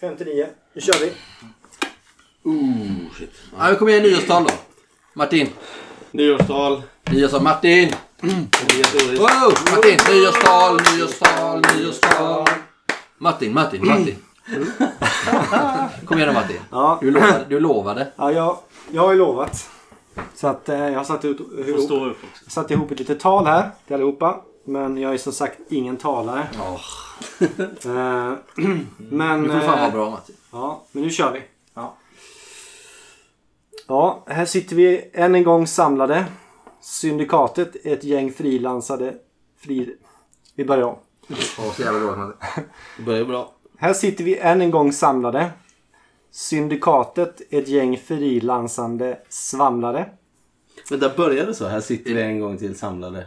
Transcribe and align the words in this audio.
59. 0.00 0.46
Nu 0.74 0.80
kör 0.80 0.94
vi. 1.00 1.12
Ooh, 2.50 3.14
shit. 3.18 3.30
Ja, 3.58 3.64
men 3.68 3.76
kom 3.76 3.88
igen, 3.88 4.02
nyårstal 4.02 4.44
då. 4.44 4.50
Martin. 5.14 5.48
Nyårstal. 6.10 6.82
Nyårstal. 7.10 7.42
Martin! 7.42 7.92
Wow! 8.22 9.52
Martin, 9.70 9.98
nyårstal, 10.10 10.80
nyårstal, 10.96 11.62
nyårstal. 11.76 12.46
Martin, 13.18 13.54
Martin, 13.54 13.86
Martin. 13.86 14.16
Kom 16.06 16.16
igen 16.18 16.28
då 16.28 16.34
Martin. 16.40 16.60
Ja, 16.70 16.98
Du 17.00 17.10
lovade. 17.10 17.44
Du 17.48 17.60
lovade. 17.60 18.12
ja 18.16 18.32
jag, 18.32 18.58
jag 18.92 19.02
har 19.02 19.12
ju 19.12 19.18
lovat. 19.18 19.70
Så 20.34 20.46
att 20.46 20.68
eh, 20.68 20.78
jag 20.78 20.96
har 20.98 21.04
satt, 21.04 21.24
ut, 21.24 21.38
Får 21.38 21.68
ihop, 21.68 21.80
stå 21.80 22.06
upp 22.06 22.16
också. 22.32 22.50
satt 22.50 22.70
ihop 22.70 22.90
ett 22.90 22.98
litet 22.98 23.20
tal 23.20 23.46
här 23.46 23.70
till 23.86 23.94
allihopa. 23.94 24.40
Men 24.68 24.96
jag 24.96 25.14
är 25.14 25.18
som 25.18 25.32
sagt 25.32 25.58
ingen 25.68 25.96
talare. 25.96 26.48
Ja. 26.58 26.80
Eh, 27.84 28.34
men, 28.96 29.42
Du 29.42 29.50
får 29.50 29.60
fan 29.60 29.66
vara 29.66 29.86
eh, 29.86 29.92
bra 29.92 30.10
Martin. 30.10 30.36
ja, 30.52 30.84
men 30.92 31.02
nu 31.02 31.10
kör 31.10 31.32
vi. 31.32 31.42
Ja, 33.86 34.24
här 34.26 34.44
sitter 34.44 34.76
vi 34.76 35.10
än 35.12 35.34
en 35.34 35.44
gång 35.44 35.66
samlade. 35.66 36.24
Syndikatet, 36.80 37.86
ett 37.86 38.04
gäng 38.04 38.32
frilansade... 38.32 39.14
Fri... 39.56 39.96
Vi 40.54 40.64
börjar 40.64 40.84
om. 40.84 40.96
Åh, 41.30 41.72
så 41.72 41.82
jävla 41.82 42.16
Martin. 42.16 42.32
Det 42.96 43.02
börjar 43.02 43.24
bra. 43.24 43.52
Här 43.76 43.92
sitter 43.92 44.24
vi 44.24 44.38
än 44.38 44.60
en 44.60 44.70
gång 44.70 44.92
samlade. 44.92 45.50
Syndikatet, 46.30 47.40
ett 47.50 47.68
gäng 47.68 47.98
frilansande 47.98 49.18
svamlare. 49.28 50.10
Men 50.90 51.00
där 51.00 51.16
började 51.16 51.54
så. 51.54 51.66
Här 51.66 51.80
sitter 51.80 52.14
vi 52.14 52.22
en 52.22 52.40
gång 52.40 52.58
till 52.58 52.78
samlade. 52.78 53.26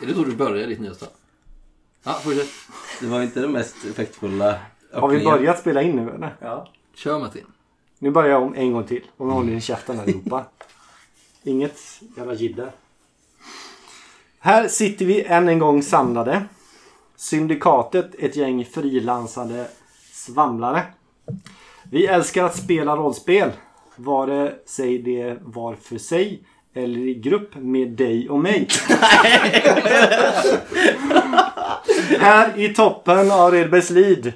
Är 0.00 0.06
det 0.06 0.14
så 0.14 0.24
du 0.24 0.36
börjar 0.36 0.66
ditt 0.66 0.80
nyårstal? 0.80 1.08
Ja, 2.04 2.12
fortsätt. 2.12 2.48
Det 3.00 3.06
var 3.06 3.22
inte 3.22 3.40
det 3.40 3.48
mest 3.48 3.76
effektfulla 3.90 4.58
Har 4.92 5.08
vi 5.08 5.16
öppningen. 5.16 5.24
börjat 5.38 5.58
spela 5.60 5.82
in 5.82 5.96
nu 5.96 6.10
eller? 6.10 6.64
Kör 6.94 7.18
Martin. 7.18 7.44
Nu 7.98 8.10
börjar 8.10 8.30
jag 8.30 8.42
om 8.42 8.54
en 8.54 8.72
gång 8.72 8.84
till. 8.84 9.02
Och 9.16 9.26
nu 9.26 9.32
håller 9.32 9.52
ni 9.52 9.60
käften 9.60 10.00
allihopa. 10.00 10.44
Inget 11.42 11.78
jävla 12.16 12.34
jidder. 12.34 12.72
Här 14.38 14.68
sitter 14.68 15.04
vi 15.04 15.22
än 15.24 15.48
en 15.48 15.58
gång 15.58 15.82
samlade. 15.82 16.44
Syndikatet, 17.16 18.14
ett 18.18 18.36
gäng 18.36 18.64
frilansande 18.64 19.68
svamlare. 20.12 20.82
Vi 21.90 22.06
älskar 22.06 22.44
att 22.44 22.56
spela 22.56 22.96
rollspel. 22.96 23.52
Vare 23.96 24.54
sig 24.66 24.98
det 24.98 25.38
var 25.40 25.74
för 25.74 25.98
sig 25.98 26.42
eller 26.74 26.98
i 27.08 27.14
grupp 27.14 27.54
med 27.54 27.88
dig 27.88 28.28
och 28.28 28.40
mig. 28.40 28.68
Här 32.20 32.52
i 32.56 32.68
toppen 32.74 33.30
av 33.30 33.52
Redbergslid 33.52 34.32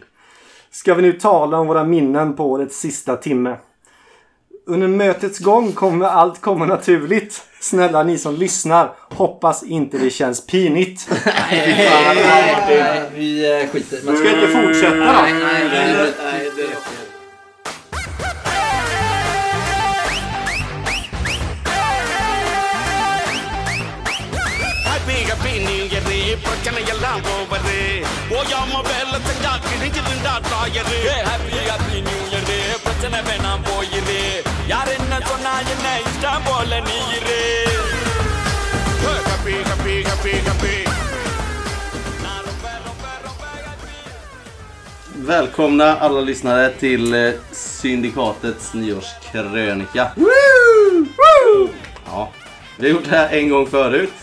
ska 0.71 0.95
vi 0.95 1.03
nu 1.03 1.13
tala 1.13 1.59
om 1.59 1.67
våra 1.67 1.85
minnen 1.85 2.37
på 2.37 2.51
årets 2.51 2.81
sista 2.81 3.17
timme. 3.17 3.57
Under 4.67 4.89
mötets 4.89 5.39
gång 5.39 5.73
kommer 5.73 6.07
allt 6.07 6.41
komma 6.41 6.67
naturligt. 6.67 7.43
Snälla 7.61 8.03
ni 8.03 8.19
som 8.19 8.35
lyssnar, 8.35 8.95
hoppas 8.99 9.63
inte 9.63 9.99
det 9.99 10.11
känns 10.11 10.47
pinigt. 10.47 11.09
Nej, 11.51 13.11
vi 13.15 13.61
eh, 13.63 13.69
skiter. 13.69 13.99
Men 14.05 14.17
Ska 14.17 14.29
inte 14.35 14.49
fortsätta 14.49 15.13
då? 15.13 15.27
Year 26.36 26.44
பிரச்சனை 26.46 26.82
எல்லாம் 26.94 27.22
ஓவரு 27.34 27.80
ஓயாம 28.38 28.82
வேலை 28.90 29.18
செஞ்சா 29.28 29.54
கிழிஞ்சிருந்தா 29.68 30.34
டாயரு 30.50 31.00
happy 31.30 31.60
happy 31.70 31.98
new 32.08 32.20
year 32.32 32.52
பிரச்சனை 32.86 33.20
வேணாம் 33.28 33.64
போயிரு 33.70 34.20
யார் 34.72 34.92
என்ன 34.98 35.14
சொன்னா 35.30 35.54
என்ன 35.74 35.88
இஷ்டம் 36.06 36.46
போல 36.48 36.80
நீ 36.88 36.98
இரு 37.18 37.40
ஹாப்பி 39.28 39.56
ஹாப்பி 39.70 39.96
ஹாப்பி 40.10 40.34
ஹாப்பி 40.48 40.76
நான் 42.24 42.44
ரொம்ப 42.50 42.66
ரொம்ப 42.88 43.06
ரொம்ப 43.28 43.44
happy. 43.66 43.96
Välkomna 45.26 45.90
alla 46.00 46.22
lyssnare 46.22 46.70
till 46.76 47.06
eh, 47.16 47.30
Syndikatets 47.76 48.68
nyårskrönika. 48.76 50.06
Ja, 52.08 52.22
vi 52.80 52.84
har 52.84 52.94
gjort 52.94 53.04
det 53.06 53.16
här 53.16 53.30
en 53.34 53.50
gång 53.50 53.68
förut. 53.70 54.14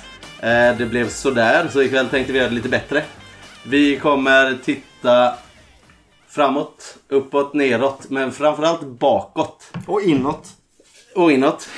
Eh, 0.43 0.77
Det 0.77 0.85
blev 0.89 1.09
sådär, 1.09 1.67
så 1.71 1.81
ikväll 1.81 2.09
tänkte 2.09 2.33
vi 2.33 2.39
göra 2.39 2.49
det 2.49 2.55
lite 2.55 2.69
bättre. 2.69 3.03
Vi 3.65 3.99
kommer 3.99 4.57
titta 4.63 5.33
framåt, 6.27 6.97
uppåt, 7.09 7.53
neråt, 7.53 8.09
men 8.09 8.31
framförallt 8.31 8.81
bakåt. 8.87 9.71
Och 9.87 10.01
inåt. 10.01 10.47
Och 11.15 11.31
inåt, 11.31 11.69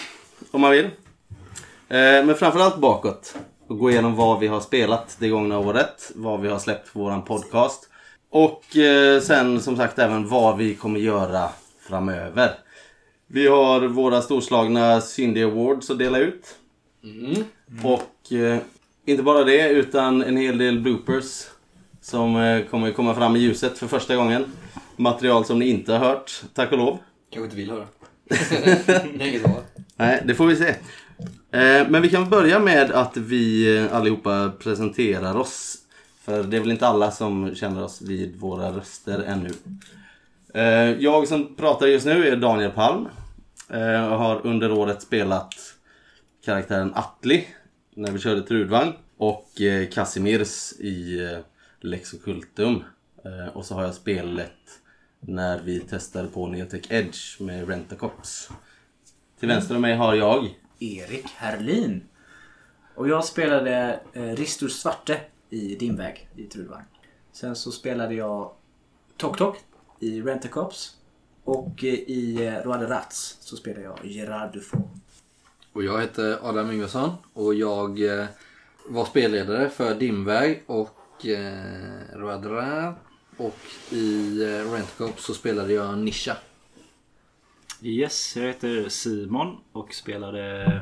om 0.51 0.61
man 0.61 0.71
vill. 0.71 0.85
Eh, 0.85 2.25
Men 2.25 2.35
framförallt 2.35 2.77
bakåt. 2.77 3.35
Och 3.67 3.77
gå 3.79 3.91
igenom 3.91 4.15
vad 4.15 4.39
vi 4.39 4.47
har 4.47 4.59
spelat 4.61 5.15
det 5.19 5.29
gångna 5.29 5.59
året. 5.59 6.11
Vad 6.15 6.41
vi 6.41 6.47
har 6.49 6.59
släppt 6.59 6.93
på 6.93 6.99
våran 6.99 7.21
podcast. 7.25 7.89
Och 8.31 8.77
eh, 8.77 9.21
sen 9.21 9.61
som 9.61 9.77
sagt 9.77 9.99
även 9.99 10.27
vad 10.27 10.57
vi 10.57 10.75
kommer 10.75 10.99
göra 10.99 11.49
framöver. 11.87 12.51
Vi 13.27 13.47
har 13.47 13.81
våra 13.81 14.21
storslagna 14.21 15.01
Syndy 15.01 15.43
Awards 15.43 15.89
att 15.89 15.99
dela 15.99 16.17
ut. 16.17 16.55
Och 17.83 18.01
eh, 18.31 18.57
inte 19.05 19.23
bara 19.23 19.43
det 19.43 19.69
utan 19.69 20.21
en 20.21 20.37
hel 20.37 20.57
del 20.57 20.79
bloopers. 20.79 21.47
Som 22.01 22.35
eh, 22.35 22.65
kommer 22.65 22.91
komma 22.91 23.15
fram 23.15 23.35
i 23.35 23.39
ljuset 23.39 23.77
för 23.77 23.87
första 23.87 24.15
gången. 24.15 24.45
Material 24.95 25.45
som 25.45 25.59
ni 25.59 25.69
inte 25.69 25.93
har 25.93 25.99
hört, 25.99 26.43
tack 26.53 26.71
och 26.71 26.77
lov. 26.77 26.97
Kanske 27.29 27.45
inte 27.45 27.55
vill 27.55 27.71
höra. 27.71 27.85
Det 29.17 29.35
är. 29.35 29.41
Nej, 29.95 30.23
det 30.25 30.35
får 30.35 30.45
vi 30.45 30.55
se. 30.55 30.69
Eh, 31.51 31.89
Men 31.89 32.01
vi 32.01 32.09
kan 32.09 32.29
börja 32.29 32.59
med 32.59 32.91
att 32.91 33.17
vi 33.17 33.77
eh, 33.77 33.95
allihopa 33.95 34.51
presenterar 34.59 35.35
oss. 35.35 35.77
För 36.21 36.43
det 36.43 36.57
är 36.57 36.61
väl 36.61 36.71
inte 36.71 36.87
alla 36.87 37.11
som 37.11 37.55
känner 37.55 37.83
oss 37.83 38.01
vid 38.01 38.35
våra 38.35 38.71
röster 38.71 39.23
ännu. 39.23 39.49
Jag 40.99 41.27
som 41.27 41.55
pratar 41.55 41.87
just 41.87 42.05
nu 42.05 42.27
är 42.27 42.35
Daniel 42.35 42.71
Palm. 42.71 43.07
Jag 43.69 44.17
har 44.17 44.47
under 44.47 44.71
året 44.71 45.01
spelat 45.01 45.53
karaktären 46.45 46.93
Atli 46.95 47.47
när 47.95 48.11
vi 48.11 48.19
körde 48.19 48.41
Trudvang. 48.41 48.93
Och 49.17 49.61
eh, 49.61 49.89
Casimirs 49.89 50.73
i 50.79 51.23
eh, 51.23 51.39
Lex 51.79 52.13
Occultum. 52.13 52.83
Eh, 53.25 53.47
Och 53.57 53.65
så 53.65 53.75
har 53.75 53.83
jag 53.83 53.93
spelet 53.93 54.51
när 55.19 55.61
vi 55.61 55.79
testade 55.79 56.27
på 56.27 56.47
Neotech 56.47 56.91
Edge 56.91 57.41
med 57.41 57.67
Rentacops. 57.69 58.49
Till 59.39 59.47
vänster 59.47 59.75
om 59.75 59.81
mig 59.81 59.95
har 59.95 60.15
jag. 60.15 60.59
Erik 60.79 61.25
Herlin. 61.35 62.03
Och 62.95 63.09
jag 63.09 63.25
spelade 63.25 63.99
eh, 64.13 64.21
Ristur 64.35 64.67
Svarte 64.67 65.21
i 65.49 65.75
Din 65.75 65.95
väg 65.95 66.29
i 66.35 66.43
Trudvang. 66.43 66.83
Sen 67.31 67.55
så 67.55 67.71
spelade 67.71 68.13
jag 68.13 68.51
Tok 69.17 69.37
Tok 69.37 69.57
i 69.99 70.21
Rentacops. 70.21 70.95
Och 71.43 71.83
eh, 71.83 71.93
i 71.93 72.45
eh, 72.45 72.53
Roade 72.63 72.89
Rats 72.89 73.37
så 73.41 73.55
spelade 73.55 73.83
jag 73.83 73.99
Gerard 74.05 74.53
Dufaux. 74.53 74.89
Och 75.75 75.83
jag 75.83 76.01
heter 76.01 76.39
Adam 76.41 76.71
Yngvesson 76.71 77.11
och 77.33 77.53
jag 77.53 78.19
eh, 78.19 78.25
var 78.87 79.05
spelledare 79.05 79.69
för 79.69 79.95
Dimväg 79.95 80.63
och 80.65 81.25
eh, 81.25 82.17
Roadra. 82.17 82.95
Och 83.37 83.59
i 83.91 84.41
eh, 84.43 84.71
Rentcop 84.71 85.19
så 85.19 85.33
spelade 85.33 85.73
jag 85.73 85.97
Nisha. 85.97 86.37
Yes, 87.81 88.35
jag 88.35 88.43
heter 88.43 88.89
Simon 88.89 89.57
och 89.71 89.93
spelade 89.93 90.81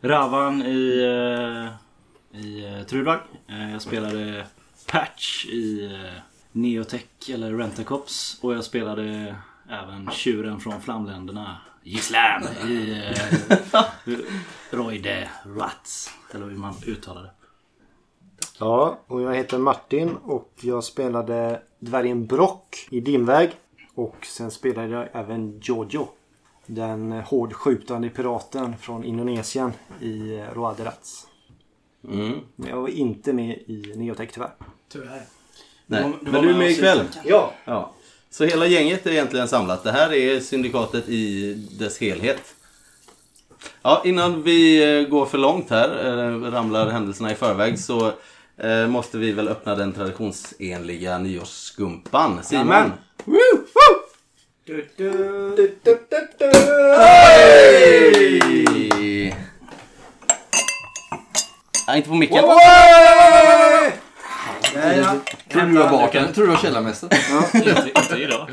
Ravan 0.00 0.62
i, 0.62 0.98
eh, 1.02 2.40
i 2.40 2.64
eh, 2.64 2.86
Trudvang. 2.86 3.20
Eh, 3.48 3.72
jag 3.72 3.82
spelade 3.82 4.46
Patch 4.86 5.46
i 5.46 5.90
Neotech 6.52 7.30
eller 7.30 7.52
Rentacops 7.52 8.38
och 8.40 8.54
jag 8.54 8.64
spelade 8.64 9.36
även 9.70 10.10
tjuren 10.10 10.60
från 10.60 10.80
Flamländerna 10.80 11.60
Gislam 11.82 12.42
i 12.68 12.92
eh, 12.92 13.58
Roy 14.70 14.98
de 14.98 15.28
Rats. 15.46 16.10
Eller 16.34 16.46
hur 16.46 16.56
man 16.56 16.74
uttalar 16.86 17.22
det. 17.22 17.30
Ja, 18.58 18.98
och 19.06 19.22
jag 19.22 19.34
heter 19.34 19.58
Martin 19.58 20.16
och 20.24 20.52
jag 20.60 20.84
spelade 20.84 21.62
dvärgen 21.78 22.26
Brock 22.26 22.88
i 22.90 23.00
Dimväg. 23.00 23.50
Och 23.94 24.26
sen 24.26 24.50
spelade 24.50 24.88
jag 24.88 25.08
även 25.12 25.60
Jojo. 25.62 26.08
Den 26.66 27.12
hårdskjutande 27.12 28.08
piraten 28.08 28.76
från 28.76 29.04
Indonesien 29.04 29.72
i 30.00 30.44
Roa 30.52 30.74
de 30.74 30.84
Rats. 30.84 31.26
Mm. 32.08 32.38
Men 32.56 32.68
jag 32.68 32.80
var 32.80 32.88
inte 32.88 33.32
med 33.32 33.58
i 33.66 33.92
Neotech 33.96 34.32
tyvärr. 34.32 34.52
Tyvärr. 34.88 35.22
Nej, 35.86 36.12
men 36.20 36.42
du 36.42 36.50
är 36.50 36.58
med 36.58 36.70
ikväll. 36.70 37.06
Ja. 37.24 37.52
Ja. 37.64 37.92
Så 38.32 38.44
hela 38.44 38.66
gänget 38.66 39.06
är 39.06 39.10
egentligen 39.10 39.48
samlat. 39.48 39.84
Det 39.84 39.92
här 39.92 40.12
är 40.12 40.40
syndikatet 40.40 41.08
i 41.08 41.54
dess 41.78 42.00
helhet. 42.00 42.42
Ja, 43.82 44.02
innan 44.04 44.42
vi 44.42 44.82
eh, 45.00 45.08
går 45.08 45.26
för 45.26 45.38
långt 45.38 45.70
här, 45.70 46.06
eh, 46.06 46.50
ramlar 46.50 46.90
händelserna 46.90 47.32
i 47.32 47.34
förväg, 47.34 47.78
så 47.78 48.12
eh, 48.56 48.86
måste 48.86 49.18
vi 49.18 49.32
väl 49.32 49.48
öppna 49.48 49.74
den 49.74 49.92
traditionsenliga 49.92 51.18
nyårsskumpan. 51.18 52.42
Simon! 52.42 52.68
Jajamän. 52.68 52.92
Woo! 53.24 53.38
Du, 54.64 54.88
du. 54.96 55.78
Hej! 56.98 58.40
Nej, 61.86 61.96
inte 61.96 62.08
på 62.08 62.14
micken. 62.14 62.44
Tror 65.48 65.62
du 65.62 65.72
var 65.72 65.90
bartender? 65.90 66.32
Tror 66.32 66.44
du 66.44 66.50
var 66.50 66.58
källarmästare? 66.58 67.10
inte, 67.54 67.90
inte 67.96 68.16
idag. 68.16 68.50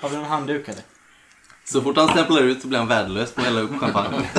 Har 0.00 0.08
vi 0.08 0.16
någon 0.16 0.24
handduk 0.24 0.68
eller? 0.68 0.82
Så 1.64 1.82
fort 1.82 1.96
han 1.96 2.08
stämplar 2.08 2.40
ut 2.40 2.62
så 2.62 2.68
blir 2.68 2.78
han 2.78 2.88
värdelös 2.88 3.32
på 3.32 3.40
att 3.40 3.46
hälla 3.46 3.60
upp 3.60 3.80
champagne. 3.80 4.30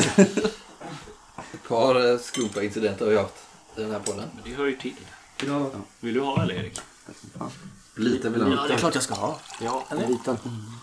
Ett 1.54 1.68
par 1.68 2.12
eh, 2.12 2.18
skumpa 2.18 2.64
incidenter 2.64 3.06
har 3.06 3.12
vi 3.12 3.18
haft 3.18 3.36
i 3.78 3.82
den 3.82 3.92
här 3.92 4.00
podden. 4.00 4.30
Men 4.36 4.52
det 4.52 4.58
hör 4.58 4.66
ju 4.66 4.76
till. 4.76 4.94
Vill 6.00 6.14
du 6.14 6.22
ha 6.22 6.44
eller 6.44 6.54
Erik? 6.54 6.82
Lite 7.96 8.30
vill 8.30 8.42
han. 8.42 8.68
det 8.68 8.74
är 8.74 8.78
klart 8.78 8.96
jag 8.96 9.04
ska 9.04 9.14
ha. 9.14 9.40
Ja, 9.62 9.86
en 9.90 10.12
liten, 10.12 10.38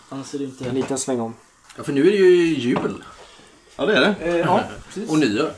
Annars 0.09 0.33
är 0.33 0.37
det 0.37 0.43
inte... 0.43 0.69
en 0.69 0.75
liten 0.75 0.97
sväng 0.97 1.19
om. 1.19 1.35
Ja, 1.77 1.83
för 1.83 1.93
nu 1.93 2.07
är 2.07 2.11
det 2.11 2.17
ju 2.17 2.57
jul 2.57 3.03
Ja, 3.75 3.85
det 3.85 3.97
är 3.97 4.01
det. 4.01 4.15
Eh, 4.19 4.37
ja, 4.37 4.63
precis. 4.87 5.09
och 5.09 5.19
nyår. 5.19 5.51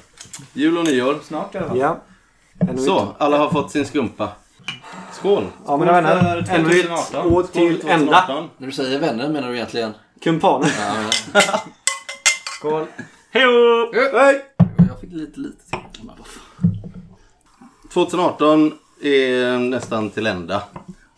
Jul 0.53 0.77
och 0.77 0.85
nyår. 0.85 1.19
Snart 1.23 1.55
i 1.55 1.57
alla 1.57 1.67
fall. 1.67 1.77
Ja. 1.77 2.01
Så, 2.77 3.15
alla 3.17 3.37
har 3.37 3.49
fått 3.49 3.71
sin 3.71 3.85
skumpa. 3.85 4.29
Skål! 5.11 5.47
Ja, 5.65 5.77
mina 5.77 5.91
vänner. 5.91 6.45
Ännu 6.49 6.79
ett 6.79 6.87
2018. 6.87 7.33
år 7.33 7.43
till 7.43 7.87
ända. 7.87 8.47
När 8.57 8.67
du 8.67 8.73
säger 8.73 8.99
vänner 8.99 9.29
menar 9.29 9.49
du 9.49 9.55
egentligen? 9.55 9.93
Kumpaner. 10.21 10.71
Ja, 11.33 11.41
Skål. 12.59 12.85
Hej 13.31 13.43
Hej! 14.13 14.45
jag 14.87 14.99
fick 15.01 15.11
lite 15.11 15.39
lite 15.39 15.69
till. 15.69 16.03
Men 16.03 16.15
vad 16.17 16.27
fan. 16.27 16.77
2018 17.93 18.73
är 19.01 19.57
nästan 19.57 20.09
till 20.09 20.27
ända. 20.27 20.63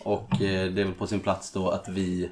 Och 0.04 0.34
eh, 0.34 0.72
det 0.72 0.82
är 0.82 0.86
väl 0.86 0.94
på 0.94 1.08
sin 1.08 1.20
plats 1.20 1.52
då 1.52 1.70
att 1.70 1.90
vi 1.90 2.30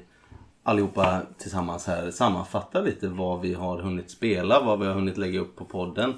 allihopa 0.64 1.20
tillsammans 1.38 1.86
här 1.86 2.10
sammanfattar 2.10 2.82
lite 2.82 3.08
vad 3.08 3.40
vi 3.40 3.54
har 3.54 3.78
hunnit 3.78 4.10
spela, 4.10 4.60
vad 4.60 4.80
vi 4.80 4.86
har 4.86 4.94
hunnit 4.94 5.18
lägga 5.18 5.40
upp 5.40 5.56
på 5.56 5.64
podden. 5.64 6.14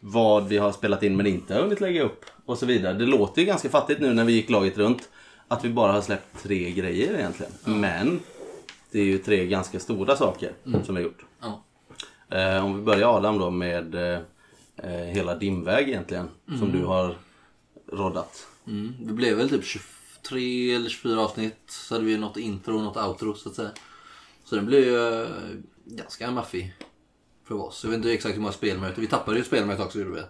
Vad 0.00 0.48
vi 0.48 0.58
har 0.58 0.72
spelat 0.72 1.02
in 1.02 1.16
men 1.16 1.26
inte 1.26 1.54
har 1.54 1.62
hunnit 1.62 1.80
lägga 1.80 2.02
upp 2.02 2.24
och 2.46 2.58
så 2.58 2.66
vidare. 2.66 2.94
Det 2.94 3.06
låter 3.06 3.40
ju 3.40 3.46
ganska 3.46 3.68
fattigt 3.68 4.00
nu 4.00 4.14
när 4.14 4.24
vi 4.24 4.32
gick 4.32 4.50
laget 4.50 4.78
runt 4.78 5.08
att 5.48 5.64
vi 5.64 5.68
bara 5.68 5.92
har 5.92 6.00
släppt 6.00 6.42
tre 6.42 6.70
grejer 6.70 7.14
egentligen. 7.14 7.52
Men 7.64 8.20
det 8.90 9.00
är 9.00 9.04
ju 9.04 9.18
tre 9.18 9.46
ganska 9.46 9.80
stora 9.80 10.16
saker 10.16 10.52
som 10.64 10.94
vi 10.94 11.02
har 11.02 11.08
gjort. 11.08 11.24
Ja. 11.40 11.64
Eh, 12.36 12.64
om 12.64 12.76
vi 12.76 12.82
börjar 12.82 13.16
Adam 13.16 13.38
då 13.38 13.50
med 13.50 13.94
eh, 13.94 14.20
eh, 14.76 14.90
hela 14.90 15.34
din 15.34 15.64
väg 15.64 15.88
egentligen 15.88 16.28
som 16.58 16.72
du 16.72 16.84
har 16.84 17.16
roddat. 17.92 18.46
Mm. 18.66 18.94
Det 19.00 19.12
blev 19.12 19.36
väl 19.36 19.50
typ 19.50 19.64
23 19.64 20.74
eller 20.74 20.90
24 20.90 21.20
avsnitt. 21.20 21.56
Så 21.66 21.94
hade 21.94 22.04
vi 22.04 22.18
något 22.18 22.36
intro 22.36 22.76
och 22.76 22.82
något 22.82 22.96
outro 22.96 23.34
så 23.34 23.48
att 23.48 23.54
säga. 23.54 23.70
Så 24.44 24.56
den 24.56 24.66
blev 24.66 24.84
ju 24.84 25.22
eh, 25.22 25.28
ganska 25.84 26.30
maffig 26.30 26.74
för 27.48 27.54
oss. 27.54 27.84
Jag 27.84 27.90
vet 27.90 27.96
inte 27.96 28.12
exakt 28.12 28.34
hur 28.36 28.40
många 28.40 28.52
spelmöten. 28.52 29.00
Vi 29.00 29.06
tappade 29.06 29.38
ju 29.38 29.44
spelmöte 29.44 29.82
också 29.82 29.98
gjorde 29.98 30.10
vi. 30.10 30.20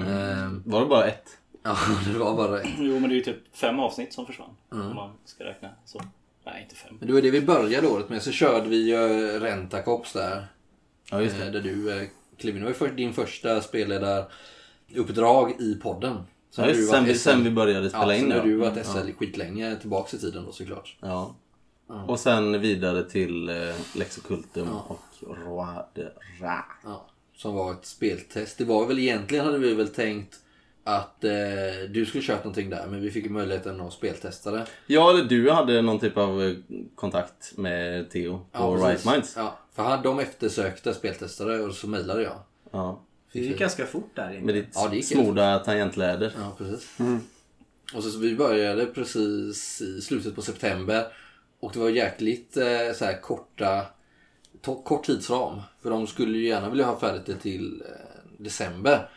Ehm, 0.00 0.62
Var 0.66 0.80
det 0.80 0.86
bara 0.86 1.06
ett? 1.06 1.38
ja, 1.62 1.76
det 2.12 2.18
var 2.18 2.36
bara 2.36 2.60
ett. 2.60 2.68
Jo 2.78 2.98
men 3.00 3.08
det 3.10 3.14
är 3.14 3.16
ju 3.16 3.22
typ 3.22 3.56
fem 3.56 3.80
avsnitt 3.80 4.12
som 4.12 4.26
försvann. 4.26 4.50
Om 4.70 4.94
man 4.94 5.10
ska 5.24 5.44
räkna 5.44 5.68
så. 5.84 6.00
Nej 6.46 6.62
inte 6.62 6.74
fem. 6.74 6.96
Men 6.98 7.08
det 7.08 7.14
var 7.14 7.20
det 7.20 7.30
vi 7.30 7.40
började 7.40 7.86
året 7.86 8.08
med. 8.08 8.22
Så 8.22 8.32
körde 8.32 8.68
vi 8.68 8.90
ju 8.90 8.98
Rentacops 9.40 10.12
där. 10.12 10.46
Ja 11.10 11.22
just 11.22 11.38
det. 11.38 11.46
Eh, 11.46 11.52
Där 11.52 11.60
du 11.60 12.08
klev 12.38 12.56
in. 12.56 12.64
Det 12.64 12.80
var 12.80 12.88
din 12.88 13.12
första 13.12 13.60
spelledaruppdrag 13.60 15.60
i 15.60 15.74
podden. 15.74 16.16
Ja, 16.56 16.62
har 16.62 16.70
du 16.70 16.76
just, 16.78 16.90
sen, 16.90 17.04
vi, 17.04 17.14
sen 17.14 17.44
vi 17.44 17.50
började 17.50 17.88
spela 17.88 18.06
ja, 18.06 18.14
in 18.14 18.20
sen 18.20 18.32
har 18.32 18.40
du 18.46 18.56
varit 18.56 18.86
SL 18.86 19.10
skitlänge 19.18 19.76
tillbaks 19.76 20.14
i 20.14 20.18
tiden 20.18 20.44
då 20.44 20.52
såklart. 20.52 20.96
Ja. 21.00 21.34
Och 22.06 22.20
sen 22.20 22.60
vidare 22.60 23.04
till 23.04 23.48
eh, 23.48 23.56
Lex 23.94 24.18
Occultum 24.18 24.68
och 24.68 25.00
Roi 25.20 25.76
de 25.94 26.02
Ra. 26.40 26.64
Ja, 26.84 27.06
som 27.36 27.54
var 27.54 27.72
ett 27.72 27.86
speltest. 27.86 28.58
Det 28.58 28.64
var 28.64 28.86
väl 28.86 28.98
egentligen 28.98 29.44
hade 29.44 29.58
vi 29.58 29.74
väl 29.74 29.88
tänkt 29.88 30.38
att 30.84 31.24
eh, 31.24 31.30
du 31.90 32.06
skulle 32.06 32.24
kört 32.24 32.44
någonting 32.44 32.70
där 32.70 32.86
men 32.86 33.00
vi 33.00 33.10
fick 33.10 33.30
möjligheten 33.30 33.80
att 33.80 33.92
speltesta 33.92 34.50
det. 34.50 34.66
Ja, 34.86 35.10
eller 35.10 35.24
du 35.24 35.50
hade 35.50 35.82
någon 35.82 36.00
typ 36.00 36.16
av 36.16 36.42
eh, 36.42 36.56
kontakt 36.94 37.56
med 37.56 38.10
Theo 38.10 38.38
på 38.38 38.46
Ja, 38.52 38.76
precis. 38.76 38.88
Right 38.88 39.14
Minds. 39.14 39.34
Ja, 39.36 39.58
för 39.72 39.82
han, 39.82 40.02
de 40.02 40.18
eftersökte 40.18 40.94
speltestare 40.94 41.60
och 41.60 41.74
så 41.74 41.88
mejlade 41.88 42.22
jag. 42.22 42.38
Ja. 42.70 43.00
Det 43.32 43.40
gick 43.40 43.58
ganska 43.58 43.86
fort 43.86 44.10
där 44.14 44.32
inne. 44.32 44.46
Med 44.46 44.54
ditt 44.54 44.68
Ja, 44.74 44.88
det 44.90 44.96
gick 44.96 45.04
smorda 45.04 45.58
tangentläder. 45.58 46.32
Ja, 46.38 46.54
precis. 46.58 46.88
Och 47.94 48.02
så, 48.02 48.10
så 48.10 48.18
vi 48.18 48.36
började 48.36 48.86
precis 48.86 49.80
i 49.80 50.00
slutet 50.00 50.34
på 50.34 50.42
september. 50.42 51.06
Och 51.62 51.72
det 51.72 51.78
var 51.78 51.90
jäkligt 51.90 52.56
eh, 52.56 52.92
så 52.94 53.04
här 53.04 53.20
korta, 53.20 53.86
kort 54.84 55.04
tidsram. 55.04 55.60
För 55.82 55.90
de 55.90 56.06
skulle 56.06 56.38
ju 56.38 56.46
gärna 56.46 56.70
vilja 56.70 56.86
ha 56.86 57.00
färdigt 57.00 57.26
det 57.26 57.34
till 57.34 57.82
eh, 57.86 58.32
december. 58.38 59.08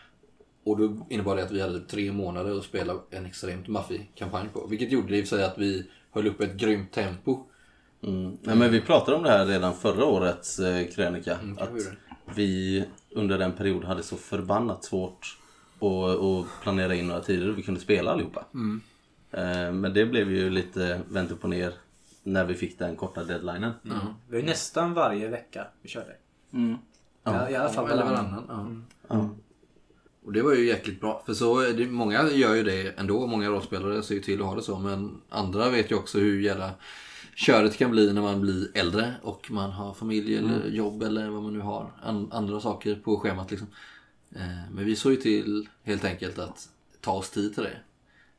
Och 0.63 0.77
då 0.77 1.05
innebar 1.09 1.35
det 1.35 1.43
att 1.43 1.51
vi 1.51 1.61
hade 1.61 1.79
tre 1.79 2.11
månader 2.11 2.57
att 2.57 2.63
spela 2.63 2.93
en 3.09 3.25
extremt 3.25 3.67
maffig 3.67 4.11
kampanj 4.15 4.47
på. 4.53 4.67
Vilket 4.67 4.91
gjorde 4.91 5.17
i 5.17 5.23
och 5.23 5.27
för 5.27 5.37
sig 5.37 5.45
att 5.45 5.57
vi 5.57 5.85
höll 6.11 6.27
upp 6.27 6.41
ett 6.41 6.53
grymt 6.53 6.91
tempo. 6.91 7.43
Mm. 8.03 8.37
Nej, 8.41 8.55
men 8.55 8.71
vi 8.71 8.81
pratade 8.81 9.17
om 9.17 9.23
det 9.23 9.29
här 9.29 9.45
redan 9.45 9.73
förra 9.73 10.05
årets 10.05 10.59
eh, 10.59 10.87
krönika. 10.87 11.37
kanske 11.57 11.89
att 11.89 11.97
vi 12.35 12.83
under 13.11 13.37
den 13.37 13.51
perioden 13.51 13.87
hade 13.87 14.03
så 14.03 14.15
förbannat 14.15 14.83
svårt 14.83 15.37
att, 15.79 16.19
att 16.19 16.45
planera 16.63 16.95
in 16.95 17.07
några 17.07 17.21
tider 17.21 17.49
och 17.49 17.57
vi 17.57 17.63
kunde 17.63 17.79
spela 17.79 18.11
allihopa. 18.11 18.45
Mm. 18.53 18.81
Eh, 19.31 19.71
men 19.73 19.93
det 19.93 20.05
blev 20.05 20.31
ju 20.31 20.49
lite 20.49 21.01
vänt 21.09 21.31
upp 21.31 21.43
och 21.43 21.49
ner 21.49 21.73
när 22.25 22.45
vi 22.45 22.53
fick 22.53 22.79
den 22.79 22.95
korta 22.95 23.23
deadlinen. 23.23 23.71
Mm. 23.85 23.97
Det 24.27 24.31
var 24.31 24.39
ju 24.39 24.45
nästan 24.45 24.93
varje 24.93 25.27
vecka 25.27 25.67
vi 25.81 25.89
körde. 25.89 26.15
Ja, 27.23 27.49
I 27.49 27.55
alla 27.55 27.69
fall 27.69 27.89
Eller 27.89 28.03
varannan. 28.03 28.47
varannan. 28.47 28.85
Ja. 29.07 29.15
Ja. 29.15 29.29
Och 30.25 30.33
det 30.33 30.41
var 30.41 30.53
ju 30.53 30.65
jäkligt 30.67 31.01
bra. 31.01 31.23
För 31.25 31.33
så 31.33 31.59
är 31.59 31.73
det, 31.73 31.87
många 31.87 32.29
gör 32.29 32.55
ju 32.55 32.63
det 32.63 32.99
ändå. 32.99 33.27
Många 33.27 33.49
rollspelare 33.49 34.03
ser 34.03 34.15
ju 34.15 34.21
till 34.21 34.41
att 34.41 34.47
ha 34.47 34.55
det 34.55 34.61
så. 34.61 34.79
Men 34.79 35.21
andra 35.29 35.69
vet 35.69 35.91
ju 35.91 35.95
också 35.95 36.19
hur 36.19 36.41
jävla 36.41 36.71
köret 37.35 37.77
kan 37.77 37.91
bli 37.91 38.13
när 38.13 38.21
man 38.21 38.41
blir 38.41 38.71
äldre 38.73 39.13
och 39.21 39.51
man 39.51 39.71
har 39.71 39.93
familj 39.93 40.37
eller 40.37 40.67
jobb 40.69 41.03
eller 41.03 41.29
vad 41.29 41.43
man 41.43 41.53
nu 41.53 41.59
har. 41.59 41.91
An, 42.03 42.29
andra 42.31 42.59
saker 42.59 42.95
på 42.95 43.19
schemat 43.19 43.51
liksom. 43.51 43.67
Eh, 44.35 44.71
men 44.71 44.85
vi 44.85 44.95
såg 44.95 45.11
ju 45.11 45.17
till 45.17 45.67
helt 45.83 46.05
enkelt 46.05 46.39
att 46.39 46.69
ta 47.01 47.11
oss 47.11 47.29
tid 47.29 47.53
till 47.55 47.63
det. 47.63 47.77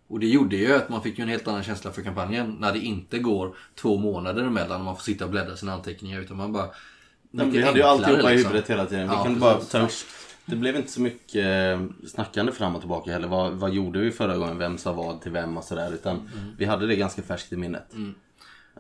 Och 0.09 0.21
det 0.21 0.27
gjorde 0.27 0.57
ju 0.57 0.75
att 0.75 0.89
man 0.89 1.03
fick 1.03 1.19
ju 1.19 1.23
en 1.23 1.29
helt 1.29 1.49
annan 1.49 1.63
känsla 1.63 1.93
för 1.93 2.03
kampanjen 2.03 2.57
när 2.61 2.73
det 2.73 2.79
inte 2.79 3.19
går 3.19 3.57
två 3.75 3.97
månader 3.99 4.43
emellan 4.45 4.79
och 4.81 4.85
man 4.85 4.97
får 4.97 5.03
sitta 5.03 5.25
och 5.25 5.31
bläddra 5.31 5.57
sina 5.57 5.73
anteckningar 5.73 6.21
utan 6.21 6.37
man 6.37 6.53
bara... 6.53 6.67
Men 7.31 7.51
vi 7.51 7.63
hade 7.63 7.79
ju 7.79 7.85
alltihopa 7.85 8.33
i 8.33 8.37
liksom. 8.37 8.51
huvudet 8.53 8.71
hela 8.71 8.87
tiden. 8.87 9.09
Vi 9.09 9.15
Ja, 9.15 9.25
kunde 9.25 9.41
bara 9.41 9.55
ta 9.61 9.79
upp. 9.81 9.91
Det 10.47 10.57
blev 10.57 10.77
inte 10.77 10.91
så 10.93 11.01
mycket 11.01 11.45
eh, 11.47 11.87
snackande 12.09 12.53
fram 12.53 12.75
och 12.75 12.81
tillbaka 12.81 13.13
heller. 13.13 13.29
Vad, 13.29 13.53
vad 13.53 13.73
gjorde 13.73 13.99
vi 13.99 14.11
förra 14.11 14.37
gången? 14.37 14.59
Vem 14.59 14.79
sa 14.79 14.93
vad 14.93 15.21
till 15.23 15.33
vem 15.33 15.57
och 15.57 15.65
sådär. 15.65 15.95
Utan 15.95 16.17
Mm. 16.17 16.31
vi 16.59 16.65
hade 16.65 16.87
det 16.87 16.97
ganska 16.97 17.23
färskt 17.23 17.53
i 17.53 17.57
minnet. 17.57 17.87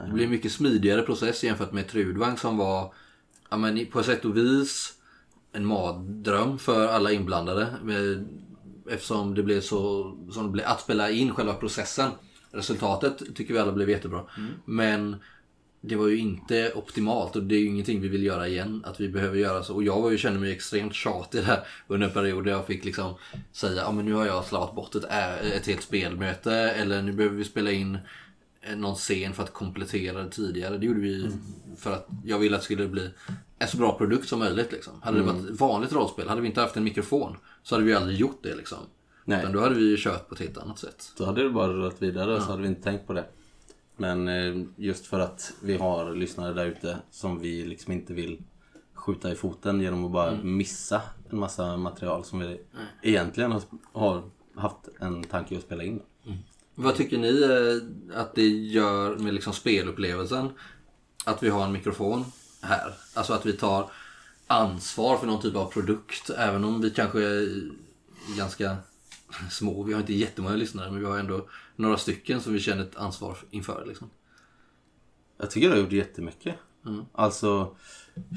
Det 0.06 0.12
blev 0.12 0.25
en 0.25 0.30
mycket 0.30 0.52
smidigare 0.52 1.02
process 1.02 1.45
jämfört 1.45 1.73
med 1.73 1.88
Trudvang 1.88 2.37
som 2.37 2.56
var 2.59 2.92
ja, 3.50 3.56
men, 3.56 3.78
i- 3.78 3.85
på 3.87 4.02
sätt 4.02 4.25
och 4.25 4.37
vis 4.37 4.92
en 5.52 5.66
mardröm 5.66 6.59
för 6.59 6.88
alla 6.88 7.12
inblandade. 7.12 7.66
Med- 7.83 8.28
Eftersom 8.90 9.35
det 9.35 9.43
blev 9.43 9.61
så 9.61 10.02
som 10.31 10.43
det 10.43 10.50
blev, 10.50 10.66
att 10.66 10.81
spela 10.81 11.11
in 11.11 11.35
själva 11.35 11.55
processen. 11.55 12.11
Resultatet 12.50 13.37
tycker 13.37 13.55
vi 13.55 13.61
alla 13.61 13.73
blev 13.73 13.90
jättebra. 13.90 14.23
Men 14.64 15.16
det 15.81 15.97
var 15.97 16.09
ju 16.09 16.19
inte 16.19 16.73
optimalt 16.75 17.37
och 17.37 17.43
det 17.43 17.55
är 17.55 17.59
ju 17.59 17.66
ingenting 17.66 18.00
vi 18.00 18.09
vill 18.09 18.25
göra 18.25 18.49
igen. 18.49 18.83
Att 18.87 19.00
vi 19.00 19.09
behöver 19.09 19.38
göra 19.38 19.62
så. 19.62 19.75
Och 19.75 19.83
jag 19.83 20.02
var 20.02 20.11
ju, 20.11 20.19
kände 20.19 20.40
mig 20.40 20.52
extremt 20.52 20.95
tjatig 20.95 21.45
där 21.45 21.61
under 21.88 22.07
en 22.07 22.12
period 22.12 22.45
där 22.45 22.50
jag 22.50 22.66
fick 22.66 22.85
liksom 22.85 23.14
säga 23.52 23.83
ja 23.83 23.93
men 23.93 24.05
nu 24.05 24.12
har 24.12 24.26
jag 24.26 24.45
slavat 24.45 24.75
bort 24.75 24.95
ett, 24.95 25.05
ett 25.55 25.66
helt 25.66 25.83
spelmöte 25.83 26.52
eller 26.52 27.02
nu 27.02 27.12
behöver 27.12 27.37
vi 27.37 27.45
spela 27.45 27.71
in 27.71 27.99
någon 28.76 28.95
scen 28.95 29.33
för 29.33 29.43
att 29.43 29.52
komplettera 29.52 30.23
det 30.23 30.31
tidigare. 30.31 30.78
Det 30.78 30.87
gjorde 30.87 31.00
vi 31.00 31.31
för 31.78 31.93
att 31.93 32.09
jag 32.25 32.38
ville 32.38 32.57
att 32.57 32.62
det 32.62 32.64
skulle 32.64 32.88
bli 32.88 33.11
en 33.59 33.69
så 33.69 33.76
bra 33.76 33.99
produkt 33.99 34.28
som 34.28 34.38
möjligt. 34.38 34.73
Liksom. 34.73 35.02
Hade 35.02 35.19
det 35.19 35.25
varit 35.25 35.50
ett 35.50 35.61
vanligt 35.61 35.93
rollspel, 35.93 36.28
hade 36.28 36.40
vi 36.40 36.49
inte 36.49 36.61
haft 36.61 36.76
en 36.76 36.85
mikrofon 36.85 37.37
så 37.66 37.75
hade 37.75 37.85
vi 37.85 37.94
aldrig 37.94 38.18
gjort 38.18 38.38
det. 38.42 38.54
Liksom. 38.54 38.78
Nej. 39.25 39.40
Utan 39.40 39.52
då 39.52 39.61
hade 39.61 39.75
vi 39.75 39.85
ju 39.85 39.96
kört 39.96 40.28
på 40.28 40.35
ett 40.35 40.40
helt 40.40 40.58
annat 40.58 40.78
sätt. 40.78 41.12
Då 41.16 41.25
hade 41.25 41.42
det 41.42 41.50
bara 41.50 41.73
rullat 41.73 42.02
vidare 42.02 42.35
och 42.35 42.42
så 42.42 42.50
hade 42.50 42.62
vi 42.62 42.68
inte 42.68 42.82
tänkt 42.82 43.06
på 43.06 43.12
det. 43.12 43.25
Men 43.96 44.28
eh, 44.28 44.66
just 44.76 45.06
för 45.06 45.20
att 45.20 45.52
vi 45.62 45.76
har 45.76 46.14
lyssnare 46.14 46.54
där 46.54 46.66
ute 46.66 46.99
som 47.11 47.40
vi 47.40 47.64
liksom 47.64 47.92
inte 47.92 48.14
vill 48.14 48.42
skjuta 48.94 49.32
i 49.32 49.35
foten 49.35 49.80
genom 49.80 50.04
att 50.04 50.12
bara 50.12 50.35
missa 50.42 51.02
en 51.30 51.38
massa 51.38 51.76
material 51.76 52.25
som 52.25 52.38
vi 52.38 52.61
egentligen 53.02 53.61
har, 53.92 54.23
haft 54.54 54.88
en 55.00 55.25
tanke 55.25 55.56
att 55.56 55.62
spela 55.62 55.82
in. 55.82 56.02
Vad 56.75 56.94
tycker 56.94 57.18
ni 57.18 57.42
eh, 57.42 58.20
att 58.20 58.35
det 58.35 58.49
gör 58.49 59.16
med 59.16 59.35
liksom 59.35 59.52
spelupplevelsen? 59.52 60.50
Att 61.25 61.42
vi 61.42 61.49
har 61.49 61.64
en 61.64 61.73
mikrofon 61.73 62.25
här. 62.62 62.94
Alltså 63.14 63.32
att 63.32 63.46
vi 63.46 63.52
tar 63.52 63.90
ansvar 64.47 65.17
för 65.17 65.26
någon 65.26 65.43
typ 65.43 65.57
av 65.57 65.71
produkt. 65.71 66.31
Även 66.31 66.65
om 66.65 66.81
vi 66.81 66.91
kanske 66.91 67.23
är 67.23 67.71
ganska 68.37 68.76
små. 69.50 69.83
Vi 69.83 69.93
har 69.93 70.00
inte 70.00 70.15
jättemånga 70.15 70.57
lyssnare 70.57 70.91
men 70.91 71.00
vi 71.00 71.07
har 71.07 71.19
ändå 71.19 71.49
några 71.76 71.97
stycken 71.97 72.41
som 72.41 72.53
vi 72.53 72.61
känner 72.61 72.83
ett 72.83 72.97
ansvar 72.97 73.38
inför. 73.50 73.85
Liksom. 73.87 74.11
Jag 75.38 75.50
tycker 75.50 75.69
det 75.69 75.75
har 75.75 75.83
gjort 75.83 75.93
jättemycket. 75.93 76.55
Alltså 77.12 77.76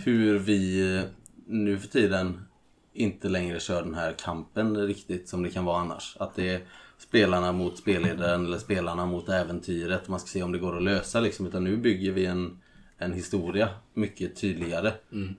hur 0.06 0.40
vi 0.40 1.04
nu 1.48 1.80
för 1.80 1.88
tiden 1.88 2.46
inte 2.94 3.30
längre 3.30 3.60
kör 3.60 3.84
den 3.84 3.94
här 3.96 4.16
kampen 4.20 4.88
riktigt 4.88 5.30
som 5.30 5.44
det 5.44 5.50
kan 5.50 5.66
vara 5.66 5.82
annars. 5.82 6.18
Att 6.20 6.36
det 6.36 6.50
är 6.50 6.62
spelarna 6.98 7.52
mot 7.52 7.78
spelledaren 7.78 8.46
eller 8.46 8.58
spelarna 8.58 9.06
mot 9.06 9.30
äventyret. 9.30 10.08
Man 10.08 10.20
ska 10.20 10.28
se 10.28 10.44
om 10.44 10.52
det 10.52 10.60
går 10.60 10.78
att 10.78 10.84
lösa 10.84 11.20
liksom. 11.20 11.48
Utan 11.48 11.64
nu 11.64 11.78
bygger 11.78 12.12
vi 12.12 12.26
en, 12.26 12.60
en 12.98 13.14
historia 13.14 13.70
mycket 13.94 14.36
tydligare. 14.36 14.88
eh, 14.88 15.36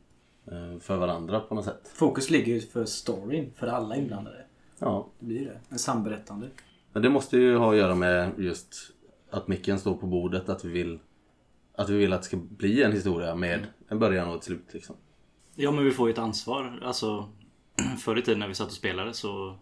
För 0.80 0.96
varandra 0.96 1.40
på 1.40 1.54
något 1.54 1.64
sätt. 1.64 1.90
Fokus 1.94 2.30
ligger 2.30 2.52
ju 2.52 2.60
för 2.60 2.84
storyn 2.84 3.52
för 3.56 3.66
alla 3.66 3.96
inblandade. 3.96 4.44
Ja. 4.78 5.08
Det 5.18 5.26
blir 5.26 5.44
det. 5.44 5.60
En 5.68 5.78
samberättande. 5.78 6.48
Men 6.92 7.02
det 7.02 7.10
måste 7.10 7.38
ju 7.38 7.56
ha 7.56 7.70
att 7.70 7.76
göra 7.76 7.94
med 7.94 8.32
just 8.38 8.74
att 9.30 9.48
micken 9.48 9.78
står 9.78 9.94
på 9.94 10.06
bordet. 10.06 10.48
Att 10.48 10.64
vi 10.64 10.68
vill 10.68 10.98
att, 11.74 11.88
vi 11.88 11.96
vill 11.96 12.12
att 12.12 12.22
det 12.22 12.26
ska 12.26 12.36
bli 12.36 12.82
en 12.82 12.92
historia 12.92 13.34
med 13.34 13.66
en 13.88 13.98
början 13.98 14.28
och 14.28 14.36
ett 14.36 14.44
slut. 14.44 14.66
Liksom. 14.72 14.96
Ja 15.54 15.72
men 15.72 15.84
vi 15.84 15.90
får 15.90 16.08
ju 16.08 16.12
ett 16.12 16.18
ansvar. 16.18 16.80
Alltså 16.82 17.28
förr 17.98 18.18
i 18.18 18.22
tiden 18.22 18.40
när 18.40 18.48
vi 18.48 18.54
satt 18.54 18.66
och 18.68 18.72
spelade 18.72 19.14
så 19.14 19.58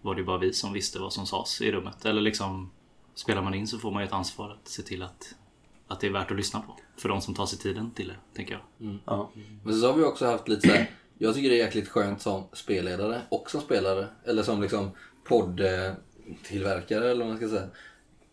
var 0.00 0.14
det 0.14 0.20
ju 0.20 0.26
bara 0.26 0.38
vi 0.38 0.52
som 0.52 0.72
visste 0.72 0.98
vad 0.98 1.12
som 1.12 1.26
sades 1.26 1.60
i 1.60 1.72
rummet. 1.72 2.04
Eller 2.04 2.20
liksom 2.20 2.70
spelar 3.14 3.42
man 3.42 3.54
in 3.54 3.66
så 3.66 3.78
får 3.78 3.90
man 3.90 4.02
ju 4.02 4.06
ett 4.06 4.12
ansvar 4.12 4.50
att 4.50 4.68
se 4.68 4.82
till 4.82 5.02
att, 5.02 5.34
att 5.92 6.00
det 6.00 6.06
är 6.06 6.10
värt 6.12 6.30
att 6.30 6.36
lyssna 6.36 6.60
på. 6.60 6.76
För 6.96 7.08
de 7.08 7.20
som 7.20 7.34
tar 7.34 7.46
sig 7.46 7.58
tiden 7.58 7.90
till 7.90 8.08
det, 8.08 8.16
tänker 8.36 8.52
jag. 8.52 8.98
Ja. 9.06 9.30
Men 9.64 9.80
så 9.80 9.86
har 9.86 9.94
vi 9.94 10.04
också 10.04 10.26
haft 10.26 10.48
lite 10.48 10.68
så 10.68 10.74
här, 10.74 10.90
Jag 11.18 11.34
tycker 11.34 11.50
det 11.50 11.60
är 11.60 11.64
jäkligt 11.64 11.88
skönt 11.88 12.22
som 12.22 12.44
spelledare 12.52 13.20
och 13.28 13.50
som 13.50 13.60
spelare. 13.60 14.06
Eller 14.24 14.42
som 14.42 14.62
liksom 14.62 14.90
poddtillverkare 15.24 17.10
eller 17.10 17.24
vad 17.24 17.28
man 17.28 17.36
ska 17.36 17.48
säga. 17.48 17.68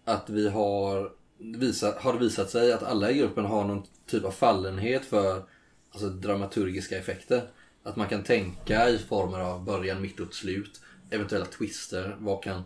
Att 0.06 0.30
vi 0.30 0.50
har 0.50 1.12
visat, 1.38 1.98
har 1.98 2.13
det 2.13 2.20
visat 2.20 2.50
sig 2.50 2.74
att 2.74 2.84
alla 2.84 3.12
i 3.12 3.18
gruppen 3.18 3.46
har 3.46 3.63
någon 3.63 3.84
typ 4.08 4.25
av 4.25 4.32
fallenhet 4.32 5.06
för 5.06 5.44
alltså, 5.92 6.10
dramaturgiska 6.10 6.98
effekter. 6.98 7.42
Att 7.84 7.96
man 7.96 8.08
kan 8.08 8.24
tänka 8.24 8.89
i 8.89 8.98
former 8.98 9.39
av 9.39 9.63
början, 9.63 10.01
mitt 10.01 10.20
och 10.20 10.34
slut. 10.34 10.82
Eventuella 11.10 11.46
twister. 11.46 12.16
Vad 12.20 12.44
kan, 12.44 12.63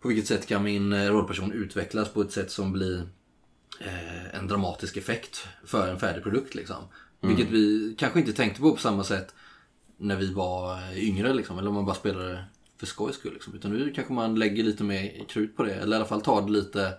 på 0.00 0.08
vilket 0.08 0.26
sätt 0.26 0.46
kan 0.46 0.62
min 0.62 0.92
eh, 0.92 1.10
rollperson 1.10 1.52
utvecklas 1.52 2.08
på 2.08 2.20
ett 2.20 2.32
sätt 2.32 2.50
som 2.50 2.72
blir 2.72 3.08
eh, 3.80 4.34
en 4.38 4.46
dramatisk 4.48 4.96
effekt 4.96 5.46
för 5.64 5.88
en 5.88 5.98
färdig 5.98 6.22
produkt. 6.22 6.54
Liksom. 6.54 6.84
Vilket 7.20 7.50
vi 7.50 7.94
kanske 7.98 8.20
inte 8.20 8.32
tänkte 8.32 8.60
på 8.60 8.70
på 8.72 8.80
samma 8.80 9.04
sätt 9.04 9.34
när 9.96 10.16
vi 10.16 10.32
var 10.32 10.78
yngre. 10.96 11.32
Liksom, 11.32 11.58
eller 11.58 11.68
om 11.68 11.74
man 11.74 11.84
bara 11.86 11.94
spelade 11.94 12.44
för 12.78 12.86
skojs 12.86 13.16
skull. 13.16 13.32
Liksom. 13.32 13.54
Utan 13.54 13.72
nu 13.72 13.92
kanske 13.94 14.12
man 14.12 14.34
lägger 14.34 14.64
lite 14.64 14.84
mer 14.84 15.24
krut 15.28 15.56
på 15.56 15.62
det. 15.62 15.74
Eller 15.74 15.92
i 15.92 15.96
alla 15.96 16.08
fall 16.08 16.20
tar 16.20 16.42
det 16.42 16.52
lite 16.52 16.94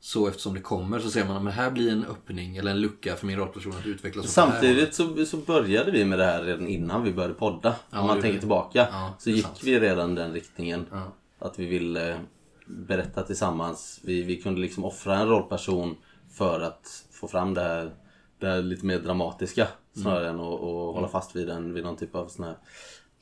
så 0.00 0.28
eftersom 0.28 0.54
det 0.54 0.60
kommer. 0.60 0.98
Så 0.98 1.10
ser 1.10 1.24
man 1.24 1.46
att 1.48 1.54
här 1.54 1.70
blir 1.70 1.92
en 1.92 2.04
öppning 2.04 2.56
eller 2.56 2.70
en 2.70 2.80
lucka 2.80 3.16
för 3.16 3.26
min 3.26 3.36
rollperson 3.38 3.72
att 3.80 3.86
utvecklas. 3.86 4.26
det 4.26 4.32
Samtidigt 4.32 4.94
så, 4.94 5.24
så 5.26 5.36
började 5.36 5.90
vi 5.90 6.04
med 6.04 6.18
det 6.18 6.24
här 6.24 6.42
redan 6.42 6.68
innan 6.68 7.02
vi 7.02 7.12
började 7.12 7.34
podda. 7.34 7.74
Ja, 7.90 8.00
Om 8.00 8.06
man 8.06 8.16
det 8.16 8.22
tänker 8.22 8.34
vi. 8.34 8.40
tillbaka. 8.40 8.88
Ja, 8.92 9.14
så 9.18 9.30
det 9.30 9.36
gick 9.36 9.44
sant. 9.44 9.60
vi 9.62 9.80
redan 9.80 10.14
den 10.14 10.32
riktningen. 10.32 10.86
Ja. 10.90 11.12
Att 11.38 11.58
vi 11.58 11.66
ville 11.66 12.20
berätta 12.66 13.22
tillsammans. 13.22 14.00
Vi, 14.02 14.22
vi 14.22 14.42
kunde 14.42 14.60
liksom 14.60 14.84
offra 14.84 15.18
en 15.18 15.28
rollperson 15.28 15.96
för 16.30 16.60
att 16.60 17.06
få 17.10 17.28
fram 17.28 17.54
det 17.54 17.60
här, 17.60 17.94
det 18.38 18.46
här 18.46 18.62
lite 18.62 18.86
mer 18.86 18.98
dramatiska. 18.98 19.68
Snarare 19.92 20.28
än 20.28 20.40
att, 20.40 20.54
att 20.54 20.94
hålla 20.94 21.08
fast 21.08 21.36
vid, 21.36 21.50
en, 21.50 21.74
vid 21.74 21.84
någon 21.84 21.96
typ 21.96 22.14
av 22.14 22.28
sån 22.28 22.44
här 22.44 22.56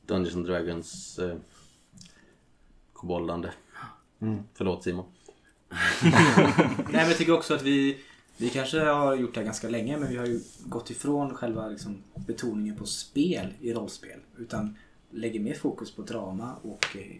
Dungeons 0.07 0.37
and 0.37 0.47
Dragons 0.47 1.19
eh, 1.19 1.37
koboldande. 2.93 3.49
Förlåt 4.55 4.85
Simon. 4.85 5.05
Nej 6.03 6.83
men 6.93 7.09
jag 7.09 7.17
tycker 7.17 7.33
också 7.33 7.55
att 7.55 7.63
vi 7.63 7.99
Vi 8.37 8.51
kanske 8.51 8.81
har 8.81 9.15
gjort 9.15 9.35
det 9.35 9.41
här 9.41 9.45
ganska 9.45 9.69
länge 9.69 9.99
men 9.99 10.09
vi 10.09 10.17
har 10.17 10.27
ju 10.27 10.41
gått 10.65 10.91
ifrån 10.91 11.35
själva 11.35 11.69
liksom, 11.69 12.03
betoningen 12.15 12.77
på 12.77 12.87
spel 12.87 13.47
i 13.61 13.73
rollspel. 13.73 14.21
Utan 14.37 14.77
lägger 15.11 15.41
mer 15.41 15.55
fokus 15.55 15.91
på 15.91 16.03
drama 16.03 16.55
och 16.63 16.97
eh, 16.97 17.17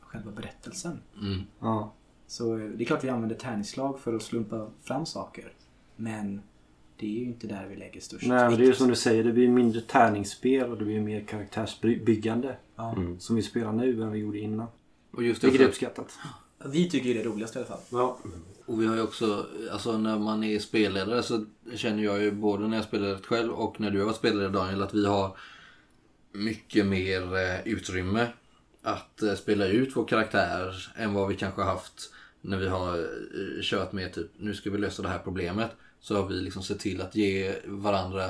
själva 0.00 0.30
berättelsen. 0.30 1.00
Mm. 1.20 1.42
Ja. 1.58 1.92
Så 2.30 2.58
eh, 2.58 2.64
det 2.64 2.84
är 2.84 2.86
klart 2.86 3.04
vi 3.04 3.08
använder 3.08 3.36
tärningsslag 3.36 4.00
för 4.00 4.14
att 4.14 4.22
slumpa 4.22 4.70
fram 4.82 5.06
saker. 5.06 5.52
Men 5.96 6.42
det 6.96 7.06
är 7.06 7.20
ju 7.20 7.24
inte 7.24 7.46
där 7.46 7.66
vi 7.70 7.76
lägger 7.76 8.00
störst 8.00 8.26
Nej, 8.26 8.48
men 8.48 8.58
det 8.58 8.64
är 8.64 8.66
ju 8.66 8.74
som 8.74 8.88
du 8.88 8.94
säger. 8.94 9.24
Det 9.24 9.32
blir 9.32 9.48
mindre 9.48 9.80
tärningsspel 9.80 10.70
och 10.70 10.78
det 10.78 10.84
blir 10.84 11.00
mer 11.00 11.24
karaktärsbyggande. 11.24 12.56
Ja. 12.76 12.96
Som 13.18 13.36
vi 13.36 13.42
spelar 13.42 13.72
nu 13.72 14.02
än 14.02 14.12
vi 14.12 14.18
gjorde 14.18 14.38
innan. 14.38 14.66
Och 15.10 15.22
just 15.22 15.40
det 15.40 15.46
Vilket 15.46 15.64
är 15.64 15.68
uppskattat. 15.68 16.18
Vi 16.64 16.90
tycker 16.90 17.14
det 17.14 17.20
är 17.20 17.24
roligast 17.24 17.56
i 17.56 17.58
alla 17.58 17.68
fall. 17.68 17.80
Ja. 17.90 18.18
och 18.66 18.82
vi 18.82 18.86
har 18.86 18.94
ju 18.94 19.02
också, 19.02 19.46
alltså 19.72 19.98
när 19.98 20.18
man 20.18 20.44
är 20.44 20.58
spelledare 20.58 21.22
så 21.22 21.44
känner 21.74 22.02
jag 22.02 22.22
ju 22.22 22.32
både 22.32 22.68
när 22.68 22.76
jag 22.76 22.84
spelar 22.84 23.16
själv 23.16 23.52
och 23.52 23.80
när 23.80 23.90
du 23.90 23.98
har 23.98 24.06
varit 24.06 24.16
spelledare 24.16 24.52
Daniel 24.52 24.82
att 24.82 24.94
vi 24.94 25.06
har 25.06 25.36
mycket 26.32 26.86
mer 26.86 27.36
eh, 27.36 27.68
utrymme 27.68 28.26
att 28.82 29.22
eh, 29.22 29.34
spela 29.34 29.66
ut 29.66 29.96
vår 29.96 30.04
karaktär 30.04 30.92
än 30.96 31.14
vad 31.14 31.28
vi 31.28 31.36
kanske 31.36 31.62
har 31.62 31.72
haft 31.72 32.12
när 32.40 32.56
vi 32.56 32.68
har 32.68 32.98
eh, 32.98 33.62
kört 33.62 33.92
med 33.92 34.12
typ 34.12 34.30
nu 34.38 34.54
ska 34.54 34.70
vi 34.70 34.78
lösa 34.78 35.02
det 35.02 35.08
här 35.08 35.18
problemet. 35.18 35.70
Så 36.00 36.16
har 36.16 36.28
vi 36.28 36.34
liksom 36.34 36.62
sett 36.62 36.80
till 36.80 37.00
att 37.00 37.16
ge 37.16 37.54
varandra 37.64 38.24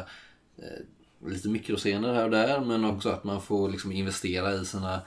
eh, 0.56 1.26
lite 1.26 1.48
mikroscener 1.48 2.14
här 2.14 2.24
och 2.24 2.30
där 2.30 2.60
men 2.60 2.84
också 2.84 3.08
att 3.08 3.24
man 3.24 3.42
får 3.42 3.68
liksom 3.68 3.92
investera 3.92 4.54
i 4.54 4.64
sina 4.64 5.00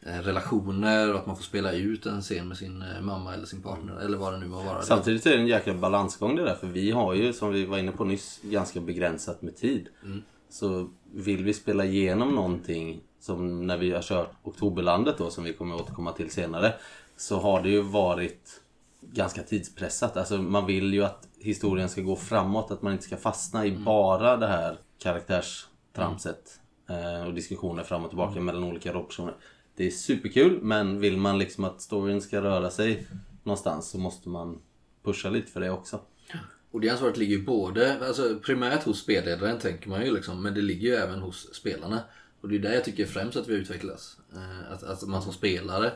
eh, 0.00 0.18
relationer 0.18 1.12
och 1.12 1.20
att 1.20 1.26
man 1.26 1.36
får 1.36 1.44
spela 1.44 1.72
ut 1.72 2.06
en 2.06 2.22
scen 2.22 2.48
med 2.48 2.56
sin 2.56 2.82
eh, 2.82 3.00
mamma 3.00 3.34
eller 3.34 3.46
sin 3.46 3.62
partner 3.62 4.00
eller 4.00 4.18
vad 4.18 4.32
det 4.32 4.38
nu 4.38 4.46
må 4.46 4.62
vara. 4.62 4.82
Samtidigt 4.82 5.26
är 5.26 5.30
det 5.30 5.36
en 5.36 5.46
jäkla 5.46 5.74
balansgång 5.74 6.36
det 6.36 6.44
där. 6.44 6.54
För 6.54 6.66
vi 6.66 6.90
har 6.90 7.14
ju, 7.14 7.32
som 7.32 7.52
vi 7.52 7.64
var 7.64 7.78
inne 7.78 7.92
på 7.92 8.04
nyss, 8.04 8.40
ganska 8.42 8.80
begränsat 8.80 9.42
med 9.42 9.56
tid. 9.56 9.88
Så 10.50 10.90
vill 11.12 11.44
vi 11.44 11.54
spela 11.54 11.84
igenom 11.84 12.34
någonting, 12.34 13.00
som 13.20 13.66
när 13.66 13.78
vi 13.78 13.92
har 13.92 14.02
kört 14.02 14.32
Oktoberlandet 14.42 15.18
då, 15.18 15.30
som 15.30 15.44
vi 15.44 15.52
kommer 15.52 15.74
återkomma 15.74 16.12
till 16.12 16.30
senare. 16.30 16.74
Så 17.16 17.38
har 17.38 17.62
det 17.62 17.68
ju 17.68 17.80
varit 17.80 18.60
ganska 19.00 19.42
tidspressat. 19.42 20.16
Alltså 20.16 20.36
man 20.38 20.66
vill 20.66 20.94
ju 20.94 21.04
att 21.04 21.28
historien 21.38 21.88
ska 21.88 22.00
gå 22.02 22.16
framåt. 22.16 22.70
Att 22.70 22.82
man 22.82 22.92
inte 22.92 23.04
ska 23.04 23.16
fastna 23.16 23.66
i 23.66 23.72
bara 23.72 24.36
det 24.36 24.46
här 24.46 24.78
karaktärstramset. 24.98 26.60
eh, 26.88 27.26
Och 27.26 27.34
diskussioner 27.34 27.82
fram 27.82 28.02
och 28.04 28.10
tillbaka 28.10 28.40
mellan 28.40 28.64
olika 28.64 28.92
rollpersoner. 28.92 29.34
Det 29.76 29.86
är 29.86 29.90
superkul 29.90 30.58
men 30.62 31.00
vill 31.00 31.16
man 31.16 31.38
liksom 31.38 31.64
att 31.64 31.80
storyn 31.80 32.22
ska 32.22 32.42
röra 32.42 32.70
sig 32.70 33.06
någonstans 33.42 33.90
så 33.90 33.98
måste 33.98 34.28
man 34.28 34.58
pusha 35.04 35.30
lite 35.30 35.52
för 35.52 35.60
det 35.60 35.70
också. 35.70 36.00
Och 36.70 36.80
det 36.80 36.90
ansvaret 36.90 37.16
ligger 37.16 37.36
ju 37.36 37.44
både, 37.44 38.06
alltså 38.06 38.38
primärt 38.38 38.84
hos 38.84 39.00
spelledaren 39.00 39.58
tänker 39.58 39.88
man 39.88 40.04
ju 40.04 40.14
liksom, 40.14 40.42
men 40.42 40.54
det 40.54 40.60
ligger 40.62 40.88
ju 40.88 40.94
även 40.94 41.20
hos 41.20 41.54
spelarna. 41.54 42.00
Och 42.44 42.50
det 42.50 42.56
är 42.56 42.60
där 42.60 42.72
jag 42.72 42.84
tycker 42.84 43.06
främst 43.06 43.36
att 43.36 43.48
vi 43.48 43.54
utvecklas. 43.54 44.16
Eh, 44.34 44.72
Att, 44.72 44.82
att 44.82 45.02
man 45.02 45.22
som 45.22 45.32
spelare 45.32 45.92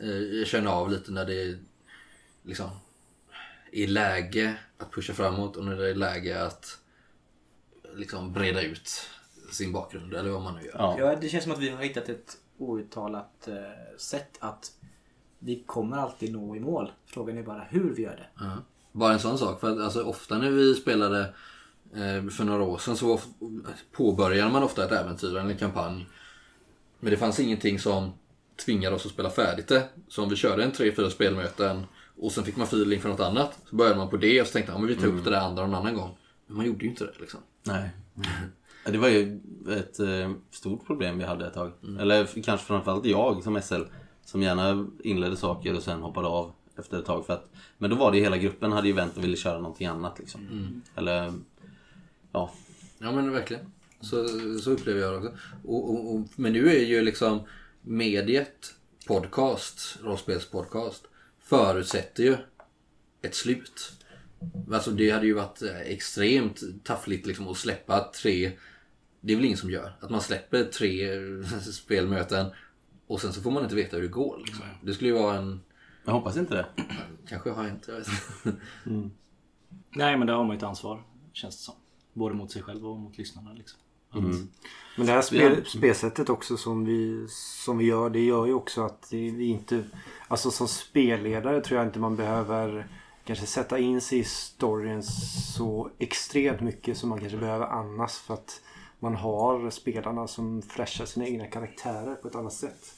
eh, 0.00 0.44
känner 0.44 0.70
av 0.70 0.90
lite 0.90 1.12
när 1.12 1.24
det 1.24 1.42
är 1.42 1.58
liksom 2.42 2.70
i 3.72 3.86
läge 3.86 4.56
att 4.78 4.92
pusha 4.92 5.12
framåt 5.12 5.56
och 5.56 5.64
när 5.64 5.76
det 5.76 5.90
är 5.90 5.94
läge 5.94 6.42
att 6.44 6.78
liksom 7.94 8.32
breda 8.32 8.62
ut 8.62 8.90
sin 9.52 9.72
bakgrund 9.72 10.14
eller 10.14 10.30
vad 10.30 10.42
man 10.42 10.54
nu 10.54 10.62
gör. 10.62 10.74
Ja. 10.78 10.96
Ja, 10.98 11.16
det 11.16 11.28
känns 11.28 11.44
som 11.44 11.52
att 11.52 11.58
vi 11.58 11.68
har 11.68 11.82
hittat 11.82 12.08
ett 12.08 12.36
outtalat 12.58 13.48
eh, 13.48 13.96
sätt 13.98 14.36
att 14.40 14.72
vi 15.38 15.62
kommer 15.66 15.96
alltid 15.96 16.32
nå 16.32 16.56
i 16.56 16.60
mål. 16.60 16.92
Frågan 17.06 17.38
är 17.38 17.42
bara 17.42 17.62
hur 17.70 17.94
vi 17.94 18.02
gör 18.02 18.16
det. 18.16 18.44
Ja. 18.44 18.56
Bara 18.92 19.12
en 19.12 19.20
sån 19.20 19.38
sak. 19.38 19.60
För 19.60 19.70
att 19.70 19.78
alltså, 19.78 20.02
ofta 20.02 20.38
när 20.38 20.50
vi 20.50 20.74
spelade 20.74 21.20
eh, 21.20 21.26
för 22.36 22.44
några 22.44 22.62
år 22.62 22.78
sedan 22.78 22.96
så 22.96 23.20
påbörjade 23.92 24.52
man 24.52 24.62
ofta 24.62 24.84
ett 24.84 24.92
äventyr 24.92 25.28
eller 25.28 25.40
en 25.50 25.56
kampanj. 25.58 26.06
Men 27.00 27.10
det 27.10 27.16
fanns 27.16 27.40
ingenting 27.40 27.78
som 27.78 28.10
tvingade 28.64 28.96
oss 28.96 29.06
att 29.06 29.12
spela 29.12 29.30
färdigt 29.30 29.68
det. 29.68 29.88
Så 30.08 30.22
om 30.22 30.28
vi 30.28 30.36
körde 30.36 30.64
en 30.64 30.72
tre, 30.72 30.92
fyra 30.94 31.10
spelmöten 31.10 31.82
och 32.20 32.32
sen 32.32 32.44
fick 32.44 32.56
man 32.56 32.66
feeling 32.66 33.00
för 33.00 33.08
något 33.08 33.20
annat. 33.20 33.58
Så 33.70 33.76
började 33.76 33.96
man 33.96 34.08
på 34.10 34.16
det 34.16 34.40
och 34.40 34.46
så 34.46 34.52
tänkte 34.52 34.72
man 34.72 34.80
men 34.80 34.88
vi 34.88 34.94
tar 34.96 35.06
upp 35.06 35.24
det 35.24 35.30
där 35.30 35.40
andra 35.40 35.62
någon 35.66 35.74
annan 35.74 35.94
gång. 35.94 36.16
Men 36.46 36.56
man 36.56 36.66
gjorde 36.66 36.84
ju 36.84 36.90
inte 36.90 37.04
det 37.04 37.12
liksom. 37.20 37.40
Nej. 37.62 37.90
Ja, 38.84 38.90
Det 38.90 38.98
var 38.98 39.08
ju 39.08 39.40
ett 39.70 40.00
eh, 40.00 40.30
stort 40.50 40.86
problem 40.86 41.18
vi 41.18 41.24
hade 41.24 41.46
ett 41.46 41.54
tag. 41.54 41.72
Eller 42.00 42.24
f- 42.24 42.34
kanske 42.44 42.66
framförallt 42.66 43.04
jag 43.06 43.42
som 43.42 43.62
SL. 43.62 43.82
Som 44.24 44.42
gärna 44.42 44.86
inledde 45.04 45.36
saker 45.36 45.76
och 45.76 45.82
sen 45.82 46.00
hoppade 46.02 46.28
av 46.28 46.52
efter 46.78 46.98
ett 46.98 47.04
tag. 47.04 47.26
För 47.26 47.32
att, 47.32 47.48
men 47.78 47.90
då 47.90 47.96
var 47.96 48.12
det 48.12 48.18
hela 48.20 48.36
gruppen 48.36 48.72
hade 48.72 48.86
ju 48.88 48.92
vänt 48.94 49.16
och 49.16 49.24
ville 49.24 49.36
köra 49.36 49.58
någonting 49.60 49.86
annat. 49.86 50.18
Liksom. 50.18 50.40
Eller 50.94 51.32
ja, 52.32 52.52
Ja 53.02 53.12
men 53.12 53.32
verkligen. 53.32 53.72
Så, 54.00 54.28
så 54.58 54.70
upplever 54.70 55.00
jag 55.00 55.12
det 55.12 55.18
också. 55.18 55.32
Och, 55.64 55.90
och, 55.90 56.14
och, 56.14 56.28
men 56.36 56.52
nu 56.52 56.68
är 56.68 56.84
ju 56.84 57.02
liksom 57.02 57.40
mediet 57.82 58.74
podcast, 59.06 59.98
rollspelspodcast, 60.02 61.04
förutsätter 61.40 62.22
ju 62.22 62.36
ett 63.22 63.34
slut. 63.34 63.92
Alltså 64.72 64.90
det 64.90 65.10
hade 65.10 65.26
ju 65.26 65.32
varit 65.32 65.62
eh, 65.62 65.80
extremt 65.80 66.62
taffligt 66.84 67.26
liksom 67.26 67.48
att 67.48 67.56
släppa 67.56 68.10
tre, 68.22 68.52
det 69.20 69.32
är 69.32 69.36
väl 69.36 69.44
ingen 69.44 69.58
som 69.58 69.70
gör, 69.70 69.96
att 70.00 70.10
man 70.10 70.20
släpper 70.20 70.64
tre 70.64 71.08
spelmöten 71.72 72.46
och 73.06 73.20
sen 73.20 73.32
så 73.32 73.42
får 73.42 73.50
man 73.50 73.62
inte 73.62 73.74
veta 73.74 73.96
hur 73.96 74.02
det 74.02 74.08
går. 74.08 74.42
Liksom. 74.46 74.64
Det 74.82 74.94
skulle 74.94 75.10
ju 75.10 75.16
vara 75.16 75.36
en, 75.36 75.60
jag 76.04 76.12
hoppas 76.12 76.36
inte 76.36 76.54
det. 76.54 76.66
kanske 77.28 77.50
har 77.50 77.64
jag 77.64 77.70
vet 77.70 77.88
inte. 77.88 78.04
Nej 79.90 80.16
men 80.16 80.26
där 80.26 80.34
har 80.34 80.44
man 80.44 80.56
ju 80.56 80.56
ett 80.56 80.62
ansvar. 80.62 81.02
Känns 81.32 81.56
det 81.56 81.62
som. 81.62 81.74
Både 82.12 82.34
mot 82.34 82.50
sig 82.50 82.62
själv 82.62 82.86
och 82.86 82.98
mot 82.98 83.18
lyssnarna. 83.18 83.52
Liksom. 83.52 83.78
Men 84.96 85.06
det 85.06 85.12
här 85.12 85.22
spel, 85.22 85.64
spelsättet 85.66 86.28
också 86.30 86.56
som 86.56 86.84
vi, 86.84 87.26
som 87.28 87.78
vi 87.78 87.84
gör. 87.84 88.10
Det 88.10 88.20
gör 88.24 88.46
ju 88.46 88.54
också 88.54 88.82
att 88.82 89.08
vi 89.10 89.44
inte... 89.44 89.84
Alltså 90.28 90.50
som 90.50 90.68
spelledare 90.68 91.60
tror 91.60 91.78
jag 91.80 91.88
inte 91.88 91.98
man 91.98 92.16
behöver 92.16 92.86
kanske 93.24 93.46
sätta 93.46 93.78
in 93.78 94.00
sig 94.00 94.18
i 94.18 94.24
storyn 94.24 95.02
så 95.54 95.90
extremt 95.98 96.60
mycket 96.60 96.98
som 96.98 97.08
man 97.08 97.20
kanske 97.20 97.38
behöver 97.38 97.66
annars. 97.66 98.12
För 98.12 98.34
att 98.34 98.60
man 98.98 99.14
har 99.16 99.70
spelarna 99.70 100.26
som 100.26 100.62
flashar 100.62 101.04
sina 101.04 101.26
egna 101.26 101.46
karaktärer 101.46 102.14
på 102.14 102.28
ett 102.28 102.34
annat 102.34 102.52
sätt. 102.52 102.94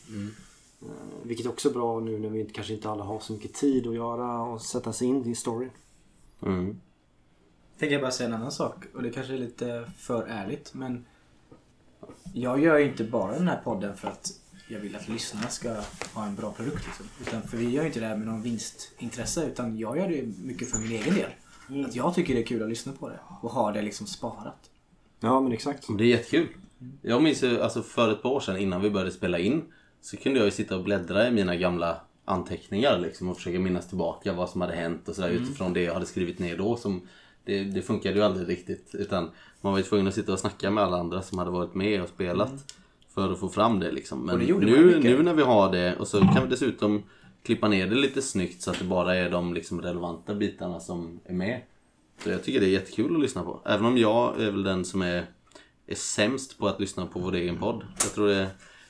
Eh, 0.82 0.88
Vilket 1.22 1.46
också 1.46 1.68
är 1.68 1.72
bra 1.72 2.00
nu 2.00 2.18
när 2.18 2.28
vi 2.28 2.40
inte- 2.40 2.52
kanske 2.52 2.74
inte 2.74 2.90
alla 2.90 3.04
har 3.04 3.20
så 3.20 3.32
mycket 3.32 3.54
tid 3.54 3.86
att 3.86 3.94
göra 3.94 4.42
och 4.42 4.62
sätta 4.62 4.92
sig 4.92 5.08
in 5.08 5.26
i 5.26 5.34
storyn. 5.34 5.70
Mm. 6.42 6.80
Tänker 7.78 7.92
jag 7.92 8.02
bara 8.02 8.10
säga 8.10 8.28
en 8.28 8.34
annan 8.34 8.52
sak 8.52 8.84
och 8.94 9.02
det 9.02 9.10
kanske 9.10 9.34
är 9.34 9.38
lite 9.38 9.84
för 9.98 10.26
ärligt 10.26 10.74
men 10.74 11.04
jag 12.34 12.60
gör 12.60 12.78
ju 12.78 12.84
inte 12.84 13.04
bara 13.04 13.32
den 13.32 13.48
här 13.48 13.60
podden 13.64 13.96
för 13.96 14.08
att 14.08 14.32
jag 14.68 14.80
vill 14.80 14.96
att 14.96 15.08
lyssnarna 15.08 15.48
ska 15.48 15.76
ha 16.14 16.26
en 16.26 16.34
bra 16.34 16.52
produkt. 16.52 16.86
Liksom. 16.86 17.06
Utan 17.20 17.42
för 17.42 17.56
vi 17.56 17.70
gör 17.70 17.82
ju 17.82 17.86
inte 17.86 18.00
det 18.00 18.06
här 18.06 18.16
med 18.16 18.26
någon 18.26 18.42
vinstintresse 18.42 19.46
utan 19.46 19.78
jag 19.78 19.98
gör 19.98 20.08
det 20.08 20.26
mycket 20.44 20.70
för 20.70 20.78
min 20.78 20.92
egen 20.92 21.14
del. 21.14 21.30
Att 21.86 21.94
jag 21.94 22.14
tycker 22.14 22.34
det 22.34 22.40
är 22.40 22.46
kul 22.46 22.62
att 22.62 22.68
lyssna 22.68 22.92
på 22.92 23.08
det 23.08 23.18
och 23.40 23.50
ha 23.50 23.72
det 23.72 23.82
liksom 23.82 24.06
sparat. 24.06 24.70
Ja 25.20 25.40
men 25.40 25.52
exakt. 25.52 25.86
Det 25.98 26.04
är 26.04 26.08
jättekul. 26.08 26.48
Jag 27.02 27.22
minns 27.22 27.42
ju 27.42 27.62
alltså 27.62 27.82
för 27.82 28.12
ett 28.12 28.22
par 28.22 28.30
år 28.30 28.40
sedan 28.40 28.56
innan 28.56 28.80
vi 28.80 28.90
började 28.90 29.10
spela 29.10 29.38
in 29.38 29.62
så 30.00 30.16
kunde 30.16 30.38
jag 30.38 30.46
ju 30.46 30.50
sitta 30.50 30.76
och 30.76 30.84
bläddra 30.84 31.28
i 31.28 31.30
mina 31.30 31.56
gamla 31.56 32.00
anteckningar 32.24 32.98
liksom 32.98 33.28
och 33.28 33.36
försöka 33.36 33.58
minnas 33.58 33.88
tillbaka 33.88 34.32
vad 34.32 34.50
som 34.50 34.60
hade 34.60 34.74
hänt 34.74 35.08
och 35.08 35.14
sådär 35.14 35.28
utifrån 35.28 35.72
det 35.72 35.82
jag 35.82 35.94
hade 35.94 36.06
skrivit 36.06 36.38
ner 36.38 36.56
då. 36.56 36.76
Som, 36.76 37.08
det, 37.44 37.64
det 37.64 37.82
funkade 37.82 38.14
ju 38.16 38.22
aldrig 38.22 38.48
riktigt 38.48 38.90
utan 38.94 39.30
man 39.60 39.72
var 39.72 39.78
ju 39.78 39.84
tvungen 39.84 40.08
att 40.08 40.14
sitta 40.14 40.32
och 40.32 40.38
snacka 40.38 40.70
med 40.70 40.84
alla 40.84 40.96
andra 40.96 41.22
som 41.22 41.38
hade 41.38 41.50
varit 41.50 41.74
med 41.74 42.02
och 42.02 42.08
spelat 42.08 42.74
för 43.14 43.32
att 43.32 43.40
få 43.40 43.48
fram 43.48 43.80
det 43.80 43.92
liksom. 43.92 44.18
Men 44.26 44.38
det 44.38 44.52
nu, 44.66 45.00
nu 45.16 45.22
när 45.22 45.34
vi 45.34 45.42
har 45.42 45.72
det 45.72 45.96
och 45.96 46.08
så 46.08 46.20
kan 46.20 46.42
vi 46.42 46.48
dessutom 46.50 47.02
klippa 47.42 47.68
ner 47.68 47.86
det 47.86 47.94
lite 47.94 48.22
snyggt 48.22 48.62
så 48.62 48.70
att 48.70 48.78
det 48.78 48.84
bara 48.84 49.14
är 49.16 49.30
de 49.30 49.54
liksom 49.54 49.82
relevanta 49.82 50.34
bitarna 50.34 50.80
som 50.80 51.20
är 51.24 51.32
med. 51.32 51.60
Så 52.24 52.30
jag 52.30 52.42
tycker 52.44 52.60
det 52.60 52.66
är 52.66 52.70
jättekul 52.70 53.14
att 53.16 53.22
lyssna 53.22 53.42
på. 53.42 53.60
Även 53.64 53.86
om 53.86 53.98
jag 53.98 54.40
är 54.40 54.50
väl 54.50 54.62
den 54.62 54.84
som 54.84 55.02
är, 55.02 55.26
är 55.86 55.94
sämst 55.94 56.58
på 56.58 56.68
att 56.68 56.80
lyssna 56.80 57.06
på 57.06 57.18
vår 57.18 57.34
egen 57.34 57.58
podd. 57.58 57.82
Jag 58.02 58.12
tror 58.12 58.28
det, 58.28 58.46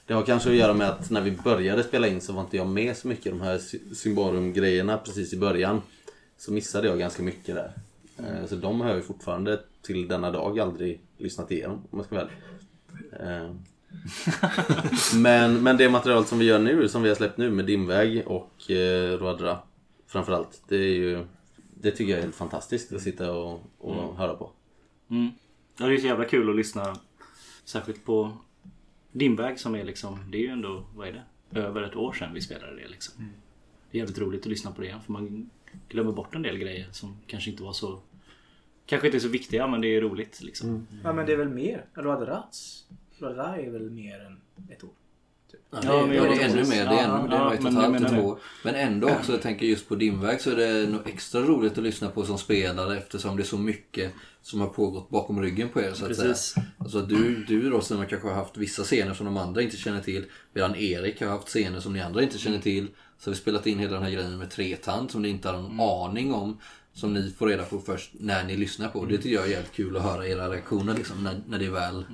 det 0.06 0.14
har 0.14 0.22
kanske 0.22 0.50
att 0.50 0.56
göra 0.56 0.74
med 0.74 0.88
att 0.88 1.10
när 1.10 1.20
vi 1.20 1.30
började 1.30 1.82
spela 1.82 2.08
in 2.08 2.20
så 2.20 2.32
var 2.32 2.40
inte 2.42 2.56
jag 2.56 2.66
med 2.68 2.96
så 2.96 3.08
mycket 3.08 3.26
i 3.26 3.30
de 3.30 3.40
här 3.40 3.58
Sy- 3.58 3.94
Symbarum-grejerna 3.94 4.96
precis 4.98 5.32
i 5.32 5.36
början. 5.38 5.82
Så 6.38 6.52
missade 6.52 6.88
jag 6.88 6.98
ganska 6.98 7.22
mycket 7.22 7.54
där. 7.54 7.72
Eh, 8.18 8.46
Så 8.46 8.56
de 8.56 8.80
har 8.80 8.88
jag 8.88 8.96
ju 8.96 9.02
fortfarande 9.02 9.60
till 9.82 10.08
denna 10.08 10.30
dag 10.30 10.58
aldrig 10.58 11.00
lyssnat 11.16 11.50
igenom 11.50 11.76
om 11.90 11.98
jag 11.98 12.06
ska 12.06 12.14
vara 12.14 12.28
ärlig. 13.18 13.44
Eh, 13.44 13.54
men, 15.20 15.62
men 15.62 15.76
det 15.76 15.88
material 15.88 16.24
som 16.24 16.38
vi 16.38 16.44
gör 16.44 16.58
nu, 16.58 16.88
som 16.88 17.02
vi 17.02 17.08
har 17.08 17.16
släppt 17.16 17.38
nu 17.38 17.50
med 17.50 17.64
Dimväg 17.64 18.22
och 18.26 18.70
eh, 18.70 19.18
Roadra 19.18 19.58
framförallt. 20.06 20.62
Det 20.68 20.76
är 20.76 20.94
ju 20.94 21.24
Det 21.74 21.90
tycker 21.90 22.10
jag 22.10 22.18
är 22.18 22.22
helt 22.22 22.34
fantastiskt 22.34 22.92
att 22.92 23.02
sitta 23.02 23.32
och, 23.32 23.62
och 23.78 24.16
höra 24.16 24.34
på. 24.34 24.50
Mm. 25.10 25.30
Ja, 25.78 25.86
det 25.86 25.94
är 25.94 25.98
så 25.98 26.06
jävla 26.06 26.24
kul 26.24 26.50
att 26.50 26.56
lyssna. 26.56 26.96
Särskilt 27.64 28.04
på 28.04 28.32
din 29.12 29.36
väg 29.36 29.60
som 29.60 29.74
är 29.74 29.84
liksom, 29.84 30.18
det 30.30 30.38
är 30.38 30.42
ju 30.42 30.48
ändå, 30.48 30.84
vad 30.94 31.08
är 31.08 31.12
det? 31.12 31.60
Över 31.60 31.82
ett 31.82 31.96
år 31.96 32.12
sedan 32.12 32.34
vi 32.34 32.40
spelade 32.40 32.76
det 32.76 32.88
liksom. 32.88 33.14
Det 33.90 33.96
är 33.96 33.98
jävligt 33.98 34.18
roligt 34.18 34.40
att 34.40 34.46
lyssna 34.46 34.70
på 34.70 34.80
det 34.80 34.86
igen 34.86 35.00
för 35.00 35.12
man 35.12 35.50
glömmer 35.88 36.12
bort 36.12 36.34
en 36.34 36.42
del 36.42 36.58
grejer 36.58 36.86
som 36.92 37.16
kanske 37.26 37.50
inte 37.50 37.62
var 37.62 37.72
så 37.72 38.00
Kanske 38.86 39.08
inte 39.08 39.18
är 39.18 39.20
så 39.20 39.28
viktiga 39.28 39.66
men 39.66 39.80
det 39.80 39.88
är 39.96 40.00
roligt 40.00 40.42
liksom. 40.42 40.86
Ja 41.04 41.12
men 41.12 41.26
det 41.26 41.32
är 41.32 41.36
väl 41.36 41.48
mer. 41.48 41.84
Radrats. 41.94 42.84
Radra 43.18 43.56
är 43.56 43.70
väl 43.70 43.90
mer 43.90 44.20
än 44.20 44.40
ett 44.70 44.84
år. 44.84 44.90
Ja, 45.70 45.80
Ja, 45.84 46.00
det, 46.00 46.06
men 46.06 46.16
ja, 46.16 46.26
jag 46.26 46.36
det 46.36 46.42
är 46.42 46.48
ännu 46.48 46.64
mer. 46.64 46.86
Det 46.86 46.94
är, 46.94 47.08
Ja, 47.08 47.18
ännu, 47.18 47.28
det 47.28 47.36
är 47.36 47.40
ja, 47.40 47.52
ett 47.54 47.58
och 47.58 47.64
men 47.64 47.72
ett 47.72 47.82
jag 47.82 47.90
halvt 47.90 47.96
till 47.96 48.06
menar 48.06 48.22
två. 48.22 48.38
Men 48.64 48.74
ändå 48.74 49.08
också, 49.08 49.32
jag 49.32 49.42
tänker 49.42 49.66
just 49.66 49.88
på 49.88 49.94
din 49.94 50.20
väg 50.20 50.40
så 50.40 50.50
är 50.50 50.56
det 50.56 50.90
nog 50.90 51.00
extra 51.08 51.40
roligt 51.40 51.78
att 51.78 51.84
lyssna 51.84 52.08
på 52.08 52.24
som 52.24 52.38
spelare 52.38 52.98
eftersom 52.98 53.36
det 53.36 53.42
är 53.42 53.44
så 53.44 53.58
mycket 53.58 54.12
som 54.42 54.60
har 54.60 54.68
pågått 54.68 55.10
bakom 55.10 55.42
ryggen 55.42 55.68
på 55.68 55.80
er 55.80 55.92
så 55.92 56.04
att 56.04 56.08
Precis. 56.08 56.36
säga. 56.38 56.66
Alltså 56.78 57.00
du, 57.00 57.44
du 57.44 57.70
då 57.70 57.80
som 57.80 58.06
kanske 58.06 58.28
har 58.28 58.34
haft 58.34 58.56
vissa 58.56 58.82
scener 58.82 59.14
som 59.14 59.26
de 59.26 59.36
andra 59.36 59.62
inte 59.62 59.76
känner 59.76 60.00
till. 60.00 60.24
Medan 60.52 60.76
Erik 60.76 61.20
har 61.20 61.28
haft 61.28 61.48
scener 61.48 61.80
som 61.80 61.92
ni 61.92 62.00
andra 62.00 62.22
inte 62.22 62.38
känner 62.38 62.58
till. 62.58 62.88
Så 63.18 63.30
vi 63.30 63.36
spelat 63.36 63.66
in 63.66 63.78
hela 63.78 63.94
den 63.94 64.02
här 64.02 64.10
grejen 64.10 64.38
med 64.38 64.50
tretand 64.50 65.10
som 65.10 65.22
ni 65.22 65.28
inte 65.28 65.48
har 65.48 65.62
någon 65.62 65.80
aning 65.80 66.34
om. 66.34 66.58
Som 66.92 67.14
ni 67.14 67.30
får 67.30 67.46
reda 67.46 67.64
på 67.64 67.80
först 67.80 68.10
när 68.12 68.44
ni 68.44 68.56
lyssnar 68.56 68.88
på. 68.88 69.04
Det 69.04 69.16
tycker 69.16 69.34
jag 69.34 69.44
är 69.44 69.50
jävligt 69.50 69.72
kul 69.72 69.96
att 69.96 70.02
höra 70.02 70.28
era 70.28 70.50
reaktioner 70.50 70.94
liksom, 70.94 71.24
när, 71.24 71.40
när 71.48 71.58
det 71.58 71.70
väl 71.70 72.04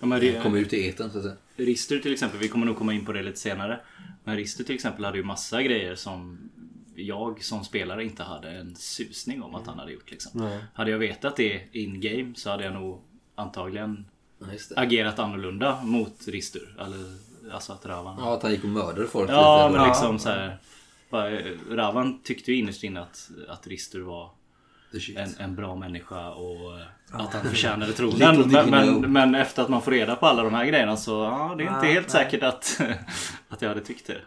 Ja, 0.00 0.06
men 0.06 0.20
det, 0.20 0.42
kommer 0.42 0.58
ut 0.58 0.72
i 0.72 0.88
etern 0.88 1.10
så 1.10 1.18
att 1.18 1.24
säga. 1.24 1.36
Rister 1.56 1.98
till 1.98 2.12
exempel, 2.12 2.40
vi 2.40 2.48
kommer 2.48 2.66
nog 2.66 2.76
komma 2.76 2.92
in 2.92 3.04
på 3.04 3.12
det 3.12 3.22
lite 3.22 3.38
senare. 3.38 3.80
Men 4.24 4.36
Rister 4.36 4.64
till 4.64 4.74
exempel 4.74 5.04
hade 5.04 5.18
ju 5.18 5.24
massa 5.24 5.62
grejer 5.62 5.94
som 5.94 6.50
jag 6.94 7.44
som 7.44 7.64
spelare 7.64 8.04
inte 8.04 8.22
hade 8.22 8.50
en 8.50 8.76
susning 8.76 9.42
om 9.42 9.54
att 9.54 9.66
han 9.66 9.78
hade 9.78 9.92
gjort. 9.92 10.10
Liksom. 10.10 10.58
Hade 10.74 10.90
jag 10.90 10.98
vetat 10.98 11.36
det 11.36 11.62
in 11.72 12.00
game 12.00 12.32
så 12.36 12.50
hade 12.50 12.64
jag 12.64 12.72
nog 12.74 13.02
antagligen 13.34 14.04
Ja, 14.38 14.46
agerat 14.76 15.18
annorlunda 15.18 15.82
mot 15.82 16.28
Ristur. 16.28 16.76
Eller, 16.80 17.16
alltså 17.52 17.72
att 17.72 17.86
Ravan... 17.86 18.16
Ja, 18.18 18.34
att 18.34 18.42
han 18.42 18.52
gick 18.52 18.62
och 18.64 18.70
mördade 18.70 19.06
folk 19.06 19.30
Ja, 19.30 19.66
lite. 19.68 19.78
men 19.78 19.88
liksom 19.88 20.18
så 20.18 20.28
här. 20.28 20.58
bara, 21.10 21.30
Ravan 21.70 22.20
tyckte 22.22 22.52
ju 22.52 22.58
innerst 22.58 22.84
inne 22.84 23.00
att, 23.00 23.30
att 23.48 23.66
Ristur 23.66 24.02
var 24.02 24.30
en, 25.16 25.34
en 25.38 25.54
bra 25.56 25.76
människa 25.76 26.30
och 26.30 26.78
eh, 26.80 26.86
att 27.12 27.32
han 27.34 27.42
förtjänade 27.44 27.86
Little 27.98 28.10
tronen. 28.12 28.50
Men, 28.50 28.70
men, 29.00 29.12
men 29.12 29.34
efter 29.34 29.62
att 29.62 29.68
man 29.68 29.82
får 29.82 29.90
reda 29.90 30.16
på 30.16 30.26
alla 30.26 30.42
de 30.42 30.54
här 30.54 30.64
grejerna 30.66 30.96
så 30.96 31.10
ja, 31.10 31.54
det 31.58 31.64
är 31.64 31.68
inte 31.68 31.80
Nej, 31.80 31.92
helt 31.94 32.12
nej. 32.14 32.24
säkert 32.24 32.42
att, 32.42 32.80
att 33.48 33.62
jag 33.62 33.68
hade 33.68 33.80
tyckt 33.80 34.06
det. 34.06 34.18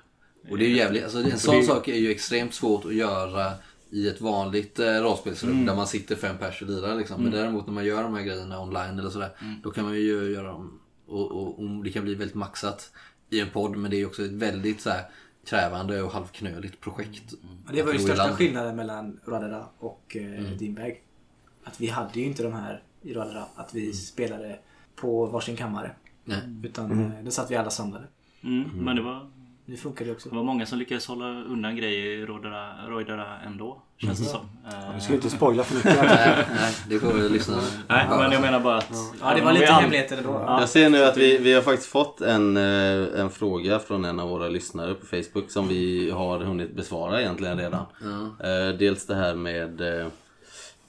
Och 0.51 0.57
det 0.57 0.65
är 0.65 0.69
ju 0.69 0.75
jävligt, 0.75 1.03
alltså 1.03 1.19
en 1.19 1.39
sån 1.39 1.55
det- 1.55 1.63
sak 1.63 1.87
är 1.87 1.95
ju 1.95 2.11
extremt 2.11 2.53
svårt 2.53 2.85
att 2.85 2.93
göra 2.93 3.51
i 3.89 4.07
ett 4.07 4.21
vanligt 4.21 4.79
eh, 4.79 4.85
rollspelsrum 4.85 5.65
där 5.65 5.75
man 5.75 5.87
sitter 5.87 6.15
fem 6.15 6.37
pers 6.37 6.61
och 6.61 6.67
lirar 6.67 6.95
liksom. 6.95 7.21
Men 7.23 7.31
däremot 7.31 7.65
när 7.67 7.73
man 7.73 7.85
gör 7.85 8.03
de 8.03 8.15
här 8.15 8.21
grejerna 8.23 8.61
online 8.61 8.99
eller 8.99 9.09
sådär. 9.09 9.29
Då 9.63 9.71
kan 9.71 9.83
man 9.83 9.93
ju 9.93 10.31
göra 10.33 10.47
dem 10.47 10.79
och, 11.07 11.31
och, 11.31 11.59
och 11.59 11.83
det 11.83 11.91
kan 11.91 12.03
bli 12.03 12.15
väldigt 12.15 12.35
maxat 12.35 12.91
i 13.29 13.39
en 13.39 13.49
podd 13.49 13.77
men 13.77 13.91
det 13.91 14.01
är 14.01 14.05
också 14.05 14.25
ett 14.25 14.31
väldigt 14.31 14.81
så 14.81 14.89
här, 14.89 15.05
krävande 15.45 16.01
och 16.01 16.11
halvknöligt 16.11 16.81
projekt. 16.81 17.33
Ja, 17.67 17.73
det 17.73 17.83
var 17.83 17.93
ju 17.93 17.99
största 17.99 18.23
land. 18.23 18.35
skillnaden 18.35 18.75
mellan 18.75 19.19
Radara 19.25 19.65
och 19.79 20.17
eh, 20.19 20.43
din 20.43 20.75
väg. 20.75 21.03
Att 21.63 21.81
vi 21.81 21.87
hade 21.87 22.19
ju 22.19 22.25
inte 22.25 22.43
de 22.43 22.53
här 22.53 22.83
i 23.01 23.13
Radara. 23.13 23.45
Att 23.55 23.73
vi 23.73 23.93
spelade 23.93 24.59
på 24.95 25.25
varsin 25.25 25.55
kammare. 25.55 25.91
Nej. 26.25 26.41
Utan 26.63 26.91
mm. 26.91 27.25
då 27.25 27.31
satt 27.31 27.51
vi 27.51 27.55
alla 27.55 27.69
samlade. 27.69 28.05
Mm, 28.43 28.69
Men 28.85 28.95
det 28.95 29.01
var, 29.01 29.31
Nu 29.69 29.77
funkar 29.77 30.05
det 30.05 30.11
också. 30.11 30.29
det 30.29 30.35
var 30.35 30.43
många 30.43 30.65
som 30.65 30.79
lyckades 30.79 31.07
hålla 31.07 31.25
undan 31.29 31.75
grejer 31.75 32.05
i 32.05 32.25
Rojdara- 32.25 32.87
Rojdara 32.89 33.39
ändå. 33.45 33.81
Känns 33.97 34.19
det 34.19 34.25
som. 34.25 34.39
Eh, 34.65 34.95
Vi 34.95 35.01
ska 35.01 35.09
ju 35.11 35.15
inte 35.15 35.29
spoila 35.29 35.63
för 35.63 35.75
mycket. 35.75 35.95
Nej, 36.03 36.45
nej, 36.55 36.73
det 36.89 36.99
får 36.99 37.13
vi 37.13 37.29
lyssna 37.29 37.57
Nej, 37.87 38.05
men 38.09 38.31
jag 38.31 38.41
menar 38.41 38.59
bara 38.59 38.77
att... 38.77 38.91
Ja, 39.21 39.33
det 39.35 39.41
var 39.41 39.51
lite 39.53 39.65
hemligheter 39.73 40.19
då. 40.23 40.29
Ja. 40.29 40.59
Jag 40.59 40.69
ser 40.69 40.89
nu 40.89 41.03
att 41.03 41.17
vi, 41.17 41.37
vi 41.37 41.53
har 41.53 41.61
faktiskt 41.61 41.89
fått 41.89 42.21
en, 42.21 42.57
eh, 42.57 43.19
en 43.19 43.29
fråga 43.29 43.79
från 43.79 44.05
en 44.05 44.19
av 44.19 44.29
våra 44.29 44.47
lyssnare 44.49 44.93
på 44.93 45.05
Facebook 45.05 45.51
som 45.51 45.67
vi 45.67 46.11
har 46.11 46.39
hunnit 46.39 46.75
besvara 46.75 47.21
egentligen 47.21 47.57
redan. 47.57 47.85
Eh, 48.43 48.77
Dels 48.79 49.05
det 49.05 49.15
här 49.15 49.35
med 49.35 49.81
eh, 50.01 50.07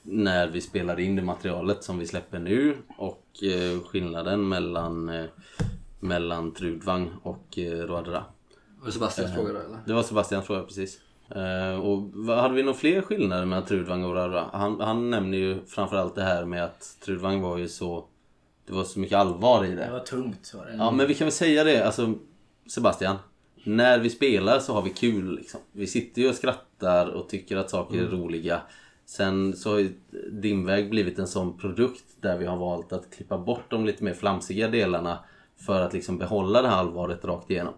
när 0.02 0.46
vi 0.48 0.60
spelar 0.60 1.00
in 1.00 1.16
det 1.16 1.22
materialet 1.22 1.84
som 1.84 1.98
vi 1.98 2.06
släpper 2.06 2.38
nu 2.38 2.76
och 2.96 3.24
eh, 3.42 3.80
skillnaden 3.88 4.48
mellan, 4.48 5.08
eh, 5.08 5.24
mellan 6.00 6.54
Trudvang 6.54 7.10
och 7.22 7.58
eh, 7.58 7.70
Roadra. 7.86 8.24
Var 8.80 8.86
det 8.86 8.92
Sebastians 8.92 9.34
fråga 9.34 9.52
då 9.52 9.58
eller? 9.58 9.78
Det 9.86 9.92
var 9.92 10.02
Sebastians 10.02 10.46
fråga 10.46 10.62
precis. 10.62 11.00
Eh, 11.30 11.80
och 11.80 12.24
hade 12.36 12.54
vi 12.54 12.62
några 12.62 12.78
fler 12.78 13.02
skillnader 13.02 13.44
mellan 13.44 13.64
Trudvang 13.64 14.04
och 14.04 14.14
Roadra? 14.14 14.50
Han, 14.52 14.80
han 14.80 15.10
nämner 15.10 15.38
ju 15.38 15.64
framförallt 15.66 16.14
det 16.14 16.22
här 16.22 16.44
med 16.44 16.64
att 16.64 16.96
Trudvang 17.04 17.40
var 17.40 17.58
ju 17.58 17.68
så... 17.68 18.04
Det 18.66 18.72
var 18.72 18.84
så 18.84 19.00
mycket 19.00 19.18
allvar 19.18 19.64
i 19.64 19.74
Det 19.74 19.90
var 19.90 20.00
tungt 20.00 20.54
var 20.54 20.66
det. 20.66 20.74
Ja 20.76 20.90
men 20.90 21.06
vi 21.08 21.14
kan 21.14 21.24
väl 21.24 21.32
säga 21.32 21.64
det, 21.64 21.86
alltså 21.86 22.14
Sebastian. 22.66 23.16
När 23.64 23.98
vi 23.98 24.10
spelar 24.10 24.58
så 24.58 24.72
har 24.72 24.82
vi 24.82 24.90
kul 24.90 25.36
liksom. 25.36 25.60
Vi 25.72 25.86
sitter 25.86 26.22
ju 26.22 26.28
och 26.28 26.34
skrattar 26.34 27.06
och 27.06 27.28
tycker 27.28 27.56
att 27.56 27.70
saker 27.70 27.98
är 27.98 28.06
roliga. 28.06 28.60
Sen 29.06 29.56
så 29.56 29.70
har 29.70 29.78
ju 29.78 29.92
din 30.32 30.66
väg 30.66 30.90
blivit 30.90 31.18
en 31.18 31.26
sån 31.26 31.58
produkt 31.58 32.04
där 32.20 32.38
vi 32.38 32.46
har 32.46 32.56
valt 32.56 32.92
att 32.92 33.10
klippa 33.10 33.38
bort 33.38 33.70
de 33.70 33.86
lite 33.86 34.04
mer 34.04 34.14
flamsiga 34.14 34.68
delarna 34.68 35.18
för 35.66 35.80
att 35.80 35.92
liksom 35.92 36.18
behålla 36.18 36.62
det 36.62 36.68
här 36.68 36.76
allvaret 36.76 37.24
rakt 37.24 37.50
igenom. 37.50 37.74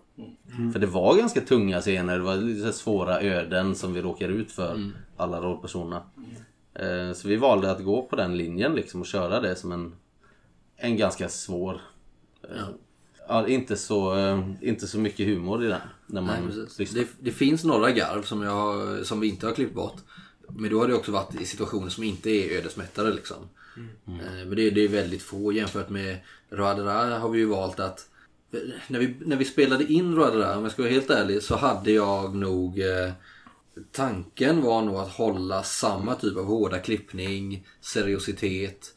För 0.73 0.79
det 0.79 0.87
var 0.87 1.17
ganska 1.17 1.41
tunga 1.41 1.81
scener, 1.81 2.19
det 2.19 2.25
var 2.25 2.73
svåra 2.73 3.21
öden 3.21 3.75
som 3.75 3.93
vi 3.95 4.03
råkar 4.03 4.29
ut 4.29 4.53
för, 4.53 4.91
alla 5.17 5.41
rollpersonerna. 5.41 6.03
Eh, 6.75 7.13
Så 7.15 7.29
vi 7.29 7.37
valde 7.37 7.71
att 7.71 7.85
gå 7.85 8.03
på 8.03 8.17
den 8.17 8.37
linjen 8.37 8.75
liksom 8.75 9.01
och 9.01 9.07
köra 9.07 9.41
det 9.41 9.57
som 9.57 9.73
en, 9.73 9.95
en 10.77 10.97
ganska 10.97 11.29
svår 11.29 11.81
Ja, 13.29 13.49
inte 13.49 13.77
så, 13.77 14.17
eh, 14.19 14.45
inte 14.61 14.87
så 14.87 14.99
mycket 14.99 15.27
humor 15.27 15.65
i 15.65 15.69
den. 15.69 15.81
När 16.07 16.21
man 16.21 16.67
Nej. 16.79 16.87
Det, 16.95 17.09
det 17.21 17.31
finns 17.33 17.65
några 17.65 17.91
garv 17.91 18.23
som, 18.23 18.43
jag, 18.43 19.07
som 19.07 19.21
vi 19.21 19.29
inte 19.29 19.47
har 19.47 19.55
klippt 19.55 19.75
bort. 19.75 19.97
Men 20.49 20.71
då 20.71 20.79
har 20.81 20.89
det 20.89 20.95
också 20.95 21.13
varit 21.13 21.41
i 21.41 21.45
situationer 21.45 21.89
som 21.89 22.05
inte 22.05 22.31
är 22.31 22.59
ödesmättade 22.59 23.11
liksom. 23.15 23.37
Eh, 24.07 24.13
Men 24.47 24.51
det, 24.57 24.63
är- 24.67 24.71
det 24.71 24.85
är 24.85 24.89
väldigt 24.89 25.23
få 25.23 25.53
jämfört 25.53 25.89
med 25.89 26.17
Roadra 26.51 27.19
har 27.19 27.29
vi 27.29 27.39
ju 27.39 27.47
valt 27.47 27.81
att 27.81 28.10
när 28.89 28.99
vi, 28.99 29.17
när 29.21 29.37
vi 29.37 29.45
spelade 29.45 29.93
in 29.93 30.15
Roadra, 30.15 30.57
om 30.57 30.63
jag 30.63 30.73
ska 30.73 30.83
vara 30.83 30.93
helt 30.93 31.11
ärlig, 31.11 31.43
så 31.43 31.57
hade 31.57 31.91
jag 31.91 32.35
nog 32.35 32.81
eh, 32.81 33.13
Tanken 33.93 34.63
var 34.63 34.83
nog 34.83 34.97
att 34.97 35.13
hålla 35.13 35.63
samma 35.63 36.15
typ 36.15 36.37
av 36.37 36.45
hårda 36.45 36.79
klippning, 36.79 37.67
seriositet 37.81 38.95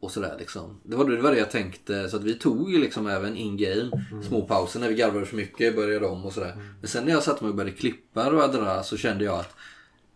och 0.00 0.10
sådär 0.10 0.36
liksom. 0.38 0.80
Det 0.82 0.96
var 0.96 1.04
det, 1.04 1.20
var 1.20 1.30
det 1.30 1.38
jag 1.38 1.50
tänkte. 1.50 2.08
Så 2.08 2.16
att 2.16 2.24
vi 2.24 2.34
tog 2.34 2.72
ju 2.72 2.78
liksom 2.78 3.06
även 3.06 3.36
in-game 3.36 3.90
små 4.28 4.42
pauser 4.42 4.80
när 4.80 4.88
vi 4.88 4.94
garvade 4.94 5.26
för 5.26 5.36
mycket, 5.36 5.76
började 5.76 6.06
om 6.06 6.24
och 6.24 6.32
sådär. 6.32 6.56
Men 6.80 6.88
sen 6.88 7.04
när 7.04 7.12
jag 7.12 7.22
satte 7.22 7.44
mig 7.44 7.50
och 7.50 7.56
började 7.56 7.76
klippa 7.76 8.30
Roadra 8.30 8.82
så 8.82 8.96
kände 8.96 9.24
jag 9.24 9.38
att 9.38 9.56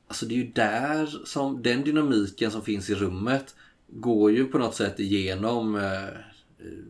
Alltså 0.08 0.26
det 0.26 0.34
är 0.34 0.36
ju 0.36 0.50
där 0.50 1.06
som 1.24 1.62
den 1.62 1.84
dynamiken 1.84 2.50
som 2.50 2.62
finns 2.62 2.90
i 2.90 2.94
rummet 2.94 3.54
går 3.88 4.32
ju 4.32 4.44
på 4.44 4.58
något 4.58 4.74
sätt 4.74 5.00
igenom 5.00 5.76
eh, 5.76 6.08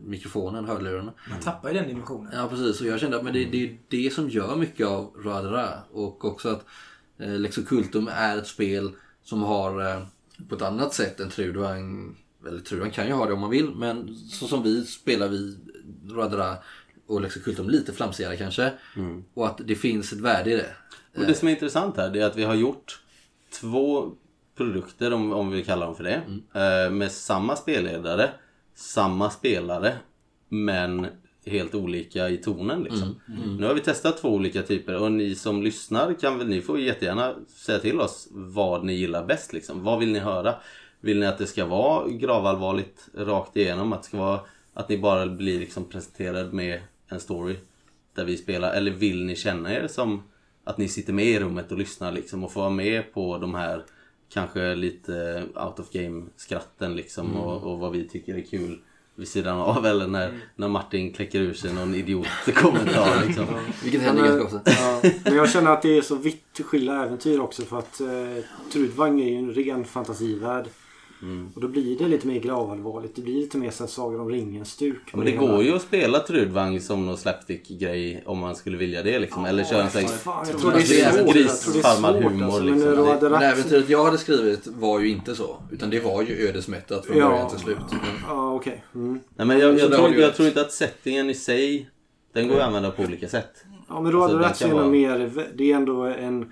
mikrofonen, 0.03 0.65
hörlurarna. 0.65 1.13
Man 1.29 1.39
tappar 1.39 1.69
ju 1.69 1.75
den 1.75 1.87
dimensionen. 1.87 2.31
Ja 2.33 2.47
precis, 2.49 2.81
och 2.81 2.87
jag 2.87 2.99
kände 2.99 3.17
att 3.17 3.23
men 3.23 3.33
det, 3.33 3.45
det 3.45 3.63
är 3.63 3.77
det 3.89 4.13
som 4.13 4.29
gör 4.29 4.55
mycket 4.55 4.87
av 4.87 5.13
Radra. 5.25 5.69
Och 5.91 6.25
också 6.25 6.49
att 6.49 6.65
eh, 7.17 7.39
Lex 7.39 7.57
Occultum 7.57 8.09
är 8.13 8.37
ett 8.37 8.47
spel 8.47 8.91
som 9.23 9.43
har 9.43 9.81
eh, 9.91 10.01
på 10.49 10.55
ett 10.55 10.61
annat 10.61 10.93
sätt 10.93 11.19
än 11.19 11.29
Trudvang. 11.29 12.15
Eller 12.47 12.59
Trudvang 12.59 12.91
kan 12.91 13.07
ju 13.07 13.13
ha 13.13 13.25
det 13.25 13.33
om 13.33 13.39
man 13.39 13.49
vill, 13.49 13.69
men 13.75 14.15
så 14.15 14.47
som 14.47 14.63
vi 14.63 14.85
spelar 14.85 15.27
vi 15.27 15.57
Radra 16.11 16.55
och 17.07 17.21
Lex 17.21 17.37
Occultum 17.37 17.69
lite 17.69 17.93
flamsigare 17.93 18.37
kanske. 18.37 18.71
Och 19.33 19.45
att 19.47 19.61
det 19.65 19.75
finns 19.75 20.13
ett 20.13 20.19
värde 20.19 20.51
i 20.51 20.55
det. 20.55 20.69
Men 21.13 21.27
det 21.27 21.33
som 21.33 21.47
är 21.47 21.51
intressant 21.51 21.97
här 21.97 22.09
det 22.09 22.21
är 22.21 22.25
att 22.25 22.35
vi 22.35 22.43
har 22.43 22.55
gjort 22.55 22.99
två 23.61 24.11
produkter, 24.57 25.13
om, 25.13 25.33
om 25.33 25.51
vi 25.51 25.63
kallar 25.63 25.85
dem 25.85 25.95
för 25.95 26.03
det. 26.03 26.21
eh, 26.53 26.91
Med 26.91 27.11
samma 27.11 27.55
spelledare, 27.55 28.29
samma 28.75 29.29
spelare, 29.29 29.95
men 30.49 31.07
helt 31.45 31.75
olika 31.75 32.29
i 32.29 32.37
tonen. 32.37 32.83
Liksom. 32.83 33.21
Nu 33.59 33.65
har 33.65 33.73
vi 33.73 33.81
testat 33.81 34.17
två 34.17 34.29
olika 34.29 34.61
typer 34.61 34.95
och 34.95 35.11
ni 35.11 35.35
som 35.35 35.63
lyssnar 35.63 36.13
kan 36.13 36.37
väl, 36.37 36.47
ni 36.47 36.61
får 36.61 36.79
jättegärna 36.79 37.35
säga 37.47 37.79
till 37.79 37.99
oss 37.99 38.27
vad 38.31 38.83
ni 38.83 38.93
gillar 38.93 39.25
bäst. 39.25 39.53
Liksom. 39.53 39.83
Vad 39.83 39.99
vill 39.99 40.11
ni 40.11 40.19
höra? 40.19 40.55
Vill 40.99 41.19
ni 41.19 41.25
att 41.25 41.37
det 41.37 41.47
ska 41.47 41.65
vara 41.65 42.09
gravallvarligt 42.09 43.09
rakt 43.13 43.57
igenom? 43.57 43.93
Att, 43.93 44.01
det 44.03 44.07
ska 44.07 44.17
vara, 44.17 44.39
att 44.73 44.89
ni 44.89 44.97
bara 44.97 45.25
blir 45.25 45.59
liksom 45.59 45.85
presenterad 45.85 46.53
med 46.53 46.81
en 47.07 47.19
story 47.19 47.55
där 48.15 48.25
vi 48.25 48.37
spelar? 48.37 48.73
Eller 48.73 48.91
vill 48.91 49.25
ni 49.25 49.35
känna 49.35 49.73
er 49.73 49.87
som 49.87 50.23
att 50.63 50.77
ni 50.77 50.87
sitter 50.87 51.13
med 51.13 51.25
i 51.25 51.39
rummet 51.39 51.71
och 51.71 51.77
lyssnar 51.77 52.11
liksom 52.11 52.43
och 52.43 52.51
får 52.51 52.61
vara 52.61 52.69
med 52.69 53.13
på 53.13 53.37
de 53.37 53.55
här 53.55 53.83
kanske 54.29 54.75
lite 54.75 55.43
out 55.55 55.79
of 55.79 55.91
game 55.91 56.25
skratten 56.35 56.95
liksom 56.95 57.35
och, 57.35 57.63
och 57.63 57.79
vad 57.79 57.91
vi 57.91 58.07
tycker 58.07 58.35
är 58.35 58.41
kul 58.41 58.79
vid 59.15 59.27
sidan 59.27 59.57
av 59.57 59.85
eller 59.85 60.07
när, 60.07 60.39
när 60.55 60.67
Martin 60.67 61.13
kläcker 61.13 61.39
ur 61.39 61.53
sig 61.53 61.73
någon 61.73 61.95
idiotkommentar 61.95 63.23
liksom. 63.27 63.45
Vilket 63.83 64.01
händer 64.01 64.23
ganska 64.23 64.57
ofta. 64.57 64.71
Ja, 64.71 65.01
men 65.23 65.35
jag 65.35 65.49
känner 65.49 65.71
att 65.71 65.81
det 65.81 65.97
är 65.97 66.01
så 66.01 66.15
vitt 66.15 66.61
skilda 66.65 67.03
äventyr 67.03 67.39
också 67.39 67.61
för 67.61 67.79
att 67.79 68.01
eh, 68.01 68.43
Trudvang 68.73 69.21
är 69.21 69.29
ju 69.29 69.35
en 69.35 69.53
ren 69.53 69.85
fantasivärld. 69.85 70.65
Mm. 71.21 71.49
Och 71.55 71.61
då 71.61 71.67
blir 71.67 71.97
det 71.97 72.07
lite 72.07 72.27
mer 72.27 72.39
gravallvarligt. 72.39 73.15
Det 73.15 73.21
blir 73.21 73.33
lite 73.33 73.57
mer 73.57 73.71
så 73.71 73.83
här 73.83 73.89
Sagan 73.89 74.19
om 74.19 74.29
ringen-stuk. 74.29 75.13
Men 75.13 75.25
det 75.25 75.31
går 75.31 75.63
ju 75.63 75.75
att 75.75 75.81
spela 75.81 76.19
Trudvang 76.19 76.79
som 76.81 77.05
någon 77.05 77.17
slapstick-grej 77.17 78.23
om 78.25 78.39
man 78.39 78.55
skulle 78.55 78.77
vilja 78.77 79.03
det 79.03 79.19
liksom. 79.19 79.45
Eller 79.45 79.63
köra 79.63 79.83
en 79.83 79.89
sån 79.89 80.01
här 80.01 81.33
grisfarmad 81.33 82.13
svårt 82.15 82.23
humor, 82.31 82.45
alltså. 82.45 82.63
liksom. 82.63 82.89
Men 82.89 83.19
Det- 83.19 83.29
Men 83.29 83.41
äventyret 83.41 83.89
jag 83.89 84.05
hade 84.05 84.17
skrivit 84.17 84.67
var 84.67 84.99
ju 84.99 85.09
inte 85.09 85.35
så. 85.35 85.57
Utan 85.71 85.89
det 85.89 85.99
var 85.99 86.21
ju 86.21 86.47
ödesmättat 86.49 87.05
från 87.05 87.17
Ja. 87.17 87.29
början 87.29 87.49
till 87.49 87.59
slut. 87.59 87.77
Ja, 88.27 88.53
okej. 88.53 88.83
Mm. 88.95 89.19
Nej 89.35 89.47
men 89.47 89.59
jag, 89.59 89.79
jag, 89.79 89.91
tror, 89.93 90.09
du 90.09 90.21
jag 90.21 90.35
tror 90.35 90.47
inte 90.47 90.61
att 90.61 90.71
settingen 90.71 91.29
i 91.29 91.33
sig 91.33 91.89
Den 92.33 92.47
går 92.47 92.55
att 92.59 92.63
använda 92.67 92.91
på 92.91 93.03
olika 93.03 93.27
sätt. 93.27 93.51
Ja 93.87 94.01
men 94.01 94.05
Alltså, 94.15 94.17
Roaderax 94.37 94.59
den 94.59 94.67
är 94.67 94.71
kan 94.73 94.81
nog 94.91 95.07
vara- 95.07 95.17
mer... 95.17 95.47
Det 95.55 95.71
är 95.71 95.75
ändå 95.75 96.01
en, 96.03 96.51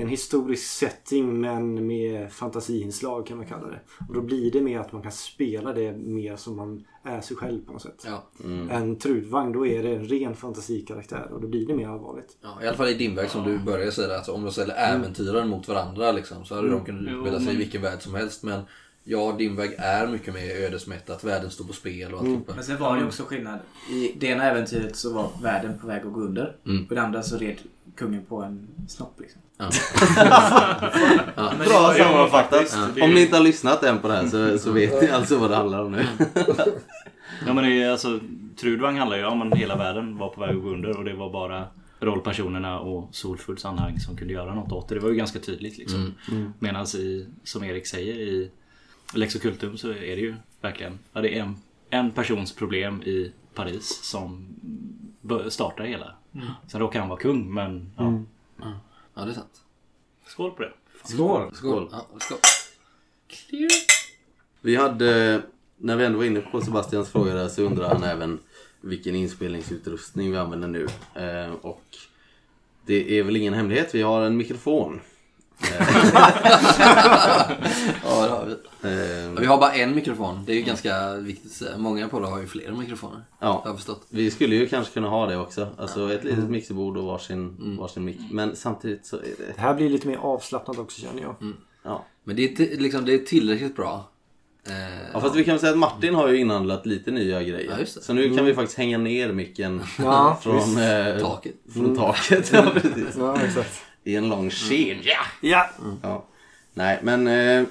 en 0.00 0.08
historisk 0.08 0.66
setting 0.66 1.40
men 1.40 1.86
med 1.86 2.32
fantasiinslag 2.32 3.26
kan 3.26 3.36
man 3.36 3.46
kalla 3.46 3.66
det. 3.66 3.80
Och 4.08 4.14
då 4.14 4.20
blir 4.20 4.50
det 4.50 4.60
mer 4.60 4.78
att 4.78 4.92
man 4.92 5.02
kan 5.02 5.12
spela 5.12 5.72
det 5.72 5.92
mer 5.92 6.36
som 6.36 6.56
man 6.56 6.84
är 7.04 7.20
sig 7.20 7.36
själv 7.36 7.66
på 7.66 7.72
något 7.72 7.82
sätt. 7.82 8.06
Ja. 8.06 8.30
En 8.70 8.96
Trudvang 8.96 9.52
då 9.52 9.66
är 9.66 9.82
det 9.82 9.94
en 9.94 10.04
ren 10.04 10.36
fantasikaraktär 10.36 11.32
och 11.32 11.40
då 11.40 11.48
blir 11.48 11.66
det 11.66 11.74
mer 11.74 11.88
allvarligt. 11.88 12.36
Ja, 12.42 12.62
I 12.62 12.66
alla 12.66 12.76
fall 12.76 12.88
i 12.88 12.94
din 12.94 13.14
väg 13.14 13.30
som 13.30 13.44
du 13.44 13.58
började 13.58 13.92
säga. 13.92 14.16
Alltså, 14.16 14.32
om 14.32 14.42
de 14.42 14.52
ställer 14.52 14.74
äventyren 14.74 15.48
mot 15.48 15.68
varandra 15.68 16.12
liksom, 16.12 16.44
så 16.44 16.54
hade 16.54 16.70
de 16.70 16.84
kunnat 16.84 17.14
utspela 17.14 17.40
sig 17.40 17.54
i 17.54 17.56
vilken 17.56 17.82
värld 17.82 18.02
som 18.02 18.14
helst. 18.14 18.42
Men 18.42 18.62
ja, 19.04 19.34
din 19.38 19.56
väg 19.56 19.74
är 19.78 20.06
mycket 20.06 20.34
mer 20.34 20.64
ödesmättat. 20.66 21.24
Världen 21.24 21.50
står 21.50 21.64
på 21.64 21.72
spel 21.72 22.14
och 22.14 22.20
alltihopa. 22.20 22.54
Men 22.54 22.64
sen 22.64 22.78
var 22.78 22.94
det 22.94 23.00
ju 23.00 23.06
också 23.06 23.22
skillnad. 23.22 23.58
I 23.90 24.12
det 24.18 24.26
ena 24.26 24.44
äventyret 24.44 24.96
så 24.96 25.12
var 25.12 25.30
världen 25.42 25.78
på 25.78 25.86
väg 25.86 26.06
att 26.06 26.12
gå 26.12 26.20
under. 26.20 26.56
Mm. 26.66 26.84
Och 26.84 26.92
i 26.92 26.94
det 26.94 27.02
andra 27.02 27.22
så 27.22 27.36
red 27.36 27.56
kungen 28.00 28.24
på 28.28 28.42
en 28.42 28.68
snopp 28.88 29.20
liksom. 29.20 29.42
Bra 31.58 31.94
sammanfattat. 31.98 32.30
faktiskt, 32.30 32.78
det 32.94 33.00
är- 33.00 33.04
Om 33.04 33.10
ni 33.14 33.22
inte 33.22 33.36
har 33.36 33.44
lyssnat 33.44 33.82
än 33.82 33.98
på 33.98 34.08
det 34.08 34.14
här 34.14 34.26
så, 34.26 34.58
så 34.58 34.72
vet 34.72 35.02
ni 35.02 35.08
alltså 35.08 35.38
vad 35.38 35.50
det 35.50 35.56
handlar 35.56 35.84
om 35.84 35.92
nu. 35.92 36.06
Ja 37.46 37.52
men 37.54 37.64
det 37.64 37.82
är 37.82 37.90
alltså 37.90 38.20
Trudvang 38.60 38.98
handlar 38.98 39.16
ju 39.16 39.24
om 39.24 39.42
att 39.52 39.58
hela 39.58 39.76
världen 39.76 40.18
var 40.18 40.28
på 40.28 40.40
väg 40.40 40.56
att 40.56 40.62
gå 40.62 40.68
under 40.70 40.96
och 40.98 41.04
det 41.04 41.14
var 41.14 41.30
bara 41.32 41.64
rollpersonerna 42.00 42.80
och 42.80 43.08
Solfulls 43.12 43.64
anhang 43.64 43.98
som 44.00 44.16
kunde 44.16 44.34
göra 44.34 44.54
något 44.54 44.72
åt 44.72 44.88
det. 44.88 44.94
Det 44.94 45.00
var 45.00 45.08
ju 45.10 45.14
ganska 45.16 45.38
tydligt 45.38 45.78
liksom. 45.78 46.14
Medan 46.58 46.84
i, 46.86 47.26
som 47.44 47.64
Erik 47.64 47.86
säger 47.86 48.14
i 48.14 48.50
Lex 49.14 49.34
Occultum 49.36 49.76
så 49.78 49.88
är 49.90 49.94
det 50.16 50.22
ju 50.22 50.34
verkligen 50.60 50.98
ja, 51.12 51.20
det 51.20 51.38
är 51.38 51.42
en, 51.42 51.56
en 51.90 52.10
persons 52.10 52.52
problem 52.54 53.02
i 53.02 53.32
Paris 53.54 54.00
som 54.02 54.48
startar 55.48 55.84
hela. 55.84 56.14
Sen 56.68 56.80
råkar 56.80 57.00
han 57.00 57.08
vara 57.08 57.20
kung 57.20 57.54
men 57.54 57.92
ja. 57.96 58.22
Ja, 59.14 59.24
det 59.24 59.30
är 59.30 59.34
sant. 59.34 59.62
Skål 60.26 60.50
på 60.50 60.62
det. 60.62 60.72
Skål! 61.04 61.54
Skål. 61.54 61.88
Ja, 61.92 62.06
skål. 62.20 62.38
Vi 64.60 64.76
hade, 64.76 65.42
när 65.76 65.96
vi 65.96 66.04
ändå 66.04 66.18
var 66.18 66.24
inne 66.24 66.40
på 66.40 66.60
Sebastians 66.60 67.10
fråga 67.10 67.34
där 67.34 67.48
så 67.48 67.62
undrar 67.62 67.88
han 67.88 68.02
även 68.04 68.38
vilken 68.80 69.14
inspelningsutrustning 69.14 70.30
vi 70.30 70.36
använder 70.36 70.68
nu. 70.68 70.86
Eh, 71.14 71.52
och 71.52 71.84
det 72.86 73.18
är 73.18 73.22
väl 73.22 73.36
ingen 73.36 73.54
hemlighet, 73.54 73.94
vi 73.94 74.02
har 74.02 74.22
en 74.22 74.36
mikrofon. 74.36 75.00
Ja, 78.04 78.22
det 78.26 78.30
har 78.30 78.46
vi. 78.46 78.56
Eh, 78.82 79.40
Vi 79.40 79.46
har 79.46 79.58
bara 79.58 79.72
en 79.72 79.94
mikrofon. 79.94 80.42
Det 80.46 80.52
är 80.52 80.56
ju 80.56 80.62
ganska 80.62 81.14
viktigt 81.14 81.50
att 81.50 81.56
säga. 81.56 81.78
Många 81.78 82.08
poddar 82.08 82.30
har 82.30 82.40
ju 82.40 82.46
flera 82.46 82.74
mikrofoner. 82.74 83.22
ja, 83.40 83.46
Har 83.46 83.62
jag 83.64 83.76
förstått. 83.76 84.06
vi 84.08 84.30
skulle 84.30 84.56
ju 84.56 84.66
kanske 84.68 84.92
kunna 84.94 85.08
ha 85.08 85.26
det 85.26 85.36
också. 85.36 85.68
Alltså 85.78 86.12
ett 86.14 86.24
litet 86.24 86.50
mixerbord 86.50 86.96
och 86.96 87.04
varsin, 87.04 87.76
varsin 87.80 88.04
mick. 88.04 88.18
Men 88.30 88.56
samtidigt 88.56 89.06
så 89.06 89.16
är 89.16 89.20
det... 89.22 89.52
Det 89.56 89.60
här 89.60 89.74
blir 89.74 89.90
lite 89.90 90.08
mer 90.08 90.16
avslappnat 90.16 90.78
också 90.78 91.00
känner 91.02 91.22
jag. 91.22 91.34
Ja. 91.82 92.04
Men 92.24 92.36
det 92.36 92.60
är, 92.60 92.76
liksom, 92.80 93.04
det 93.04 93.14
är 93.14 93.18
tillräckligt 93.18 93.76
bra. 93.76 94.08
Eh, 94.66 94.72
Ja 95.12 95.20
fast 95.20 95.34
vi 95.36 95.44
kan 95.44 95.52
väl 95.54 95.60
säga 95.60 95.72
att 95.72 95.78
Martin 95.78 96.14
har 96.14 96.28
ju 96.28 96.36
inhandlat 96.36 96.86
lite 96.86 97.10
nya 97.10 97.42
grejer. 97.42 97.76
Ja. 97.78 97.86
Så 97.86 98.12
nu 98.12 98.36
kan 98.36 98.44
vi 98.44 98.54
faktiskt 98.54 98.78
hänga 98.78 98.98
ner 98.98 99.32
micken 99.32 99.82
Ja, 99.98 100.38
från, 100.42 100.78
eh, 100.78 101.18
Taket. 101.20 101.54
från 101.74 101.96
taket. 101.96 102.50
Ja, 102.52 102.66
precis. 102.74 103.16
Ja, 103.18 103.40
exakt. 103.42 103.80
I 104.04 104.16
en 104.16 104.28
lång 104.28 104.50
kedja. 104.50 105.16
Ja! 105.40 105.66
Ja. 106.02 106.24
Nej 106.74 106.98
men 107.02 107.26
eh, 107.26 107.64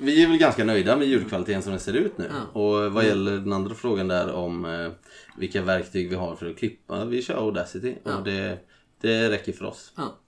vi 0.00 0.22
är 0.22 0.28
väl 0.28 0.38
ganska 0.38 0.64
nöjda 0.64 0.96
med 0.96 1.08
ljudkvaliteten 1.08 1.62
som 1.62 1.72
den 1.72 1.80
ser 1.80 1.92
ut 1.92 2.18
nu. 2.18 2.30
Och 2.52 2.92
vad 2.92 3.04
gäller 3.04 3.32
den 3.32 3.52
andra 3.52 3.74
frågan 3.74 4.08
där 4.08 4.32
om 4.32 4.64
eh, 4.64 4.92
vilka 5.36 5.62
verktyg 5.62 6.10
vi 6.10 6.16
har 6.16 6.36
för 6.36 6.50
att 6.50 6.58
klippa. 6.58 7.04
Vi 7.04 7.22
kör 7.22 7.34
Audacity 7.34 7.94
och 8.04 8.24
det, 8.24 8.58
det 9.00 9.30
räcker 9.30 9.52
för 9.52 9.64
oss. 9.64 9.92
Ja. 9.96 10.18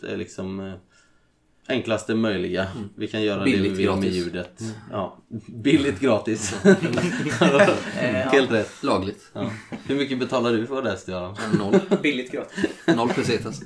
Det 0.00 0.12
är 0.12 0.16
liksom 0.16 0.60
eh, 0.60 0.74
enklaste 1.68 2.14
möjliga. 2.14 2.68
Vi 2.96 3.06
kan 3.08 3.22
göra 3.22 3.44
Billigt 3.44 3.62
det 3.62 3.68
vi 3.68 3.86
vill 3.86 3.96
med 3.96 4.08
ljudet. 4.08 4.62
Ja, 4.90 5.18
billigt 5.46 6.00
gratis. 6.00 6.54
Helt 8.32 8.50
rätt. 8.50 8.82
Lagligt. 8.82 9.30
Ja. 9.32 9.50
Hur 9.86 9.96
mycket 9.96 10.18
betalar 10.18 10.52
du 10.52 10.66
för 10.66 10.76
Audacity 10.76 11.12
Göran? 11.12 11.36
Noll. 11.58 11.80
Billigt 12.02 12.32
gratis. 12.32 12.64
Noll 12.86 13.08
pesetas. 13.08 13.60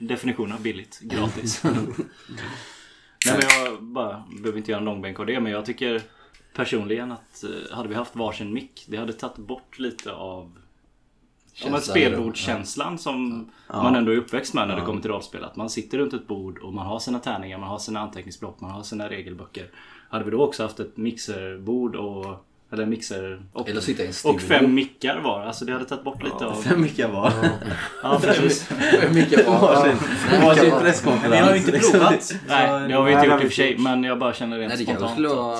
Definitionen 0.00 0.52
av 0.52 0.62
billigt, 0.62 1.00
gratis. 1.00 1.62
Nej 3.26 3.40
men 3.40 3.64
jag 3.64 3.82
bara, 3.82 4.24
behöver 4.40 4.58
inte 4.58 4.70
göra 4.70 4.78
en 4.78 4.84
långbänk 4.84 5.20
av 5.20 5.26
det 5.26 5.40
men 5.40 5.52
jag 5.52 5.66
tycker 5.66 6.02
personligen 6.54 7.12
att 7.12 7.44
eh, 7.44 7.76
hade 7.76 7.88
vi 7.88 7.94
haft 7.94 8.16
varsin 8.16 8.52
mick 8.52 8.84
det 8.88 8.96
hade 8.96 9.12
tagit 9.12 9.36
bort 9.36 9.78
lite 9.78 10.12
av 10.12 10.58
Ja, 11.64 11.70
men 11.70 11.80
spelbordskänslan 11.80 12.98
som 12.98 13.50
man 13.68 13.96
ändå 13.96 14.12
är 14.12 14.16
uppväxt 14.16 14.54
med 14.54 14.68
när 14.68 14.76
det 14.76 14.82
kommer 14.82 15.00
till 15.00 15.10
rollspel. 15.10 15.44
Att 15.44 15.56
man 15.56 15.70
sitter 15.70 15.98
runt 15.98 16.12
ett 16.12 16.26
bord 16.26 16.58
och 16.58 16.74
man 16.74 16.86
har 16.86 16.98
sina 16.98 17.18
tärningar, 17.18 17.58
man 17.58 17.68
har 17.68 17.78
sina 17.78 18.00
anteckningsblock, 18.00 18.60
man 18.60 18.70
har 18.70 18.82
sina 18.82 19.08
regelböcker. 19.08 19.70
Hade 20.08 20.24
vi 20.24 20.30
då 20.30 20.42
också 20.42 20.62
haft 20.62 20.80
ett 20.80 20.96
mixerbord 20.96 21.96
och 21.96 22.47
Eller 22.72 22.86
mixer. 22.86 23.42
Och, 23.52 23.68
Eller 23.68 23.80
sitta 23.80 24.02
i 24.02 24.06
en 24.06 24.12
och 24.24 24.40
fem 24.40 24.74
mickar 24.74 25.20
var. 25.20 25.42
Alltså 25.42 25.64
det 25.64 25.72
hade 25.72 25.84
tagit 25.84 26.04
bort 26.04 26.22
lite 26.22 26.46
av... 26.46 26.62
Fem 26.62 26.80
mickar 26.80 27.08
var. 27.08 27.32
Ja, 28.02 28.18
precis. 28.22 28.70
Mycket 29.14 29.46
bra. 29.46 29.58
Varsin, 29.58 29.96
varsin 30.42 30.70
presskonferens. 30.70 31.34
vi 31.34 31.38
har 31.38 31.52
ju 31.52 31.58
inte 31.58 31.72
provat. 31.72 32.34
Nej, 32.48 32.88
det 32.88 32.94
har 32.94 33.04
vi 33.04 33.12
inte 33.12 33.26
det 33.26 33.26
gjort 33.26 33.40
vi 33.40 33.44
i 33.44 33.46
och 33.46 33.50
för 33.50 33.56
sig. 33.56 33.78
Men 33.78 34.04
jag 34.04 34.18
bara 34.18 34.32
känner 34.34 34.58
rent 34.58 34.68
Nej, 34.68 34.78
det 34.78 34.84
spontant. 34.84 35.12
skulle 35.12 35.28
vara... 35.28 35.58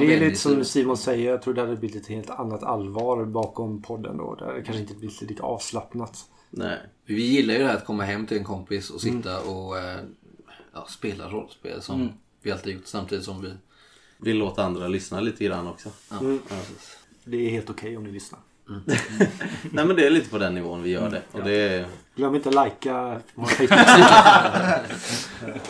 Det 0.00 0.14
är 0.14 0.20
lite 0.20 0.38
som 0.38 0.64
Simon 0.64 0.96
säger. 0.96 1.30
Jag 1.30 1.42
tror 1.42 1.54
det 1.54 1.60
hade 1.60 1.76
blivit 1.76 2.02
ett 2.02 2.08
helt 2.08 2.30
annat 2.30 2.62
allvar 2.62 3.24
bakom 3.24 3.82
podden 3.82 4.16
då. 4.16 4.34
Det 4.34 4.44
hade 4.44 4.62
kanske 4.62 4.82
inte 4.82 4.94
blivit 4.94 5.22
lika 5.22 5.42
avslappnat. 5.42 6.18
Nej. 6.50 6.78
Vi 7.06 7.22
gillar 7.22 7.54
ju 7.54 7.60
det 7.60 7.66
här 7.66 7.76
att 7.76 7.84
komma 7.84 8.02
hem 8.04 8.26
till 8.26 8.38
en 8.38 8.44
kompis 8.44 8.90
och 8.90 9.00
sitta 9.00 9.40
och 9.40 9.78
eh, 9.78 9.98
ja, 10.74 10.86
spela 10.88 11.28
rollspel 11.28 11.82
som 11.82 12.12
vi 12.42 12.52
alltid 12.52 12.74
gjort 12.74 12.86
samtidigt 12.86 13.24
som 13.24 13.42
vi... 13.42 13.52
Vill 14.24 14.38
låta 14.38 14.64
andra 14.64 14.88
lyssna 14.88 15.20
lite 15.20 15.44
grann 15.44 15.66
också. 15.68 15.88
Ja, 16.10 16.18
Mm. 16.20 16.38
Det 17.24 17.46
är 17.46 17.50
helt 17.50 17.70
okej 17.70 17.96
om 17.96 18.04
ni 18.04 18.12
lyssnar. 18.12 18.40
Nej 19.72 19.84
men 19.86 19.96
det 19.96 20.06
är 20.06 20.10
lite 20.10 20.30
på 20.30 20.38
den 20.38 20.54
nivån 20.54 20.82
vi 20.82 20.90
gör 20.90 21.10
det. 21.10 21.22
Och 21.32 21.42
det 21.44 21.52
är... 21.52 21.86
Glöm 22.16 22.34
inte 22.34 22.48
att 22.48 22.54
likea 22.66 23.20
vår 23.34 23.44
Facebook-sida. 23.46 24.80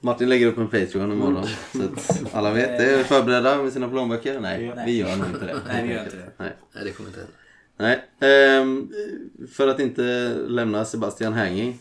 Martin 0.00 0.28
lägger 0.28 0.46
upp 0.46 0.58
en 0.58 0.68
Patreon 0.68 1.12
imorgon. 1.12 1.46
Så 1.72 1.82
att 1.82 2.34
alla 2.34 2.50
vet. 2.52 2.78
Det 2.78 2.94
är 2.94 3.04
förberedda 3.04 3.62
med 3.62 3.72
sina 3.72 3.88
plånböcker? 3.88 4.40
Nej, 4.40 4.64
Ja. 4.76 4.82
vi 4.86 4.96
gör 4.98 5.16
nog 5.16 5.26
inte 5.26 5.46
det. 5.46 5.60
Nej, 5.68 5.86
vi 5.88 5.94
gör 5.94 6.04
inte 6.04 6.16
det. 6.16 6.30
Nej. 6.36 6.52
Nej, 6.72 6.84
det 6.84 6.92
kommer 6.92 7.08
inte 7.10 7.20
heller. 7.20 7.34
Nej. 8.20 8.30
Ehm, 8.60 8.92
för 9.52 9.68
att 9.68 9.80
inte 9.80 10.34
lämna 10.48 10.84
Sebastian 10.84 11.32
hanging 11.32 11.78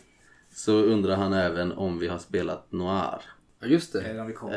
så 0.55 0.73
undrar 0.73 1.15
han 1.15 1.33
även 1.33 1.71
om 1.71 1.99
vi 1.99 2.07
har 2.07 2.17
spelat 2.17 2.71
Noir. 2.71 3.21
Ja, 3.59 3.67
just 3.67 3.95
Eller 3.95 4.13
det. 4.13 4.21
om 4.21 4.27
vi 4.27 4.33
kommer. 4.33 4.55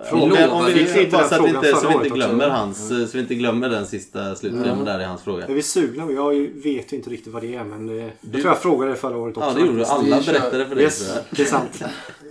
Eh, 0.00 0.06
Fråga. 0.06 0.22
om 0.22 0.30
vi, 0.30 0.44
om 0.46 0.64
vi, 0.66 0.72
Fick 0.72 0.96
vi 0.96 1.10
bara 1.10 1.20
den 1.20 1.28
så 1.28 1.34
att 1.34 1.40
vi 1.40 1.44
frågan 1.48 1.56
inte, 1.64 1.68
så 1.70 1.76
förra 1.80 1.88
vi 1.88 1.94
inte 1.94 2.00
året 2.10 2.12
glömmer 2.14 2.44
också? 2.46 2.56
hans, 2.56 2.88
så 2.88 3.16
vi 3.16 3.18
inte 3.20 3.34
glömmer 3.34 3.68
den 3.68 3.86
sista 3.86 4.34
slutklämmen 4.34 4.84
där 4.84 5.00
i 5.00 5.04
hans 5.04 5.22
fråga. 5.22 5.46
Är 5.46 5.54
vi 5.54 5.62
sugna? 5.62 6.12
Jag 6.12 6.32
vet 6.64 6.92
ju 6.92 6.96
inte 6.96 7.10
riktigt 7.10 7.32
vad 7.32 7.42
det 7.42 7.54
är 7.54 7.64
men 7.64 7.86
det, 7.86 8.10
jag 8.20 8.32
tror 8.32 8.46
jag 8.46 8.58
frågade 8.62 8.90
det 8.92 8.96
förra 8.96 9.16
året 9.16 9.36
också. 9.36 9.48
Ja 9.48 9.54
det 9.54 9.60
gjorde 9.66 9.78
du. 9.78 9.84
Alla 9.84 10.16
Vi 10.18 10.22
kör- 10.24 10.32
berättade 10.32 10.66
för 10.66 10.74
dig. 10.74 10.84
Yes, 10.84 11.12
det 11.30 11.42
är 11.42 11.46
sant. 11.46 11.82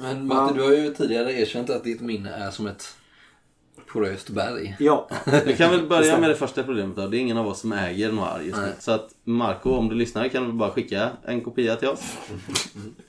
Men 0.02 0.28
Matte, 0.28 0.54
du 0.56 0.62
har 0.64 0.72
ju 0.72 0.94
tidigare 0.94 1.32
erkänt 1.34 1.70
att 1.70 1.84
ditt 1.84 2.02
minne 2.02 2.30
är 2.30 2.52
som 2.52 2.68
ett 2.68 2.96
poröst 3.94 4.30
berg. 4.30 4.76
Ja, 4.80 5.10
Vi 5.46 5.56
kan 5.56 5.72
väl 5.72 5.88
börja 5.88 6.20
med 6.20 6.30
det 6.30 6.36
första 6.36 6.64
problemet 6.64 6.96
då. 6.96 7.08
Det 7.08 7.18
är 7.18 7.20
ingen 7.20 7.38
av 7.38 7.48
oss 7.48 7.60
som 7.60 7.74
äger 7.74 8.12
Noir 8.12 8.42
just 8.46 8.58
nu. 8.58 8.72
Så 8.80 8.92
att 8.92 9.10
Marco, 9.24 9.70
om 9.72 9.90
du 9.90 9.96
lyssnar 9.96 10.28
kan 10.28 10.46
du 10.46 10.52
bara 10.52 10.72
skicka 10.72 11.10
en 11.26 11.42
kopia 11.42 11.76
till 11.76 11.88
oss. 11.88 12.02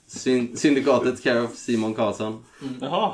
Syn- 0.06 0.56
Syndikatet 0.56 1.22
care 1.22 1.40
of 1.42 1.54
Simon 1.54 1.94
Karlsson. 1.94 2.44
Jaha. 2.80 3.12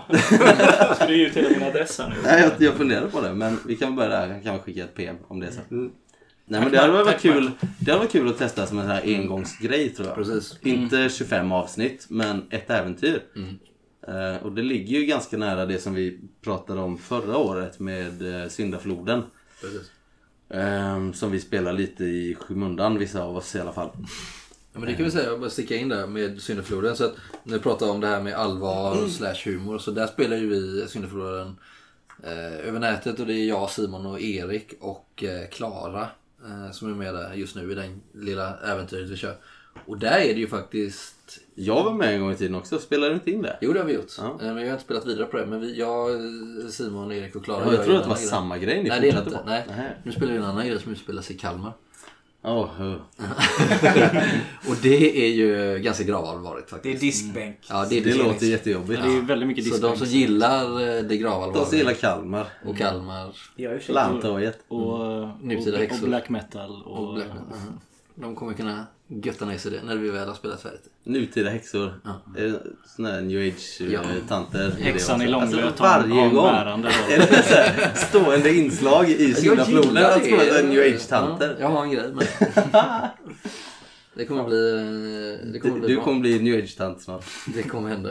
Ska 0.97 1.07
du 1.07 1.17
ge 1.19 1.27
ut 1.27 1.37
hela 1.37 1.49
min 1.49 1.63
adress 1.63 1.99
här 1.99 2.09
nu? 2.09 2.15
Nej, 2.25 2.43
jag, 2.43 2.53
jag 2.69 2.75
funderar 2.75 3.07
på 3.09 3.21
det. 3.21 3.35
Men 3.35 3.59
vi 3.67 3.77
kan 3.77 3.97
börja 3.97 4.09
där. 4.09 4.29
Han 4.29 4.43
kan 4.43 4.59
skicka 4.59 4.85
ett 4.85 4.95
PM 4.95 5.17
om 5.29 5.41
det 5.41 5.53
sen. 5.53 5.63
Mm. 5.71 5.91
Nej 6.49 6.61
men 6.61 6.73
det 6.73 6.79
hade 6.81 6.93
varit 6.93 7.21
kul. 7.21 7.51
Det 7.81 7.91
hade 7.91 7.99
varit 8.05 8.13
kul 8.13 8.29
att 8.29 8.39
testa 8.39 8.67
som 8.67 8.79
en 8.79 8.85
sån 8.85 8.93
här 8.93 9.03
engångsgrej 9.05 9.89
tror 9.91 10.09
jag. 10.09 10.17
Precis. 10.17 10.59
Inte 10.63 11.09
25 11.09 11.53
avsnitt, 11.53 12.07
men 12.09 12.43
ett 12.51 12.71
äventyr. 12.71 13.23
Eh, 13.37 13.43
och 14.43 14.53
det 14.53 14.63
ligger 14.63 14.99
ju 14.99 15.07
ganska 15.07 15.37
nära 15.37 15.67
det 15.67 15.79
som 15.79 15.95
vi 15.95 16.21
pratade 16.41 16.81
om 16.81 16.99
förra 16.99 17.37
året 17.37 17.81
med 17.81 18.23
uh, 18.23 18.49
Syndafloden. 18.49 19.23
Precis. 19.61 19.91
Eh, 20.49 21.13
som 21.13 21.31
vi 21.31 21.41
spelar 21.41 21.73
lite 21.73 22.05
i 22.05 22.37
skymundan, 22.41 22.99
vissa 22.99 23.23
av 23.23 23.37
oss 23.37 23.55
i 23.55 23.61
alla 23.61 23.73
fall. 23.73 23.91
Ja, 24.73 24.81
men 24.81 24.89
det 24.89 24.95
kan 24.95 25.05
vi 25.05 25.11
säga, 25.11 25.39
bara 25.39 25.51
sticka 25.51 25.77
in 25.77 25.89
där 25.89 26.07
med 26.07 26.43
Syndafloden. 26.43 26.97
Så 26.97 27.05
att 27.05 27.15
när 27.45 27.55
vi 27.55 27.61
pratar 27.61 27.91
om 27.91 28.01
det 28.01 28.07
här 28.07 28.23
med 28.23 28.35
allvar 28.35 29.09
slash 29.09 29.45
humor. 29.45 29.79
Så 29.79 29.91
där 29.91 30.07
spelar 30.07 30.37
ju 30.37 30.49
vi 30.49 30.87
Syndafloden 30.89 31.57
eh, 32.23 32.69
över 32.69 32.81
nätet. 32.81 33.21
Och 33.21 33.27
det 33.27 33.35
är 33.35 33.49
jag, 33.49 33.71
Simon 33.71 34.07
och 34.07 34.21
Erik 34.21 34.75
och 34.81 35.25
eh, 35.25 35.49
Klara 35.49 36.09
eh, 36.45 36.71
som 36.73 36.91
är 36.91 36.95
med 36.95 37.15
där 37.15 37.35
just 37.35 37.57
nu 37.57 37.73
i 37.73 37.75
den 37.75 38.03
lilla 38.15 38.59
äventyret 38.59 39.11
vi 39.11 39.17
kör. 39.17 39.37
Och 39.87 39.99
där 39.99 40.19
är 40.19 40.35
det 40.35 40.41
ju 40.41 40.49
faktiskt... 40.49 41.41
Jag 41.59 41.85
var 41.85 41.93
med 41.93 42.15
en 42.15 42.21
gång 42.21 42.33
i 42.33 42.37
tiden 42.37 42.55
också, 42.55 42.79
spelade 42.79 43.09
du 43.11 43.15
inte 43.15 43.31
in 43.31 43.43
det? 43.43 43.59
Jo 43.61 43.73
det 43.73 43.79
har 43.79 43.87
vi 43.87 43.93
gjort. 43.95 44.13
Ja. 44.19 44.25
Eh, 44.25 44.31
Men 44.47 44.57
jag 44.57 44.65
har 44.67 44.73
inte 44.73 44.85
spelat 44.85 45.07
vidare 45.07 45.27
på 45.27 45.37
det. 45.37 45.47
Men 45.47 45.61
vi, 45.61 45.79
jag, 45.79 46.11
Simon, 46.73 47.13
Erik 47.13 47.37
och 47.37 47.45
Klara 47.45 47.65
Ja, 47.67 47.73
jag 47.73 47.83
tror 47.85 47.93
ju 47.93 47.97
att 47.97 48.03
det 48.05 48.09
var 48.09 48.17
grej. 48.17 48.27
samma 48.27 48.59
grej 48.59 48.83
ni 48.83 48.89
Nej 48.89 49.01
det 49.01 49.09
är 49.09 49.13
det 49.13 49.19
inte. 49.19 49.41
Nej. 49.47 49.65
Nej. 49.69 49.97
Nu 50.05 50.13
spelar 50.13 50.33
vi 50.33 50.39
en 50.39 50.45
annan 50.45 50.67
grej 50.67 50.81
som 50.81 50.93
utspelas 50.93 51.31
i 51.31 51.35
Kalmar. 51.35 51.73
Oh, 52.43 52.83
oh. 52.83 52.95
Och 54.69 54.77
det 54.83 55.27
är 55.27 55.33
ju 55.35 55.79
ganska 55.79 56.05
gravallvarligt 56.05 56.69
Det 56.69 56.75
är 56.75 56.77
faktiskt. 56.77 57.01
diskbänk. 57.01 57.57
Ja, 57.69 57.87
det 57.91 57.99
är 57.99 58.05
Det 58.05 58.11
det 58.11 58.17
låter 58.17 58.47
jättejobbigt. 58.47 59.03
Det 59.03 59.09
är 59.09 59.21
väldigt 59.23 59.49
mycket 59.49 59.65
Så 59.65 59.71
diskbänk. 59.71 59.99
de 59.99 60.07
som 60.07 60.15
gillar 60.19 60.65
eh, 60.65 60.87
det 60.87 61.03
De 61.03 61.09
som 61.09 61.19
gravallvarliga 61.19 61.79
gillar 61.79 61.93
Kalmar. 61.93 62.47
och 62.67 62.77
Kalmar 62.77 63.33
ju 63.57 63.79
Lantorget. 63.89 64.59
Och, 64.69 64.99
Nutida 65.43 65.71
och, 65.71 65.75
och 65.75 65.81
häxor. 65.81 66.07
black 66.07 66.29
metal. 66.29 66.83
Och, 66.85 67.09
och 67.09 67.15
Black 67.15 67.29
Metal. 67.29 67.47
Mhm. 67.67 67.81
De 68.19 68.35
kommer 68.37 68.53
kunna 68.55 68.87
götta 69.09 69.45
ner 69.45 69.59
sig 69.59 69.71
det 69.71 69.83
när 69.83 69.97
vi 69.97 70.11
väl 70.11 70.29
har 70.29 70.35
spelat 70.35 70.63
färdigt. 70.63 70.91
Nutida 71.05 71.51
häxor. 71.51 72.01
Ja. 72.05 72.21
Såna 72.97 73.11
här 73.11 73.21
new 73.21 73.53
Ja. 73.93 74.01
age-tanter. 74.01 74.71
Häxan 74.81 75.23
i 75.23 75.33
Alltså, 75.33 75.57
långlöt 75.57 75.79
har 75.79 76.01
varje 76.03 76.21
en 76.23 76.35
gång. 76.35 76.47
Är 77.11 77.19
det 77.19 77.43
så 77.43 77.55
här 77.55 77.95
stående 77.95 78.55
inslag 78.55 79.11
i 79.11 79.35
Syndafloden 79.35 79.97
att 79.97 80.17
ett 80.17 80.65
new 80.69 80.79
Ja, 80.79 80.95
age-tanter? 80.95 81.57
jag 81.61 81.69
har 81.69 81.83
en 81.83 81.91
grej 81.91 82.13
med 82.13 82.27
det. 84.15 84.25
Kommer 84.27 84.45
bli, 84.45 84.71
eh, 84.73 85.53
det 85.53 85.59
kommer 85.59 85.79
bli 85.79 85.89
Du 85.89 85.95
bra. 85.95 86.05
kommer 86.05 86.21
bli 86.21 86.39
new 86.43 86.55
age-tant 86.63 87.01
snart. 87.01 87.25
Det 87.55 87.63
kommer 87.63 87.89
hända. 87.89 88.11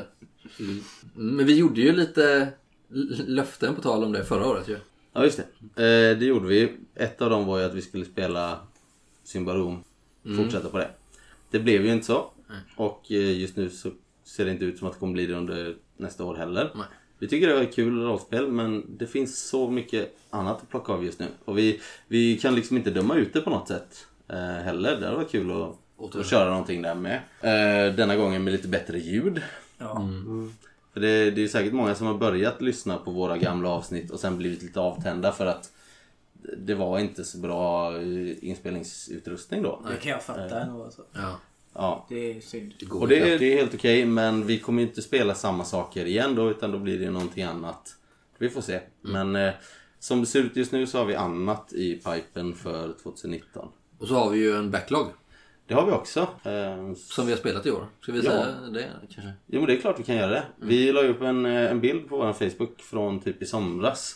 Mm. 0.59 0.83
Men 1.15 1.45
vi 1.45 1.55
gjorde 1.57 1.81
ju 1.81 1.91
lite 1.91 2.47
löften 3.27 3.75
på 3.75 3.81
tal 3.81 4.03
om 4.03 4.11
det 4.11 4.25
förra 4.25 4.47
året 4.47 4.67
ju. 4.69 4.77
Ja, 5.13 5.23
just 5.23 5.37
det. 5.75 5.83
Eh, 5.83 6.17
det 6.19 6.25
gjorde 6.25 6.47
vi. 6.47 6.71
Ett 6.95 7.21
av 7.21 7.29
dem 7.29 7.45
var 7.45 7.59
ju 7.59 7.65
att 7.65 7.73
vi 7.73 7.81
skulle 7.81 8.05
spela 8.05 8.59
Symbarom. 10.25 10.45
Fortsätta 10.45 10.69
på 10.69 10.77
det. 10.77 10.89
Det 11.51 11.59
blev 11.59 11.85
ju 11.85 11.91
inte 11.91 12.05
så. 12.05 12.29
Och 12.75 13.11
eh, 13.11 13.39
just 13.39 13.55
nu 13.55 13.69
så 13.69 13.91
ser 14.23 14.45
det 14.45 14.51
inte 14.51 14.65
ut 14.65 14.77
som 14.77 14.87
att 14.87 14.93
det 14.93 14.99
kommer 14.99 15.13
bli 15.13 15.25
det 15.25 15.33
under 15.33 15.75
nästa 15.97 16.23
år 16.23 16.35
heller. 16.35 16.71
Nej. 16.75 16.85
Vi 17.19 17.27
tycker 17.27 17.47
det 17.47 17.53
var 17.53 17.71
kul 17.71 18.01
rollspel 18.01 18.47
men 18.47 18.97
det 18.97 19.07
finns 19.07 19.49
så 19.49 19.69
mycket 19.69 20.15
annat 20.29 20.61
att 20.61 20.69
plocka 20.69 20.93
av 20.93 21.05
just 21.05 21.19
nu. 21.19 21.25
Och 21.45 21.57
vi, 21.57 21.81
vi 22.07 22.37
kan 22.37 22.55
liksom 22.55 22.77
inte 22.77 22.91
döma 22.91 23.15
ut 23.15 23.33
det 23.33 23.41
på 23.41 23.49
något 23.49 23.67
sätt 23.67 24.07
eh, 24.27 24.37
heller. 24.37 24.99
Det 24.99 25.05
hade 25.05 25.17
varit 25.17 25.31
kul 25.31 25.51
att, 25.51 26.15
att 26.15 26.27
köra 26.27 26.49
någonting 26.49 26.81
där 26.81 26.95
med. 26.95 27.15
Eh, 27.41 27.95
denna 27.95 28.15
gången 28.15 28.43
med 28.43 28.53
lite 28.53 28.67
bättre 28.67 28.99
ljud. 28.99 29.41
Ja. 29.77 30.09
För 30.93 30.99
det, 30.99 31.31
det 31.31 31.43
är 31.43 31.47
säkert 31.47 31.73
många 31.73 31.95
som 31.95 32.07
har 32.07 32.13
börjat 32.13 32.61
lyssna 32.61 32.97
på 32.97 33.11
våra 33.11 33.37
gamla 33.37 33.69
avsnitt 33.69 34.11
och 34.11 34.19
sen 34.19 34.37
blivit 34.37 34.61
lite 34.61 34.79
avtända 34.79 35.31
för 35.31 35.45
att 35.45 35.71
det 36.57 36.75
var 36.75 36.99
inte 36.99 37.23
så 37.23 37.37
bra 37.37 37.95
eh, 38.01 38.43
inspelningsutrustning 38.49 39.63
då. 39.63 39.81
Det 39.89 39.97
kan 39.97 40.11
jag 40.11 40.23
fatta 40.23 40.59
ändå. 40.59 40.83
Alltså. 40.83 41.01
Ja, 41.13 41.39
Ja. 41.77 42.05
Det 42.09 42.31
är 42.37 42.41
synd. 42.41 42.73
det 42.79 42.85
går 42.85 43.01
Och 43.01 43.07
det, 43.07 43.19
är- 43.33 43.39
det 43.39 43.53
är 43.53 43.57
helt 43.57 43.73
okej 43.73 44.05
men 44.05 44.47
vi 44.47 44.59
kommer 44.59 44.81
ju 44.81 44.87
inte 44.87 45.01
spela 45.01 45.35
samma 45.35 45.63
saker 45.65 46.05
igen 46.05 46.35
då 46.35 46.51
utan 46.51 46.71
då 46.71 46.79
blir 46.79 46.99
det 46.99 47.09
någonting 47.11 47.43
annat. 47.43 47.95
Vi 48.37 48.49
får 48.49 48.61
se. 48.61 48.79
Men 49.01 49.35
eh, 49.35 49.53
som 49.99 50.19
det 50.19 50.25
ser 50.25 50.39
ut 50.39 50.55
just 50.55 50.71
nu 50.71 50.87
så 50.87 50.97
har 50.97 51.05
vi 51.05 51.15
annat 51.15 51.73
i 51.73 51.93
pipen 51.95 52.53
för 52.55 52.93
2019. 53.03 53.67
Och 53.99 54.07
så 54.07 54.13
har 54.15 54.29
vi 54.29 54.37
ju 54.39 54.55
en 54.55 54.71
backlog 54.71 55.07
Det 55.67 55.73
har 55.73 55.85
vi 55.85 55.91
också. 55.91 56.19
Eh, 56.43 56.93
som 56.95 57.25
vi 57.25 57.31
har 57.31 57.39
spelat 57.39 57.65
i 57.65 57.71
år. 57.71 57.87
Ska 58.01 58.11
vi 58.11 58.17
Ja. 58.25 58.31
säga 58.31 58.45
det 58.73 58.89
kanske? 59.01 59.33
Jo 59.47 59.59
men 59.59 59.67
det 59.67 59.73
är 59.75 59.81
klart 59.81 59.99
vi 59.99 60.03
kan 60.03 60.15
göra 60.15 60.31
det. 60.31 60.43
Vi 60.57 60.91
la 60.91 61.01
upp 61.01 61.21
en, 61.21 61.45
eh, 61.45 61.71
en 61.71 61.79
bild 61.81 62.09
på 62.09 62.17
vår 62.17 62.33
Facebook 62.33 62.81
från 62.81 63.19
typ 63.19 63.41
i 63.41 63.45
somras. 63.45 64.15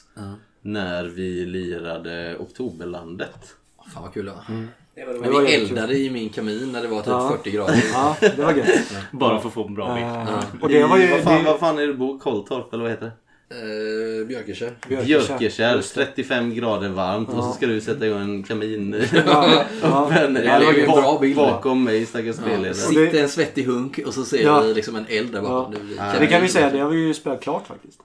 När 0.61 1.03
vi 1.03 1.45
lirade 1.45 2.35
Oktoberlandet. 2.39 3.55
Fan 3.93 4.03
vad 4.03 4.13
kul 4.13 4.25
det 4.25 4.31
var. 4.31 4.67
Det 4.95 5.05
var 5.05 5.41
Det 5.41 5.47
Vi 5.47 5.55
eldade 5.55 5.97
i 5.97 6.09
min 6.09 6.29
kamin 6.29 6.71
när 6.71 6.81
det 6.81 6.87
var 6.87 6.97
typ 6.99 7.07
Ja. 7.07 7.29
40 7.37 7.51
grader. 7.51 7.83
Ja, 7.93 8.15
det 8.19 8.37
var 8.37 8.53
gött. 8.53 8.67
Bara 9.11 9.39
för 9.39 9.47
att 9.47 9.53
få 9.53 9.67
en 9.67 9.73
bra 9.75 9.93
bild. 9.95 10.05
Eh, 10.07 10.61
och 10.61 10.69
det 10.69 10.83
var 10.83 10.97
ju... 10.97 11.07
vad, 11.11 11.19
fan, 11.21 11.43
det- 11.43 11.49
vad 11.51 11.59
fan 11.59 11.77
är 11.77 11.81
det 11.81 11.87
du 11.87 11.93
bor? 11.93 12.19
Kolltorp 12.19 12.73
eller 12.73 12.83
vad 12.83 12.91
heter 12.91 13.05
det? 13.05 13.11
Eh, 13.51 14.27
Björkekärr. 14.27 14.73
Björkekärr, 15.05 15.75
Just 15.75 15.95
det. 15.95 16.05
35 16.05 16.53
grader 16.55 16.89
varmt 16.89 17.29
och 17.29 17.43
så 17.43 17.51
ska 17.51 17.67
du 17.67 17.81
sätta 17.81 18.07
igång 18.07 18.21
en 18.21 18.43
kamin. 18.43 19.03
Ja, 19.13 19.63
ja. 19.81 20.07
Men, 20.13 20.33
det 20.33 20.39
är 20.47 20.73
ju 20.73 20.79
en 20.81 20.85
bra 20.91 21.17
bild. 21.21 21.35
Bakom 21.35 21.83
mig 21.83 22.05
stackars 22.05 22.25
Ja. 22.27 22.33
spelledare. 22.33 22.73
Sitter 22.73 23.21
en 23.23 23.29
svettig 23.29 23.63
hunk 23.63 23.99
och 24.05 24.13
så 24.13 24.23
ser 24.25 24.43
Ja. 24.43 24.61
vi 24.61 24.73
liksom 24.73 24.95
en 24.95 25.05
eld 25.09 25.31
där 25.31 25.41
bakom. 25.41 25.73
Ja. 25.73 25.79
Det, 25.89 25.95
Ja, 26.13 26.19
Det 26.19 26.27
kan 26.27 26.41
vi 26.41 26.47
säga, 26.47 26.69
det 26.69 26.79
har 26.79 26.89
vi 26.89 26.97
ju 27.07 27.13
spelat 27.13 27.41
klart 27.41 27.67
faktiskt. 27.67 27.99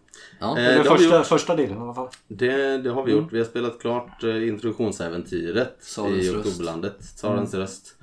Ja. 0.44 0.58
Eh, 0.58 0.64
Den 0.64 0.82
det 0.82 0.88
har 0.88 0.96
vi 0.98 1.02
första, 1.04 1.18
gjort. 1.18 1.26
första 1.26 1.56
delen 1.56 1.78
i 1.78 1.80
alla 1.80 1.94
fall. 1.94 2.08
Det, 2.28 2.78
det 2.78 2.90
har 2.90 3.02
vi 3.02 3.12
gjort. 3.12 3.32
Vi 3.32 3.38
har 3.38 3.44
spelat 3.44 3.80
klart 3.80 4.24
eh, 4.24 4.48
introduktionsäventyret 4.48 5.80
Tsarens 5.80 6.24
i. 6.24 6.30
Oktoberlandet. 6.36 7.00
Tsarens 7.16 7.54
röst. 7.54 7.94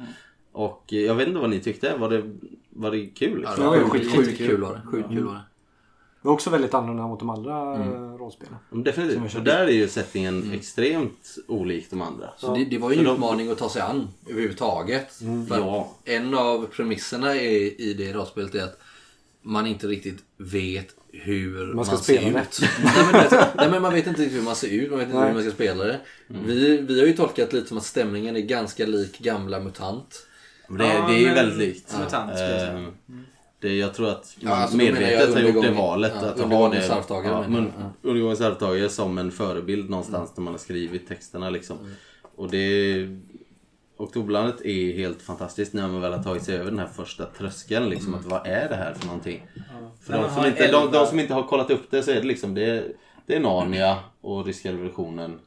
Och 0.51 0.93
eh, 0.93 0.99
jag 0.99 1.15
vet 1.15 1.27
inte 1.27 1.39
vad 1.39 1.49
ni 1.49 1.59
tyckte. 1.59 1.97
Var 1.97 2.09
det, 2.09 2.23
var 2.69 2.91
det 2.91 3.05
kul? 3.05 3.41
Ja, 3.47 3.55
det 3.55 3.61
var 3.79 3.89
sjukt, 3.89 4.05
skitkul. 4.05 4.25
sjukt 4.25 4.37
kul 4.37 4.61
var 4.61 4.73
det. 4.73 4.81
Sjukt 4.91 5.09
kul 5.09 5.23
var 5.23 5.33
det. 5.33 5.41
Det 6.21 6.27
var 6.27 6.33
också 6.33 6.49
väldigt 6.49 6.73
annorlunda 6.73 7.07
mot 7.07 7.19
de 7.19 7.29
andra 7.29 7.75
mm. 7.75 8.17
rollspelen. 8.17 8.55
Men 8.69 8.75
Som 8.77 8.83
Definitivt. 8.83 9.31
körde. 9.31 9.51
där 9.51 9.67
är 9.67 9.71
ju 9.71 9.87
settingen 9.87 10.51
extremt 10.53 11.37
olik 11.47 11.87
de 11.89 12.01
andra. 12.01 12.29
Så 12.37 12.55
det, 12.55 12.65
det 12.65 12.77
var 12.77 12.91
ju 12.91 12.97
en 12.97 13.05
Så 13.05 13.09
de- 13.09 13.13
utmaning 13.15 13.51
att 13.51 13.57
ta 13.57 13.69
sig 13.69 13.81
an 13.81 14.07
överhuvudtaget. 14.29 15.13
För 15.49 15.57
Ja. 15.57 15.91
En 16.05 16.33
av 16.33 16.65
premisserna 16.65 17.35
i, 17.35 17.75
i 17.89 17.93
det 17.93 18.13
rollspelet 18.13 18.55
är 18.55 18.63
att 18.63 18.79
man 19.41 19.67
inte 19.67 19.87
riktigt 19.87 20.23
vet 20.37 20.87
hur 21.11 21.65
Man 21.65 21.75
man, 21.75 21.85
ska 21.85 21.97
ser 21.97 22.17
spela 22.17 22.41
ut. 22.41 22.59
det. 22.61 22.69
nej, 22.83 22.93
men, 23.11 23.29
det- 23.29 23.49
nej, 23.57 23.69
men 23.71 23.81
man 23.81 23.93
vet 23.93 24.07
inte 24.07 24.21
riktigt 24.21 24.37
hur 24.39 24.43
man 24.45 24.55
ser 24.55 24.67
ut, 24.67 24.89
man 24.89 24.99
vet 24.99 25.07
inte 25.07 25.19
Nej. 25.19 25.27
hur 25.27 25.33
man 25.33 25.43
ska 25.43 25.51
spela 25.51 25.83
det. 25.83 25.99
Vi, 26.27 26.77
vi 26.77 26.99
har 26.99 27.07
ju 27.07 27.13
tolkat 27.13 27.53
lite 27.53 27.67
som 27.67 27.77
att 27.77 27.83
stämningen 27.83 28.35
är 28.35 28.41
ganska 28.41 28.85
lik 28.85 29.19
gamla 29.19 29.59
MUTANT. 29.59 30.27
Det, 30.69 30.77
det 30.77 30.83
Ja, 30.85 31.13
är 31.13 31.17
ju 31.19 31.25
men- 31.25 31.35
väldigt 31.35 31.57
likt. 31.57 31.93
Mutant, 31.99 32.31
skulle 32.31 32.49
jag 32.51 32.59
säga. 32.61 32.73
Eh, 32.79 32.85
Det, 33.59 33.77
jag 33.77 33.93
tror 33.93 34.09
att 34.09 34.35
Ja, 34.39 34.49
man 34.49 34.61
alltså, 34.61 34.77
menar 34.77 34.91
jag 34.91 34.99
medvetet 35.09 35.33
har 35.35 35.41
gjort 35.41 35.63
det 35.65 35.71
valet. 35.71 36.11
ja, 36.21 36.27
att 36.27 36.39
ha 36.39 36.69
det, 36.69 36.85
ja, 37.29 37.45
men, 37.47 37.71
ja. 37.79 37.91
som 38.89 39.17
en 39.17 39.31
förebild 39.31 39.89
någonstans 39.89 40.31
när 40.37 40.43
man 40.43 40.53
har 40.53 40.59
skrivit 40.59 41.07
texterna. 41.07 41.49
Liksom. 41.49 41.77
Och 42.35 42.49
det... 42.49 42.95
Oktoberlandet 44.03 44.61
är 44.61 44.93
helt 44.93 45.21
fantastiskt 45.21 45.73
när 45.73 45.87
man 45.87 46.01
väl 46.01 46.13
har 46.13 46.23
tagit 46.23 46.43
sig 46.43 46.55
över 46.55 46.65
den 46.71 46.79
här 46.79 46.87
första 46.87 47.25
tröskeln. 47.25 47.89
Liksom, 47.89 48.15
att 48.15 48.25
vad 48.25 48.47
är 48.47 48.69
det 48.69 48.75
här 48.75 48.93
för 48.93 49.05
någonting? 49.07 49.47
För 50.01 50.13
När 50.13 50.21
de 50.21 50.29
som, 50.35 50.45
inte, 50.45 50.71
de, 50.71 50.91
de 50.91 51.05
som 51.07 51.19
inte 51.19 51.33
har 51.33 51.43
kollat 51.43 51.69
upp 51.71 51.91
det 51.91 52.03
så 52.03 52.11
är 52.11 52.15
det 52.15 52.27
liksom 52.27 52.53
det, 52.53 52.65
är- 52.65 52.93
det 53.25 53.35
är 53.35 53.39
Narnia 53.39 53.97
och 54.21 54.45
ryska 54.45 54.71
revolutionen 54.71 55.39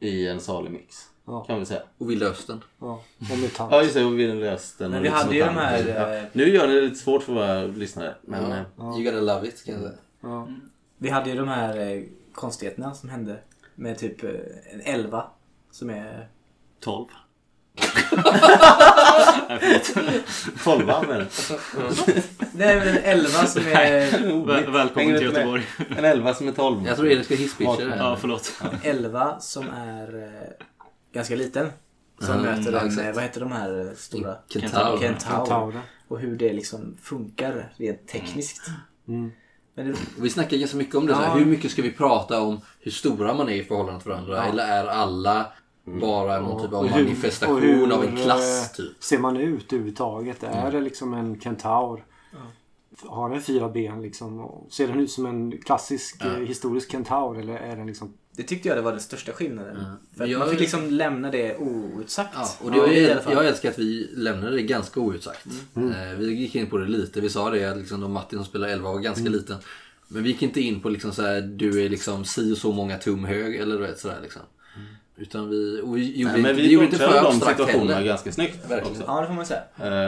i 0.00 0.28
en 0.28 0.40
salig 0.40 0.70
mix. 0.70 0.96
Ja. 1.26 1.44
Kan 1.44 1.58
vi 1.58 1.66
säga. 1.66 1.82
Och 1.98 2.10
Vilda 2.10 2.26
Östern. 2.26 2.60
Ja, 2.80 3.02
och 3.32 3.38
mutant. 3.38 3.72
Ja 3.72 3.82
just 3.82 3.94
det, 3.94 4.04
och 4.04 4.18
Vilda 4.18 4.46
Östern. 4.52 4.90
Men 4.90 4.98
och 4.98 5.04
vi 5.04 5.08
lite 5.08 5.16
hade 5.16 5.34
ju 5.34 5.42
sånt 5.42 5.54
de 5.54 5.60
här, 5.60 5.88
Ja. 5.88 6.16
eh, 6.16 6.24
Nu 6.32 6.48
gör 6.54 6.66
det 6.66 6.80
lite 6.80 6.96
svårt 6.96 7.22
för 7.22 7.32
våra 7.32 7.62
lyssnare. 7.66 8.14
Men, 8.22 8.50
Ja. 8.50 8.56
eh, 8.92 9.00
You 9.00 9.04
gotta 9.04 9.20
love 9.34 9.48
it 9.48 9.64
kan 9.64 9.74
jag 9.74 9.82
säga. 9.82 9.94
Ja. 10.22 10.48
Vi 10.98 11.08
hade 11.10 11.30
ju 11.30 11.36
de 11.36 11.48
här 11.48 11.78
eh, 11.96 12.02
konstigheterna 12.34 12.94
som 12.94 13.08
hände. 13.08 13.38
Med 13.74 13.98
typ 13.98 14.24
en 14.72 14.80
elva. 14.80 15.26
Som 15.70 15.90
är... 15.90 16.28
12. 16.80 17.06
Nej, 19.48 19.80
förlåt. 19.84 20.64
Tolva 20.64 21.02
med 21.02 21.18
det. 21.20 21.26
Nej 22.52 22.76
men 22.76 22.88
en 22.88 22.96
elva 22.96 23.46
som 23.46 23.62
är... 23.66 24.46
Väl, 24.46 24.70
välkommen 24.72 24.92
till 24.92 25.02
inte 25.02 25.14
med. 25.14 25.22
Göteborg. 25.22 25.62
En 25.98 26.04
elva 26.04 26.34
som 26.34 26.48
är 26.48 26.52
tolv. 26.52 26.86
Jag 26.86 26.96
tror 26.96 27.08
Elin 27.10 27.24
ska 27.24 27.34
hisspitcha 27.34 27.76
det 27.84 27.90
här. 27.90 27.96
Ja, 27.96 28.16
förlåt. 28.20 28.52
elva 28.82 29.40
som 29.40 29.66
är 29.70 30.22
eh, 30.22 30.64
ganska 31.14 31.36
liten. 31.36 31.68
Som 32.20 32.30
Mm, 32.34 32.42
möter 32.44 32.72
ja, 32.72 32.78
den, 32.78 32.88
exakt. 32.88 33.06
eh, 33.08 33.12
vad 33.14 33.22
heter 33.22 33.40
de 33.40 33.52
här 33.52 33.80
eh, 33.80 33.86
stora? 33.96 34.36
Kentaur. 34.48 34.98
Kentaur. 34.98 35.36
Kentaur. 35.46 35.80
Och 36.08 36.20
hur 36.20 36.36
det 36.36 36.52
liksom 36.52 36.96
funkar 37.02 37.72
rent 37.76 38.08
tekniskt. 38.08 38.66
Mm. 39.08 39.32
Men 39.74 39.86
det, 39.92 39.98
Vi 40.18 40.30
snackar 40.30 40.56
ganska 40.56 40.76
mycket 40.76 40.94
om 40.94 41.06
det. 41.06 41.14
Så 41.14 41.20
här, 41.20 41.28
Ja. 41.28 41.34
hur 41.34 41.44
mycket 41.46 41.70
ska 41.70 41.82
vi 41.82 41.92
prata 41.92 42.40
om 42.40 42.60
hur 42.80 42.90
stora 42.90 43.34
man 43.34 43.48
är 43.48 43.52
i 43.54 43.64
förhållande 43.64 44.00
till 44.00 44.10
varandra? 44.10 44.44
Eller 44.44 44.64
är 44.68 44.86
alla 44.86 45.46
bara 45.86 46.40
någon 46.40 46.62
typ 46.62 46.72
av 46.72 46.84
Och 46.84 46.88
hur- 46.90 47.04
manifestation 47.04 47.60
hur, 47.62 47.92
av 47.92 48.04
en 48.04 48.16
klass? 48.16 48.70
eh, 48.70 48.76
Typ? 48.76 49.04
Ser 49.04 49.18
man 49.18 49.36
ut 49.36 49.72
överhuvudtaget? 49.72 50.42
Är 50.42 50.70
det 50.72 50.80
liksom 50.80 51.14
en 51.14 51.40
kentaur? 51.40 52.04
Har 53.04 53.30
den 53.30 53.42
fyra 53.42 53.68
ben 53.68 54.02
liksom? 54.02 54.40
Och 54.40 54.72
Ser 54.72 54.88
den 54.88 55.00
ut 55.00 55.10
som 55.10 55.26
en 55.26 55.58
klassisk 55.58 56.24
eh, 56.24 56.32
historisk 56.32 56.90
kentaur? 56.92 57.38
Eller 57.38 57.54
är 57.56 57.76
den 57.76 57.86
liksom... 57.86 58.12
det 58.36 58.42
tyckte 58.42 58.68
jag 58.68 58.76
det 58.78 58.82
var 58.82 58.90
den 58.92 59.00
största 59.00 59.32
skillnaden. 59.32 59.76
För 60.16 60.24
att 60.24 60.30
Jag- 60.30 60.38
man 60.38 60.48
fick 60.50 60.60
liksom 60.60 60.90
lämna 60.90 61.30
det 61.30 61.56
outsagt. 61.56 62.30
Ja, 62.34 62.48
och 62.64 62.70
det 62.70 63.10
alla 63.12 63.20
fall. 63.22 63.32
jag 63.32 63.46
älskar 63.46 63.70
att 63.70 63.78
vi 63.78 64.10
lämnade 64.14 64.56
det 64.56 64.62
ganska 64.62 65.00
outsagt. 65.00 65.46
Eh, 65.76 66.18
vi 66.18 66.34
gick 66.34 66.54
in 66.54 66.66
på 66.70 66.78
det 66.78 66.86
lite. 66.88 67.20
Vi 67.20 67.28
sa 67.30 67.50
det 67.50 67.64
att 67.64 67.76
liksom, 67.76 68.00
de 68.00 68.12
Martin 68.12 68.38
som 68.38 68.46
spelar 68.46 68.68
11 68.68 68.92
var 68.92 68.98
ganska 68.98 69.28
liten. 69.28 69.56
Men 70.08 70.22
vi 70.22 70.28
gick 70.28 70.42
inte 70.42 70.60
in 70.60 70.80
på 70.80 70.88
liksom 70.88 71.12
så 71.12 71.22
här, 71.22 71.40
du 71.40 71.84
är 71.84 71.88
liksom 71.88 72.24
si 72.24 72.52
och 72.52 72.58
så 72.58 72.72
många 72.72 72.98
tum 72.98 73.24
hög 73.24 73.56
eller 73.56 73.74
du 73.78 73.82
vet 73.86 73.98
sådär 73.98 74.18
liksom. 74.22 74.42
Utan 75.18 75.48
vi, 75.50 75.80
och 75.84 75.96
vi 75.96 76.20
gjorde, 76.20 76.32
Nej, 76.32 76.42
men 76.42 76.56
vi 76.56 76.62
vi 76.62 76.70
gjorde 76.72 76.84
inte 76.86 76.98
för 76.98 77.06
de 77.22 77.26
abstrakt 77.26 77.58
situationerna 77.58 77.94
heller. 77.94 78.06
ganska 78.06 78.32
snyggt. 78.32 78.70
Verkligen. 78.70 78.86
Också. 78.92 79.04
Ja, 79.06 79.20
det 79.20 79.26
får 79.26 79.34
man 79.34 79.46
säga. 79.46 79.62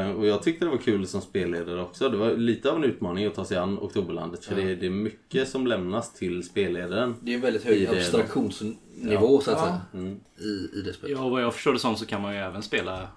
Eh, 0.05 0.11
och 0.11 0.27
jag 0.27 0.42
tyckte 0.42 0.64
det 0.64 0.71
var 0.71 0.79
kul 0.79 1.07
som 1.07 1.21
spelledare 1.21 1.83
också. 1.83 2.09
Det 2.09 2.16
var 2.16 2.31
lite 2.33 2.71
av 2.71 2.77
en 2.77 2.85
utmaning 2.85 3.27
att 3.27 3.35
ta 3.35 3.44
sig 3.44 3.57
an 3.57 3.79
Oktoberlandet. 3.79 4.44
För 4.44 4.55
det, 4.55 4.62
är, 4.62 4.77
det 4.77 4.87
är 4.87 4.90
mycket 4.90 5.49
som 5.49 5.66
lämnas 5.66 6.12
till 6.12 6.42
spelledaren. 6.42 7.14
Det 7.21 7.31
är 7.31 7.35
en 7.35 7.40
väldigt 7.40 7.64
I 7.66 7.68
hög 7.68 7.88
det- 7.90 7.97
abstraktionsnivå 7.97 9.40
så 9.40 9.51
att 9.51 9.61
säga. 9.61 9.81
Mm. 9.94 10.21
I, 10.38 10.79
I 10.79 10.83
det 10.85 10.92
spelet. 10.92 11.18
Ja, 11.18 11.29
vad 11.29 11.42
jag 11.42 11.55
förstår 11.55 11.73
det 11.73 11.79
som 11.79 11.97
så 11.97 12.07
kan 12.07 12.23
man 12.23 12.35
ju 12.35 12.40
även 12.40 12.62
spela 12.62 13.09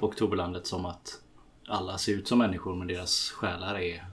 Oktoberlandet 0.00 0.66
som 0.66 0.84
att 0.86 1.20
alla 1.68 1.98
ser 1.98 2.12
ut 2.12 2.28
som 2.28 2.38
människor 2.38 2.76
men 2.76 2.86
deras 2.88 3.30
själar 3.30 3.78
är... 3.78 4.04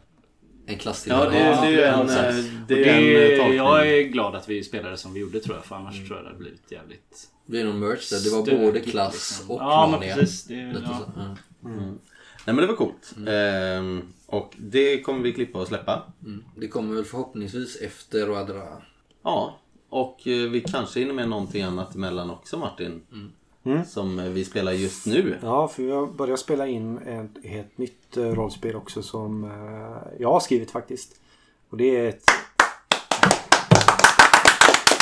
En 0.70 0.78
klass 0.78 1.04
till. 1.04 1.12
Ja, 1.12 1.26
det, 1.26 1.32
det 1.32 1.38
är 1.40 1.70
ju 1.70 1.82
en, 1.82 2.00
eh, 2.10 2.36
det 2.68 2.76
det, 2.76 2.90
är 2.90 3.26
en 3.26 3.32
eh, 3.32 3.38
tolkning. 3.38 3.58
jag 3.58 3.90
är 3.90 4.02
glad 4.04 4.36
att 4.36 4.50
vi 4.50 4.64
spelade 4.64 4.98
som 4.98 5.14
vi 5.14 5.20
gjorde 5.20 5.40
tror 5.40 5.56
jag 5.56 5.66
för 5.66 5.76
annars 5.76 6.08
tror 6.08 6.18
jag 6.18 6.26
det 6.26 6.28
hade 6.30 6.40
blivit 6.40 6.72
jävligt 6.72 7.30
Det 7.46 7.52
blir 7.52 7.64
någon 7.64 7.80
merch 7.80 8.10
där. 8.10 8.20
Det 8.24 8.30
var 8.30 8.42
stökigt, 8.42 8.62
både 8.66 8.80
klass 8.80 9.14
liksom. 9.14 9.56
och 9.56 9.62
Ja, 9.62 9.88
men 9.92 10.00
Narnia. 10.00 10.16
precis. 10.16 10.44
Det, 10.44 10.68
Lite 10.68 10.82
ja. 10.86 10.98
så. 11.00 11.12
Ja. 11.16 11.36
Nej 12.46 12.56
men 12.56 12.58
det 12.58 12.68
var 12.68 12.76
coolt. 12.76 13.16
Ehm, 13.28 14.02
och 14.26 14.54
det 14.58 15.02
kommer 15.02 15.24
vi 15.24 15.34
klippa 15.34 15.60
och 15.60 15.68
släppa. 15.68 16.04
Mm. 16.26 16.44
Det 16.56 16.68
kommer 16.68 16.96
väl 16.96 17.06
förhoppningsvis 17.06 17.76
efter 17.82 18.26
Roadra. 18.26 18.64
Ja. 19.24 19.60
Och 19.90 20.28
eh, 20.28 20.50
vi 20.50 20.62
kanske 20.62 21.00
hinner 21.00 21.14
med 21.14 21.30
någonting 21.30 21.64
annat 21.64 21.96
emellan 21.96 22.30
också 22.30 22.58
Martin. 22.58 23.02
Som 23.88 24.20
eh, 24.20 24.26
vi 24.26 24.46
spelar 24.46 24.72
just 24.72 25.06
nu. 25.06 25.38
Ja, 25.42 25.68
för 25.68 25.84
vi 25.84 25.92
har 25.92 26.08
börjat 26.08 26.40
spela 26.40 26.68
in 26.68 26.98
ett 26.98 27.46
helt 27.46 27.78
nytt 27.78 28.18
eh, 28.18 28.24
rollspel 28.24 28.76
också 28.76 29.02
som 29.02 29.44
eh, 29.44 30.20
jag 30.20 30.32
har 30.32 30.40
skrivit 30.40 30.72
faktiskt. 30.72 31.22
Och 31.70 31.78
det 31.78 31.98
är 31.98 32.10
ett... 32.10 32.24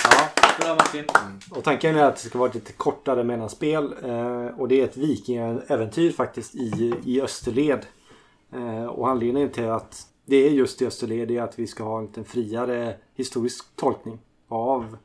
Ja, 0.03 0.29
Bra 0.59 0.75
Martin. 0.75 1.05
och 1.51 1.63
tanken 1.63 1.95
är 1.95 2.03
att 2.03 2.15
det 2.15 2.29
ska 2.29 2.39
vara 2.39 2.49
ett 2.49 2.55
lite 2.55 2.73
kortare 2.73 3.23
mellanspel. 3.23 3.93
Eh, 4.03 4.47
och 4.59 4.67
det 4.67 4.81
är 4.81 4.83
ett 4.83 4.97
vikingaäventyr 4.97 6.11
faktiskt 6.11 6.55
i, 6.55 6.93
i 7.05 7.21
Österled. 7.21 7.85
Och 8.89 9.09
anledningen 9.09 9.49
till 9.49 9.69
att 9.69 10.07
det 10.25 10.35
är 10.35 10.49
just 10.49 10.81
i 10.81 10.85
Österled 10.85 11.31
är 11.31 11.41
att 11.41 11.59
vi 11.59 11.67
ska 11.67 11.83
ha 11.83 11.99
en 11.99 12.05
lite 12.05 12.23
friare 12.23 12.95
historisk 13.15 13.65
tolkning 13.75 14.19
av 14.47 14.97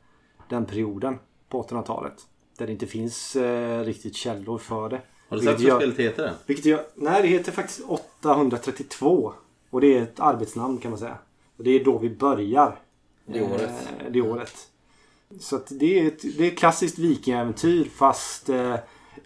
den 0.49 0.65
perioden 0.65 1.19
på 1.49 1.63
1800-talet. 1.63 2.13
Där 2.61 2.67
det 2.67 2.73
inte 2.73 2.87
finns 2.87 3.35
eh, 3.35 3.83
riktigt 3.83 4.15
källor 4.15 4.57
för 4.57 4.89
det. 4.89 5.01
Har 5.29 5.37
du 5.37 5.43
sagt 5.43 5.61
vad 5.61 5.81
spelet 5.81 5.97
heter? 5.99 6.23
det? 6.23 6.33
vilket 6.45 6.65
jag, 6.65 6.79
nej, 6.95 7.21
det 7.21 7.27
heter 7.27 7.51
faktiskt 7.51 7.81
832. 7.87 9.33
Och 9.69 9.81
det 9.81 9.97
är 9.97 10.01
ett 10.01 10.19
arbetsnamn 10.19 10.77
kan 10.77 10.91
man 10.91 10.99
säga. 10.99 11.17
Och 11.57 11.63
det 11.63 11.71
är 11.79 11.83
då 11.83 11.97
vi 11.97 12.09
börjar. 12.09 12.79
Det 13.25 13.41
året. 13.41 13.61
Eh, 13.61 14.11
det 14.11 14.21
året. 14.21 14.53
Så 15.39 15.55
att 15.55 15.67
det, 15.69 15.99
är 15.99 16.07
ett, 16.07 16.37
det 16.37 16.43
är 16.43 16.51
ett 16.51 16.57
klassiskt 16.57 16.99
vikingaäventyr 16.99 17.85
fast... 17.95 18.49
Eh, 18.49 18.75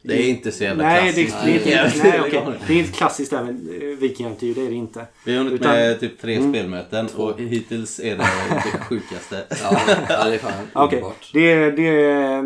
Det 0.02 0.13
är 0.24 0.30
inte 0.30 0.52
så 0.52 0.63
jävla 0.63 0.84
nej, 0.84 1.13
det, 1.15 1.24
klassiskt. 1.24 1.45
det, 1.45 1.52
är 1.52 1.56
inte, 1.56 1.69
Nej, 1.69 1.91
nej, 2.04 2.60
det 2.67 2.74
är 2.74 2.78
är 2.78 2.80
inte 2.80 2.91
klassiskt 2.98 3.34
även, 3.34 3.69
eh, 3.82 3.88
vikingaäventyr. 3.98 4.56
Det 4.56 4.62
är 4.65 4.69
det 4.69 4.76
inte. 4.76 5.06
Vi 5.26 5.32
har 5.32 5.38
hunnit 5.43 5.54
Utan- 5.62 5.71
Mm. 5.76 5.88
med 5.88 6.00
typ 6.00 6.21
tre 6.21 6.50
spelmöten 6.50 7.08
och 7.15 7.39
hittills 7.39 8.00
är 8.00 8.17
det 8.17 8.17
det 8.74 8.80
sjukaste. 8.80 9.43
Ja, 9.63 9.82
det 10.08 10.13
är 10.36 10.38
fan 10.38 10.52
Okej. 10.74 10.98
underbart. 11.00 11.30
Det, 11.34 11.52
är- 11.52 11.71
det, 11.71 11.88
är, 11.88 12.43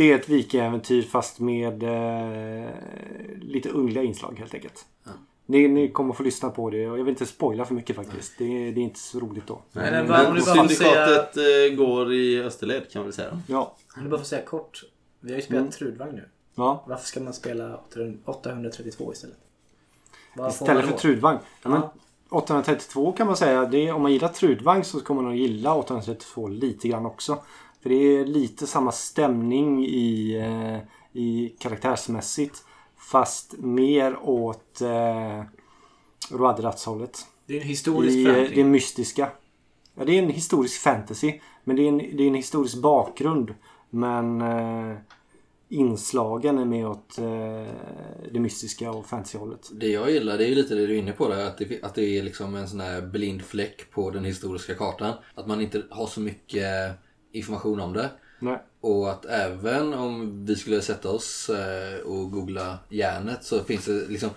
det 0.00 0.12
är 0.12 0.18
ett 0.18 0.28
vikingaäventyr 0.28 1.02
fast 1.02 1.40
med 1.40 1.82
eh, 1.82 2.68
lite 3.40 3.68
ungliga 3.68 4.02
inslag 4.02 4.34
helt 4.38 4.54
enkelt. 4.54 4.84
Ni, 5.46 5.68
ni 5.68 5.88
kommer 5.90 6.14
få 6.14 6.22
lyssna 6.22 6.50
på 6.50 6.70
det 6.70 6.86
och 6.90 6.98
jag 6.98 7.04
vill 7.04 7.12
inte 7.12 7.26
spoila 7.26 7.64
för 7.64 7.74
mycket 7.74 7.96
faktiskt. 7.96 8.32
Det, 8.38 8.44
är- 8.44 8.72
det 8.72 8.80
är 8.80 8.82
inte 8.82 8.98
så 8.98 9.20
roligt 9.20 9.46
då. 9.46 9.62
Nej, 9.72 9.90
Men 9.92 10.06
men 10.06 10.42
får 10.42 10.52
syndikatet 10.54 11.36
eh, 11.36 11.76
går 11.76 12.12
i 12.12 12.42
Österled 12.42 12.90
kan 12.90 13.06
vi 13.06 13.12
säga. 13.12 13.30
då. 13.30 13.36
Ja. 13.46 13.76
Om 13.96 14.04
du 14.04 14.10
bara 14.10 14.18
får 14.18 14.24
säga 14.24 14.42
kort. 14.42 14.82
Vi 15.20 15.30
har 15.32 15.36
ju 15.36 15.42
spelat 15.42 15.60
Mm. 15.60 15.70
Trudvagn 15.72 16.14
nu. 16.14 16.24
ja. 16.54 16.84
Varför 16.86 17.06
ska 17.06 17.20
man 17.20 17.32
spela 17.32 17.80
832 18.24 19.12
istället? 19.12 19.36
Vad 20.36 20.54
får 20.56 20.64
Istället 20.66 20.86
för? 20.90 20.96
Trudvagn. 20.98 21.38
Ja, 21.62 21.68
men 21.70 21.80
Ja. 21.80 21.92
832 22.30 23.12
kan 23.12 23.26
man 23.26 23.36
säga. 23.36 23.64
Det 23.64 23.88
är, 23.88 23.92
om 23.92 24.02
man 24.02 24.12
gillar 24.12 24.28
Trudvagn 24.28 24.84
så 24.84 25.00
kommer 25.00 25.22
man 25.22 25.30
nog 25.30 25.40
gilla 25.40 25.74
832 25.74 26.48
lite 26.48 26.88
grann 26.88 27.06
också. 27.06 27.38
För 27.82 27.90
det 27.90 27.94
är 27.94 28.24
lite 28.24 28.66
samma 28.66 28.92
stämning 28.92 29.84
i, 29.86 30.36
eh, 30.36 30.78
i 31.20 31.54
karaktärsmässigt. 31.58 32.64
Fast 32.96 33.54
mer 33.58 34.18
åt 34.22 34.80
eh, 34.80 35.42
Roadrats-hållet. 36.30 37.18
Det 37.46 37.56
är 37.56 37.60
en 37.60 37.66
historisk 37.66 38.16
I, 38.16 38.26
eh, 38.26 38.32
förändring. 38.32 38.56
det 38.56 38.64
mystiska. 38.64 39.28
Ja, 39.94 40.04
det 40.04 40.18
är 40.18 40.22
en 40.22 40.30
historisk 40.30 40.80
fantasy. 40.80 41.40
Men 41.64 41.76
det 41.76 41.82
är 41.82 41.88
en, 41.88 41.98
det 41.98 42.22
är 42.22 42.28
en 42.28 42.34
historisk 42.34 42.76
bakgrund. 42.76 43.54
Men 43.90 44.40
eh, 44.40 44.96
inslagen 45.68 46.58
är 46.58 46.64
mer 46.64 46.88
åt 46.88 47.18
eh, 47.18 47.74
det 48.32 48.40
mystiska 48.40 48.90
och 48.90 49.06
fantasyhållet. 49.06 49.68
Det 49.72 49.88
jag 49.88 50.10
gillar 50.10 50.38
det 50.38 50.44
är 50.44 50.48
ju 50.48 50.54
lite 50.54 50.74
det 50.74 50.86
du 50.86 50.94
är 50.94 50.98
inne 50.98 51.12
på 51.12 51.28
där. 51.28 51.46
Att 51.46 51.58
det, 51.58 51.82
att 51.82 51.94
det 51.94 52.18
är 52.18 52.22
liksom 52.22 52.54
en 52.54 52.68
sån 52.68 52.80
här 52.80 53.02
blind 53.02 53.42
fläck 53.42 53.90
på 53.90 54.10
den 54.10 54.24
historiska 54.24 54.74
kartan. 54.74 55.14
Att 55.34 55.46
man 55.46 55.60
inte 55.60 55.82
har 55.90 56.06
så 56.06 56.20
mycket 56.20 56.92
information 57.32 57.80
om 57.80 57.92
det. 57.92 58.10
Nej. 58.38 58.58
Och 58.80 59.10
att 59.10 59.24
även 59.24 59.94
om 59.94 60.44
vi 60.46 60.56
skulle 60.56 60.80
sätta 60.80 61.08
oss 61.10 61.50
eh, 61.50 62.00
och 62.06 62.30
googla 62.30 62.78
järnet 62.88 63.44
så 63.44 63.64
finns 63.64 63.84
det 63.84 64.08
liksom 64.08 64.30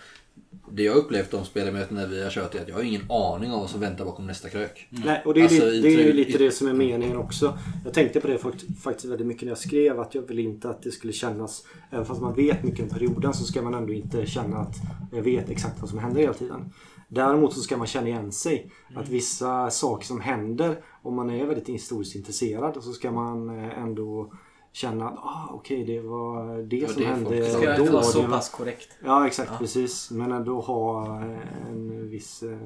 det 0.72 0.84
jag 0.84 0.96
upplevt 0.96 1.32
de 1.32 1.46
spelarmöten 1.46 1.98
när 1.98 2.08
vi 2.08 2.24
har 2.24 2.30
kört 2.30 2.56
är 2.56 2.62
att 2.62 2.68
jag 2.68 2.76
har 2.76 2.84
ingen 2.84 3.12
aning 3.12 3.52
om 3.52 3.60
vad 3.60 3.70
som 3.70 3.80
väntar 3.80 4.06
bakom 4.06 4.28
nästa 4.28 4.50
krök. 4.50 4.88
Nej, 4.90 5.22
och 5.26 5.34
det 5.34 5.40
är, 5.40 5.44
Alltså, 5.44 5.68
i 5.72 5.82
det 5.82 5.88
är 5.94 6.06
ju 6.06 6.14
lite 6.14 6.38
det 6.38 6.52
som 6.52 6.68
är 6.68 6.74
meningen 6.74 7.18
också. 7.18 7.58
Jag 7.86 7.94
tänkte 7.94 8.20
på 8.22 8.28
det 8.28 8.38
fakt- 8.38 8.82
faktiskt 8.84 9.06
väldigt 9.06 9.28
mycket 9.28 9.42
när 9.44 9.52
jag 9.52 9.58
skrev 9.58 10.00
att 10.00 10.16
jag 10.16 10.22
vill 10.22 10.40
inte 10.40 10.70
att 10.70 10.82
det 10.84 10.92
skulle 10.92 11.14
kännas, 11.14 11.64
även 11.90 12.06
fast 12.06 12.22
man 12.22 12.36
vet 12.36 12.64
mycket 12.64 12.84
om 12.84 12.90
perioden 12.90 13.34
så 13.34 13.44
ska 13.44 13.62
man 13.62 13.74
ändå 13.74 13.94
inte 13.94 14.26
känna 14.26 14.58
att 14.58 14.76
jag 15.12 15.22
vet 15.22 15.50
exakt 15.50 15.82
vad 15.82 15.90
som 15.90 16.00
händer 16.00 16.22
hela 16.22 16.34
tiden. 16.34 16.74
Däremot 17.14 17.54
så 17.54 17.60
ska 17.62 17.78
man 17.78 17.88
känna 17.88 18.08
igen 18.08 18.32
sig. 18.32 18.72
Att 18.96 19.10
vissa 19.10 19.70
saker 19.70 20.06
som 20.06 20.22
händer 20.22 20.84
om 21.02 21.16
man 21.16 21.30
är 21.30 21.46
väldigt 21.46 21.70
historiskt 21.70 22.16
intresserad 22.16 22.84
så 22.84 22.94
ska 22.94 23.12
man 23.12 23.50
eh, 23.50 23.78
ändå 23.84 24.34
känna 24.72 25.10
att 25.10 25.18
ah, 25.18 25.50
okej 25.54 25.84
det 25.86 26.00
var 26.02 26.58
det, 26.64 26.82
var 26.82 26.88
som 26.94 27.02
det 27.02 27.08
hände 27.08 27.26
folk- 27.26 27.40
Det 27.40 27.66
Ja, 27.66 27.76
ska 27.76 27.86
då. 27.86 27.92
vara 27.92 28.04
så 28.04 28.22
Det 28.22 28.28
var- 28.28 28.36
pass 28.38 28.50
korrekt. 28.50 28.90
Ja 29.06 29.28
exakt 29.28 29.60
precis. 29.60 30.12
Men 30.12 30.32
ändå 30.32 30.62
ha 30.62 31.18
eh, 31.22 31.68
en 31.70 32.10
viss... 32.10 32.44
eh, 32.44 32.58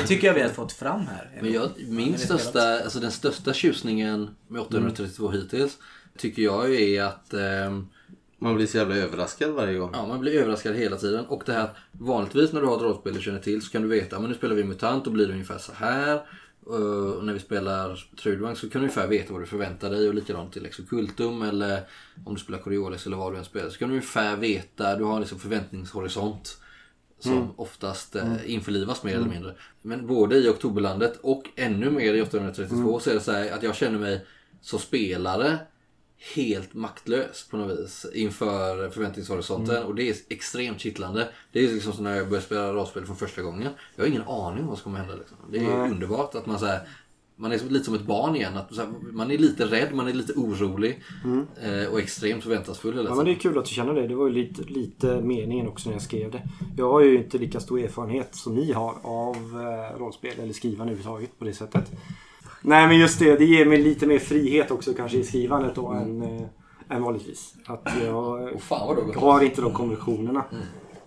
Det 0.00 0.06
tycker 0.06 0.26
jag 0.26 0.34
vi 0.34 0.40
har 0.42 0.48
fått 0.48 0.72
fram 0.72 1.00
här. 1.00 1.38
Men 1.42 1.52
jag, 1.52 1.68
min 1.88 2.18
största, 2.18 2.60
alltså 2.84 3.00
den 3.00 3.10
största 3.10 3.52
tjusningen 3.52 4.30
med 4.48 4.60
832 4.60 5.28
hittills 5.30 5.78
tycker 6.18 6.42
jag 6.42 6.70
ju 6.70 6.94
är 6.94 7.04
att 7.04 7.34
ehm, 7.34 7.86
Man 8.42 8.54
blir 8.54 8.66
så 8.66 8.76
jävla 8.76 8.96
överraskad 8.96 9.50
varje 9.50 9.78
gång. 9.78 9.90
Ja, 9.92 10.06
man 10.06 10.20
blir 10.20 10.40
överraskad 10.40 10.74
hela 10.74 10.96
tiden. 10.96 11.24
Och 11.26 11.42
det 11.46 11.52
här, 11.52 11.70
vanligtvis 11.92 12.52
när 12.52 12.60
du 12.60 12.66
har 12.66 12.76
ett 12.76 12.82
rollspel 12.82 13.16
och 13.16 13.22
känner 13.22 13.40
till 13.40 13.62
så 13.62 13.70
kan 13.70 13.82
du 13.82 13.88
veta 13.88 14.16
att 14.16 14.22
nu 14.22 14.34
spelar 14.34 14.54
vi 14.54 14.64
MUTANT 14.64 15.06
och 15.06 15.12
blir 15.12 15.26
det 15.26 15.32
ungefär 15.32 15.58
så 15.58 15.72
här. 15.72 16.14
Uh, 16.70 17.10
Och 17.10 17.24
när 17.24 17.32
vi 17.32 17.40
spelar 17.40 18.08
Trudvang 18.22 18.56
så 18.56 18.70
kan 18.70 18.80
du 18.80 18.86
ungefär 18.86 19.06
veta 19.06 19.32
vad 19.32 19.42
du 19.42 19.46
förväntar 19.46 19.90
dig 19.90 20.08
och 20.08 20.14
likadant 20.14 20.52
till 20.52 20.62
Lex 20.62 20.78
Occultum 20.78 21.42
eller 21.42 21.80
om 22.24 22.34
du 22.34 22.40
spelar 22.40 22.58
Coriolis 22.58 23.06
eller 23.06 23.16
vad 23.16 23.32
du 23.32 23.38
än 23.38 23.44
spelar 23.44 23.68
så 23.70 23.78
kan 23.78 23.88
du 23.88 23.94
ungefär 23.94 24.36
veta, 24.36 24.96
du 24.96 25.04
har 25.04 25.20
liksom 25.20 25.38
förväntningshorisont 25.38 26.58
som 27.18 27.54
oftast 27.56 28.16
eh, 28.16 28.52
införlivas 28.52 29.02
mer 29.02 29.14
eller 29.14 29.28
mindre. 29.28 29.54
Men 29.82 30.06
både 30.06 30.36
i 30.36 30.48
Oktoberlandet 30.48 31.18
och 31.22 31.42
ännu 31.56 31.90
mer 31.90 32.14
i 32.14 32.22
832 32.22 33.00
så 33.00 33.10
är 33.10 33.14
det 33.14 33.20
så 33.20 33.32
att 33.54 33.62
jag 33.62 33.74
känner 33.74 33.98
mig 33.98 34.26
som 34.60 34.78
spelare 34.78 35.58
helt 36.34 36.74
maktlös 36.74 37.48
på 37.50 37.56
något 37.56 37.78
vis 37.78 38.06
inför 38.14 38.90
förväntningshorisonten 38.90 39.84
och 39.84 39.94
det 39.94 40.08
är 40.08 40.16
extremt 40.28 40.80
kittlande. 40.80 41.28
Det 41.52 41.64
är 41.64 41.72
liksom 41.72 41.92
som 41.92 42.04
när 42.04 42.16
jag 42.16 42.28
började 42.28 42.46
spela 42.46 42.72
rollspel 42.72 43.06
för 43.06 43.14
första 43.14 43.42
gången. 43.42 43.68
Jag 43.96 44.04
har 44.04 44.08
ingen 44.08 44.22
aning 44.22 44.62
om 44.62 44.68
vad 44.68 44.78
som 44.78 44.84
kommer 44.84 44.98
hända. 44.98 45.14
Liksom. 45.14 45.36
Det 45.50 45.58
är 45.58 45.90
underbart 45.90 46.34
att 46.34 46.46
man 46.46 46.58
så 46.58 46.66
här, 46.66 46.80
man 47.36 47.52
är 47.52 47.58
lite 47.58 47.84
som 47.84 47.94
ett 47.94 48.06
barn 48.06 48.36
igen. 48.36 48.56
Att, 48.56 48.76
här, 48.76 48.88
man 49.12 49.30
är 49.30 49.38
lite 49.38 49.64
rädd, 49.64 49.94
man 49.94 50.08
är 50.08 50.12
lite 50.12 50.32
orolig 50.32 51.02
eh, 51.62 51.92
och 51.92 52.00
extremt 52.00 52.42
förväntansfull 52.42 52.94
hela 52.94 53.10
Ja 53.10 53.14
men 53.14 53.24
det 53.24 53.30
är 53.30 53.34
kul 53.34 53.58
att 53.58 53.64
du 53.64 53.74
känner 53.74 53.94
det. 53.94 54.08
Det 54.08 54.14
var 54.14 54.26
ju 54.26 54.32
lite, 54.32 54.62
lite 54.62 55.20
meningen 55.20 55.68
också 55.68 55.88
när 55.88 55.96
jag 55.96 56.02
skrev 56.02 56.30
det. 56.30 56.42
Jag 56.76 56.92
har 56.92 57.00
ju 57.00 57.16
inte 57.16 57.38
lika 57.38 57.60
stor 57.60 57.80
erfarenhet 57.80 58.34
som 58.34 58.54
ni 58.54 58.72
har 58.72 58.94
av 59.02 59.36
eh, 59.36 59.98
rollspel 59.98 60.40
eller 60.40 60.52
skrivande 60.52 60.92
överhuvudtaget 60.92 61.38
på 61.38 61.44
det 61.44 61.54
sättet. 61.54 61.92
Nej 62.64 62.86
men 62.88 62.98
just 62.98 63.18
det, 63.18 63.36
det 63.36 63.44
ger 63.44 63.66
mig 63.66 63.78
lite 63.78 64.06
mer 64.06 64.18
frihet 64.18 64.70
också 64.70 64.94
kanske 64.94 65.18
i 65.18 65.24
skrivandet 65.24 65.74
då 65.74 65.86
än, 65.88 66.22
eh, 66.22 66.42
än 66.96 67.02
vanligtvis. 67.02 67.54
Att 67.66 67.88
jag 68.04 68.42
Åh, 68.42 68.58
fan 68.58 69.12
har 69.16 69.44
inte 69.44 69.60
de 69.60 69.72
konventionerna 69.72 70.44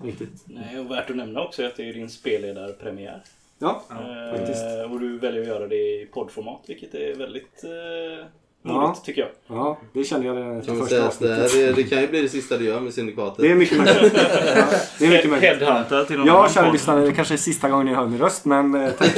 riktigt. 0.03 0.43
Nej, 0.45 0.79
och 0.79 0.91
värt 0.91 1.09
att 1.09 1.15
nämna 1.15 1.43
också 1.43 1.61
är 1.63 1.67
att 1.67 1.75
det 1.77 1.89
är 1.89 1.93
din 1.93 2.09
spelledarpremiär. 2.09 3.23
Ja, 3.59 3.83
Eh, 3.91 4.37
faktiskt. 4.37 4.63
och 4.91 4.99
du 4.99 5.17
väljer 5.17 5.41
att 5.41 5.47
göra 5.47 5.67
det 5.67 5.75
i 5.75 6.09
poddformat, 6.13 6.61
vilket 6.67 6.93
är 6.93 7.15
väldigt 7.15 7.63
eh, 7.63 8.25
roligt 8.65 8.97
Ja. 8.97 9.01
tycker 9.05 9.21
jag. 9.21 9.29
Ja, 9.57 9.79
det 9.93 10.03
kände 10.03 10.27
jag 10.27 10.37
redan 10.37 10.57
efter 10.59 10.71
första 10.73 10.87
säga 10.87 11.05
att 11.07 11.19
det, 11.19 11.43
avsnittet. 11.43 11.69
är- 11.69 11.73
det 11.75 11.83
kan 11.83 12.01
ju 12.01 12.07
bli 12.07 12.21
det 12.21 12.29
sista 12.29 12.57
du 12.57 12.65
gör 12.65 12.79
med 12.79 12.93
Syndikatet. 12.93 13.37
Det 13.41 13.51
är 13.51 13.55
mycket 13.55 13.77
möjligt. 13.77 14.13
Ja, 14.55 14.65
det 14.99 15.05
är 15.05 15.09
mycket 15.09 15.29
möjligt. 15.29 15.49
Headhunter 15.49 16.03
till 16.05 16.17
någon 16.17 16.27
Ja, 16.27 16.49
kära 16.53 16.71
lyssnare, 16.71 17.05
det 17.05 17.11
kanske 17.13 17.33
är 17.33 17.37
sista 17.37 17.69
gången 17.69 17.85
ni 17.85 17.93
hör 17.93 18.07
min 18.07 18.19
röst 18.19 18.45
men 18.45 18.75
eh, 18.75 18.91
tack. 18.91 19.15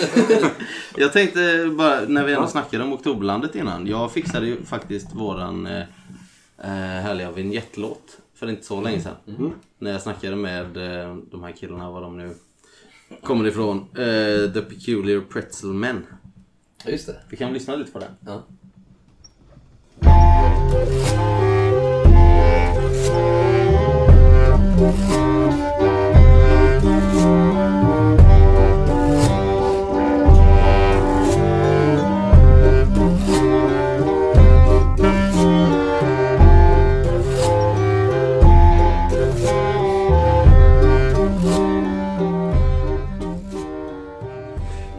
Jag 0.98 1.14
tänkte 1.14 1.72
bara, 1.78 2.00
när 2.08 2.26
vi 2.26 2.32
ändå 2.34 2.44
Ja. 2.44 2.48
snackade 2.48 2.84
om 2.84 2.94
Oktoberlandet 2.94 3.56
innan. 3.56 3.88
Jag 3.88 4.12
fixade 4.12 4.46
ju 4.48 4.64
faktiskt 4.66 5.14
våran 5.16 5.68
eh, 5.68 5.80
eh, 6.64 6.68
härliga 7.04 7.32
vignettlåt 7.32 8.18
för 8.36 8.50
inte 8.50 8.64
så 8.66 8.82
länge 8.82 9.02
sedan. 9.02 9.54
När 9.80 9.92
jag 9.92 10.02
snackade 10.02 10.36
med 10.36 10.78
eh, 10.78 11.16
de 11.32 11.44
här 11.44 11.52
killarna, 11.52 11.92
var 11.92 12.02
de 12.02 12.18
nu 12.18 12.32
kommer 13.24 13.48
ifrån. 13.48 13.78
Eh, 13.78 14.52
The 14.54 14.62
Peculiar 14.62 15.22
Pretzel 15.30 15.74
Men. 15.74 16.06
Ja, 16.86 16.92
just 16.92 17.08
det. 17.08 17.16
Vi 17.30 17.38
kan 17.38 17.54
lyssna 17.54 17.76
lite 17.76 17.92
på 17.92 18.00
den. 18.00 18.12
Ja. 18.26 18.44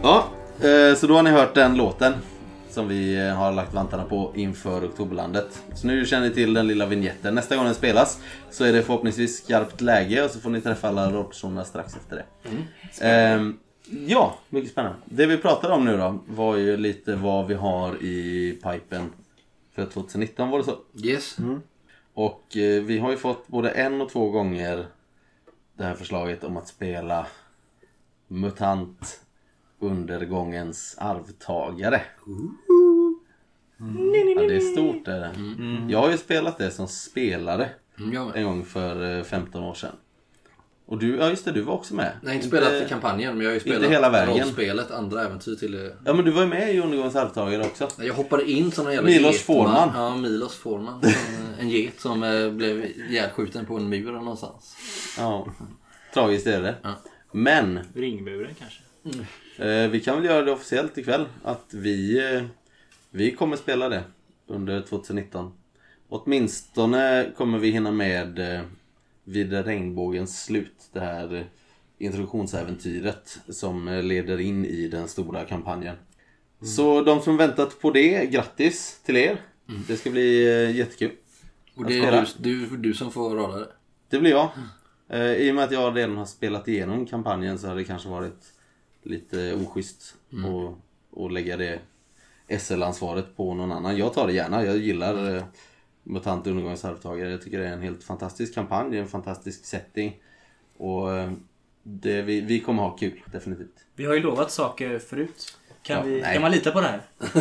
Ja, 0.02 0.24
eh, 0.60 0.96
så 0.96 1.06
då 1.06 1.14
har 1.14 1.22
ni 1.22 1.30
hört 1.30 1.54
den 1.54 1.76
låten. 1.76 2.14
Som 2.78 2.88
vi 2.88 3.26
eh, 3.26 3.34
har 3.34 3.52
lagt 3.52 3.74
vantarna 3.74 4.04
på 4.04 4.32
inför 4.36 4.86
Oktoberlandet. 4.86 5.62
Så 5.74 5.86
nu 5.86 6.06
känner 6.06 6.28
ni 6.28 6.34
till 6.34 6.54
den 6.54 6.66
lilla 6.66 6.86
vignetten. 6.86 7.34
Nästa 7.34 7.56
gång 7.56 7.64
den 7.64 7.74
spelas 7.74 8.20
så 8.50 8.64
är 8.64 8.72
det 8.72 8.82
förhoppningsvis 8.82 9.44
skarpt 9.44 9.80
läge 9.80 10.24
och 10.24 10.30
så 10.30 10.40
får 10.40 10.50
ni 10.50 10.60
träffa 10.60 10.88
alla 10.88 11.12
rollpersonerna 11.12 11.64
strax 11.64 11.96
efter 11.96 12.16
det. 12.16 12.24
Ehm, 13.06 13.58
ja, 14.06 14.38
mycket 14.48 14.70
spännande. 14.70 14.98
Det 15.04 15.26
vi 15.26 15.36
pratade 15.36 15.74
om 15.74 15.84
nu 15.84 15.96
då 15.96 16.18
var 16.26 16.56
ju 16.56 16.76
lite 16.76 17.14
vad 17.14 17.46
vi 17.46 17.54
har 17.54 18.02
i 18.02 18.52
pipen 18.62 19.12
för 19.74 19.86
2019 19.86 20.50
var 20.50 20.58
det 20.58 20.64
så. 20.64 20.78
Yes. 21.04 21.36
Och 22.14 22.56
eh, 22.56 22.82
vi 22.82 22.98
har 22.98 23.10
ju 23.10 23.16
fått 23.16 23.48
både 23.48 23.70
en 23.70 24.00
och 24.00 24.10
två 24.10 24.30
gånger 24.30 24.86
det 25.76 25.84
här 25.84 25.94
förslaget 25.94 26.44
om 26.44 26.56
att 26.56 26.68
spela 26.68 27.26
MUTANT 28.28 29.20
Undergångens 29.80 30.96
arvtagare. 30.98 32.00
Ja, 33.78 33.84
det 34.48 34.56
är 34.56 34.72
stort 34.72 35.04
det 35.04 35.12
är 35.12 35.20
det. 35.20 35.32
Jag 35.92 35.98
har 35.98 36.10
ju 36.10 36.16
spelat 36.18 36.58
det 36.58 36.70
som 36.70 36.88
spelare 36.88 37.68
Mm, 38.00 38.30
en 38.34 38.44
gång 38.44 38.64
för 38.64 39.18
eh, 39.18 39.24
15 39.24 39.62
år 39.64 39.74
sedan. 39.74 39.92
Och 40.86 40.98
du, 40.98 41.16
ja 41.16 41.30
just 41.30 41.44
det, 41.44 41.52
du 41.52 41.60
var 41.60 41.74
också 41.74 41.94
med. 41.94 42.12
Jag 42.22 42.28
har 42.28 42.34
inte 42.34 42.46
spelat 42.46 42.72
i 42.72 42.86
kampanjen 42.88 43.34
men 43.34 43.40
jag 43.44 43.50
har 43.50 43.54
ju 43.54 43.60
spelat 43.60 43.90
hela 43.90 44.10
vägen. 44.10 44.36
rollspelet, 44.44 44.90
andra 44.90 45.24
äventyr 45.24 45.54
till 45.54 45.72
det. 45.72 45.96
Ja 46.04 46.14
men 46.14 46.24
du 46.24 46.30
var 46.30 46.42
ju 46.42 46.48
med 46.48 46.74
i 46.74 46.80
Undergångens 46.80 47.16
arvtagare 47.16 47.62
också. 47.62 47.88
Jag 47.98 48.14
hoppade 48.14 48.50
in 48.50 48.72
som 48.72 48.86
en 48.86 48.92
jävla 48.92 49.10
Milos. 49.10 49.42
Forman. 49.42 49.90
Ja, 49.94 50.16
Milos 50.16 50.56
Forman. 50.56 51.00
Eh, 51.04 51.60
En 51.60 51.68
get 51.68 52.00
som 52.00 52.22
eh, 52.22 52.50
blev 52.50 52.84
ihjälskjuten 52.84 53.66
på 53.66 53.76
en 53.76 53.88
mur 53.88 54.12
någonstans. 54.12 54.76
Ja. 55.18 55.46
Tragiskt 56.14 56.46
är 56.46 56.62
det. 56.62 56.74
Ja. 56.82 56.94
Men 57.32 57.80
Ringmuren 57.94 58.54
kanske. 58.58 58.80
Eh, 59.04 59.26
vi 59.66 60.00
kan 60.04 60.16
väl 60.16 60.24
göra 60.24 60.42
det 60.42 60.52
officiellt 60.52 60.98
ikväll 60.98 61.26
att 61.42 61.74
vi, 61.74 62.18
eh, 62.34 62.42
vi 63.10 63.30
kommer 63.30 63.56
spela 63.56 63.88
det 63.88 64.02
under 64.46 64.80
2019. 64.80 65.52
Åtminstone 66.08 67.32
kommer 67.36 67.58
vi 67.58 67.70
hinna 67.70 67.90
med 67.90 68.38
eh, 68.38 68.60
vid 69.24 69.52
regnbågens 69.52 70.44
slut. 70.44 70.88
Det 70.92 71.00
här 71.00 71.34
eh, 71.34 71.42
introduktionsäventyret 71.98 73.38
som 73.48 73.88
eh, 73.88 74.02
leder 74.02 74.40
in 74.40 74.64
i 74.64 74.88
den 74.88 75.08
stora 75.08 75.44
kampanjen. 75.44 75.96
Så 76.76 77.02
de 77.02 77.20
som 77.20 77.36
väntat 77.36 77.80
på 77.80 77.90
det, 77.90 78.26
grattis 78.26 79.00
till 79.04 79.16
er. 79.16 79.40
Det 79.88 79.96
ska 79.96 80.10
bli 80.10 80.46
eh, 80.46 80.76
jättekul. 80.76 81.10
Och 81.74 81.84
det 81.84 81.98
är 81.98 82.28
du, 82.38 82.66
du, 82.66 82.76
du 82.76 82.94
som 82.94 83.12
får 83.12 83.36
rada 83.36 83.58
det. 83.58 83.68
Det 84.08 84.18
blir 84.18 84.30
jag. 84.30 84.50
Eh, 85.08 85.32
I 85.32 85.50
och 85.50 85.54
med 85.54 85.64
att 85.64 85.72
jag 85.72 85.96
redan 85.96 86.16
har 86.16 86.26
spelat 86.26 86.68
igenom 86.68 87.06
kampanjen 87.06 87.58
så 87.58 87.68
har 87.68 87.76
det 87.76 87.84
kanske 87.84 88.08
varit 88.08 88.52
lite 89.08 89.54
oschysst 89.54 90.14
att, 90.32 91.18
att 91.24 91.32
lägga 91.32 91.56
det 91.56 91.78
SL-ansvaret 92.58 93.36
på 93.36 93.54
någon 93.54 93.72
annan. 93.72 93.96
Jag 93.96 94.14
tar 94.14 94.26
det 94.26 94.32
gärna. 94.32 94.64
Jag 94.64 94.76
gillar 94.76 95.36
eh, 95.36 95.42
MUTANT 96.02 96.46
Undergångens 96.46 96.84
arvtagare. 96.84 97.30
Jag 97.30 97.42
tycker 97.42 97.58
det 97.58 97.68
är 97.68 97.72
en 97.72 97.82
helt 97.82 98.04
fantastisk 98.04 98.54
kampanj. 98.54 98.90
Det 98.90 98.96
är 98.96 99.02
en 99.02 99.08
fantastisk 99.08 99.64
setting. 99.64 100.16
Och 100.76 101.16
eh, 101.16 101.32
det, 101.82 102.22
vi, 102.22 102.40
vi 102.40 102.60
kommer 102.60 102.82
ha 102.82 102.90
kul, 102.96 103.22
definitivt. 103.32 103.84
Vi 103.94 104.04
har 104.04 104.14
ju 104.14 104.20
lovat 104.20 104.50
saker 104.50 104.98
förut. 104.98 105.58
Kan, 105.82 105.96
Ja, 105.96 106.02
vi, 106.02 106.20
nej. 106.20 106.32
kan 106.32 106.42
man 106.42 106.50
lita 106.50 106.70
på 106.70 106.80
det 106.80 106.86
här? 106.86 107.00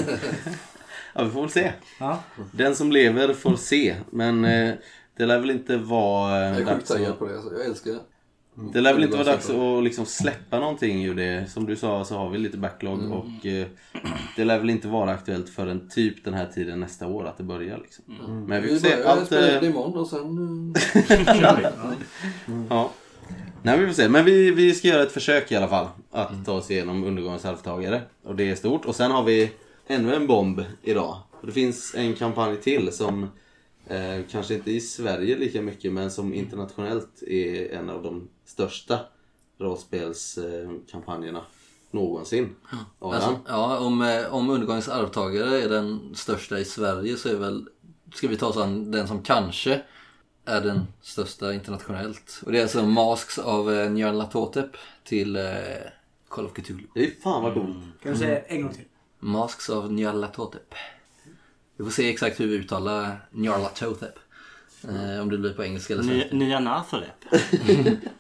Ja, 1.14 1.24
vi 1.24 1.30
får 1.32 1.42
väl 1.42 1.50
se. 1.50 1.72
Ja. 2.00 2.24
Den 2.52 2.76
som 2.76 2.92
lever 2.92 3.34
får 3.34 3.56
se. 3.56 3.96
Men 4.12 4.46
eh, 4.46 4.74
det 5.16 5.26
lär 5.26 5.40
väl 5.40 5.52
inte 5.52 5.78
vara 5.78 6.46
eh, 6.50 6.60
Jag 6.60 6.70
är 6.70 6.76
sjukt 6.76 6.88
taggad 6.88 7.20
på 7.20 7.26
det. 7.28 7.36
Alltså. 7.36 7.54
Jag 7.54 7.66
älskar 7.66 7.92
det. 7.92 8.00
Det 8.74 8.82
lär 8.82 8.94
väl 8.94 9.04
inte 9.04 9.18
vara 9.18 9.28
dags 9.28 9.50
att 9.50 9.84
liksom 9.84 10.06
släppa 10.06 10.60
någonting 10.60 11.06
ur 11.06 11.16
det. 11.16 11.50
Som 11.50 11.66
du 11.66 11.76
sa 11.76 12.04
så 12.04 12.18
har 12.18 12.30
vi 12.30 12.38
lite 12.38 12.58
backlog 12.58 13.12
och 13.12 13.46
eh, 13.46 13.68
det 14.36 14.46
lär 14.46 14.60
väl 14.60 14.70
inte 14.70 14.88
vara 14.88 15.12
aktuellt 15.12 15.50
förrän 15.50 15.90
typ 15.90 16.24
den 16.24 16.34
här 16.34 16.46
tiden 16.46 16.80
nästa 16.80 17.08
år 17.08 17.26
att 17.26 17.38
det 17.38 17.44
börjar. 17.44 17.78
Liksom. 17.78 18.04
Men 18.48 18.62
vi 18.62 18.70
får 18.70 18.76
se. 18.76 19.04
Allt, 19.04 19.26
spela 19.26 19.56
eh, 19.56 19.62
det 19.62 19.68
imorgon 19.68 19.98
och 19.98 20.08
sen... 20.08 20.74
eh, 21.10 21.72
ja. 22.70 22.92
Nej, 23.64 23.80
vi 23.80 23.86
får 23.86 23.94
se. 23.94 24.10
Men 24.10 24.26
vi, 24.26 24.52
vi 24.52 24.74
ska 24.74 24.88
göra 24.88 25.04
ett 25.04 25.12
försök 25.12 25.52
i 25.52 25.56
alla 25.56 25.68
fall 25.68 25.88
att 26.12 26.46
ta 26.46 26.52
oss 26.52 26.72
igenom 26.72 27.04
Undergångens 27.04 27.46
arvtagare. 27.46 28.02
Och 28.24 28.36
det 28.36 28.50
är 28.50 28.56
stort. 28.56 28.86
Och 28.86 28.96
sen 28.96 29.12
har 29.12 29.24
vi 29.24 29.52
ännu 29.88 30.16
en 30.16 30.28
bomb 30.28 30.64
idag. 30.84 31.18
Det 31.42 31.52
finns 31.52 31.96
en 31.96 32.14
kampanj 32.14 32.58
till 32.58 32.92
som 32.92 33.24
eh, 33.88 34.26
kanske 34.32 34.54
inte 34.54 34.72
i 34.72 34.82
Sverige 34.82 35.38
lika 35.38 35.62
mycket 35.62 35.94
men 35.94 36.12
som 36.12 36.34
internationellt 36.34 37.24
är 37.28 37.74
en 37.74 37.90
av 37.90 38.04
de 38.04 38.28
största 38.48 39.00
rollspelskampanjerna 39.58 41.42
någonsin. 41.92 42.56
Adam? 43.00 43.14
Alltså, 43.14 43.40
ja, 43.48 43.80
om, 43.80 44.02
eh, 44.02 44.34
om 44.34 44.50
Undergångens 44.50 44.90
arvtagare 44.90 45.62
är 45.62 45.70
den 45.70 46.16
största 46.16 46.60
i 46.60 46.66
Sverige 46.66 47.18
så 47.18 47.30
är 47.30 47.36
väl, 47.36 47.70
ska 48.14 48.28
vi 48.28 48.38
ta 48.38 48.48
oss 48.48 48.58
an 48.58 48.92
den 48.92 49.08
som 49.08 49.24
kanske 49.24 49.82
är 50.46 50.62
den 50.62 50.88
största 51.02 51.54
internationellt. 51.54 52.42
Och 52.46 52.52
det 52.52 52.58
är 52.58 52.62
alltså 52.62 52.86
Masks 52.86 53.40
av 53.40 53.74
eh, 53.74 53.92
Nyarlathotep 53.92 54.70
till 55.04 55.36
eh, 55.36 55.44
Call 56.30 56.46
of 56.46 56.54
Cthulhu. 56.54 56.88
Det 56.94 57.06
är 57.06 57.12
fan 57.22 57.44
vad 57.44 57.54
coolt. 57.54 57.78
Kan 58.04 58.12
du 58.12 58.18
säga 58.18 58.42
en 58.42 58.62
gång 58.62 58.74
till? 58.74 58.86
Masks 59.20 59.70
av 59.70 59.94
Nyarlathotep. 59.94 60.74
Vi 61.78 61.84
får 61.84 61.92
se 61.92 62.10
exakt 62.10 62.40
hur 62.40 62.48
vi 62.48 62.56
uttalar 62.56 63.28
Nyarlathotep. 63.32 64.20
Eh, 64.90 65.22
om 65.22 65.30
det 65.30 65.38
blir 65.38 65.54
på 65.54 65.64
engelska 65.64 65.94
eller 65.94 66.04
svenska. 66.04 66.36
Ny- 66.36 66.46
Nya 66.46 66.60
Nathalep. 66.60 67.26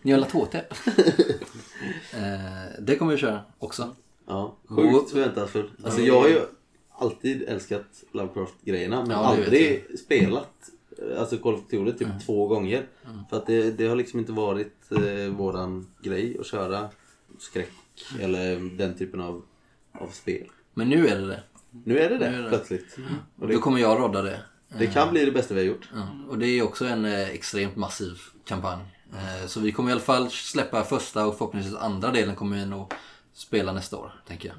Nyarlathotep. 0.01 0.73
eh, 2.13 2.71
det 2.79 2.95
kommer 2.95 3.11
vi 3.11 3.17
köra 3.17 3.41
också. 3.59 3.95
Ja, 4.27 4.55
sjukt 4.67 5.11
förväntansfull. 5.11 5.69
Alltså 5.83 6.01
jag 6.01 6.21
har 6.21 6.27
ju 6.27 6.39
alltid 6.91 7.43
älskat 7.47 8.03
Lovecraft-grejerna 8.11 9.01
men 9.01 9.09
Ja, 9.11 9.17
aldrig 9.17 9.85
spelat 9.99 10.69
eh, 11.11 11.19
Alltså 11.19 11.37
Call 11.37 11.53
of 11.53 11.67
Cthulhu 11.67 11.91
typ 11.91 12.01
Mm. 12.07 12.19
två 12.19 12.47
gånger. 12.47 12.85
För 13.29 13.37
att 13.37 13.45
det, 13.47 13.71
det 13.71 13.87
har 13.87 13.95
liksom 13.95 14.19
inte 14.19 14.31
varit 14.31 14.91
eh, 14.91 15.31
våran 15.35 15.87
grej 16.03 16.37
att 16.39 16.45
köra 16.45 16.89
skräck 17.39 17.71
eller 18.19 18.77
den 18.77 18.93
typen 18.97 19.21
av, 19.21 19.41
av 19.91 20.07
spel. 20.07 20.47
Men 20.73 20.89
nu 20.89 21.07
är 21.07 21.19
det 21.19 21.27
det. 21.27 21.43
Nu 21.85 21.99
är 21.99 22.09
det 22.09 22.17
det, 22.17 22.31
Nu 22.31 22.37
är 22.37 22.43
det. 22.43 22.49
plötsligt. 22.49 22.97
Och 23.39 23.47
det, 23.47 23.53
då 23.53 23.59
kommer 23.59 23.79
jag 23.79 23.99
rodda 23.99 24.21
det. 24.21 24.39
Det 24.77 24.87
kan 24.87 25.11
bli 25.11 25.25
det 25.25 25.31
bästa 25.31 25.53
vi 25.53 25.59
har 25.59 25.67
gjort. 25.67 25.89
Ja, 25.95 26.07
och 26.29 26.37
det 26.37 26.47
är 26.47 26.63
också 26.63 26.85
en 26.85 27.05
eh, 27.05 27.29
extremt 27.29 27.75
massiv 27.75 28.21
kampanj. 28.45 28.79
Eh, 29.13 29.47
så 29.47 29.59
vi 29.59 29.71
kommer 29.71 29.89
i 29.89 29.91
alla 29.91 30.01
fall 30.01 30.29
släppa 30.29 30.83
första 30.83 31.25
och 31.27 31.37
förhoppningsvis 31.37 31.75
andra 31.75 32.11
delen 32.11 32.35
kommer 32.35 32.57
vi 32.57 32.65
nog 32.65 32.93
spela 33.33 33.73
nästa 33.73 33.97
år, 33.97 34.11
tänker 34.27 34.49
jag. 34.49 34.55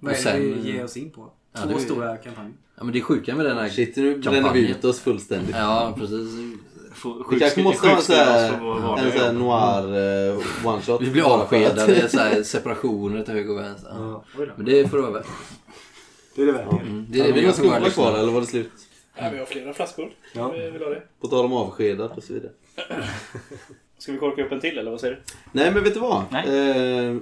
Vad 0.00 0.12
är 0.12 0.16
Och 0.16 0.22
det 0.24 0.30
sen- 0.30 0.62
vi 0.62 0.72
ger 0.72 0.84
oss 0.84 0.96
in 0.96 1.10
på? 1.10 1.30
Ja, 1.52 1.60
Två 1.60 1.68
det 1.68 1.74
är- 1.74 1.78
stora 1.78 2.16
kampanjer. 2.16 2.52
Ja 2.76 2.84
men 2.84 2.92
det 2.92 2.98
är 2.98 3.02
sjuka 3.02 3.34
med 3.34 3.46
den 3.46 3.56
här 3.58 3.68
Shit, 3.68 3.96
nu 3.96 4.18
bränner 4.18 4.52
vi 4.52 4.68
ut 4.70 4.84
oss 4.84 5.00
fullständigt. 5.00 5.56
Ja, 5.56 5.94
precis. 5.98 6.28
Vi 7.30 7.38
kanske 7.40 7.62
måste 7.62 7.88
ha 7.88 7.96
en 7.96 8.02
sån 8.02 8.14
här, 8.16 9.32
noir 9.32 9.96
uh, 10.32 10.66
one 10.66 10.82
shot. 10.82 11.02
Vi 11.02 11.10
blir 11.10 11.22
avskedade, 11.22 12.08
så 12.10 12.18
här, 12.18 12.42
separationer 12.42 13.22
till 13.24 13.34
höger 13.34 13.50
och 13.50 13.58
vänster. 13.58 13.92
Ja. 13.96 14.24
Men 14.56 14.66
det 14.66 14.90
får 14.90 15.06
över. 15.06 15.22
Det 16.34 16.42
är 16.42 16.46
det 16.46 16.52
värt. 16.52 16.72
Mm, 16.72 17.06
det 17.10 17.18
är 17.18 17.22
Har 17.22 17.28
det 17.28 17.34
vi 17.34 17.40
vi 17.40 17.46
går 17.46 17.52
skola 17.52 17.90
kvar 17.90 18.18
eller 18.18 18.32
var 18.32 18.40
det 18.40 18.46
slut? 18.46 18.70
Ja, 19.20 19.30
vi 19.32 19.38
har 19.38 19.46
flera 19.46 19.72
flaskor. 19.72 20.10
Ja. 20.32 20.50
Vi 20.50 20.70
vill 20.70 20.82
ha 20.82 20.88
det. 20.90 21.02
På 21.20 21.26
tal 21.28 21.44
om 21.44 21.52
avskedad 21.52 22.10
och 22.16 22.22
så 22.22 22.32
vidare. 22.32 22.50
Ska 23.98 24.12
vi 24.12 24.18
korka 24.18 24.44
upp 24.44 24.52
en 24.52 24.60
till 24.60 24.78
eller 24.78 24.90
vad 24.90 25.00
säger 25.00 25.14
du? 25.14 25.20
Nej 25.52 25.70
men 25.74 25.84
vet 25.84 25.94
du 25.94 26.00
vad? 26.00 26.24
Nej. 26.30 27.06
Eh, 27.08 27.16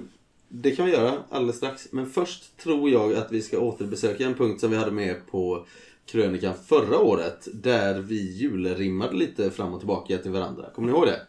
det 0.49 0.71
kan 0.71 0.85
vi 0.85 0.91
göra 0.91 1.13
alldeles 1.29 1.57
strax. 1.57 1.87
Men 1.91 2.09
först 2.09 2.57
tror 2.57 2.89
jag 2.89 3.13
att 3.13 3.31
vi 3.31 3.41
ska 3.41 3.59
återbesöka 3.59 4.25
en 4.25 4.33
punkt 4.33 4.61
som 4.61 4.71
vi 4.71 4.77
hade 4.77 4.91
med 4.91 5.15
på 5.31 5.65
krönikan 6.05 6.53
förra 6.67 6.99
året. 6.99 7.47
Där 7.53 7.99
vi 7.99 8.31
julrimmade 8.31 9.15
lite 9.15 9.51
fram 9.51 9.73
och 9.73 9.79
tillbaka 9.79 10.17
till 10.17 10.31
varandra. 10.31 10.65
Kommer 10.75 10.87
ni 10.87 10.93
ihåg 10.97 11.05
det? 11.07 11.21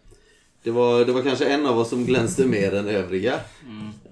Det 0.62 0.70
var, 0.70 1.04
det 1.04 1.12
var 1.12 1.22
kanske 1.22 1.44
en 1.48 1.66
av 1.66 1.78
oss 1.78 1.88
som 1.88 2.04
glänste 2.04 2.46
mer 2.46 2.74
än 2.74 2.88
övriga. 2.88 3.40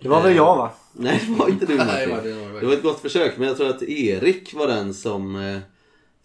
Det 0.01 0.09
var 0.09 0.23
väl 0.23 0.37
jag 0.37 0.57
va? 0.57 0.71
Nej, 0.93 1.23
det 1.29 1.35
var 1.35 1.49
inte 1.49 1.67
du 1.67 1.77
Nej, 1.77 1.87
Martin. 1.87 2.09
det 2.09 2.15
var 2.15 2.23
det, 2.23 2.29
det 2.33 2.47
var 2.47 2.53
det. 2.55 2.61
Det 2.61 2.67
var 2.67 2.73
ett 2.73 2.83
gott 2.83 3.01
försök, 3.01 3.39
men 3.39 3.49
jag 3.49 3.57
tror 3.57 3.69
att 3.69 3.83
Erik 3.83 4.55
var 4.55 4.67
den 4.67 4.95
som, 4.95 5.37
eh, 5.37 5.59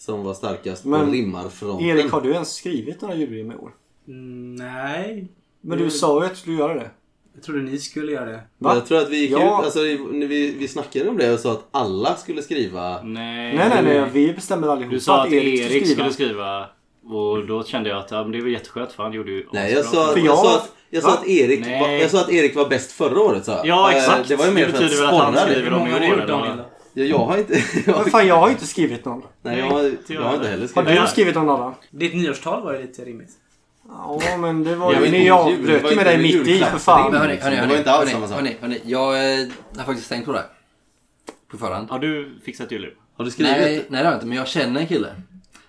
som 0.06 0.24
var 0.24 0.34
starkast 0.34 0.84
på 0.84 0.90
Men, 0.90 1.12
rimmarfronten. 1.12 1.88
Erik, 1.88 2.12
har 2.12 2.22
du 2.22 2.32
ens 2.32 2.54
skrivit 2.54 3.02
några 3.02 3.16
julrim 3.16 3.52
i 3.52 3.56
år? 3.56 3.72
Mm, 4.08 4.56
nej. 4.56 5.28
Men 5.62 5.78
du 5.78 5.90
sa 5.92 6.20
ju 6.20 6.26
att 6.26 6.32
du 6.32 6.38
skulle 6.40 6.58
göra 6.58 6.74
det. 6.74 6.90
Jag 7.34 7.44
trodde 7.44 7.62
ni 7.62 7.78
skulle 7.78 8.12
göra 8.12 8.26
det. 8.26 8.40
Va? 8.58 8.74
Jag 8.76 8.86
tror 8.86 8.98
att 8.98 9.10
vi 9.10 9.18
gick 9.18 9.32
Ja. 9.32 9.60
ut, 9.60 9.66
alltså, 9.66 9.80
vi, 9.82 10.56
vi 10.60 10.68
snackade 10.68 11.10
om 11.10 11.18
det 11.18 11.34
och 11.34 11.40
sa 11.40 11.52
att 11.52 11.68
alla 11.72 12.16
skulle 12.16 12.42
skriva 12.42 13.02
Nej, 13.04 13.56
Nej, 13.58 13.70
nej, 13.70 13.84
nej. 13.84 14.10
Vi 14.14 14.34
bestämde 14.34 14.72
allihopa 14.72 14.94
Du 14.94 15.00
sa 15.00 15.22
att 15.24 15.32
Erik, 15.32 15.66
skulle 15.66 15.86
skulle 15.86 16.12
skriva. 16.14 16.66
Och 17.06 17.46
då 17.48 17.64
kände 17.64 17.90
jag 17.90 17.98
att 18.00 18.12
ja, 18.12 18.24
men 18.24 18.32
det 18.32 18.42
var 18.42 18.48
jätteskönt 18.48 18.92
för 18.92 19.04
han 19.04 19.14
gjorde 19.14 19.32
ju 19.32 19.48
Nej, 19.54 19.74
jag 19.74 19.86
sa, 19.86 20.08
För 20.08 20.18
jag, 20.18 20.26
jag- 20.26 20.38
sa 20.38 20.56
att, 20.56 20.72
jag, 20.90 21.04
sa 21.04 21.14
att 21.14 21.28
Erik 21.28 21.66
var, 21.82 21.90
jag 21.90 22.12
sa 22.12 22.22
att 22.22 22.32
Erik 22.32 22.56
var 22.56 22.70
bäst 22.70 22.92
förra 22.92 23.20
året 23.22 23.46
sa 23.46 23.52
jag. 23.52 23.68
Ja, 23.68 23.92
Eh, 23.92 23.98
exakt. 23.98 24.28
Det 24.30 24.36
var 24.36 24.46
ju 24.46 24.52
mer 24.52 24.66
Det 24.66 24.72
för 24.72 24.78
att 24.78 24.84
betyder 24.84 25.06
väl 25.06 25.16
att 25.16 25.22
han 25.24 25.34
sporra 25.34 25.46
skriver 25.46 25.62
dig. 25.62 25.80
dem 25.80 25.88
i 25.88 25.92
har 25.92 26.00
du 26.00 26.06
år. 26.12 26.18
gjort 26.20 26.28
Daniel? 26.28 26.58
Ja, 26.94 27.04
jag 27.04 27.18
har 27.18 27.38
inte... 27.38 27.54
Jag, 27.86 28.02
Men 28.02 28.12
fan, 28.12 28.28
jag 28.28 28.36
har 28.38 28.48
ju 28.48 28.54
inte 28.54 28.68
skrivit 28.68 29.06
någon. 29.06 29.24
nej, 29.42 29.60
jag, 29.60 29.66
har, 29.66 29.86
inte 29.86 30.14
jag 30.14 30.22
har 30.22 30.36
inte 30.36 30.48
heller 30.48 30.70
Har 30.76 30.84
skrivit. 30.84 31.02
du 31.02 31.08
skrivit 31.08 31.36
någon 31.36 31.50
Adam? 31.50 31.74
Ditt 31.90 32.16
nyårstal 32.16 32.64
var 32.64 32.74
ju 32.74 32.82
lite 32.82 33.06
rimligt. 33.06 33.32
Ja, 33.88 34.20
men 34.38 34.64
det 34.64 34.76
var 34.76 34.94
ju 34.94 35.00
jag 35.00 35.12
det 35.14 35.30
avbröt 35.32 35.92
ju 35.92 35.96
med 35.96 36.06
dig 36.06 36.18
mitt 36.18 36.48
i 36.48 36.60
för 36.60 36.78
fan. 36.78 37.12
Men 37.12 37.22
hörni, 37.22 37.36
hörni, 37.38 37.56
Det 37.56 37.62
var 37.62 37.68
hörni, 37.68 37.78
inte 37.78 37.92
alls 37.92 38.00
hörni, 38.00 38.12
samma 38.12 38.28
sak. 38.28 38.36
hörni, 38.36 38.58
hörni, 38.62 38.82
jag 38.86 39.40
eh, 39.42 39.48
har 39.78 39.84
faktiskt 39.86 40.10
tänkt 40.10 40.26
på 40.26 40.32
det 40.32 40.38
här. 40.38 40.48
På 41.52 41.58
förhand. 41.58 41.90
Har 41.90 42.00
du 42.00 42.40
fixat 42.46 42.72
julrim? 42.72 42.94
Har 43.18 43.26
du 43.26 43.32
skrivit? 43.32 43.52
Nej, 43.58 43.76
nej 43.76 43.86
det 43.90 43.98
har 43.98 44.04
jag 44.06 44.14
inte, 44.14 44.26
men 44.26 44.38
jag 44.38 44.48
känner 44.48 44.82
en 44.82 44.88
kille. 44.88 45.08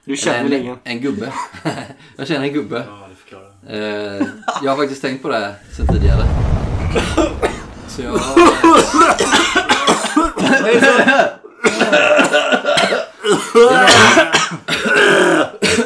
Du 0.04 0.16
känner 0.16 0.44
Eller 0.44 0.58
ingen. 0.58 0.76
en, 0.84 1.00
gubbe. 1.00 1.32
jag 2.16 2.26
känner 2.28 2.46
en 2.46 2.52
gubbe. 2.52 2.84
Ja, 2.88 3.08
det 3.10 3.16
förklarar. 3.16 4.18
Eh, 4.20 4.26
jag 4.62 4.70
har 4.70 4.76
faktiskt 4.76 5.02
tänkt 5.02 5.22
på 5.22 5.28
det 5.28 5.36
här 5.38 5.54
sen 5.76 5.86
tidigare. 5.86 6.22
Så 7.88 8.02
jag... 8.02 8.12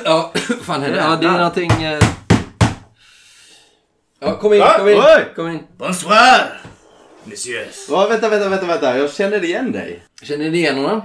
ja, 0.04 0.32
fan 0.62 0.82
är 0.82 0.90
det? 0.90 0.96
Ja, 0.96 1.18
det 1.20 1.26
är 1.26 1.32
någonting... 1.32 1.82
Eh... 1.82 1.98
Ja, 4.20 4.38
kom 4.38 4.52
in, 4.52 4.62
kom 4.78 4.88
in, 4.88 4.98
Oj! 4.98 5.32
kom 5.36 5.48
in. 5.48 5.58
Bonsoir! 5.78 6.60
Messieurs. 7.24 7.86
Ja, 7.88 8.06
vänta, 8.08 8.28
vänta, 8.28 8.48
vänta, 8.48 8.66
vänta. 8.66 8.98
Jag 8.98 9.12
känner 9.12 9.44
igen 9.44 9.72
dig. 9.72 10.02
Känner 10.22 10.50
ni 10.50 10.58
igen 10.58 10.76
honom? 10.76 11.02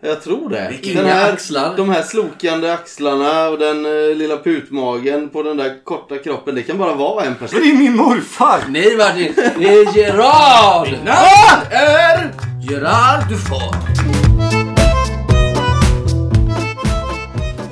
Jag 0.00 0.22
tror 0.22 0.50
det. 0.50 0.68
Vilka 0.70 1.02
Den 1.02 1.10
här, 1.10 1.32
axlar. 1.32 1.76
De 1.76 1.90
här 1.90 2.02
slokande 2.02 2.72
axlarna 2.72 3.48
och 3.48 3.58
den 3.58 3.86
eh, 3.86 4.16
lilla 4.16 4.36
putmagen 4.36 5.28
på 5.28 5.42
den 5.42 5.56
där 5.56 5.84
korta 5.84 6.18
kroppen. 6.18 6.54
Det 6.54 6.62
kan 6.62 6.78
bara 6.78 6.94
vara 6.94 7.24
en 7.24 7.34
person. 7.34 7.60
Det 7.62 7.70
är 7.70 7.74
min 7.74 7.96
morfar! 7.96 8.60
Nej 8.68 8.96
Martin, 8.96 9.32
det 9.36 9.68
är 9.68 9.96
Gerard! 9.96 10.88
Namn 11.04 11.66
är 11.70 12.32
Gerard 12.70 13.28
Dufort. 13.28 13.76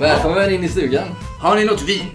Välkommen 0.01 0.55
in 0.55 0.65
i 0.65 0.69
stugan. 0.69 1.09
Har 1.41 1.57
ni 1.57 1.65
något 1.65 1.83
vin? 1.83 2.07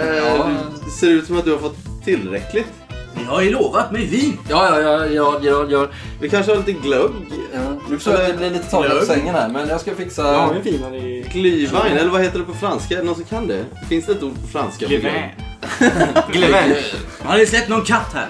Eh, 0.00 0.48
det 0.84 0.90
ser 0.90 1.10
ut 1.10 1.26
som 1.26 1.38
att 1.38 1.44
du 1.44 1.52
har 1.52 1.58
fått 1.58 2.04
tillräckligt. 2.04 2.85
Ni 3.16 3.24
har 3.24 3.42
ju 3.42 3.50
lovat 3.50 3.92
mig 3.92 4.06
vin. 4.06 4.38
Ja, 4.48 4.70
ja, 4.70 4.80
ja, 4.80 5.06
Gerard, 5.06 5.44
Gerard, 5.44 5.70
Gerard. 5.70 5.88
Vi 6.20 6.28
kanske 6.28 6.52
har 6.52 6.58
lite 6.58 6.72
glögg. 6.72 7.10
Ja, 7.54 7.60
nu 7.88 7.94
förstår 7.96 8.14
jag 8.14 8.22
att 8.22 8.28
det 8.28 8.36
blir 8.36 8.50
lite 8.50 8.70
taget 8.70 9.00
på 9.00 9.06
sängen 9.06 9.34
här, 9.34 9.48
men 9.48 9.68
jag 9.68 9.80
ska 9.80 9.94
fixa... 9.94 10.22
Jag 10.32 10.38
har 10.38 10.54
ju 10.54 10.60
i... 10.98 11.24
Glühwein, 11.32 11.96
eller 11.98 12.10
vad 12.10 12.22
heter 12.22 12.38
det 12.38 12.44
på 12.44 12.54
franska? 12.54 12.94
Är 12.94 12.98
det 12.98 13.04
någon 13.04 13.14
som 13.14 13.24
kan 13.24 13.46
det? 13.46 13.64
Finns 13.88 14.06
det 14.06 14.12
ett 14.12 14.22
ord 14.22 14.34
på 14.42 14.48
franska? 14.48 14.86
glögg? 14.86 15.02
Glevin. 16.32 16.76
Har 17.22 17.38
ni 17.38 17.46
sett 17.46 17.68
någon 17.68 17.82
katt 17.84 18.14
här? 18.14 18.26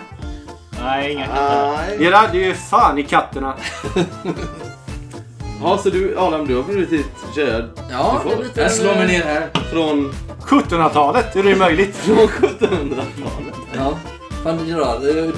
Nej, 0.82 1.12
inga 1.12 1.26
katter. 1.26 2.00
Gerard, 2.00 2.28
du 2.32 2.44
är 2.44 2.54
fan 2.54 2.98
i 2.98 3.02
katterna. 3.02 3.54
Ja, 5.62 5.78
så 5.82 5.90
du, 5.90 6.18
Adam, 6.18 6.46
du 6.46 6.56
har 6.56 6.62
blivit 6.62 7.06
Gerard 7.36 7.64
Ja, 7.90 8.20
Du 8.24 8.30
det 8.30 8.36
är 8.36 8.42
lite... 8.44 8.60
Jag 8.60 8.72
slår 8.72 8.94
mig 8.94 9.06
ner 9.06 9.22
här. 9.24 9.48
från, 9.72 10.12
1700-talet, 10.42 11.36
är 11.36 11.42
det 11.42 11.56
möjligt? 11.56 11.96
från 11.96 12.16
1700-talet. 12.16 13.54
Ja. 13.76 13.92
Fan 14.46 14.66
Gerard, 14.68 15.02
du 15.02 15.10
är 15.10 15.32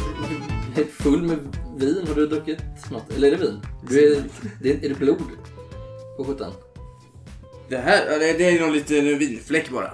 helt 0.75 0.91
full 0.91 1.23
med 1.23 1.39
vin. 1.77 2.05
Har 2.09 2.15
du 2.15 2.27
druckit 2.27 2.61
något? 2.91 3.13
Eller 3.13 3.29
är 3.29 3.31
det 3.31 3.37
vin? 3.37 3.61
Du 3.89 4.13
är, 4.13 4.23
det 4.63 4.71
är, 4.71 4.85
är 4.85 4.89
det 4.89 4.95
blod 4.95 5.23
på 6.17 6.25
skjortan? 6.25 6.53
Det 7.69 7.77
här, 7.77 8.07
ja, 8.11 8.19
det, 8.19 8.33
det 8.33 8.45
är 8.45 8.61
någon 8.61 8.73
liten 8.73 9.19
vinfläck 9.19 9.71
bara. 9.71 9.91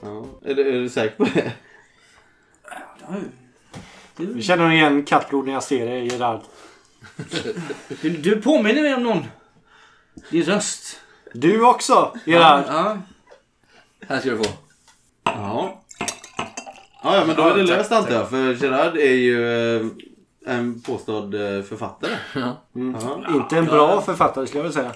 Ja. 0.00 0.26
Är, 0.44 0.54
du, 0.54 0.68
är 0.68 0.72
du 0.72 0.88
säker 0.88 1.16
på 1.16 1.24
det? 1.24 1.52
Jag 4.16 4.42
känner 4.42 4.72
igen 4.72 5.04
kattblod 5.04 5.46
när 5.46 5.52
jag 5.52 5.62
ser 5.62 5.86
det, 5.86 5.98
Gerard. 5.98 6.40
Du, 8.02 8.10
du 8.10 8.42
påminner 8.42 8.82
mig 8.82 8.94
om 8.94 9.02
någon. 9.02 9.24
Din 10.30 10.42
röst. 10.42 11.00
Du 11.32 11.64
också, 11.64 12.18
Gerard. 12.26 12.64
Ja. 12.68 12.98
Här 14.08 14.20
ska 14.20 14.30
du 14.30 14.38
få. 14.38 14.50
Ja. 15.24 15.84
Ja, 17.08 17.16
ja 17.16 17.24
men 17.26 17.36
då 17.36 17.42
är 17.42 17.56
det 17.56 17.62
löst 17.62 17.92
antar 17.92 18.14
jag. 18.14 18.30
För 18.30 18.64
Gerard 18.64 18.96
är 18.96 19.14
ju 19.14 19.76
eh, 19.76 19.86
en 20.46 20.80
påstådd 20.80 21.34
eh, 21.34 21.62
författare. 21.62 22.12
Ja. 22.34 22.64
Ja. 22.74 23.22
Inte 23.34 23.56
en 23.56 23.64
bra 23.64 24.00
författare 24.00 24.46
skulle 24.46 24.58
jag 24.64 24.68
vilja 24.68 24.82
säga. 24.82 24.92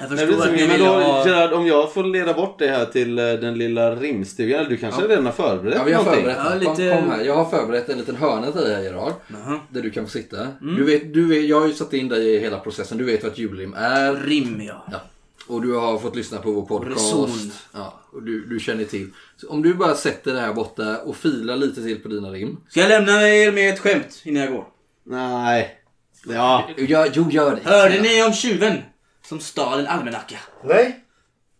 Jag 0.00 0.10
Nej, 0.10 0.26
förstår 0.26 0.44
att 0.46 0.52
ni 0.52 0.68
men 0.68 0.78
då, 0.78 0.84
ha... 0.86 1.26
Gerard, 1.28 1.52
om 1.52 1.66
jag 1.66 1.92
får 1.92 2.04
leda 2.04 2.32
bort 2.34 2.58
dig 2.58 2.68
här 2.68 2.84
till 2.84 3.18
eh, 3.18 3.24
den 3.24 3.58
lilla 3.58 3.94
rimstugan. 3.94 4.66
Du 4.68 4.76
kanske 4.76 5.02
redan 5.08 5.26
har 5.26 5.32
förberett 5.32 5.74
Ja, 5.76 5.84
vi 5.84 5.92
har 5.92 6.04
någonting? 6.04 6.24
förberett. 6.24 6.62
Ja, 6.64 6.70
lite- 6.72 6.90
Kom, 6.94 7.02
kom 7.02 7.10
här. 7.10 7.24
Jag 7.24 7.34
har 7.36 7.44
förberett 7.44 7.88
en 7.88 7.98
liten 7.98 8.16
hörna 8.16 8.52
till 8.52 8.60
dig 8.60 8.74
här 8.74 8.82
Gerard. 8.82 9.12
Jaha. 9.28 9.60
Där 9.68 9.82
du 9.82 9.90
kan 9.90 10.04
få 10.04 10.10
sitta. 10.10 10.36
Du 10.60 10.84
vet, 10.84 11.14
du 11.14 11.28
vet, 11.28 11.44
jag 11.44 11.60
har 11.60 11.66
ju 11.66 11.72
satt 11.74 11.92
in 11.92 12.08
dig 12.08 12.34
i 12.34 12.38
hela 12.38 12.58
processen. 12.58 12.98
Du 12.98 13.04
vet 13.04 13.22
vad 13.22 13.32
ett 13.32 13.38
julrim 13.38 13.74
är. 13.78 14.14
Rim 14.14 14.60
ja. 14.68 14.84
Ja. 14.92 14.98
Och 15.46 15.62
du 15.62 15.74
har 15.74 15.98
fått 15.98 16.16
lyssna 16.16 16.38
på 16.38 16.50
vår 16.52 16.80
Reson. 16.84 17.26
podcast. 17.26 17.58
Ja, 17.72 18.00
och 18.12 18.22
du, 18.22 18.46
du 18.46 18.60
känner 18.60 18.84
till. 18.84 19.10
Så 19.36 19.48
om 19.48 19.62
du 19.62 19.74
bara 19.74 19.94
sätter 19.94 20.34
det 20.34 20.40
här 20.40 20.52
borta 20.52 20.98
och 20.98 21.16
filar 21.16 21.56
lite 21.56 21.82
till 21.82 22.02
på 22.02 22.08
dina 22.08 22.30
rim. 22.30 22.56
Ska 22.68 22.80
jag 22.80 22.88
lämna 22.88 23.28
er 23.28 23.52
med 23.52 23.74
ett 23.74 23.80
skämt 23.80 24.22
innan 24.24 24.42
jag 24.42 24.52
går? 24.52 24.64
Nej. 25.04 25.78
Ja. 26.26 26.68
Ja, 26.76 27.06
jo, 27.14 27.30
gör 27.30 27.56
det. 27.64 27.70
Hörde 27.70 28.00
ni 28.02 28.22
om 28.24 28.32
tjuven 28.32 28.78
som 29.28 29.40
stal 29.40 29.78
en 29.80 29.86
almanacka? 29.86 30.36
Nej. 30.64 31.04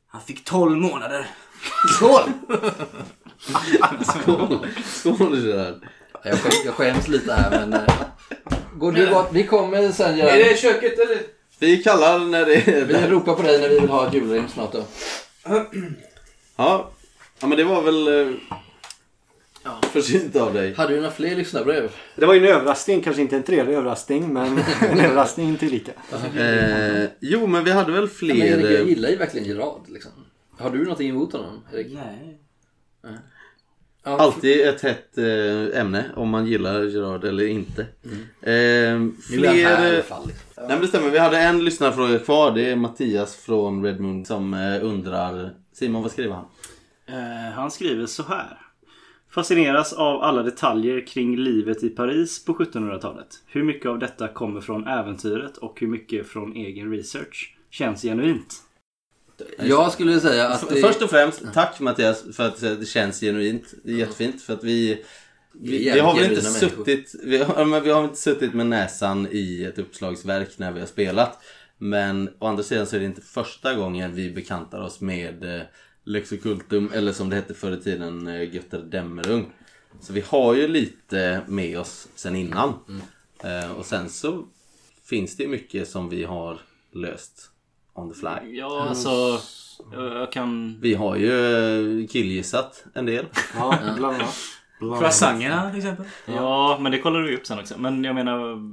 Han 0.09 0.21
fick 0.21 0.45
12 0.45 0.77
månader. 0.77 1.27
Skål! 1.97 2.23
Skål 4.85 5.39
Gerard. 5.47 5.87
Jag, 6.25 6.39
skäms, 6.39 6.65
jag 6.65 6.75
skäms 6.75 7.09
lite 7.09 7.33
här 7.33 7.51
men... 7.51 7.73
eh, 7.73 7.81
Går 8.79 8.93
du 8.93 9.07
bort? 9.11 9.29
Vi 9.33 9.47
kommer 9.47 9.93
sen 9.93 10.15
Är 10.15 10.17
göra... 10.19 10.33
det 10.37 10.59
köket 10.59 10.99
eller? 10.99 11.19
Vi 11.59 11.83
kallar 11.83 12.19
när 12.19 12.47
det 12.47 12.55
är... 12.55 12.85
Vi 12.85 12.95
ropar 12.95 13.35
på 13.35 13.43
dig 13.43 13.61
när 13.61 13.69
vi 13.69 13.81
vill 13.81 13.89
ha 13.89 14.07
ett 14.09 14.15
julrim 14.15 14.49
snart 14.49 14.73
då. 14.73 14.85
Ja. 16.59 16.91
ja, 17.41 17.47
men 17.47 17.59
det 17.59 17.65
var 17.65 17.83
väl... 17.83 18.09
eh, 18.29 18.35
Ja. 19.65 19.81
Försynt 19.93 20.37
av 20.37 20.55
dig. 20.55 20.75
Hade 20.75 20.93
du 20.95 20.97
några 20.97 21.11
fler 21.11 21.37
lyssnarbrev? 21.37 21.91
Det 22.17 22.27
var 22.27 22.35
ju 22.35 22.41
en 22.49 22.55
överraskning, 22.57 23.01
kanske 23.01 23.23
inte 23.23 23.37
en 23.37 23.43
trevlig 23.43 23.75
överraskning, 23.75 24.33
men 24.33 24.59
en 24.91 25.01
överraskning 25.01 25.57
tillika. 25.57 25.93
Eh, 26.37 27.05
jo, 27.21 27.47
men 27.47 27.65
vi 27.65 27.71
hade 27.71 27.93
väl 27.93 28.01
Men 28.01 28.09
fler... 28.11 28.35
Erik, 28.45 28.79
jag 28.81 28.89
gillar 28.89 29.09
ju 29.09 29.17
verkligen 29.17 29.47
Gerard 29.47 29.81
liksom. 29.89 30.11
Har 30.59 30.71
du 30.71 30.79
någonting 30.83 31.09
emot 31.09 31.33
honom, 31.33 31.65
Erik? 31.73 31.87
Nej. 31.93 32.39
Ja, 34.05 34.19
Alltid 34.19 34.61
ett 34.69 34.81
hett 34.83 35.19
eh, 35.19 35.81
ämne 35.81 36.05
om 36.17 36.29
man 36.29 36.47
gillar 36.47 36.83
Gerard 36.85 37.25
eller 37.25 37.47
inte. 37.47 37.83
Eh, 37.83 37.87
Nu 38.43 38.53
är 38.53 38.97
han 38.99 39.13
fler... 39.31 39.65
här 39.65 39.87
i 39.93 39.95
alla 39.95 40.03
fall. 40.03 40.27
Liksom. 40.27 40.46
Nej 40.57 40.69
men 40.69 40.81
det 40.81 40.89
stämmer, 40.89 41.11
vi 41.11 41.19
hade 41.19 41.39
en 41.39 41.65
lyssnarfråga 41.65 42.19
kvar. 42.19 42.53
Det 42.53 42.71
är 42.71 42.77
Mattias 42.77 43.37
från 43.37 43.85
Redmond 43.85 44.27
som 44.27 44.55
eh, 44.55 44.85
undrar... 44.85 45.51
Simon, 45.73 46.03
vad 46.03 46.13
skriver 46.13 46.35
han? 46.35 46.45
Eh, 47.07 47.53
han 47.55 47.71
skriver 47.71 48.07
så 48.07 48.23
här. 48.23 48.59
Fascineras 49.31 49.93
av 49.93 50.23
alla 50.23 50.43
detaljer 50.43 51.07
kring 51.07 51.37
livet 51.37 51.83
i 51.83 51.89
Paris 51.89 52.45
på 52.45 52.53
1700-talet. 52.55 53.27
Hur 53.47 53.63
mycket 53.65 53.87
av 53.91 53.99
detta 53.99 54.29
kommer 54.29 54.61
från 54.61 54.87
äventyret 54.87 55.57
och 55.57 55.81
hur 55.81 55.87
mycket 55.89 56.27
från 56.27 56.53
egen 56.57 56.91
research? 56.91 57.57
Känns 57.71 58.03
genuint. 58.03 58.55
Jag 59.59 59.93
skulle 59.93 60.21
säga 60.21 60.49
att... 60.49 60.69
Det- 60.69 60.81
Först 60.81 61.03
och 61.03 61.11
främst, 61.11 61.43
tack 61.55 61.81
Mattias 61.81 62.37
för 62.37 62.47
att 62.47 62.61
det 62.61 62.89
känns 62.89 63.21
genuint. 63.21 63.75
Det 63.85 63.93
är 63.93 63.97
jättefint 63.97 64.43
för 64.43 64.53
att 64.53 64.65
vi... 64.65 65.05
Vi 65.61 65.79
Vi, 65.93 66.01
har 66.01 66.15
väl 66.15 66.31
inte 66.31 66.43
suttit, 66.43 67.15
vi 67.23 67.39
har, 67.39 67.65
men 67.65 67.83
vi 67.83 67.91
har 67.91 68.05
inte 68.05 68.17
suttit 68.17 68.55
med 68.55 68.67
näsan 68.67 69.29
i 69.31 69.65
ett 69.65 69.79
uppslagsverk 69.79 70.59
när 70.59 70.73
vi 70.73 70.81
har 70.81 70.87
spelat. 70.87 71.39
Men 71.79 72.29
å 72.39 72.47
andra 72.47 72.63
sidan 72.63 72.87
så 72.87 72.97
är 72.97 73.01
det 73.01 73.07
inte 73.07 73.21
första 73.21 73.75
gången 73.75 74.15
vi 74.15 74.31
bekantar 74.31 74.81
oss 74.81 75.01
med 75.01 75.57
eh, 75.57 75.63
Lexocultum 76.05 76.91
eller 76.95 77.13
som 77.13 77.31
det 77.31 77.37
hette 77.37 77.55
förr 77.55 77.73
i 77.73 77.83
tiden 77.83 78.27
eh, 78.27 78.55
Götterdämmerung. 78.55 79.53
Så 80.01 80.13
vi 80.13 80.21
har 80.21 80.55
ju 80.55 80.69
lite 80.69 81.41
med 81.47 81.79
oss 81.79 82.09
sen 82.15 82.37
innan. 82.37 82.75
Eh, 83.45 83.71
och 83.71 83.87
sen 83.87 84.11
så 84.11 84.45
finns 85.05 85.37
det 85.37 85.43
ju 85.43 85.49
mycket 85.49 85.89
som 85.89 86.09
vi 86.09 86.25
har 86.25 86.61
löst 86.93 87.51
on 87.95 88.13
the 88.13 88.19
fly. 88.19 88.59
Ja, 88.59 88.87
alltså... 88.89 89.41
Jag 89.93 90.17
jag 90.17 90.33
kan... 90.33 90.79
Vi 90.81 90.95
har 90.95 91.17
ju 91.17 92.03
eh, 92.03 92.07
killgissat 92.07 92.85
en 92.95 93.07
del. 93.07 93.27
Ja, 93.55 93.79
bland 93.97 94.15
annat. 94.15 94.35
Croissangerna 94.79 95.71
till 95.71 95.79
exempel. 95.79 96.07
Ja, 96.27 96.79
men 96.81 96.93
det 96.93 96.99
kollar 96.99 97.21
vi 97.21 97.37
upp 97.37 97.47
sen 97.47 97.59
också. 97.59 97.79
Men 97.79 98.05
jag 98.05 98.15
menar... 98.15 98.73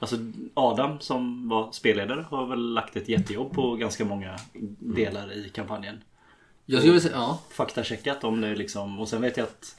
Alltså 0.00 0.16
Adam 0.54 1.00
som 1.00 1.48
var 1.48 1.72
spelledare 1.72 2.24
har 2.30 2.46
väl 2.46 2.74
lagt 2.74 2.96
ett 2.96 3.08
jättejobb 3.08 3.52
på 3.52 3.76
ganska 3.76 4.04
många 4.04 4.36
delar 4.78 5.32
i 5.32 5.50
kampanjen. 5.54 6.02
Jag 6.66 6.80
skulle 6.80 7.00
säga, 7.00 7.14
ja. 7.14 7.42
Faktacheckat 7.50 8.24
om 8.24 8.40
det 8.40 8.54
liksom. 8.54 8.98
Och 8.98 9.08
sen 9.08 9.22
vet 9.22 9.36
jag 9.36 9.44
att 9.44 9.76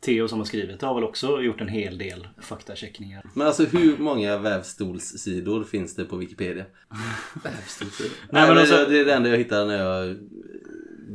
Theo 0.00 0.28
som 0.28 0.38
har 0.38 0.44
skrivit 0.46 0.80
det 0.80 0.86
har 0.86 0.94
väl 0.94 1.04
också 1.04 1.40
gjort 1.40 1.60
en 1.60 1.68
hel 1.68 1.98
del 1.98 2.28
faktacheckningar. 2.40 3.22
Men 3.34 3.46
alltså 3.46 3.64
hur 3.64 3.98
många 3.98 4.36
vävstolssidor 4.36 5.64
finns 5.64 5.94
det 5.94 6.04
på 6.04 6.16
Wikipedia? 6.16 6.64
Nej, 7.44 7.52
Nej, 7.82 8.10
men 8.30 8.48
men 8.48 8.58
alltså- 8.58 8.86
Det 8.88 9.00
är 9.00 9.04
det 9.04 9.14
enda 9.14 9.28
jag 9.28 9.38
hittar 9.38 9.66
när 9.66 9.78
jag 9.78 10.16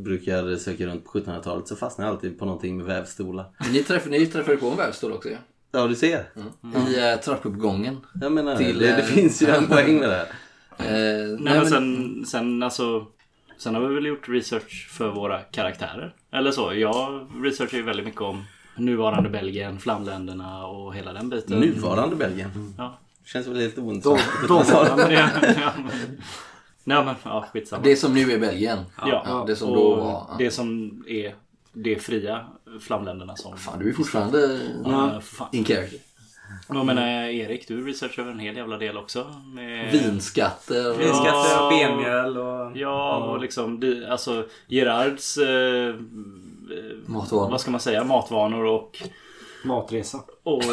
brukar 0.04 0.56
söka 0.56 0.86
runt 0.86 1.06
på 1.06 1.20
1700-talet. 1.20 1.68
Så 1.68 1.76
fastnar 1.76 2.06
jag 2.06 2.14
alltid 2.14 2.40
på 2.40 2.46
någonting 2.46 2.78
med 2.78 2.86
vävstolar. 2.86 3.46
Ni 3.72 3.84
träffade, 3.84 4.18
ni 4.18 4.26
träffade 4.26 4.58
på 4.58 4.70
en 4.70 4.78
vävstol 4.78 5.12
också 5.12 5.30
ja. 5.30 5.38
Ja, 5.72 5.88
du 5.88 5.96
ser. 5.96 6.24
I 6.90 7.12
eh, 7.12 7.20
trappuppgången. 7.20 7.98
Jag 8.22 8.32
menar, 8.32 8.56
Till, 8.56 8.80
det, 8.80 8.86
det 8.86 8.98
eh, 8.98 9.06
finns 9.06 9.42
ju 9.42 9.48
en 9.48 9.68
poäng 9.68 10.00
med 10.00 10.10
det 10.10 10.16
här. 10.16 10.28
Eh, 10.78 11.40
Nej, 11.40 11.58
men 11.58 11.66
sen, 11.68 12.26
sen 12.26 12.64
alltså... 12.64 13.06
Sen 13.58 13.76
har 13.76 13.82
vi 13.82 13.96
väl 13.96 14.06
gjort 14.06 14.30
research 14.30 14.90
för 14.92 15.12
våra 15.12 15.40
karaktärer. 15.40 16.16
Eller 16.32 16.52
så. 16.52 16.74
Jag 16.74 17.28
researchar 17.44 17.78
ju 17.78 17.84
väldigt 17.84 18.06
mycket 18.06 18.22
om 18.22 18.44
nuvarande 18.78 19.30
Belgien, 19.30 19.80
Flamländerna 19.80 20.68
och 20.68 20.96
hela 20.96 21.14
den 21.14 21.30
biten. 21.30 21.60
Nuvarande 21.60 22.16
Belgien. 22.16 22.74
Ja. 22.78 23.00
Känns 23.26 23.48
väl 23.48 23.60
helt 23.60 23.78
ointressant. 23.78 24.22
de, 24.48 24.64
Ja, 24.70 24.96
men 24.98 25.12
ja, 25.12 25.30
men, 25.78 26.22
nej 26.86 27.06
men 27.06 27.16
ja, 27.24 27.46
skitsamma. 27.54 27.84
Det 27.84 27.96
som 27.96 28.14
nu 28.14 28.32
är 28.32 28.40
Belgien. 28.40 28.78
ja, 28.98 29.24
ja, 29.26 29.44
det 29.48 29.56
som 29.56 29.70
och 29.70 29.76
då 29.76 29.96
var. 29.96 30.06
Ja. 30.06 30.36
Det 30.38 30.52
som 30.52 31.04
är 31.08 31.36
det 31.74 31.96
fria 31.96 32.46
Flamländerna 32.82 33.36
som... 33.36 33.58
Fan, 33.58 33.80
du 33.80 33.90
är 33.90 33.94
fortfarande 33.94 34.60
Ja, 34.86 35.22
in 35.52 35.66
character. 35.66 36.00
Jag 36.70 36.86
menar 36.86 37.08
Erik, 37.30 37.68
du 37.68 37.88
researchar 37.88 38.22
över 38.22 38.32
en 38.32 38.40
hel 38.40 38.58
jävla 38.58 38.78
del 38.78 38.98
också. 38.98 39.26
Med... 39.56 39.92
Vinskatter. 39.92 40.92
och- 40.92 41.00
Vinskatter 41.00 41.30
och 41.68 41.74
Ja. 41.74 41.88
benmjöl 41.88 42.38
och... 42.38 42.78
Ja, 42.78 43.16
och 43.18 43.40
liksom 43.42 43.82
alltså 44.10 44.46
Gerards... 44.68 45.38
Eh, 45.38 45.88
eh, 45.90 45.96
Matvanor. 47.06 47.52
vad 47.52 47.62
ska 47.62 47.72
man 47.72 47.80
säga? 47.80 48.04
Matvanor 48.04 48.66
och, 48.66 49.02
matresa. 49.66 50.20
och, 50.44 50.54
och 50.58 50.64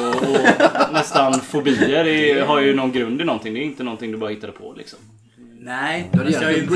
nästan 0.92 1.40
fobier 1.40 2.04
är, 2.06 2.44
har 2.46 2.60
ju 2.60 2.74
någon 2.74 2.92
grund 2.92 3.20
i 3.20 3.24
någonting. 3.24 3.54
Det 3.54 3.60
är 3.60 3.64
inte 3.64 3.82
någonting 3.82 4.12
du 4.12 4.18
bara 4.18 4.30
hittade 4.30 4.52
på 4.52 4.74
liksom. 4.76 4.98
Nej, 5.64 6.10
Ja, 6.12 6.22
det 6.22 6.30
jag 6.30 6.40
har 6.42 6.50
ju 6.50 6.68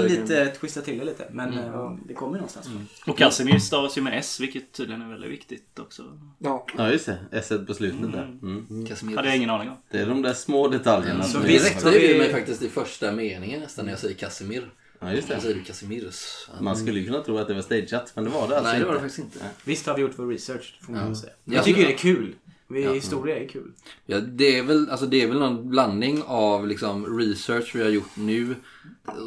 om 0.00 0.06
lite, 0.06 0.46
twistat 0.46 0.84
till 0.84 0.98
det 0.98 1.04
lite. 1.04 1.26
Men 1.30 1.52
eh, 1.58 1.96
det 2.08 2.14
kommer 2.14 2.32
ju 2.32 2.36
någonstans. 2.38 2.66
Och 3.06 3.18
Casimir 3.18 3.58
stavas 3.58 3.98
ju 3.98 4.02
med 4.02 4.18
S, 4.18 4.40
vilket 4.40 4.72
tydligen 4.72 5.02
är 5.02 5.08
väldigt 5.08 5.30
viktigt 5.30 5.78
också. 5.78 6.02
Ja. 6.38 6.66
Ja, 6.78 6.90
just 6.90 7.06
det. 7.06 7.18
S 7.32 7.52
på 7.66 7.74
slutet 7.74 8.12
där. 8.12 8.22
Mm. 8.22 8.86
Casimir. 8.88 9.16
Hade 9.16 9.28
jag 9.28 9.36
ingen 9.36 9.50
aning 9.50 9.68
om. 9.68 9.76
Det 9.90 9.98
är 9.98 10.06
de 10.06 10.22
där 10.22 10.32
små 10.32 10.68
detaljerna. 10.68 11.24
Så 11.24 11.38
visst 11.38 11.76
rättade 11.76 11.98
vi- 11.98 12.12
vi 12.12 12.18
mig 12.18 12.32
faktiskt 12.32 12.62
i 12.62 12.68
första 12.68 13.12
meningen 13.12 13.60
nästan 13.60 13.84
när 13.84 13.92
jag 13.92 13.98
säger 14.00 14.14
Casimir. 14.14 14.70
Ja, 15.00 15.12
just 15.12 15.28
Jag 15.28 15.38
det. 15.38 15.42
säger 15.42 15.64
Casimirs. 15.64 16.48
Man 16.60 16.76
skulle 16.76 17.00
ju 17.00 17.06
kunna 17.06 17.22
tro 17.22 17.38
att 17.38 17.48
det 17.48 17.54
var 17.54 17.62
stageat, 17.62 18.12
men 18.14 18.24
det 18.24 18.30
var 18.30 18.48
det 18.48 18.56
alltså 18.56 18.70
Nej, 18.72 18.80
det 18.80 18.86
var 18.86 18.92
det 18.92 18.98
inte. 18.98 19.08
faktiskt 19.16 19.34
inte. 19.34 19.46
Visst 19.64 19.86
har 19.86 19.94
vi 19.94 20.02
gjort 20.02 20.12
vår 20.16 20.26
research, 20.26 20.78
får 20.82 20.92
man 20.92 21.08
Ja. 21.08 21.14
säga. 21.14 21.32
Ja. 21.44 21.54
Jag 21.54 21.64
tycker 21.64 21.82
det 21.86 21.92
är 21.92 21.96
kul. 21.98 22.34
Vi, 22.68 22.84
Ja. 22.84 22.92
Historia 22.92 23.38
är 23.38 23.48
kul. 23.48 23.72
Ja, 24.06 24.20
det, 24.20 24.58
är 24.58 24.62
väl, 24.62 24.90
alltså 24.90 25.06
det 25.06 25.22
är 25.22 25.28
väl 25.28 25.38
någon 25.38 25.68
blandning 25.70 26.22
av 26.26 26.66
liksom 26.68 27.18
research 27.18 27.74
vi 27.74 27.82
har 27.82 27.90
gjort 27.90 28.16
nu 28.16 28.54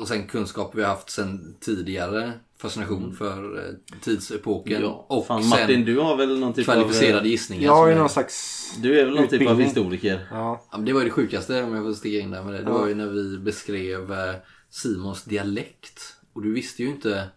och 0.02 0.08
sen 0.08 0.28
kunskap 0.28 0.72
vi 0.76 0.82
har 0.82 0.90
haft 0.90 1.10
sen 1.10 1.56
tidigare. 1.60 2.32
Fascination 2.58 3.16
för 3.16 3.58
eh, 3.68 3.74
tidsepoken. 4.02 4.78
Mm. 4.78 4.90
Ja. 4.90 5.06
Och 5.10 5.28
Fan, 5.28 5.44
sen 5.44 5.50
Martin, 5.50 5.86
du 5.86 6.00
har 6.00 6.16
väl 6.18 6.40
någon 6.40 6.54
typ 6.54 6.66
kvalificerade 6.66 7.20
av... 7.20 7.26
gissningar. 7.28 7.64
Jag 7.64 7.76
har 7.76 7.88
ju 7.88 7.94
är- 7.94 7.98
någon 7.98 8.10
slags... 8.10 8.74
Du 8.82 9.00
är 9.00 9.06
väl 9.06 9.16
någon 9.16 9.28
typ 9.28 9.34
av 9.34 9.62
Utbildning. 9.62 9.68
historiker? 9.68 10.28
Ja. 10.32 10.66
Ja, 10.72 10.78
det 10.78 10.94
var 10.94 11.00
ju 11.02 11.06
det 11.06 11.12
sjukaste 11.12 11.64
om 11.64 11.76
jag 11.76 11.86
får 11.86 11.94
stiga 11.94 12.20
in 12.20 12.32
där 12.32 12.44
med 12.44 12.54
det. 12.54 12.58
Det 12.60 12.70
Ja. 12.70 12.78
var 12.78 12.88
ju 12.88 12.96
när 12.96 13.08
vi 13.08 13.38
beskrev 13.38 14.12
eh, 14.14 14.36
Simons 14.70 15.24
dialekt. 15.24 16.02
Och 16.34 16.42
du 16.42 16.54
visste 16.54 16.84
ju 16.84 16.90
inte 16.90 17.28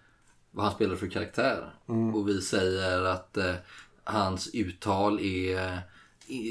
vad 0.50 0.64
han 0.64 0.74
spelade 0.74 0.96
för 0.96 1.06
karaktär. 1.06 1.74
Och 2.14 2.28
vi 2.28 2.40
säger 2.40 3.02
att 3.04 3.36
eh, 3.36 3.54
hans 4.04 4.50
uttal 4.54 5.20
är 5.20 5.56
eh, 5.72 5.78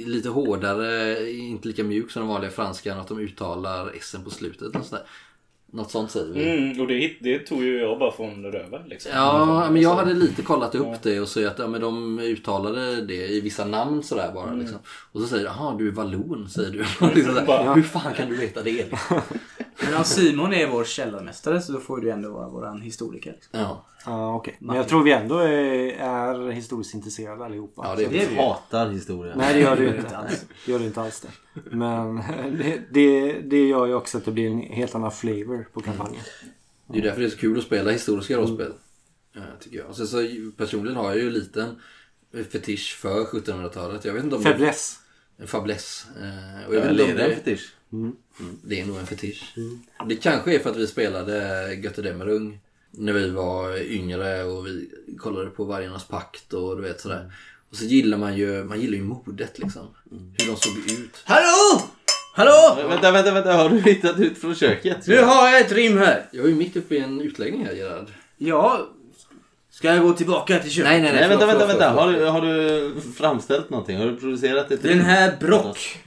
lite 0.05 0.29
hårdare, 0.29 1.31
inte 1.31 1.67
lika 1.67 1.83
mjuk 1.83 2.11
som 2.11 2.21
den 2.21 2.29
vanliga 2.29 2.51
franskan. 2.51 2.99
Att 2.99 3.07
de 3.07 3.19
uttalar 3.19 3.91
s 3.97 4.15
på 4.23 4.29
slutet. 4.29 4.75
Och 4.75 4.85
sådär. 4.85 5.05
Något 5.73 5.91
sånt 5.91 6.11
säger 6.11 6.33
vi. 6.33 6.49
Mm, 6.49 6.81
och 6.81 6.87
det, 6.87 7.15
det 7.19 7.39
tog 7.39 7.63
ju 7.63 7.79
jag 7.79 7.99
bara 7.99 8.11
från 8.11 8.45
röven. 8.45 8.81
Liksom. 8.87 9.11
Ja, 9.15 9.69
men 9.71 9.81
jag 9.81 9.95
hade 9.95 10.13
lite 10.13 10.41
kollat 10.41 10.75
upp 10.75 11.01
det 11.01 11.19
och 11.19 11.27
så 11.27 11.47
att 11.47 11.59
ja, 11.59 11.67
men 11.67 11.81
de 11.81 12.19
uttalade 12.19 13.01
det 13.01 13.27
i 13.27 13.41
vissa 13.41 13.65
namn 13.65 14.03
sådär 14.03 14.31
bara. 14.33 14.53
Liksom. 14.53 14.77
Och 15.11 15.21
så 15.21 15.27
säger 15.27 15.43
du, 15.43 15.49
jaha 15.49 15.75
du 15.77 15.87
är 15.87 15.91
vallon, 15.91 16.49
säger 16.49 16.71
du. 16.71 16.77
liksom 17.15 17.35
sådär, 17.35 17.75
Hur 17.75 17.81
fan 17.81 18.13
kan 18.13 18.29
du 18.29 18.35
veta 18.35 18.61
det? 18.63 18.71
Liksom? 18.71 19.21
Men 19.83 19.93
om 19.97 20.03
Simon 20.03 20.53
är 20.53 20.67
vår 20.67 20.83
källarmästare 20.83 21.61
så 21.61 21.71
då 21.71 21.79
får 21.79 21.97
du 21.97 22.11
ändå 22.11 22.31
vara 22.31 22.49
vår 22.49 22.79
historiker. 22.81 23.31
Liksom. 23.31 23.59
Ja. 23.59 23.85
Ja, 24.05 24.35
okej. 24.35 24.57
Men 24.59 24.75
jag 24.75 24.87
tror 24.87 25.03
vi 25.03 25.11
ändå 25.11 25.37
är, 25.37 25.49
är 25.99 26.51
historiskt 26.51 26.93
intresserade 26.93 27.45
allihopa. 27.45 27.81
Ja, 27.85 27.95
det 27.95 28.05
är 28.05 28.09
Det 28.09 28.23
är 28.23 28.27
vi 28.29 28.35
ju. 28.35 28.41
Hatar 28.41 28.89
historia. 28.89 29.35
Nej, 29.35 29.53
det 29.53 29.59
gör 29.59 29.75
du 29.75 29.89
Det 29.91 29.97
inte. 29.97 30.17
alls. 30.17 30.45
Det 30.65 30.71
gör 30.71 30.79
du 30.79 30.85
inte 30.85 31.01
alls 31.01 31.19
det. 31.21 31.29
Men 31.75 32.15
det, 32.59 32.81
det, 32.91 33.31
det 33.41 33.67
gör 33.67 33.85
ju 33.85 33.93
också 33.93 34.17
att 34.17 34.25
det 34.25 34.31
blir 34.31 34.47
en 34.47 34.59
helt 34.59 34.95
annan 34.95 35.11
flavor 35.11 35.67
på 35.73 35.81
kampanjen. 35.81 36.21
Det 36.87 36.99
är 36.99 37.03
därför 37.03 37.19
det 37.21 37.27
är 37.27 37.29
så 37.29 37.37
kul 37.37 37.57
att 37.57 37.63
spela 37.63 37.91
historiska 37.91 38.37
rollspel. 38.37 38.73
eh, 39.35 39.41
Tycker 39.59 39.77
jag. 39.77 39.87
Och 39.89 39.95
sen 39.95 40.07
så 40.07 40.17
personligen 40.57 40.97
har 40.97 41.05
jag 41.05 41.15
ju 41.17 41.27
en 41.27 41.33
liten 41.33 41.75
fetisch 42.51 42.97
för 43.01 43.23
1700-talet. 43.23 44.05
Jag 44.05 44.13
vet 44.13 44.23
inte 44.23 44.35
om 44.35 44.43
Fäbless. 44.43 44.99
det... 45.37 45.47
Fäbless. 45.47 46.05
Eh, 46.21 46.67
Och 46.67 46.75
jag 46.75 46.81
vet 46.81 46.91
inte 46.91 47.03
om 47.03 47.09
leder 47.09 47.23
en 47.23 47.29
det... 47.29 47.35
fetisch. 47.35 47.73
Det 48.63 48.81
är 48.81 48.85
nog 48.85 48.97
en 48.97 49.05
fetisch. 49.05 49.55
Det 50.07 50.15
kanske 50.15 50.55
är 50.55 50.59
för 50.59 50.69
att 50.69 50.77
vi 50.77 50.87
spelade 50.87 51.73
Götterdämmerung 51.73 52.59
när 52.91 53.13
vi 53.13 53.29
var 53.29 53.77
yngre 53.91 54.43
och 54.43 54.67
vi 54.67 54.89
kollade 55.19 55.49
på 55.49 55.63
Vargarnas 55.63 56.07
pakt 56.07 56.53
och 56.53 56.75
du 56.75 56.81
vet 56.81 57.01
sådär. 57.01 57.31
Och 57.69 57.75
så 57.75 57.85
gillar 57.85 58.17
man 58.17 58.37
ju, 58.37 58.63
man 58.63 58.81
gillar 58.81 58.97
ju 58.97 59.03
modet 59.03 59.59
liksom. 59.59 59.87
Hur 60.11 60.47
de 60.47 60.55
såg 60.55 60.77
ut. 60.77 61.21
Hallå! 61.23 61.81
Hallå! 62.33 62.89
Vänta, 62.89 63.11
vänta, 63.11 63.31
vänta. 63.33 63.53
Har 63.53 63.69
du 63.69 63.79
hittat 63.79 64.19
ut 64.19 64.37
från 64.37 64.55
köket? 64.55 65.07
Nu 65.07 65.21
har 65.21 65.49
jag 65.49 65.61
ett 65.61 65.71
rim 65.71 65.97
här. 65.97 66.25
Jag 66.31 66.45
är 66.45 66.49
ju 66.49 66.55
mitt 66.55 66.75
uppe 66.75 66.95
i 66.95 66.99
en 66.99 67.21
utläggning 67.21 67.65
här 67.65 67.73
Gerard. 67.73 68.07
Ja. 68.37 68.87
Ska 69.71 69.93
jag 69.93 70.03
gå 70.03 70.13
tillbaka 70.13 70.59
till 70.59 70.71
köket? 70.71 70.89
Nej, 70.91 71.01
nej, 71.01 71.13
Nej, 71.13 71.29
vänta, 71.29 71.45
förlåt, 71.47 71.61
vänta, 71.61 71.67
vänta. 71.67 71.95
förlåt. 71.95 72.29
Har 72.31 72.41
du, 72.41 72.49
har 72.49 72.91
du 72.95 73.01
framställt 73.17 73.69
någonting? 73.69 73.97
Har 73.97 74.05
du 74.05 74.15
producerat 74.15 74.71
ett 74.71 74.83
Den 74.83 74.99
här 75.01 75.37
Brock. 75.39 75.99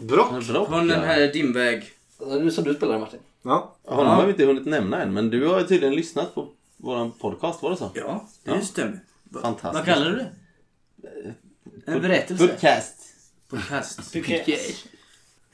Brock. 0.00 0.42
Brock, 0.48 0.68
Från 0.68 0.88
den 0.88 1.04
här 1.04 1.32
dimväg. 1.32 1.90
Det 2.18 2.24
är 2.24 2.50
som 2.50 2.64
du 2.64 2.74
spelar 2.74 2.98
Martin. 2.98 3.20
Ja. 3.42 3.76
Honom 3.84 4.06
har 4.16 4.24
vi 4.26 4.30
inte 4.32 4.44
hunnit 4.44 4.66
nämna 4.66 5.02
än, 5.02 5.12
men 5.14 5.30
du 5.30 5.46
har 5.46 5.60
ju 5.60 5.66
tydligen 5.66 5.94
lyssnat 5.94 6.34
på 6.34 6.48
våran 6.76 7.12
podcast, 7.12 7.62
var 7.62 7.70
det 7.70 7.76
så? 7.76 7.90
Ja, 7.94 8.26
det 8.44 8.50
Ja. 8.50 8.60
stämmer. 8.60 9.00
Fantastiskt. 9.42 9.74
Vad 9.74 9.84
kallar 9.84 10.10
du 10.10 10.16
det? 10.16 10.32
En 11.86 12.00
berättelse? 12.02 12.46
Podcast. 12.48 12.96
Podcast. 13.48 14.14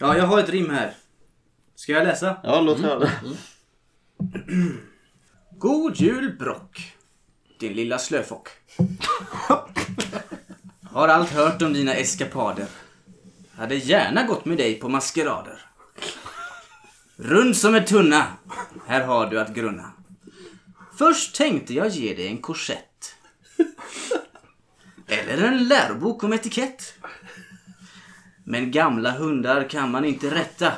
Ja, 0.00 0.16
jag 0.16 0.24
har 0.26 0.38
ett 0.40 0.48
rim 0.48 0.70
här. 0.70 0.94
Ska 1.74 1.92
jag 1.92 2.04
läsa? 2.04 2.36
Ja, 2.42 2.60
låt 2.60 2.80
höra. 2.80 3.10
God 5.58 5.96
jul 5.96 6.36
Brock. 6.38 6.96
Din 7.60 7.72
lilla 7.72 7.98
slöfock. 7.98 8.48
Har 10.82 11.08
allt 11.08 11.30
hört 11.30 11.62
om 11.62 11.72
dina 11.72 11.94
eskapader. 11.94 12.66
Hade 13.56 13.74
gärna 13.74 14.22
gått 14.22 14.44
med 14.44 14.58
dig 14.58 14.74
på 14.74 14.88
maskerader. 14.88 15.60
Rund 17.20 17.56
som 17.56 17.74
en 17.74 17.84
tunna. 17.84 18.26
Här 18.86 19.04
har 19.04 19.26
du 19.26 19.40
att 19.40 19.54
grunna. 19.54 19.92
Först 20.98 21.34
tänkte 21.36 21.74
jag 21.74 21.88
ge 21.88 22.14
dig 22.14 22.26
en 22.26 22.38
korsett. 22.38 23.14
Eller 25.06 25.44
en 25.44 25.68
lärobok 25.68 26.24
om 26.24 26.32
etikett. 26.32 26.94
Men 28.44 28.70
gamla 28.70 29.10
hundar 29.10 29.68
kan 29.68 29.90
man 29.90 30.04
inte 30.04 30.34
rätta. 30.34 30.72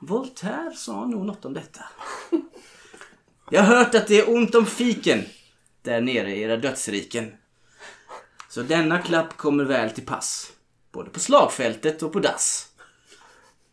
Voltaire 0.00 0.74
sa 0.76 1.06
nog 1.06 1.26
något 1.26 1.44
om 1.44 1.54
detta. 1.54 1.84
Jag 3.50 3.62
har 3.62 3.76
hört 3.76 3.94
att 3.94 4.06
det 4.06 4.18
är 4.18 4.34
ont 4.34 4.54
om 4.54 4.66
fiken 4.66 5.24
där 5.82 6.00
nere 6.00 6.36
i 6.36 6.40
era 6.40 6.56
dödsriken. 6.56 7.32
Så 8.48 8.62
denna 8.62 8.98
klapp 8.98 9.36
kommer 9.36 9.64
väl 9.64 9.90
till 9.90 10.06
pass. 10.06 10.52
Både 10.92 11.10
på 11.10 11.20
slagfältet 11.20 12.02
och 12.02 12.12
på 12.12 12.20
dass. 12.20 12.67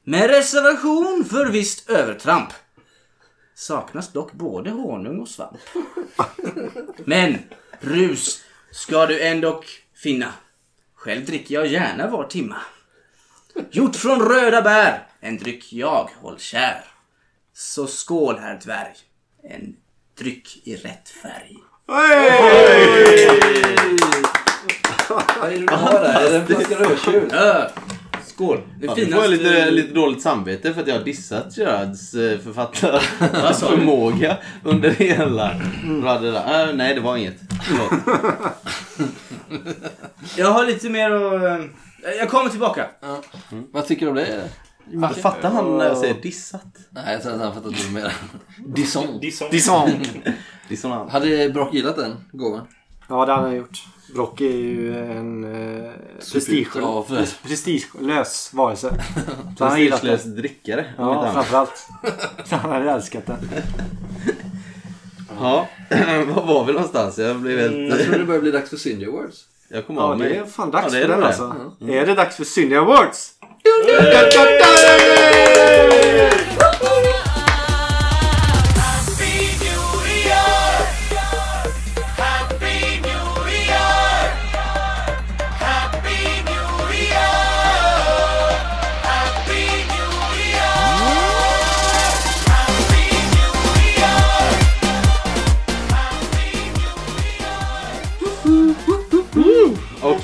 Med 0.08 0.30
reservation 0.30 1.26
för 1.30 1.46
visst 1.46 1.90
övertramp. 1.90 2.50
Saknas 3.56 4.12
dock 4.14 4.32
både 4.32 4.70
honung 4.70 5.20
och 5.20 5.28
svamp. 5.28 5.58
Men 7.06 7.38
rus 7.80 8.42
ska 8.72 9.06
du 9.06 9.22
ändock 9.22 9.66
finna. 9.96 10.34
Själv 10.96 11.26
dricker 11.26 11.56
jag 11.56 11.68
gärna 11.68 12.08
var 12.08 12.24
timma. 12.24 12.56
Gjort 13.72 13.96
från 13.96 14.22
röda 14.30 14.62
bär, 14.62 15.08
en 15.20 15.38
dryck 15.38 15.74
jag 15.74 16.10
håll 16.22 16.40
kär. 16.40 16.86
Så 17.54 17.88
skål 17.88 18.38
herr 18.40 18.60
dvärg, 18.64 18.96
en 19.44 19.76
dryck 20.18 20.62
i 20.68 20.76
rätt 20.76 21.10
färg. 21.10 21.58
Vad 21.86 22.06
är 25.52 25.52
det 25.52 25.58
du 25.58 25.74
har 25.74 26.00
där? 26.00 26.26
Är 26.26 26.30
det 26.30 26.38
en 26.38 26.48
flaska 26.48 26.76
rödtjut? 26.76 27.34
Skål! 28.36 28.62
Det 28.80 28.86
Ja, 28.86 28.94
nu 28.98 29.06
får 29.06 29.22
jag 29.22 29.32
lite, 29.32 29.72
lite 29.72 29.94
dåligt 29.94 30.22
samvete 30.22 30.74
för 30.74 30.82
att 30.82 30.88
jag 30.88 30.96
har 30.98 31.04
dissat 31.04 31.58
Gerards 31.58 32.14
eh, 32.14 32.40
författarförmåga 32.40 34.38
under 34.64 34.90
hela... 34.90 35.52
Äh, 35.52 36.76
nej, 36.76 36.96
det 36.96 37.02
var 37.02 37.18
inget. 37.18 37.38
Förlåt. 37.64 37.92
Jag 40.38 40.52
har 40.52 40.66
lite 40.66 40.90
mer 40.90 41.12
att... 41.12 41.44
eh, 41.44 41.66
Jag 42.20 42.30
kommer 42.30 42.50
tillbaka. 42.50 42.88
Vad 43.72 43.88
tycker 43.88 44.06
du 44.06 44.10
om 44.10 44.16
det? 44.16 44.50
Fattar 45.22 45.50
han 45.50 45.78
när 45.78 45.86
jag 45.86 45.98
säger 45.98 46.22
dissat? 46.22 46.66
Nej, 46.90 47.14
jag 47.14 47.22
tror 47.24 47.34
att 47.34 47.40
han 47.42 47.54
fattar 47.54 47.70
inte 47.70 47.92
mer. 47.92 48.14
Dison. 48.76 49.20
Dison. 49.52 49.92
Dissonans. 50.70 51.12
Hade 51.12 51.50
Brock 51.50 51.74
gillat 51.74 51.96
den 51.96 52.16
gåvan? 52.32 52.68
Ja, 53.10 53.26
det 53.26 53.32
hade 53.34 53.48
han 53.48 53.56
gjort. 53.56 53.84
Brock 54.14 54.42
är 54.42 54.46
ju 54.46 54.98
en 55.12 55.44
eh, 55.84 55.92
prestige, 56.34 56.68
prestigelös 57.48 58.50
varelse. 58.54 58.94
Så 59.58 59.64
han 59.64 59.72
har 59.74 59.80
gillat 59.80 60.02
Prestigelös 60.02 60.24
drickare. 60.38 60.80
om 60.80 60.86
inte 60.86 60.96
Ja, 60.98 61.20
annat. 61.20 61.34
framförallt. 61.34 61.88
Så 62.46 62.56
han 62.56 62.72
hade 62.72 62.92
älskat 62.92 63.26
den. 63.26 63.38
Ja, 65.40 65.68
var 66.36 66.46
var 66.46 66.66
vi 66.66 66.74
någonstans? 66.74 67.18
Jag 67.18 67.36
blev 67.36 67.60
helt... 67.60 67.90
Jag 67.90 68.00
tror 68.08 68.18
det 68.20 68.26
börjar 68.26 68.42
bli 68.42 68.52
dags 68.52 68.70
för 68.70 68.78
Cindy 68.78 69.06
Awards. 69.06 69.46
Jag 69.70 69.88
kom 69.88 69.96
Ja, 69.96 70.02
av 70.02 70.18
mig. 70.20 70.30
det 70.30 70.36
är 70.38 70.46
fan 70.46 70.72
dags 70.72 70.86
Ja, 70.86 70.92
det 70.92 70.98
är 70.98 71.02
för 71.02 71.08
den 71.10 71.20
det. 71.20 71.28
alltså. 71.28 71.56
Är 71.88 72.06
det 72.06 72.16
dags 72.16 72.36
för 72.36 72.44
Syndia 72.44 72.82
Awards? 72.82 73.32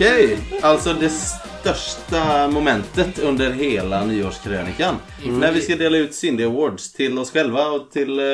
Okej, 0.01 0.37
alltså 0.61 0.93
det 0.93 1.09
största 1.09 2.47
momentet 2.47 3.19
under 3.19 3.51
hela 3.51 4.05
nyårskrönikan. 4.05 4.95
När 5.25 5.51
vi 5.51 5.61
ska 5.61 5.75
dela 5.75 5.97
ut 5.97 6.15
Cindy 6.15 6.43
Awards 6.43 6.93
till 6.93 7.19
oss 7.19 7.31
själva 7.31 7.67
och 7.67 7.91
till, 7.91 8.19
eh, 8.19 8.25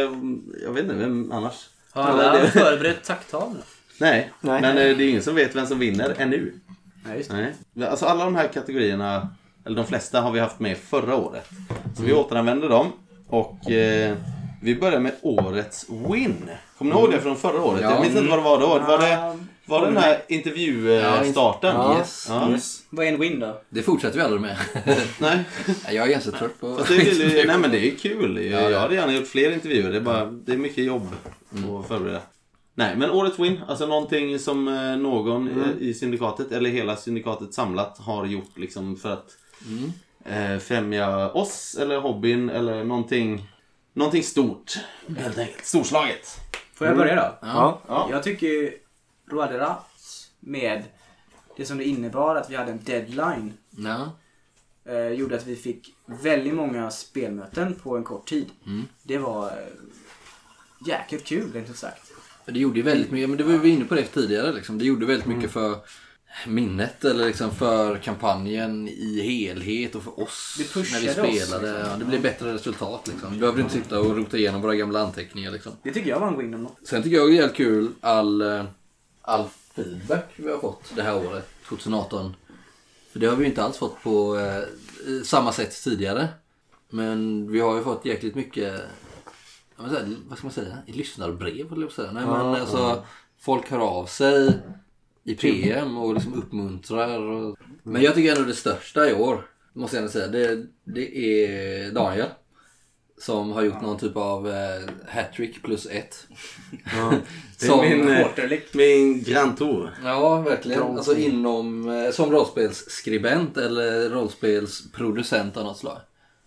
jag 0.64 0.72
vet 0.74 0.84
inte, 0.84 0.96
vem 0.96 1.32
annars? 1.32 1.54
Har 1.92 2.04
alla 2.04 2.48
förberett 2.48 3.04
tacktal? 3.04 3.56
Nej, 4.00 4.32
Nej. 4.42 4.62
men 4.62 4.78
eh, 4.78 4.98
det 4.98 5.04
är 5.04 5.10
ingen 5.10 5.22
som 5.22 5.36
vet 5.36 5.56
vem 5.56 5.68
som 5.68 5.80
vinner 5.80 6.16
ännu. 6.18 6.54
Nej, 7.06 7.18
just 7.18 7.30
det. 7.30 7.54
Nej. 7.74 7.88
Alltså 7.88 8.06
alla 8.06 8.26
de 8.26 8.36
här 8.36 8.48
kategorierna, 8.48 9.30
eller 9.66 9.76
de 9.76 9.86
flesta 9.86 10.22
har 10.22 10.32
vi 10.32 10.40
haft 10.40 10.60
med 10.60 10.78
förra 10.78 11.16
året. 11.16 11.50
Så 11.98 12.04
vi 12.04 12.14
återanvänder 12.14 12.70
dem. 12.70 12.92
Och 13.28 13.72
eh, 13.72 14.16
vi 14.62 14.76
börjar 14.76 15.00
med 15.00 15.14
årets 15.22 15.86
win. 15.90 16.50
Kommer 16.78 16.96
ni 16.96 17.02
ihåg 17.02 17.12
det 17.12 17.22
från 17.22 17.36
förra 17.36 17.64
året? 17.64 17.82
Ja. 17.82 17.92
Jag 17.92 18.02
minns 18.02 18.16
inte 18.16 18.30
vad 18.30 18.40
det 18.40 18.44
var 18.44 18.60
då. 18.60 18.68
Var 18.68 18.98
det, 18.98 19.38
var 19.68 19.86
den 19.86 19.98
här 19.98 20.22
intervjustarten? 20.28 21.76
Ja. 21.76 21.98
Yes. 21.98 22.26
Ja. 22.30 22.58
Vad 22.90 23.06
är 23.06 23.10
en 23.14 23.20
win 23.20 23.40
då? 23.40 23.62
Det 23.70 23.82
fortsätter 23.82 24.18
vi 24.18 24.24
aldrig 24.24 24.42
med. 24.42 24.58
Nej, 25.20 25.44
jag 25.92 26.08
är 26.08 26.12
ganska 26.12 26.32
trött 26.32 26.60
på... 26.60 26.76
fast 26.76 26.90
det, 26.90 26.96
ju- 26.96 27.46
nej 27.48 27.58
men 27.58 27.72
det 27.72 27.88
är 27.88 27.96
kul. 27.96 28.46
Ja, 28.52 28.62
ja. 28.62 28.70
Jag 28.70 28.80
hade 28.80 28.96
gärna 28.96 29.14
gjort 29.14 29.28
fler 29.28 29.52
intervjuer. 29.52 29.90
Det 29.92 29.98
är, 29.98 30.02
bara, 30.02 30.26
det 30.26 30.52
är 30.54 30.58
mycket 30.58 30.84
jobb 30.84 31.08
att 31.82 31.88
förbereda. 31.88 32.20
Nej, 32.76 32.96
men 32.96 33.12
årets 33.12 33.40
win. 33.40 33.60
Alltså 33.68 33.86
någonting 33.88 34.40
som 34.40 34.68
eh, 34.68 34.98
någon 34.98 35.48
eh, 35.48 35.88
i 35.88 35.94
syndikatet 35.94 36.52
eller 36.52 36.70
hela 36.70 36.96
syndikatet 36.96 37.54
samlat 37.54 37.98
har 37.98 38.26
gjort 38.26 38.58
liksom 38.58 38.96
för 38.98 39.14
att 39.14 39.38
eh, 40.26 40.58
främja 40.60 41.30
oss 41.32 41.78
eller 41.82 41.98
hobbyn 42.00 42.50
eller 42.50 42.84
någonting, 42.84 43.48
någonting 43.94 44.24
stort. 44.24 44.74
Helt 45.18 45.38
enkelt. 45.38 45.66
Storslaget. 45.66 46.40
Får 46.76 46.88
jag 46.88 46.98
börja 46.98 47.16
då? 47.16 47.38
Ja. 47.42 47.82
Ja. 47.88 48.08
Jag 48.12 48.24
tycker 48.24 48.72
Roaderat 49.32 49.86
med 50.40 50.84
det 51.58 51.66
som 51.66 51.78
det 51.78 51.84
innebar 51.84 52.36
att 52.36 52.50
vi 52.50 52.56
hade 52.56 52.72
en 52.72 52.84
deadline 52.84 53.54
Ja. 53.70 54.12
eh, 54.86 55.08
gjorde 55.08 55.36
att 55.36 55.48
vi 55.48 55.56
fick 55.56 55.94
väldigt 56.06 56.54
många 56.54 56.92
spelmöten 56.92 57.76
på 57.76 57.98
en 57.98 58.04
kort 58.04 58.28
tid. 58.30 58.48
Det 59.04 59.18
var 59.18 59.46
eh, 59.48 60.88
jäkligt 60.88 61.26
kul 61.26 61.52
rent 61.54 61.70
ut 61.70 61.78
sagt. 61.78 62.12
Det 62.46 62.60
gjorde 62.60 62.78
ju 62.80 62.84
väldigt 62.84 63.12
mycket, 63.12 63.30
men 63.30 63.38
det 63.38 63.44
var 63.44 63.54
vi 63.58 63.70
inne 63.70 63.86
på 63.86 63.96
det 63.96 64.04
tidigare 64.04 64.54
liksom. 64.54 64.78
Det 64.78 64.86
gjorde 64.86 65.06
väldigt 65.06 65.28
mycket 65.28 65.52
för 65.52 65.76
minnet 66.48 67.06
eller 67.06 67.26
liksom 67.26 67.52
för 67.52 67.98
kampanjen 67.98 68.88
i 68.88 69.22
helhet 69.22 69.96
och 69.96 70.04
för 70.04 70.20
oss 70.20 70.56
när 70.76 71.00
vi 71.00 71.10
oss, 71.10 71.12
spelade. 71.14 71.72
liksom. 71.74 71.90
Ja, 71.92 71.98
det 72.00 72.06
blev 72.06 72.22
bättre 72.22 72.54
resultat 72.54 73.08
liksom. 73.08 73.34
Vi 73.34 73.40
behövde 73.40 73.62
inte 73.62 73.74
sitta 73.74 74.00
och 74.00 74.18
rota 74.18 74.38
igenom 74.38 74.62
våra 74.62 74.76
gamla 74.76 75.00
anteckningar 75.02 75.52
liksom. 75.52 75.72
Det 75.84 75.94
tycker 75.94 76.10
jag 76.10 76.20
var 76.20 76.28
en 76.28 76.38
win 76.38 76.54
om 76.54 76.64
något. 76.64 76.78
Sen 76.84 77.04
tycker 77.04 77.18
jag 77.18 77.28
det 77.28 77.34
är 77.34 77.36
jävligt 77.36 77.56
kul 77.56 77.90
all, 78.02 78.42
eh, 78.42 78.64
all 79.28 79.46
feedback 79.76 80.26
vi 80.36 80.52
har 80.52 80.58
fått 80.58 80.96
det 80.96 81.02
här 81.02 81.28
året, 81.28 81.50
2018. 81.68 82.36
För 83.12 83.20
det 83.20 83.28
har 83.28 83.36
vi 83.36 83.44
ju 83.44 83.50
inte 83.50 83.64
alls 83.64 83.78
fått 83.78 84.04
på 84.04 84.38
eh, 84.38 84.64
samma 85.24 85.52
sätt 85.52 85.84
tidigare. 85.84 86.28
Men 86.90 87.52
vi 87.52 87.60
har 87.60 87.76
ju 87.76 87.84
fått 87.84 88.06
jäkligt 88.06 88.36
mycket, 88.36 88.82
säga, 89.90 90.06
vad 90.28 90.38
ska 90.38 90.48
man 90.48 90.54
säga, 90.54 90.78
i 90.86 90.92
lyssnarbrev 90.92 91.74
eller 91.74 91.90
säga. 91.90 92.12
Nej, 92.12 92.26
men 92.26 92.36
alltså, 92.36 93.06
folk 93.40 93.72
hör 93.72 93.80
av 93.80 94.06
sig 94.06 94.60
i 95.24 95.36
PM 95.36 95.98
och 95.98 96.14
liksom 96.14 96.34
uppmuntrar. 96.34 97.20
Och... 97.20 97.58
Men 97.84 98.02
jag 98.02 98.16
tycker 98.16 98.36
ändå 98.36 98.48
det 98.48 98.56
största 98.56 99.10
i 99.10 99.14
år 99.14 99.46
måste 99.74 99.96
jag 99.96 100.02
ändå 100.02 100.12
säga. 100.12 100.28
Det, 100.28 100.66
det 100.84 101.18
är 101.18 101.92
Daniel. 101.92 102.28
Som 103.20 103.52
har 103.52 103.62
gjort 103.62 103.82
någon 103.82 103.98
typ 103.98 104.18
av 104.18 104.48
eh, 104.48 104.90
hattrick 105.08 105.64
plus 105.64 105.86
ett. 105.86 106.28
Det 107.60 107.66
är 107.66 107.70
Som, 107.70 107.82
min, 107.82 108.10
eh, 108.10 108.60
min 108.74 109.24
Grand 109.24 109.58
Tour. 109.58 109.90
Ja, 110.04 110.42
verkligen. 110.42 110.82
Alltså 110.82 111.18
inom, 111.18 111.90
eh, 111.90 112.12
som 112.12 112.32
rollspelsskribent 112.32 113.58
eller 113.58 114.10
rollspelsproducent 114.10 115.58
av 115.58 115.64
något 115.64 115.78
slag. 115.78 115.98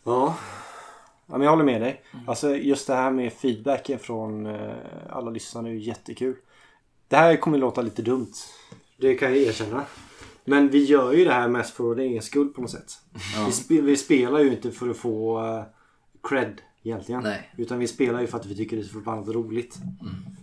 Ja. 0.04 0.36
ja 1.26 1.32
men 1.32 1.40
jag 1.40 1.50
håller 1.50 1.64
med 1.64 1.80
dig. 1.80 2.02
Alltså 2.26 2.56
just 2.56 2.86
det 2.86 2.94
här 2.94 3.10
med 3.10 3.32
feedbacken 3.32 3.98
från 3.98 4.46
eh, 4.46 4.72
alla 5.10 5.30
lyssnare 5.30 5.68
är 5.68 5.72
ju 5.72 5.80
jättekul. 5.80 6.36
Det 7.08 7.16
här 7.16 7.36
kommer 7.36 7.58
låta 7.58 7.82
lite 7.82 8.02
dumt. 8.02 8.32
Det 8.96 9.14
kan 9.14 9.28
jag 9.28 9.38
erkänna. 9.38 9.84
Men 10.44 10.68
vi 10.68 10.84
gör 10.84 11.12
ju 11.12 11.24
det 11.24 11.32
här 11.32 11.48
mest 11.48 11.74
för 11.74 11.84
vår 11.84 11.98
egen 11.98 12.22
skull 12.22 12.48
på 12.48 12.60
något 12.60 12.70
sätt. 12.70 12.92
Vi, 13.46 13.52
spe, 13.52 13.80
vi 13.80 13.96
spelar 13.96 14.40
ju 14.40 14.50
inte 14.50 14.70
för 14.70 14.90
att 14.90 14.96
få 14.96 15.40
uh, 15.40 15.62
cred 16.22 16.60
egentligen. 16.82 17.22
Nej. 17.22 17.50
Utan 17.56 17.78
vi 17.78 17.86
spelar 17.88 18.20
ju 18.20 18.26
för 18.26 18.38
att 18.38 18.46
vi 18.46 18.56
tycker 18.56 18.76
det 18.76 18.82
är 18.82 18.86
så 18.86 18.92
förbannat 18.92 19.28
roligt. 19.28 19.78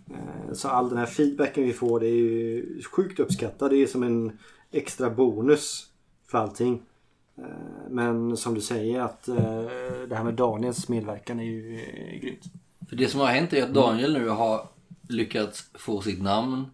Eh, 0.10 0.54
Så 0.54 0.68
all 0.70 0.90
den 0.90 0.98
här 0.98 1.06
feedbacken 1.06 1.64
vi 1.64 1.74
får 1.74 2.00
det 2.00 2.08
är 2.08 2.16
ju 2.16 2.82
sjukt 2.92 3.20
uppskattat. 3.20 3.70
Det 3.70 3.78
är 3.78 3.88
som 3.88 4.04
en 4.04 4.40
extra 4.72 5.10
bonus 5.10 5.88
för 6.28 6.38
allting. 6.38 6.82
Eh, 7.38 7.44
Men 7.90 8.38
som 8.38 8.54
du 8.54 8.62
säger 8.62 9.02
att 9.02 9.28
eh, 9.28 9.36
det 10.10 10.16
här 10.16 10.24
med 10.24 10.34
Daniels 10.34 10.90
medverkan 10.90 11.40
är 11.40 11.44
ju 11.44 11.80
grymt. 12.22 12.44
För 12.90 12.96
det 12.96 13.08
som 13.08 13.20
har 13.20 13.28
hänt 13.28 13.54
är 13.54 13.64
att 13.64 13.74
Daniel 13.74 14.14
nu 14.14 14.28
har 14.30 14.68
lyckats 15.10 15.70
få 15.74 16.02
sitt 16.02 16.22
namn 16.22 16.66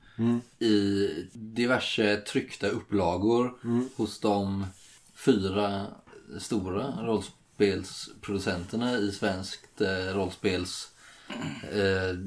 i 0.59 1.07
diverse 1.33 2.15
tryckta 2.17 2.67
upplagor 2.67 3.53
hos 3.95 4.19
de 4.19 4.65
fyra 5.15 5.85
stora 6.39 6.93
rollspelsproducenterna 7.57 8.97
i 8.97 9.11
svenskt 9.11 9.81
eh, 9.81 10.15
rollspels 10.15 10.87
eh, 11.71 12.17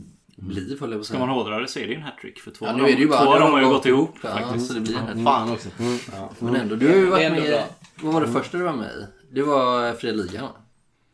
liv 0.48 0.80
höll 0.80 0.90
jag 0.90 0.98
på 0.98 1.00
att 1.00 1.06
Ska 1.06 1.18
man 1.18 1.28
säga. 1.28 1.34
hårdra 1.34 1.58
det 1.60 1.68
så 1.68 1.78
är 1.78 1.82
det 1.86 1.88
ju 1.92 1.94
en 1.96 2.02
hattrick. 2.02 2.38
För 2.38 2.50
två, 2.50 2.66
Ja, 2.66 2.70
av 2.72 2.76
nu 2.78 2.82
är 2.82 2.86
det 2.86 2.92
ju 2.92 3.06
dem- 3.06 3.08
bara 3.08 3.24
två 3.24 3.30
av 3.32 3.34
nu 3.38 3.40
dem 3.44 3.52
har 3.52 3.58
ju 3.58 3.64
de 3.64 3.72
gått 3.72 3.86
ihop 3.86 4.14
Ja, 4.22 4.28
faktiskt. 4.28 4.66
så 4.66 4.72
det 4.74 4.80
blir 4.80 4.96
en 4.96 5.02
hattrick. 5.06 5.24
Fan 5.24 5.52
också. 5.52 5.68
Men 6.44 6.56
ändå, 6.56 6.74
du 6.76 6.88
har 6.88 6.94
ju 6.96 7.06
varit 7.06 7.32
med... 7.32 7.42
bra. 7.50 7.64
Vad 8.02 8.14
var 8.14 8.20
det 8.20 8.28
första 8.32 8.58
du 8.58 8.64
var 8.64 8.72
med 8.72 8.90
i? 8.90 9.06
Det 9.34 9.42
var 9.42 9.92
Fria 9.92 10.12
Ligan 10.12 10.42
va? 10.44 10.50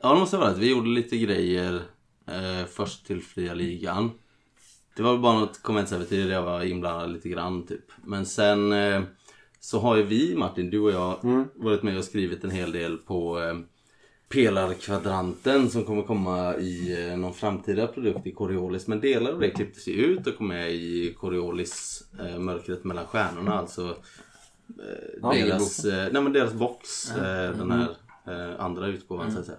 Ja, 0.02 0.12
det 0.14 0.20
måste 0.20 0.36
vara 0.36 0.52
det. 0.52 0.60
Vi 0.60 0.70
gjorde 0.70 0.88
lite 0.88 1.16
grejer 1.18 1.74
eh, 2.28 2.66
först 2.70 3.06
till 3.06 3.22
Fria 3.22 3.54
Ligan. 3.54 4.10
Det 4.96 5.02
var 5.02 5.12
väl 5.12 5.20
bara 5.20 5.38
något 5.40 5.62
konventsäventyr 5.62 6.24
där 6.24 6.32
jag 6.32 6.42
var 6.42 6.62
inblandad 6.62 7.12
lite 7.12 7.28
grann 7.28 7.66
typ. 7.66 7.84
Men 8.04 8.26
sen 8.26 8.72
eh, 8.72 9.02
så 9.60 9.80
har 9.80 9.96
ju 9.96 10.02
vi 10.02 10.34
Martin, 10.36 10.70
du 10.70 10.78
och 10.80 10.90
jag, 10.92 11.18
varit 11.54 11.82
med 11.82 11.98
och 11.98 12.04
skrivit 12.04 12.44
en 12.44 12.50
hel 12.50 12.72
del 12.72 12.96
på 12.96 13.40
eh, 13.40 13.54
Pelarkvadranten 14.32 15.70
som 15.70 15.84
kommer 15.84 16.02
komma 16.02 16.56
i 16.56 17.06
eh, 17.10 17.16
någon 17.16 17.34
framtida 17.34 17.86
produkt 17.86 18.26
i 18.26 18.32
Coriolis. 18.32 18.86
Men 18.86 19.00
delar 19.00 19.32
av 19.32 19.40
det 19.40 19.50
klipptes 19.50 19.86
ju 19.88 19.92
ut 19.92 20.26
och 20.26 20.36
kom 20.38 20.48
med 20.48 20.72
i 20.72 21.14
Coriolis 21.20 22.04
eh, 22.20 22.38
Mörkret 22.38 22.84
mellan 22.84 23.06
stjärnorna. 23.06 23.54
Alltså 23.58 23.96
eh, 25.22 25.30
deras, 25.30 25.84
eh, 25.84 26.08
nej, 26.12 26.22
men 26.22 26.32
deras 26.32 26.52
box, 26.52 27.10
eh, 27.10 27.56
den 27.58 27.70
här 27.70 27.88
eh, 28.26 28.64
andra 28.64 28.86
utgåvan 28.86 29.32
så 29.32 29.38
att 29.40 29.46
säga. 29.46 29.58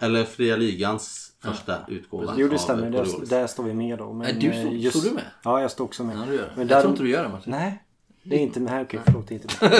Eller 0.00 0.24
Fria 0.24 0.56
Ligans 0.56 1.32
första 1.42 1.76
utgåva. 1.88 2.34
Jo 2.36 2.48
det 2.48 2.58
stämmer. 2.58 2.90
Där, 2.90 3.06
där 3.26 3.46
står 3.46 3.64
vi 3.64 3.74
med 3.74 3.98
då. 3.98 4.12
Men, 4.12 4.18
Nej, 4.18 4.36
du 4.40 4.60
står- 4.62 4.74
just- 4.76 4.98
står 4.98 5.08
du 5.08 5.14
med? 5.14 5.24
Ja 5.44 5.60
jag 5.60 5.70
står 5.70 5.84
också 5.84 6.04
med. 6.04 6.16
Ja, 6.16 6.24
du 6.28 6.34
gör 6.34 6.42
det. 6.42 6.50
Men 6.56 6.58
jag 6.58 6.68
där- 6.68 6.80
tror 6.80 6.90
inte 6.90 7.02
du 7.02 7.10
gör 7.10 7.22
det 7.22 7.28
Martin. 7.28 7.50
Nej. 7.50 7.82
Det 8.22 8.36
är 8.36 8.40
inte 8.40 8.60
med 8.60 8.72
här. 8.72 8.82
Okej 8.82 9.00
förlåt. 9.04 9.28
det 9.28 9.34
är 9.34 9.36
Inte 9.36 9.48
med. 9.60 9.72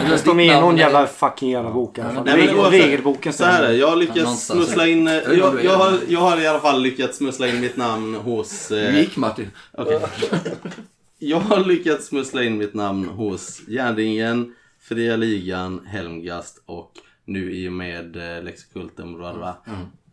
Eller 0.00 0.10
Jag 0.10 0.20
står 0.20 0.34
med 0.34 0.46
i 0.46 0.60
någon 0.60 0.76
jävla 0.76 1.06
fucking 1.06 1.50
jävla 1.50 1.70
bok 1.70 1.98
i 1.98 2.00
alla 2.00 2.14
fall. 2.14 2.24
Nej, 2.24 2.36
men 2.36 2.46
Regel- 2.46 2.58
oavsett, 2.58 2.84
Regelboken 2.84 3.32
Så 3.32 3.44
här 3.44 3.62
är 3.62 3.68
det, 3.68 3.76
jag 3.76 3.88
har 3.88 3.96
lyckats 3.96 4.18
någonstans. 4.18 4.60
smussla 4.64 4.86
in... 4.86 5.06
Jag 5.06 5.64
Jag, 5.64 5.76
har, 5.76 5.98
jag 6.08 6.20
har 6.20 6.40
i 6.40 6.46
alla 6.46 6.60
fall 6.60 6.82
lyckats 6.82 7.18
smussla 7.18 7.48
in 7.48 7.60
mitt 7.60 7.76
namn 7.76 8.14
hos... 8.14 8.70
Eh, 8.70 8.98
gick 9.00 9.16
Martin? 9.16 9.50
okej. 9.72 10.00
Jag 11.22 11.40
har 11.40 11.64
lyckats 11.64 12.06
smussla 12.06 12.42
in 12.44 12.58
mitt 12.58 12.74
namn 12.74 13.08
hos 13.08 13.60
Järnringen, 13.68 14.54
Fria 14.80 15.16
Ligan, 15.16 15.86
Helmgast 15.86 16.62
och 16.66 16.92
nu 17.24 17.52
i 17.54 17.68
och 17.68 17.72
med 17.72 18.36
eh, 18.36 18.42
Lexikultum 18.42 19.14
bla, 19.18 19.34
bla, 19.34 19.56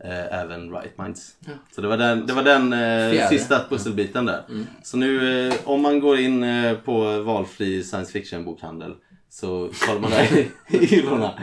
eh, 0.04 0.40
även 0.42 0.72
Right 0.72 0.98
Minds. 0.98 1.36
Så 1.76 1.82
det 1.82 1.88
var 1.88 1.98
den, 1.98 2.28
det 2.28 2.34
var 2.34 2.44
den 2.44 2.74
eh, 2.74 3.30
sista 3.30 3.60
pusselbiten 3.70 4.26
där. 4.26 4.44
Så 4.84 4.98
nu 4.98 5.48
eh, 5.48 5.54
om 5.64 5.82
man 5.82 6.00
går 6.00 6.20
in 6.20 6.44
eh, 6.44 6.74
på 6.74 7.22
valfri 7.22 7.84
science 7.84 8.12
fiction 8.12 8.46
bokhandel 8.46 8.94
så 9.30 9.70
kollar 9.86 10.00
man 10.00 10.12
där 10.12 10.38
i, 10.38 10.48
i 10.68 10.86
hyllorna. 10.86 11.34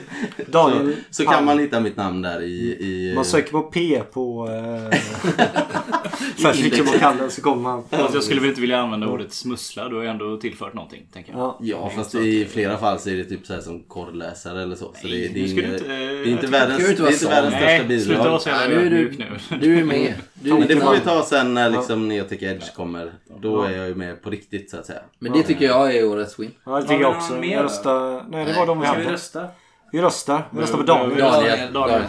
Daniel 0.46 0.96
Så, 1.10 1.24
så 1.24 1.30
kan 1.30 1.44
man 1.44 1.58
hitta 1.58 1.80
mitt 1.80 1.96
namn 1.96 2.22
där 2.22 2.42
i... 2.42 2.76
i 2.80 3.12
Man 3.14 3.24
söker 3.24 3.52
på 3.52 3.62
P 3.62 4.02
på... 4.12 4.48
Eh, 6.20 6.42
Särskilt 6.42 6.64
vilken 6.64 6.84
man 6.84 6.98
kallar 6.98 7.28
så 7.28 7.42
kommer 7.42 7.62
man... 7.62 7.84
Fast 7.90 8.14
jag 8.14 8.22
skulle 8.24 8.40
väl 8.40 8.48
inte 8.48 8.60
vilja 8.60 8.78
använda 8.80 9.06
ordet 9.06 9.32
smussla. 9.32 9.88
Du 9.88 9.96
har 9.96 10.02
ju 10.02 10.08
ändå 10.08 10.36
tillfört 10.36 10.74
någonting, 10.74 11.02
tänker 11.12 11.32
jag. 11.32 11.40
Ja. 11.40 11.58
Ja, 11.60 11.90
fast 11.96 12.14
i 12.14 12.44
flera 12.44 12.76
fall 12.78 12.98
så 12.98 13.10
är 13.10 13.14
det 13.16 13.24
typ 13.24 13.46
så 13.46 13.54
här 13.54 13.60
som 13.60 13.80
korrläsare 13.88 14.62
eller 14.62 14.76
så. 14.76 14.84
så 14.84 15.06
det, 15.06 15.08
det, 15.08 15.16
är 15.40 15.52
inget- 15.52 15.64
inte- 15.64 15.84
det 15.88 15.94
är 15.94 16.26
inte 16.26 16.46
världens, 16.46 16.78
det 16.78 16.84
är 16.84 16.90
inte 16.90 17.12
största 17.12 17.50
Nej, 17.50 17.78
sluta 17.78 17.88
bidrag. 17.88 18.30
vara 18.30 18.38
så 18.38 18.48
jävla 18.48 18.76
nu 18.76 18.86
är 18.86 18.90
du- 18.90 18.96
ödmjuk 18.96 19.18
nu. 19.18 19.58
Du 19.60 19.78
är 19.78 19.84
med. 19.84 20.14
Du 20.34 20.50
är 20.50 20.54
Men 20.58 20.68
det 20.68 20.76
får 20.76 20.92
vi 20.94 21.00
ta 21.00 21.22
sen 21.24 21.54
när 21.54 21.70
liksom 21.70 22.08
Neotech 22.08 22.42
Edge 22.42 22.74
kommer. 22.76 23.12
Då 23.40 23.62
är 23.62 23.70
jag 23.76 23.88
ju 23.88 23.94
med 23.94 24.22
på 24.22 24.30
riktigt 24.30 24.70
så 24.70 24.76
att 24.76 24.86
säga. 24.86 25.00
Men 25.18 25.32
det 25.32 25.42
tycker 25.42 25.64
jag 25.66 25.96
är 25.96 26.08
årets 26.08 26.38
win. 26.38 26.50
Ja, 26.64 26.76
det 26.76 26.82
tycker 26.82 27.00
jag 27.00 27.10
vi 27.10 27.16
också. 27.16 27.44
Jag 27.44 27.64
röstar... 27.64 28.24
Nej, 28.30 28.44
det 28.44 28.52
var 28.52 28.66
de 28.66 28.80
vi 28.80 28.86
Ska 28.86 28.94
vi 28.96 29.02
hade. 29.02 29.14
rösta? 29.14 29.46
Vi 29.92 30.00
röstar. 30.02 30.48
Vi 30.50 30.60
röstar 30.62 30.76
på 30.78 30.82
Daniel. 30.82 31.18
Daniel. 31.18 31.72
Daniel. 31.72 32.02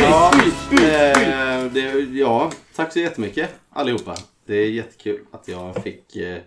Ja, 0.00 0.32
eh, 0.72 1.72
det, 1.72 2.08
ja, 2.12 2.50
tack 2.76 2.92
så 2.92 2.98
jättemycket 2.98 3.50
allihopa. 3.70 4.16
Det 4.46 4.56
är 4.56 4.70
jättekul 4.70 5.20
att 5.30 5.48
jag 5.48 5.82
fick 5.82 6.16
eh, 6.16 6.38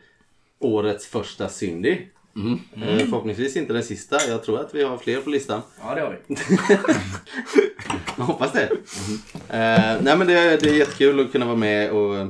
årets 0.60 1.08
första 1.08 1.50
Syndy. 1.50 1.98
Eh, 2.76 2.98
förhoppningsvis 2.98 3.56
inte 3.58 3.74
den 3.74 3.84
sista. 3.84 4.18
Jag 4.28 4.44
tror 4.44 4.60
att 4.60 4.76
vi 4.76 4.84
har 4.84 4.98
fler 4.98 5.22
på 5.22 5.30
listan. 5.30 5.62
Ja, 5.82 5.96
det 5.96 6.02
har 6.02 6.20
vi. 6.28 6.36
Jag 8.18 8.24
hoppas 8.24 8.52
det. 8.52 8.64
Eh, 9.50 10.02
nej 10.02 10.18
men 10.18 10.28
det, 10.28 10.58
det 10.62 10.70
är 10.70 10.78
jättekul 10.78 11.20
att 11.20 11.32
kunna 11.32 11.46
vara 11.46 11.58
med 11.58 11.92
och 11.92 12.18
eh, 12.18 12.30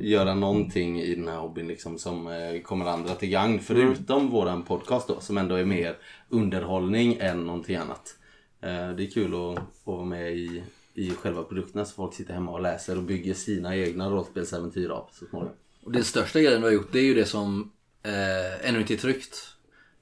göra 0.00 0.34
någonting 0.34 1.00
i 1.00 1.14
den 1.14 1.28
här 1.28 1.36
hobbyn 1.36 1.68
liksom, 1.68 1.98
som 1.98 2.26
eh, 2.26 2.62
kommer 2.62 2.86
andra 2.86 3.14
till 3.14 3.28
gagn. 3.28 3.60
Förutom 3.60 4.30
våran 4.30 4.62
podcast 4.62 5.08
då 5.08 5.20
som 5.20 5.38
ändå 5.38 5.54
är 5.54 5.64
mer 5.64 5.96
underhållning 6.28 7.16
än 7.20 7.46
någonting 7.46 7.76
annat. 7.76 8.16
Eh, 8.64 8.90
det 8.96 9.04
är 9.04 9.10
kul 9.10 9.34
att, 9.34 9.58
att 9.58 9.64
vara 9.84 10.04
med 10.04 10.36
i, 10.36 10.62
i 10.94 11.10
själva 11.10 11.42
produkterna 11.42 11.84
så 11.84 11.94
folk 11.94 12.14
sitter 12.14 12.34
hemma 12.34 12.52
och 12.52 12.62
läser 12.62 12.96
och 12.96 13.02
bygger 13.02 13.34
sina 13.34 13.76
egna 13.76 14.10
rollspelsäventyr 14.10 14.88
av 14.88 15.08
så 15.12 15.26
småningom. 15.26 15.56
Och 15.84 15.92
den 15.92 16.04
största 16.04 16.40
grejen 16.40 16.60
du 16.60 16.66
har 16.66 16.72
gjort 16.72 16.92
det 16.92 16.98
är 16.98 17.02
ju 17.04 17.14
det 17.14 17.26
som 17.26 17.72
eh, 18.02 18.68
ännu 18.68 18.80
inte 18.80 18.94
är 18.94 18.98
tryckt. 18.98 19.36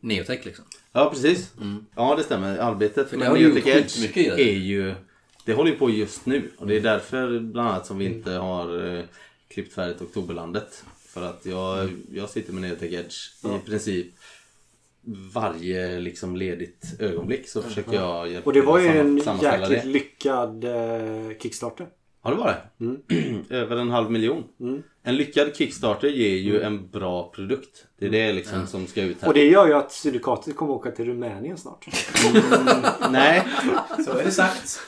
Neotech 0.01 0.47
liksom. 0.47 0.65
Ja 0.93 1.11
precis. 1.11 1.53
Ja 1.97 2.15
det 2.17 2.23
stämmer. 2.23 2.59
Arbetet 2.59 3.13
med 3.13 3.33
Neotech 3.33 3.67
Edge 3.67 4.17
är 4.17 4.57
ju... 4.57 4.95
Det 5.45 5.55
håller 5.55 5.71
ju 5.71 5.77
på 5.77 5.91
just 5.91 6.27
nu. 6.27 6.51
Och 6.59 6.67
det 6.67 6.77
är 6.77 6.81
därför 6.81 7.41
bland 7.41 7.69
annat 7.69 7.87
som 7.87 7.99
vi 7.99 8.05
inte 8.05 8.31
har 8.31 8.97
eh, 8.97 9.05
klippt 9.49 9.75
färdigt 9.75 10.03
Oktoberlandet. 10.03 10.85
För 11.07 11.23
att 11.23 11.47
jag, 11.47 11.91
jag 12.13 12.31
sitter 12.31 12.53
med 12.53 12.63
Neotech 12.63 12.93
Edge 12.93 13.17
i 13.45 13.67
princip 13.67 14.07
varje 15.35 15.99
liksom 16.01 16.37
ledigt 16.37 16.97
ögonblick 16.99 17.49
så 17.49 17.63
försöker 17.63 17.93
jag 17.95 18.29
hjälpa 18.31 18.47
Och 18.51 18.53
det 18.55 18.63
var 18.63 18.79
till 18.79 18.87
ju 18.87 18.99
en 18.99 19.17
jäkligt 19.43 19.83
det. 19.83 19.89
lyckad 19.89 20.65
eh, 20.65 21.37
Kickstarter. 21.43 21.87
Ja 22.25 22.31
det 22.31 22.37
var 22.37 22.47
det. 22.47 22.95
Över 23.55 23.77
en 23.77 23.91
halv 23.91 24.11
miljon. 24.11 24.45
En 25.05 25.17
lyckad 25.17 25.57
Kickstarter 25.57 26.09
ger 26.09 26.37
ju 26.37 26.63
en 26.63 26.89
bra 26.91 27.31
produkt. 27.35 27.85
Det 27.99 28.07
är 28.07 28.11
det 28.11 28.33
liksom 28.33 28.67
som 28.67 28.87
ska 28.87 29.03
ut 29.03 29.17
här. 29.21 29.29
Och 29.29 29.35
det 29.35 29.45
gör 29.45 29.67
ju 29.67 29.73
att 29.75 29.93
Syndikatet 29.93 30.57
kommer 30.57 30.73
åka 30.73 30.91
till 30.91 31.05
Rumänien 31.05 31.57
snart. 31.59 31.87
Nej, 33.11 33.43
Så 34.05 34.19
är 34.19 34.25
det 34.25 34.31
sagt. 34.31 34.81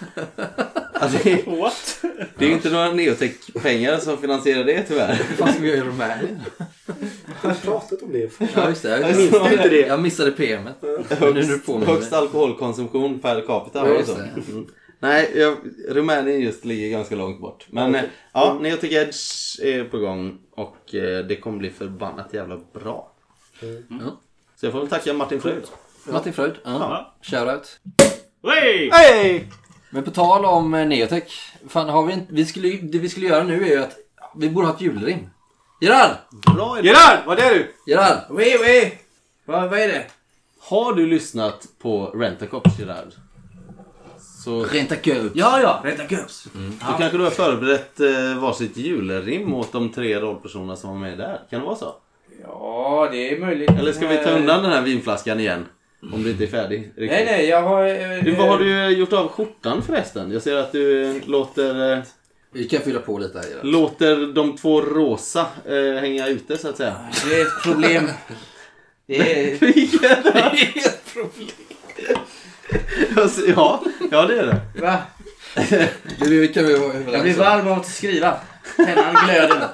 alltså, 0.93 1.19
det, 1.25 1.45
det 2.39 2.45
är 2.45 2.49
ju 2.49 2.55
inte 2.55 2.71
några 2.71 2.93
Neotech-pengar 2.93 3.99
som 3.99 4.19
finansierar 4.19 4.65
det 4.65 4.83
tyvärr. 4.83 5.23
Vad 5.39 5.51
ska 5.51 5.63
vi 5.63 5.69
göra 5.69 5.79
i 5.79 5.81
Rumänien? 5.81 6.41
Jag 7.43 7.49
har 7.51 7.55
pratat 7.57 8.03
om 8.03 8.13
det. 8.13 8.31
Ja 8.55 8.69
just 8.69 8.83
det. 8.83 8.89
Jag, 9.01 9.17
minns 9.17 9.35
inte 9.35 9.69
det. 9.69 9.81
jag 9.87 10.03
missade 10.03 10.31
PMet. 10.31 10.77
Men 11.21 11.35
nu 11.35 11.41
är 11.41 11.49
du 11.49 11.59
på 11.59 11.79
med 11.79 11.89
Högst 11.89 12.11
det. 12.11 12.19
alkoholkonsumtion 12.19 13.19
per 13.19 13.47
capita. 13.47 13.89
Ja, 13.89 14.03
Mm. 15.05 15.17
Nej, 15.17 15.31
jag, 15.35 15.57
Rumänien 15.89 16.41
just 16.41 16.65
ligger 16.65 16.89
ganska 16.89 17.17
långt 17.17 17.41
bort. 17.41 17.67
Men 17.71 17.95
eh, 17.95 18.03
ja, 18.33 18.59
Neotech 18.61 18.93
Edge 18.93 19.61
är 19.63 19.85
på 19.85 19.99
gång 19.99 20.39
och 20.51 20.95
eh, 20.95 21.25
det 21.25 21.37
kommer 21.37 21.59
bli 21.59 21.71
förbannat 21.71 22.35
jävla 22.35 22.61
bra. 22.73 23.13
Ja. 23.61 24.21
Så 24.57 24.67
jag 24.67 24.73
får 24.73 24.81
väl 24.81 24.89
tacka 24.89 25.13
Martin 25.13 25.41
Fröjd. 25.41 25.63
Martin 26.05 26.33
Fröjd. 26.33 26.55
Ja. 26.65 27.15
Shoutout. 27.23 27.81
Hey! 28.43 28.91
Hej! 28.93 29.49
Men 29.91 30.05
på 30.05 30.11
tal 30.11 30.45
om 30.45 30.75
eh, 30.75 30.87
Neotech. 30.87 31.53
Fan, 31.69 31.89
har 31.89 32.07
vi, 32.07 32.13
inte, 32.13 32.35
vi 32.35 32.47
skulle, 32.47 32.69
det 32.69 32.99
vi 32.99 33.09
skulle 33.09 33.27
göra 33.27 33.45
nu 33.45 33.65
är 33.65 33.71
ju 33.71 33.83
att 33.83 33.97
vi 34.37 34.51
borde 34.51 34.67
ha 34.67 34.75
ett 34.75 34.81
julrim. 34.81 35.31
Gerard! 35.81 36.17
Bra 36.55 36.79
idé. 36.79 36.89
Gerard, 36.89 37.19
vad 37.27 37.39
är 37.39 37.55
du? 37.55 37.75
Gerard! 37.87 38.19
Oui, 38.31 38.57
oui. 38.61 38.99
Vad, 39.45 39.71
vad 39.71 39.79
är 39.79 39.89
det? 39.89 40.05
Har 40.61 40.93
du 40.93 41.07
lyssnat 41.07 41.67
på 41.79 42.07
Rent-A-Cops 42.07 42.79
Gerard? 42.79 43.13
Så 44.45 44.65
Renta 44.65 44.97
köp. 44.97 45.33
Ja, 45.35 45.61
ja. 45.61 45.81
Rätta 45.85 46.05
gubbs. 46.05 46.45
då 46.81 46.99
kanske 46.99 47.19
du 47.19 47.25
har 47.25 47.31
förberett 47.31 48.01
eh, 48.01 48.39
varsitt 48.43 48.77
julrim 48.77 49.55
åt 49.55 49.73
de 49.73 49.93
tre 49.93 50.21
rollpersonerna 50.21 50.77
som 50.77 50.91
var 50.91 50.97
med 50.99 51.19
där. 51.19 51.41
Kan 51.51 51.61
det 51.61 51.67
vara 51.67 51.77
så? 51.77 51.95
Ja, 52.43 53.09
det 53.13 53.33
är 53.35 53.39
möjligt. 53.41 53.71
Eller 53.71 53.93
ska 53.93 54.07
vi 54.07 54.17
ta 54.17 54.31
undan 54.31 54.63
den 54.63 54.73
här 54.73 54.83
vinflaskan 54.83 55.41
igen? 55.41 55.67
Om 56.13 56.23
du 56.23 56.31
inte 56.31 56.45
är 56.45 56.49
färdig. 56.49 56.79
Riktigt. 56.97 57.11
Nej, 57.11 57.25
nej, 57.25 57.47
jag 57.49 57.63
har... 57.63 57.87
eh, 57.87 58.25
Du, 58.25 58.35
vad 58.35 58.49
har 58.49 58.59
du 58.59 58.89
gjort 58.89 59.13
av 59.13 59.29
skjortan 59.29 59.83
förresten? 59.83 60.33
Jag 60.33 60.43
ser 60.43 60.57
att 60.57 60.73
du 60.73 61.05
eh, 61.17 61.17
låter, 61.27 61.93
eh, 61.93 61.99
Vi 62.53 62.65
kan 62.69 62.81
fylla 62.81 63.01
på 63.01 63.19
lite 63.19 63.39
här 63.39 63.49
Gerard. 63.49 63.65
låter 63.65 64.35
de 64.35 64.57
två 64.57 64.81
rosa 64.81 65.47
eh, 65.67 66.01
hänga 66.01 66.29
ute 66.29 66.59
så 66.59 66.69
att 66.69 66.77
säga. 66.77 66.95
Det 67.29 67.35
är 67.41 67.43
ett 67.43 67.63
problem. 67.63 68.09
Det 69.07 69.17
är... 69.17 69.53
Alltså, 70.45 70.91
ja, 73.47 73.85
ja 74.11 74.27
det 74.27 74.39
är 74.39 74.47
det. 74.47 74.81
Va? 74.81 75.03
Du, 76.19 76.49
kan 76.49 76.65
vi 76.65 76.73
Jag 77.13 77.23
blir 77.23 77.35
varm 77.35 77.69
av 77.69 77.79
att 77.79 77.87
skriva. 77.87 78.41
Pennan 78.77 79.15
glöder. 79.27 79.69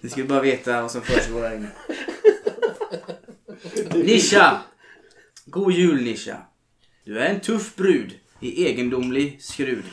Ni 0.00 0.10
skulle 0.10 0.26
bara 0.26 0.40
veta 0.40 0.82
vad 0.82 0.90
som 0.90 1.02
försiggår 1.02 1.42
här 1.42 1.56
inne. 1.56 1.68
Nisha! 4.04 4.62
God 5.46 5.72
jul 5.72 6.02
Nisha. 6.02 6.36
Du 7.04 7.18
är 7.18 7.26
en 7.26 7.40
tuff 7.40 7.76
brud 7.76 8.18
i 8.40 8.66
egendomlig 8.66 9.42
skrud. 9.42 9.84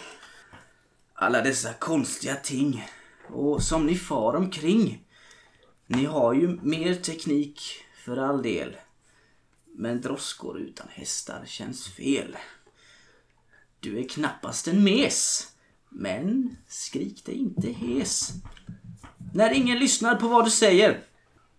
Alla 1.14 1.41
dessa 1.41 1.74
konstiga 1.74 2.36
ting. 2.36 2.88
Och 3.28 3.64
som 3.64 3.86
ni 3.86 3.95
far 3.95 4.36
omkring. 4.36 5.03
Ni 5.88 6.05
har 6.05 6.34
ju 6.34 6.59
mer 6.62 6.95
teknik 6.95 7.62
för 8.05 8.18
all 8.18 8.41
del. 8.41 8.76
Men 9.74 10.01
droskor 10.01 10.59
utan 10.59 10.88
hästar 10.89 11.43
känns 11.45 11.88
fel. 11.88 12.38
Du 13.80 13.99
är 13.99 14.07
knappast 14.07 14.67
en 14.67 14.84
mes. 14.84 15.47
Men 15.89 16.55
skrik 16.67 17.26
dig 17.26 17.36
inte 17.36 17.67
hes. 17.72 18.32
När 19.34 19.53
ingen 19.53 19.80
lyssnar 19.80 20.15
på 20.15 20.28
vad 20.28 20.45
du 20.45 20.51
säger 20.51 21.03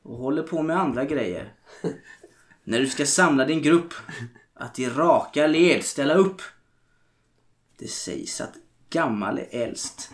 och 0.03 0.17
håller 0.17 0.43
på 0.43 0.63
med 0.63 0.77
andra 0.77 1.05
grejer. 1.05 1.55
När 2.65 2.79
du 2.79 2.87
ska 2.87 3.07
samla 3.07 3.45
din 3.45 3.63
grupp 3.63 3.95
att 4.55 4.79
i 4.79 4.89
raka 4.89 5.47
led 5.47 5.85
ställa 5.85 6.15
upp. 6.15 6.43
Det 7.79 7.89
sägs 7.89 8.41
att 8.41 8.55
gammal 8.91 9.39
är 9.39 9.49
äldst. 9.51 10.11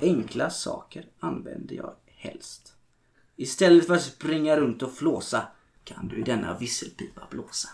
Enkla 0.00 0.50
saker 0.50 1.06
använder 1.20 1.76
jag 1.76 1.94
helst. 2.06 2.72
Istället 3.36 3.86
för 3.86 3.94
att 3.94 4.02
springa 4.02 4.56
runt 4.56 4.82
och 4.82 4.92
flåsa 4.92 5.46
kan 5.86 6.08
du 6.08 6.16
i 6.16 6.22
denna 6.22 6.58
visselpipa 6.58 7.26
blåsa. 7.30 7.68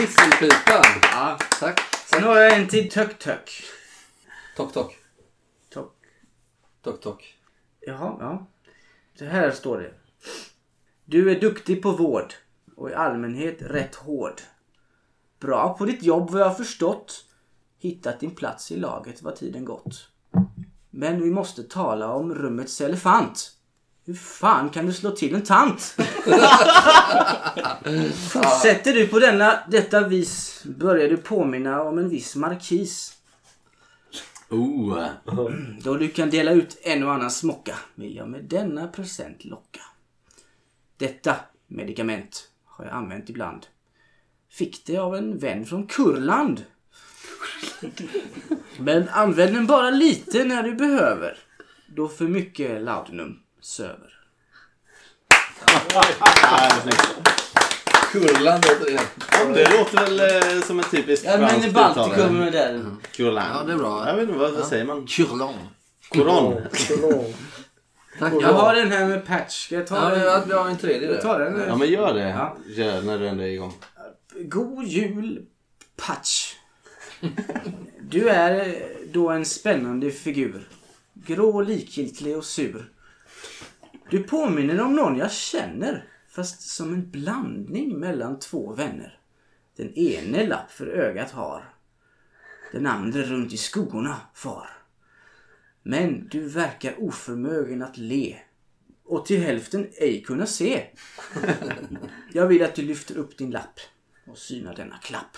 Visselpipan. 0.00 1.00
Ja, 1.02 1.38
tack. 1.60 1.80
Sen 2.06 2.22
har 2.22 2.36
jag 2.36 2.56
en 2.56 2.68
till 2.68 2.90
Tök 2.90 3.18
Tök. 3.18 3.62
Tock, 4.56 4.72
tock. 4.72 4.96
Tock. 5.70 5.96
Tock, 6.82 7.00
tock. 7.00 7.34
Jaha, 7.80 8.16
ja. 8.20 8.46
Så 9.18 9.24
här 9.24 9.50
står 9.50 9.78
det. 9.78 9.94
Du 11.04 11.30
är 11.30 11.40
duktig 11.40 11.82
på 11.82 11.92
vård 11.92 12.34
och 12.76 12.90
i 12.90 12.94
allmänhet 12.94 13.62
rätt 13.62 13.94
hård. 13.94 14.40
Bra 15.40 15.76
på 15.78 15.84
ditt 15.84 16.02
jobb 16.02 16.30
vad 16.30 16.40
jag 16.40 16.48
har 16.48 16.54
förstått. 16.54 17.24
Hittat 17.78 18.20
din 18.20 18.34
plats 18.34 18.72
i 18.72 18.76
laget 18.76 19.22
vad 19.22 19.36
tiden 19.36 19.64
gått. 19.64 20.08
Men 20.90 21.22
vi 21.22 21.30
måste 21.30 21.62
tala 21.62 22.12
om 22.12 22.34
rummets 22.34 22.80
elefant. 22.80 23.56
Hur 24.06 24.14
fan 24.14 24.70
kan 24.70 24.86
du 24.86 24.92
slå 24.92 25.10
till 25.10 25.34
en 25.34 25.42
tant? 25.42 25.80
Fortsätter 28.32 28.92
du 28.92 29.08
på 29.08 29.18
denna, 29.18 29.58
detta 29.70 30.08
vis 30.08 30.62
börjar 30.64 31.08
du 31.08 31.16
påminna 31.16 31.82
om 31.82 31.98
en 31.98 32.08
viss 32.08 32.36
markis. 32.36 33.16
Oh. 34.50 35.06
Då 35.82 35.96
du 35.96 36.08
kan 36.08 36.30
dela 36.30 36.50
ut 36.50 36.78
en 36.82 37.02
och 37.02 37.12
annan 37.12 37.30
smocka 37.30 37.74
vill 37.94 38.16
jag 38.16 38.28
med 38.28 38.44
denna 38.44 38.88
present 38.88 39.44
locka. 39.44 39.80
Detta 40.96 41.36
medicament 41.66 42.48
har 42.64 42.84
jag 42.84 42.94
använt 42.94 43.30
ibland. 43.30 43.66
Fick 44.50 44.86
det 44.86 44.98
av 44.98 45.16
en 45.16 45.38
vän 45.38 45.66
från 45.66 45.86
Kurland. 45.86 46.64
Men 48.78 49.08
använd 49.08 49.54
den 49.54 49.66
bara 49.66 49.90
lite 49.90 50.44
när 50.44 50.62
du 50.62 50.74
behöver. 50.74 51.38
Då 51.86 52.08
för 52.08 52.24
mycket 52.24 52.82
laudanum 52.82 53.43
söver. 53.64 54.10
Kurland 58.12 58.64
heter 58.64 58.84
det. 58.84 59.54
Det 59.54 59.78
låter 59.78 59.96
väl 60.16 60.20
eh, 60.56 60.62
som 60.62 60.78
en 60.78 60.84
typisk 60.84 61.24
Ja 61.26 61.38
men 61.38 61.48
franskt 61.48 61.68
i 61.68 61.72
Baltikum 61.72 62.10
uttalande. 62.12 62.46
är 62.46 62.72
där. 62.72 62.84
Kurland. 63.12 63.48
Ja, 63.54 63.62
det 63.66 63.72
är 63.72 63.76
bra. 63.76 64.08
Jag 64.08 64.14
vet 64.16 64.22
inte, 64.28 64.38
vad, 64.38 64.52
vad 64.52 64.66
säger 64.66 64.84
man? 64.84 65.06
Kurland. 65.06 65.56
Koran. 66.08 66.54
Tack. 68.18 68.32
Jag 68.40 68.52
har 68.52 68.74
den 68.74 68.92
här 68.92 69.06
med 69.08 69.26
patch. 69.26 69.66
Ska 69.66 69.74
jag 69.74 69.86
ta 69.86 69.96
Ja, 69.96 70.08
den? 70.38 70.48
vi 70.48 70.54
har- 70.54 70.68
en 70.68 70.76
tredje 70.78 71.06
Jag 71.08 71.16
där. 71.16 71.22
tar 71.22 71.40
den. 71.40 71.64
Ja 71.68 71.76
men 71.76 71.88
gör 71.88 72.14
det. 72.14 72.28
Ja. 72.28 72.56
Gör 72.66 73.02
när 73.02 73.18
du 73.18 73.28
ändå 73.28 73.42
är 73.42 73.48
igång. 73.48 73.72
God 74.38 74.84
jul, 74.84 75.42
Patch. 75.96 76.52
Du 78.00 78.28
är 78.28 78.68
eh, 78.68 78.74
då 79.12 79.28
en 79.30 79.44
spännande 79.44 80.10
figur. 80.10 80.68
Grå, 81.14 81.60
likgiltig 81.60 82.36
och 82.36 82.44
sur. 82.44 82.90
Du 84.14 84.22
påminner 84.22 84.80
om 84.80 84.96
någon 84.96 85.16
jag 85.16 85.32
känner, 85.32 86.08
fast 86.28 86.60
som 86.60 86.94
en 86.94 87.10
blandning 87.10 87.98
mellan 87.98 88.38
två 88.38 88.74
vänner. 88.74 89.18
Den 89.76 89.98
ene 89.98 90.46
lapp 90.46 90.70
för 90.70 90.86
ögat 90.86 91.30
har. 91.30 91.74
Den 92.72 92.86
andra 92.86 93.22
runt 93.22 93.52
i 93.52 93.56
skuggorna 93.56 94.20
far. 94.34 94.70
Men 95.82 96.28
du 96.28 96.48
verkar 96.48 97.02
oförmögen 97.02 97.82
att 97.82 97.96
le 97.96 98.36
och 99.04 99.26
till 99.26 99.40
hälften 99.40 99.88
ej 99.92 100.22
kunna 100.22 100.46
se. 100.46 100.86
Jag 102.32 102.46
vill 102.46 102.62
att 102.62 102.74
du 102.74 102.82
lyfter 102.82 103.16
upp 103.18 103.38
din 103.38 103.50
lapp 103.50 103.80
och 104.26 104.38
synar 104.38 104.74
denna 104.74 104.98
klapp. 104.98 105.36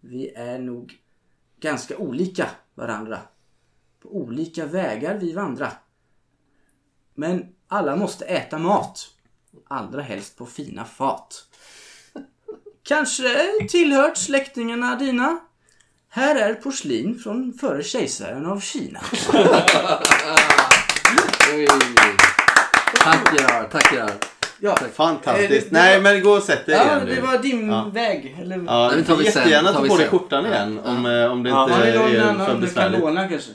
Vi 0.00 0.28
är 0.28 0.58
nog 0.58 0.98
ganska 1.60 1.96
olika 1.96 2.50
varandra. 2.74 3.20
På 4.00 4.16
olika 4.16 4.66
vägar 4.66 5.18
vi 5.18 5.32
vandrar. 5.32 5.83
Men 7.14 7.44
alla 7.68 7.96
måste 7.96 8.24
äta 8.24 8.58
mat. 8.58 9.06
Allra 9.68 10.02
helst 10.02 10.36
på 10.38 10.46
fina 10.46 10.84
fat. 10.84 11.44
Kanske 12.82 13.28
tillhört 13.70 14.16
släktingarna 14.16 14.96
dina? 14.96 15.38
Här 16.08 16.36
är 16.36 16.54
porslin 16.54 17.18
från 17.18 17.52
före 17.60 17.82
kejsaren 17.82 18.46
av 18.46 18.60
Kina. 18.60 19.00
Tack 23.04 23.34
Gerard, 23.38 23.70
tack 23.70 23.92
Gerard. 23.92 24.24
Ja, 24.60 24.76
Fantastiskt. 24.94 25.50
Det- 25.70 25.72
Nej 25.72 26.00
men 26.00 26.22
gå 26.22 26.30
och 26.30 26.42
sätt 26.42 26.66
dig 26.66 26.74
ja 26.74 26.84
igen 26.84 27.06
det 27.06 27.20
var 27.20 27.38
din 27.38 27.90
väg. 27.92 28.36
Eller... 28.40 28.56
Ja, 28.66 28.88
Nej, 28.88 28.96
det 28.96 29.04
tar 29.04 29.16
vi 29.16 29.24
sen, 29.24 29.42
jättegärna 29.42 29.68
tar 29.68 29.74
ta 29.74 29.82
vi 29.82 29.88
på 29.88 29.96
dig 29.96 30.08
sen. 30.08 30.18
skjortan 30.18 30.46
igen 30.46 30.80
om, 30.84 31.06
eh, 31.06 31.24
om 31.32 31.42
det 31.42 31.50
Ja. 31.50 31.62
inte 31.64 31.74
Har 31.74 31.84
ni 31.84 31.92
någon 31.92 32.10
är 32.10 32.20
för 32.20 32.28
annan 32.28 32.38
du 32.38 32.44
kan 32.52 32.60
besvärligt. 32.60 33.00
låna 33.00 33.28
kanske? 33.28 33.50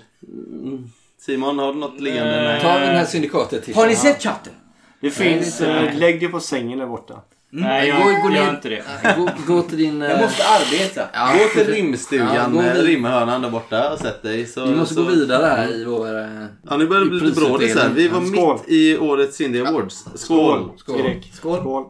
Simon, 1.20 1.60
har 1.60 1.74
du 1.74 1.80
något 1.80 2.00
liggande? 2.02 2.44
Nej. 2.44 2.62
Ta 2.62 2.80
den 2.80 2.96
här 2.96 3.06
syndikatet 3.06 3.64
till. 3.66 3.76
Har 3.76 3.88
ni 3.88 3.96
sett 3.96 4.22
katten? 4.22 4.54
Det 5.02 5.12
finns... 5.12 5.62
eh, 5.62 5.98
lägg 5.98 6.20
det 6.20 6.28
på 6.28 6.40
sängen 6.40 6.80
där 6.80 6.86
borta. 6.88 7.22
Nej, 7.52 7.92
Gå- 7.92 7.98
jag 7.98 8.22
gå 8.24 8.36
gör 8.36 8.46
ner. 8.46 8.50
inte 8.50 8.70
det. 8.70 8.84
Gå, 9.18 9.30
gå 9.54 9.62
till 9.62 9.78
din... 9.78 10.02
Jag 10.02 10.12
eh, 10.12 10.22
måste 10.22 10.44
arbeta. 10.48 11.08
ja, 11.14 11.34
Gå 11.34 11.64
till 11.64 11.74
rimstugan, 11.74 12.36
Ja, 12.36 12.48
gå 12.48 12.62
eh, 12.62 12.74
rimhörnan 12.74 13.42
där 13.42 13.50
borta 13.50 13.94
och 13.94 14.00
sätt 14.00 14.22
dig. 14.24 14.46
Så, 14.46 14.66
Vi 14.66 14.76
måste 14.76 14.96
så... 14.96 15.04
gå 15.04 15.10
vidare 15.10 15.46
här 15.46 15.76
i 15.76 15.84
vår... 15.86 16.20
eh, 16.20 16.46
Ja, 16.70 16.78
nu 16.78 16.88
börjar 16.88 17.04
det 17.04 17.10
bli 17.10 17.20
i 17.20 17.22
lite 17.24 17.40
brådis 17.42 17.76
här. 17.76 17.90
Vi 17.90 18.08
var 18.08 18.22
Skål. 18.26 18.54
mitt 18.58 18.70
i 18.70 18.98
årets 18.98 19.38
Cindy 19.38 19.62
Awards. 19.62 20.06
Skål! 20.16 20.72
Skål. 20.78 21.00
Erik. 21.00 21.34
Skål. 21.34 21.60
Skål. 21.60 21.86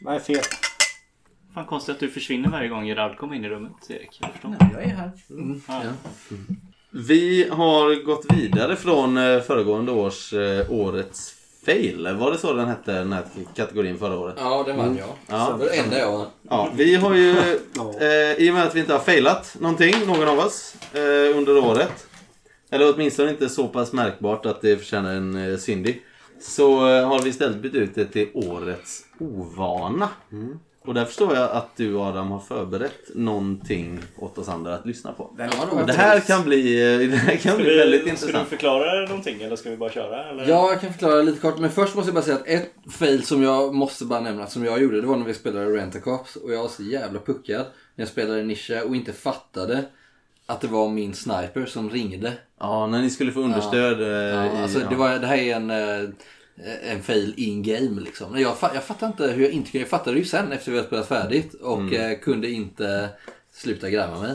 Nej, 0.00 0.20
fel. 0.20 0.40
Fan 1.54 1.64
konstigt 1.66 1.94
att 1.94 2.00
du 2.00 2.08
försvinner 2.08 2.48
varje 2.48 2.68
gång 2.68 2.86
Gerard 2.86 3.16
kommer 3.16 3.34
in 3.34 3.44
i 3.44 3.48
rummet 3.48 3.72
Erik. 3.88 4.18
Jag 4.20 4.30
förstår. 4.32 4.56
Jag 4.72 4.82
är 4.82 4.88
här. 4.96 5.10
Ja. 5.68 5.74
Vi 6.92 7.48
har 7.50 8.04
gått 8.04 8.26
vidare 8.34 8.76
från 8.76 9.16
eh, 9.16 9.40
föregående 9.40 9.92
års 9.92 10.32
eh, 10.32 10.72
årets 10.72 11.34
fail. 11.66 12.16
Var 12.16 12.30
det 12.30 12.38
så 12.38 12.52
den 12.52 12.68
hette, 12.68 12.92
den 12.92 13.12
här 13.12 13.24
kategorin 13.56 13.98
förra 13.98 14.18
året? 14.18 14.34
Ja, 14.38 14.62
den 14.66 14.76
vann 14.76 14.96
jag. 14.96 15.08
Ja. 15.26 15.46
Det 15.52 15.64
var 15.64 15.70
det 15.70 15.76
enda 15.76 15.98
jag 15.98 16.12
vann. 16.12 16.26
Ja, 16.48 16.70
vi 16.74 16.94
har 16.94 17.14
ju, 17.14 17.30
eh, 18.00 18.32
i 18.38 18.50
och 18.50 18.54
med 18.54 18.64
att 18.64 18.74
vi 18.74 18.80
inte 18.80 18.92
har 18.92 19.00
failat 19.00 19.56
någonting, 19.60 19.94
någon 20.06 20.28
av 20.28 20.38
oss, 20.38 20.74
eh, 20.94 21.36
under 21.38 21.58
året. 21.58 22.06
Eller 22.70 22.94
åtminstone 22.94 23.30
inte 23.30 23.48
så 23.48 23.68
pass 23.68 23.92
märkbart 23.92 24.46
att 24.46 24.60
det 24.60 24.76
förtjänar 24.76 25.14
en 25.14 25.52
eh, 25.52 25.58
Cindy. 25.58 25.94
Så 26.40 26.88
eh, 26.88 27.08
har 27.08 27.22
vi 27.22 27.30
istället 27.30 27.56
bytt 27.56 27.74
ut 27.74 27.94
det 27.94 28.04
till 28.04 28.28
årets 28.34 29.02
ovana. 29.18 30.08
Och 30.84 30.94
där 30.94 31.04
förstår 31.04 31.34
jag 31.36 31.50
att 31.50 31.76
du 31.76 31.98
Adam 31.98 32.30
har 32.30 32.38
förberett 32.38 33.10
någonting 33.14 33.98
åt 34.18 34.38
oss 34.38 34.48
andra 34.48 34.74
att 34.74 34.86
lyssna 34.86 35.12
på. 35.12 35.22
Och 35.24 35.38
var 35.76 35.86
det 35.86 35.92
här 35.92 36.20
kan 36.20 36.44
bli, 36.44 36.76
det 37.10 37.16
här 37.16 37.36
kan 37.36 37.52
Ska 37.54 37.62
bli 37.62 37.76
väldigt 37.76 38.00
du, 38.00 38.04
ska 38.06 38.10
intressant. 38.26 38.50
du 38.50 38.56
förklara 38.56 39.00
någonting 39.06 39.42
eller 39.42 39.56
ska 39.56 39.70
vi 39.70 39.76
bara 39.76 39.90
köra? 39.90 40.30
Eller? 40.30 40.48
Ja, 40.48 40.70
jag 40.70 40.80
kan 40.80 40.92
förklara 40.92 41.22
lite 41.22 41.40
kort. 41.40 41.58
Men 41.58 41.70
först 41.70 41.94
måste 41.94 42.08
jag 42.08 42.14
bara 42.14 42.24
säga 42.24 42.36
att 42.36 42.46
ett 42.46 42.70
fail 42.92 43.24
som 43.26 43.42
jag 43.42 43.74
måste 43.74 44.04
bara 44.04 44.20
nämna, 44.20 44.46
som 44.46 44.64
jag 44.64 44.82
gjorde, 44.82 45.00
det 45.00 45.06
var 45.06 45.16
när 45.16 45.26
vi 45.26 45.34
spelade 45.34 45.66
Rent-A-Cops. 45.66 46.36
Och 46.36 46.52
jag 46.52 46.62
var 46.62 46.68
så 46.68 46.82
jävla 46.82 47.20
puckad 47.20 47.66
när 47.94 48.02
jag 48.02 48.08
spelade 48.08 48.42
Nisha 48.42 48.82
och 48.84 48.96
inte 48.96 49.12
fattade 49.12 49.84
att 50.46 50.60
det 50.60 50.68
var 50.68 50.88
min 50.88 51.14
sniper 51.14 51.66
som 51.66 51.90
ringde. 51.90 52.32
Ja, 52.60 52.86
när 52.86 53.02
ni 53.02 53.10
skulle 53.10 53.32
få 53.32 53.40
understöd. 53.40 54.00
eh, 54.02 54.08
Ja, 54.08 54.46
i- 54.46 54.62
alltså, 54.62 54.78
ja. 54.80 54.86
det, 54.90 54.96
var, 54.96 55.18
det 55.18 55.26
här 55.26 55.36
är 55.38 55.56
en, 55.56 55.70
eh, 55.70 56.08
en 56.82 57.02
fail 57.02 57.34
in 57.36 57.62
game 57.62 58.00
liksom. 58.00 58.40
Jag, 58.40 58.56
jag 58.74 58.84
fattar 58.84 59.06
inte 59.06 59.26
hur 59.26 59.42
jag 59.42 59.50
inte 59.52 59.70
kunde. 59.70 59.82
Jag 59.82 59.88
fattade 59.88 60.18
ju 60.18 60.24
sen 60.24 60.52
efter 60.52 60.70
vi 60.70 60.76
hade 60.76 60.86
spelat 60.88 61.08
färdigt 61.08 61.54
och 61.54 61.78
Mm. 61.80 62.10
eh, 62.12 62.18
kunde 62.18 62.50
inte 62.50 63.08
sluta 63.52 63.90
gräva 63.90 64.20
mig. 64.20 64.34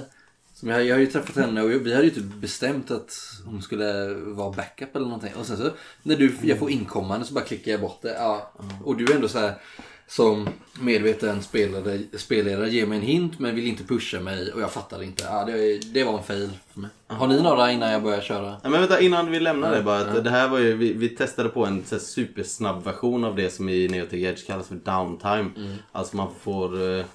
Som 0.53 0.69
jag, 0.69 0.85
jag 0.85 0.95
har 0.95 0.99
ju 0.99 1.05
träffat 1.07 1.35
henne 1.35 1.61
och 1.61 1.69
vi 1.85 1.93
hade 1.93 2.05
ju 2.05 2.09
typ 2.11 2.23
bestämt 2.23 2.91
att 2.91 3.13
hon 3.45 3.61
skulle 3.61 4.13
vara 4.13 4.51
backup 4.51 4.95
eller 4.95 5.05
någonting. 5.05 5.33
Och 5.35 5.45
sen 5.45 5.57
så 5.57 5.69
när 6.03 6.15
du, 6.15 6.35
jag 6.41 6.59
får 6.59 6.71
inkommande 6.71 7.25
så 7.25 7.33
bara 7.33 7.43
klickar 7.43 7.71
jag 7.71 7.81
bort 7.81 8.01
det. 8.01 8.13
Ja. 8.13 8.51
Och 8.83 8.97
du 8.97 9.05
är 9.05 9.15
ändå 9.15 9.27
så 9.27 9.39
här 9.39 9.53
som 10.07 10.49
medveten 10.79 11.41
spelare, 11.41 11.99
spelledare 12.17 12.69
ger 12.69 12.85
mig 12.85 12.97
en 12.97 13.03
hint 13.03 13.39
men 13.39 13.55
vill 13.55 13.67
inte 13.67 13.83
pusha 13.83 14.19
mig 14.19 14.53
och 14.53 14.61
jag 14.61 14.71
fattar 14.71 15.03
inte. 15.03 15.23
Ja, 15.23 15.45
det, 15.45 15.77
det 15.93 16.03
var 16.03 16.17
en 16.17 16.23
fail 16.23 16.49
för 16.73 16.79
mig. 16.79 16.89
Har 17.07 17.27
ni 17.27 17.41
några 17.41 17.71
innan 17.71 17.91
jag 17.91 18.03
börjar 18.03 18.21
köra? 18.21 18.57
Ja, 18.63 18.69
men 18.69 18.79
vänta, 18.79 19.01
innan 19.01 19.31
vi 19.31 19.39
lämnar 19.39 19.75
det 19.75 19.81
bara. 19.81 19.99
Att 19.99 20.23
Det 20.23 20.29
här 20.29 20.47
var 20.47 20.59
ju, 20.59 20.73
vi, 20.73 20.93
vi 20.93 21.09
testade 21.09 21.49
på 21.49 21.65
en 21.65 21.83
så 21.85 21.99
supersnabb 21.99 22.83
version 22.83 23.23
av 23.23 23.35
det 23.35 23.49
som 23.49 23.69
i 23.69 23.87
Neotech 23.87 24.23
Edge 24.23 24.47
kallas 24.47 24.67
för 24.67 24.75
downtime. 24.75 25.77
Alltså 25.91 26.17
man 26.17 26.27
får 26.41 26.97
eh, 26.99 27.05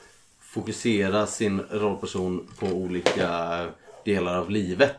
fokusera 0.41 1.27
sin 1.27 1.61
rollperson 1.71 2.49
på 2.59 2.67
olika 2.67 3.67
delar 4.05 4.39
av 4.39 4.51
livet. 4.51 4.97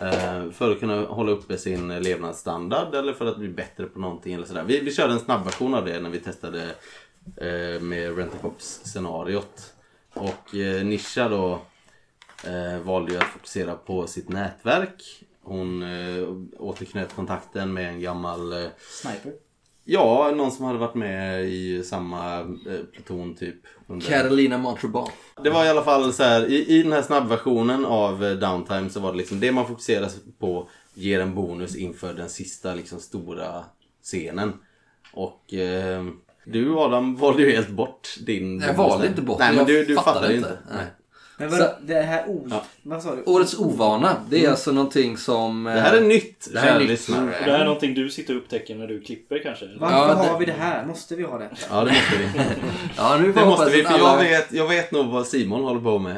Eh, 0.00 0.50
för 0.52 0.72
att 0.72 0.80
kunna 0.80 1.00
hålla 1.06 1.32
uppe 1.32 1.58
sin 1.58 1.88
levnadsstandard 1.88 2.94
eller 2.94 3.12
för 3.12 3.26
att 3.26 3.36
bli 3.38 3.48
bättre 3.48 3.86
på 3.86 3.98
någonting 3.98 4.34
eller 4.34 4.46
sådär. 4.46 4.64
Vi, 4.66 4.80
vi 4.80 4.94
körde 4.94 5.12
en 5.12 5.20
snabbversion 5.20 5.74
av 5.74 5.84
det 5.84 6.00
när 6.00 6.10
vi 6.10 6.18
testade 6.18 6.70
eh, 7.36 7.80
med 7.80 8.16
Rent-A-Cops 8.18 8.80
scenariot. 8.84 9.74
Och 10.14 10.54
eh, 10.54 10.84
Nisha 10.84 11.28
då 11.28 11.60
eh, 12.44 12.78
valde 12.82 13.12
ju 13.12 13.18
att 13.18 13.24
fokusera 13.24 13.74
på 13.74 14.06
sitt 14.06 14.28
nätverk. 14.28 15.02
Hon 15.42 15.82
eh, 15.82 16.28
återknöt 16.58 17.14
kontakten 17.16 17.72
med 17.72 17.88
en 17.88 18.00
gammal, 18.00 18.52
eh, 18.52 18.68
Sniper. 19.02 19.32
ja, 19.84 20.32
någon 20.36 20.52
som 20.52 20.64
hade 20.64 20.78
varit 20.78 20.94
med 20.94 21.44
i 21.44 21.82
samma 21.84 22.40
eh, 22.40 22.80
pluton 22.92 23.34
typ. 23.34 23.56
under- 23.86 24.06
Carolina 24.06 24.58
Montrobal. 24.58 25.08
det 25.42 25.50
var 25.50 25.64
i 25.64 25.68
alla 25.68 25.84
fall 25.84 26.12
så 26.12 26.22
här, 26.22 26.46
i, 26.50 26.66
i 26.78 26.82
den 26.82 26.92
här 26.92 27.02
snabbversionen 27.02 27.84
av 27.84 28.24
eh, 28.24 28.32
Downtime 28.32 28.90
så 28.90 29.00
var 29.00 29.12
det 29.12 29.18
liksom 29.18 29.40
det 29.40 29.52
man 29.52 29.66
fokuserar 29.68 30.10
på 30.38 30.68
ger 30.94 31.20
en 31.20 31.34
bonus 31.34 31.76
inför 31.76 32.14
den 32.14 32.28
sista 32.28 32.74
liksom 32.74 33.00
stora 33.00 33.64
scenen. 34.02 34.52
Och 35.12 35.54
eh, 35.54 36.04
du 36.44 36.78
Adam 36.78 37.16
valde 37.16 37.42
ju 37.42 37.50
helt 37.52 37.68
bort 37.68 38.08
din 38.26 38.60
Jag 38.60 38.74
valde 38.74 39.06
inte 39.06 39.22
bort 39.22 39.38
Nej 39.38 39.48
men 39.48 39.58
jag 39.58 39.66
du, 39.66 39.84
du 39.84 39.94
fattade 39.94 40.14
fattade 40.14 40.34
inte. 40.36 40.48
inte. 40.48 40.58
Nej. 40.74 40.86
Men 41.36 41.50
Så- 41.50 41.56
vadå, 41.56 41.72
det 41.80 41.94
här 42.00 42.28
ord... 42.28 42.52
Vad 42.82 43.02
sa 43.02 43.14
du? 43.14 43.22
Årets 43.32 43.58
ovana, 43.58 44.16
det 44.30 44.44
är 44.44 44.50
alltså 44.50 44.72
någonting 44.72 45.16
som... 45.16 45.64
Det 45.64 45.70
här 45.70 45.96
är 45.96 46.00
nytt, 46.00 46.48
Det 46.52 46.58
här 46.60 46.74
är 46.76 46.78
nytt. 46.80 46.88
lyssnare. 46.88 47.30
Det 47.44 47.50
här 47.50 47.58
är 47.60 47.64
någonting 47.64 47.94
du 47.94 48.10
sitter 48.10 48.36
och 48.36 48.40
upptäcker 48.42 48.74
när 48.74 48.86
du 48.86 49.00
klipper 49.00 49.38
kanske? 49.42 49.64
Varför 49.78 49.96
Ja, 49.96 50.06
det- 50.06 50.14
har 50.30 50.38
vi 50.38 50.44
det 50.46 50.54
här? 50.58 50.84
Måste 50.86 51.16
vi 51.16 51.22
ha 51.22 51.38
det? 51.38 51.48
Ja 51.70 51.76
det 51.80 51.90
måste 51.90 52.16
vi. 52.18 52.40
Ja, 52.96 53.16
nu 53.20 53.32
Det 53.32 53.40
jag 53.40 53.48
måste 53.48 53.70
vi 53.70 53.82
för 53.82 53.98
jag 53.98 54.00
alla... 54.08 54.22
vet, 54.22 54.52
jag 54.52 54.68
vet 54.68 54.92
nog 54.92 55.06
vad 55.06 55.26
Simon 55.26 55.64
håller 55.64 55.80
på 55.80 55.98
med. 55.98 56.16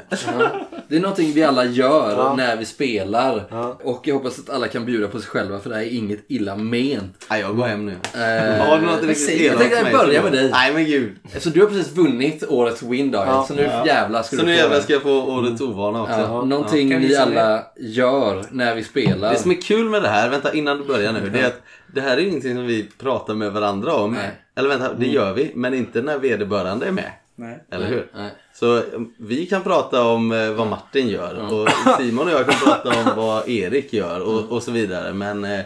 Det 0.89 0.97
är 0.97 1.01
någonting 1.01 1.33
vi 1.33 1.45
alla 1.45 1.65
gör 1.65 2.11
Ja. 2.17 2.35
när 2.37 2.57
vi 2.57 2.65
spelar. 2.65 3.45
Ja. 3.51 3.79
Och 3.83 4.01
jag 4.09 4.15
hoppas 4.15 4.39
att 4.39 4.51
alla 4.51 4.69
kan 4.69 4.85
bjuda 4.87 5.09
på 5.09 5.19
sig 5.21 5.29
själva 5.29 5.59
för 5.59 5.71
det 5.71 5.77
här 5.77 5.83
är 5.83 5.91
inget 5.97 6.25
illa 6.29 6.57
ment. 6.57 7.27
Nej 7.31 7.41
jag 7.41 7.57
går 7.57 7.65
hem 7.65 7.87
nu. 7.87 7.93
Eh, 7.93 8.67
Har 8.67 8.79
du 8.81 8.87
något 8.87 9.03
riktigt 9.03 9.27
säg- 9.27 9.45
jag 9.47 9.55
elakt 9.55 9.75
tänkte 9.75 9.93
börja 9.97 10.19
så- 10.21 10.25
med 10.25 10.33
dig. 10.33 10.51
Nej 10.51 10.73
men 10.75 10.85
gud. 10.85 11.13
Eftersom 11.25 11.53
du 11.53 11.61
har 11.61 11.69
precis 11.69 11.93
vunnit 11.93 12.45
årets 12.49 12.83
win 12.83 13.11
Ja. 13.13 13.45
så 13.49 13.55
nu 13.55 13.63
jävlar 13.87 14.23
ska 14.23 14.37
Så 14.37 14.43
du 14.43 14.49
nu 14.49 14.55
få 14.55 14.59
jävlar 14.61 14.77
det. 14.77 14.83
ska 14.83 14.93
jag 14.93 15.03
få 15.07 15.33
årets 15.33 15.61
ovana 15.61 16.03
också. 16.03 16.21
Ja, 16.21 16.45
någonting 16.45 16.91
Kan 16.91 17.01
vi 17.01 17.17
alla 17.17 17.63
gör 17.77 18.45
när 18.51 18.75
vi 18.75 18.85
spelar. 18.85 19.33
Det 19.33 19.39
som 19.39 19.51
är 19.51 19.61
kul 19.61 19.89
med 19.89 20.03
det 20.03 20.09
här, 20.09 20.31
vänta 20.31 20.55
innan 20.55 20.79
du 20.79 20.85
börjar 20.85 21.13
nu, 21.13 21.31
det 21.31 21.41
är 21.41 21.47
att 21.47 21.63
det 21.95 22.01
här 22.01 22.17
är 22.17 22.21
ingenting 22.21 22.55
som 22.55 22.67
vi 22.67 22.89
pratar 22.99 23.35
med 23.35 23.53
varandra 23.53 23.95
om. 23.95 24.13
Nej. 24.13 24.31
Eller 24.55 24.69
vänta, 24.69 24.95
det 24.95 25.07
gör 25.07 25.33
vi, 25.35 25.53
men 25.55 25.75
inte 25.75 26.03
när 26.03 26.19
vederbörande 26.19 26.87
är 26.87 26.93
med. 26.93 27.11
Nej. 27.37 27.65
Eller 27.71 27.87
hur? 27.87 28.11
Nej. 28.15 28.31
Så 28.55 28.77
um, 28.77 29.15
vi 29.19 29.47
kan 29.47 29.63
prata 29.63 30.05
om 30.05 30.33
eh, 30.33 30.51
vad 30.51 30.67
Martin 30.67 31.09
gör 31.09 31.53
och 31.53 31.69
Simon 31.99 32.27
och 32.27 32.33
jag 32.33 32.47
kan 32.47 32.61
prata 32.65 32.89
om 32.89 33.17
vad 33.17 33.49
Erik 33.49 33.93
gör 33.93 34.21
och, 34.21 34.53
och 34.53 34.63
så 34.63 34.71
vidare. 34.71 35.13
Men 35.13 35.45
eh, 35.45 35.61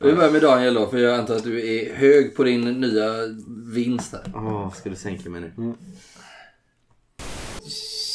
Vi 0.00 0.12
börjar 0.12 0.30
med 0.30 0.42
Daniel 0.42 0.74
då, 0.74 0.86
för 0.86 0.98
jag 0.98 1.18
antar 1.18 1.36
att 1.36 1.44
du 1.44 1.76
är 1.76 1.94
hög 1.94 2.36
på 2.36 2.44
din 2.44 2.60
nya 2.80 3.10
vinst 3.74 4.12
här. 4.12 4.32
åh, 4.34 4.72
ska 4.72 4.90
du 4.90 4.96
sänka 4.96 5.30
mig 5.30 5.40
nu? 5.40 5.74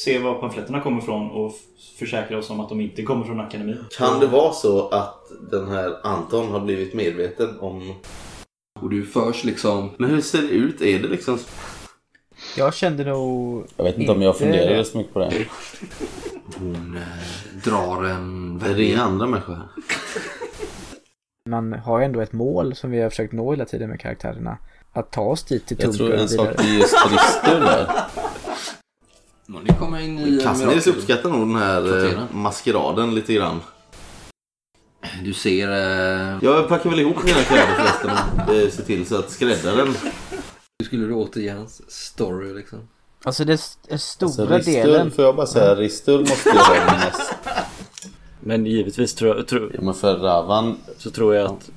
Se 0.09 0.19
var 0.19 0.35
pamfletterna 0.35 0.81
kommer 0.81 1.01
ifrån 1.01 1.31
och 1.31 1.53
försäkra 1.99 2.37
oss 2.37 2.49
om 2.49 2.59
att 2.59 2.69
de 2.69 2.81
inte 2.81 3.03
kommer 3.03 3.25
från 3.25 3.39
akademin. 3.39 3.85
Kan 3.97 4.19
det 4.19 4.27
vara 4.27 4.53
så 4.53 4.87
att 4.87 5.31
den 5.51 5.67
här 5.67 5.97
Anton 6.03 6.51
har 6.51 6.59
blivit 6.59 6.93
medveten 6.93 7.59
om... 7.59 7.93
Och 8.79 8.89
du 8.89 9.05
förs 9.05 9.43
liksom... 9.43 9.89
Men 9.97 10.09
hur 10.09 10.21
ser 10.21 10.41
det 10.41 10.47
ut? 10.47 10.81
Är 10.81 10.99
det 10.99 11.07
liksom... 11.07 11.39
Jag 12.57 12.73
kände 12.73 13.03
nog... 13.03 13.65
Jag 13.77 13.83
vet 13.83 13.97
inte 13.97 14.11
om 14.11 14.21
jag 14.21 14.29
Inte 14.29 14.39
funderade 14.39 14.85
så 14.85 14.97
mycket 14.97 15.13
på 15.13 15.19
det. 15.19 15.45
Hon 16.59 16.97
eh, 16.97 17.63
drar 17.63 18.03
en... 18.03 18.59
Det 18.59 18.73
ringer 18.73 18.97
andra 18.97 19.25
människor 19.25 19.53
här. 19.53 19.67
Man 21.49 21.73
har 21.73 21.99
ju 21.99 22.05
ändå 22.05 22.21
ett 22.21 22.33
mål 22.33 22.75
som 22.75 22.91
vi 22.91 23.01
har 23.01 23.09
försökt 23.09 23.33
nå 23.33 23.51
hela 23.51 23.65
tiden 23.65 23.89
med 23.89 23.99
karaktärerna. 23.99 24.57
Att 24.93 25.11
ta 25.11 25.21
oss 25.21 25.43
dit 25.43 25.65
till 25.67 25.77
Jag 25.79 25.93
tror 25.93 26.13
en 26.13 26.29
sak 26.29 26.47
är 26.47 26.77
just 26.77 26.95
Ristur 27.11 27.59
där. 27.59 27.87
Ja, 29.53 29.59
Ni 29.63 29.73
kommer 29.79 29.99
in 29.99 30.19
i... 30.19 30.39
Kassnäs 30.43 30.67
mirakel. 30.67 30.93
uppskattar 30.93 31.29
nog 31.29 31.39
den 31.39 31.55
här 31.55 32.05
eh, 32.05 32.19
maskeraden 32.31 33.15
lite 33.15 33.33
grann. 33.33 33.59
Du 35.23 35.33
ser... 35.33 35.69
Eh, 35.71 36.37
Jag 36.41 36.67
packar 36.67 36.89
väl 36.89 36.99
ihop 36.99 37.23
mina 37.23 37.39
kläder 37.39 37.73
förresten 37.75 38.09
och 38.47 38.53
eh, 38.55 38.69
ser 38.69 38.83
till 38.83 39.05
så 39.05 39.19
att 39.19 39.29
skräddaren... 39.31 39.87
hur 40.79 40.85
skulle 40.85 41.05
du 41.05 41.13
återge 41.13 41.51
hans 41.53 41.91
story 41.91 42.53
liksom? 42.53 42.79
Alltså 43.23 43.45
det 43.45 43.53
är 43.89 43.97
stora 43.97 44.29
Så 44.31 44.45
Ristur, 44.45 44.73
delen. 44.73 45.11
får 45.11 45.25
jag 45.25 45.35
bara 45.35 45.47
säga, 45.47 45.75
Ristur 45.75 46.19
måste 46.19 46.49
göra 46.49 46.85
mest. 46.91 47.33
Men 48.39 48.65
givetvis 48.65 49.15
tror, 49.15 49.41
tror, 49.43 49.71
Ja, 49.73 49.81
men 49.81 49.93
för 49.93 50.17
Ravan, 50.17 50.77
så 50.97 51.09
tror 51.11 51.35
jag 51.35 51.45
att 51.45 51.69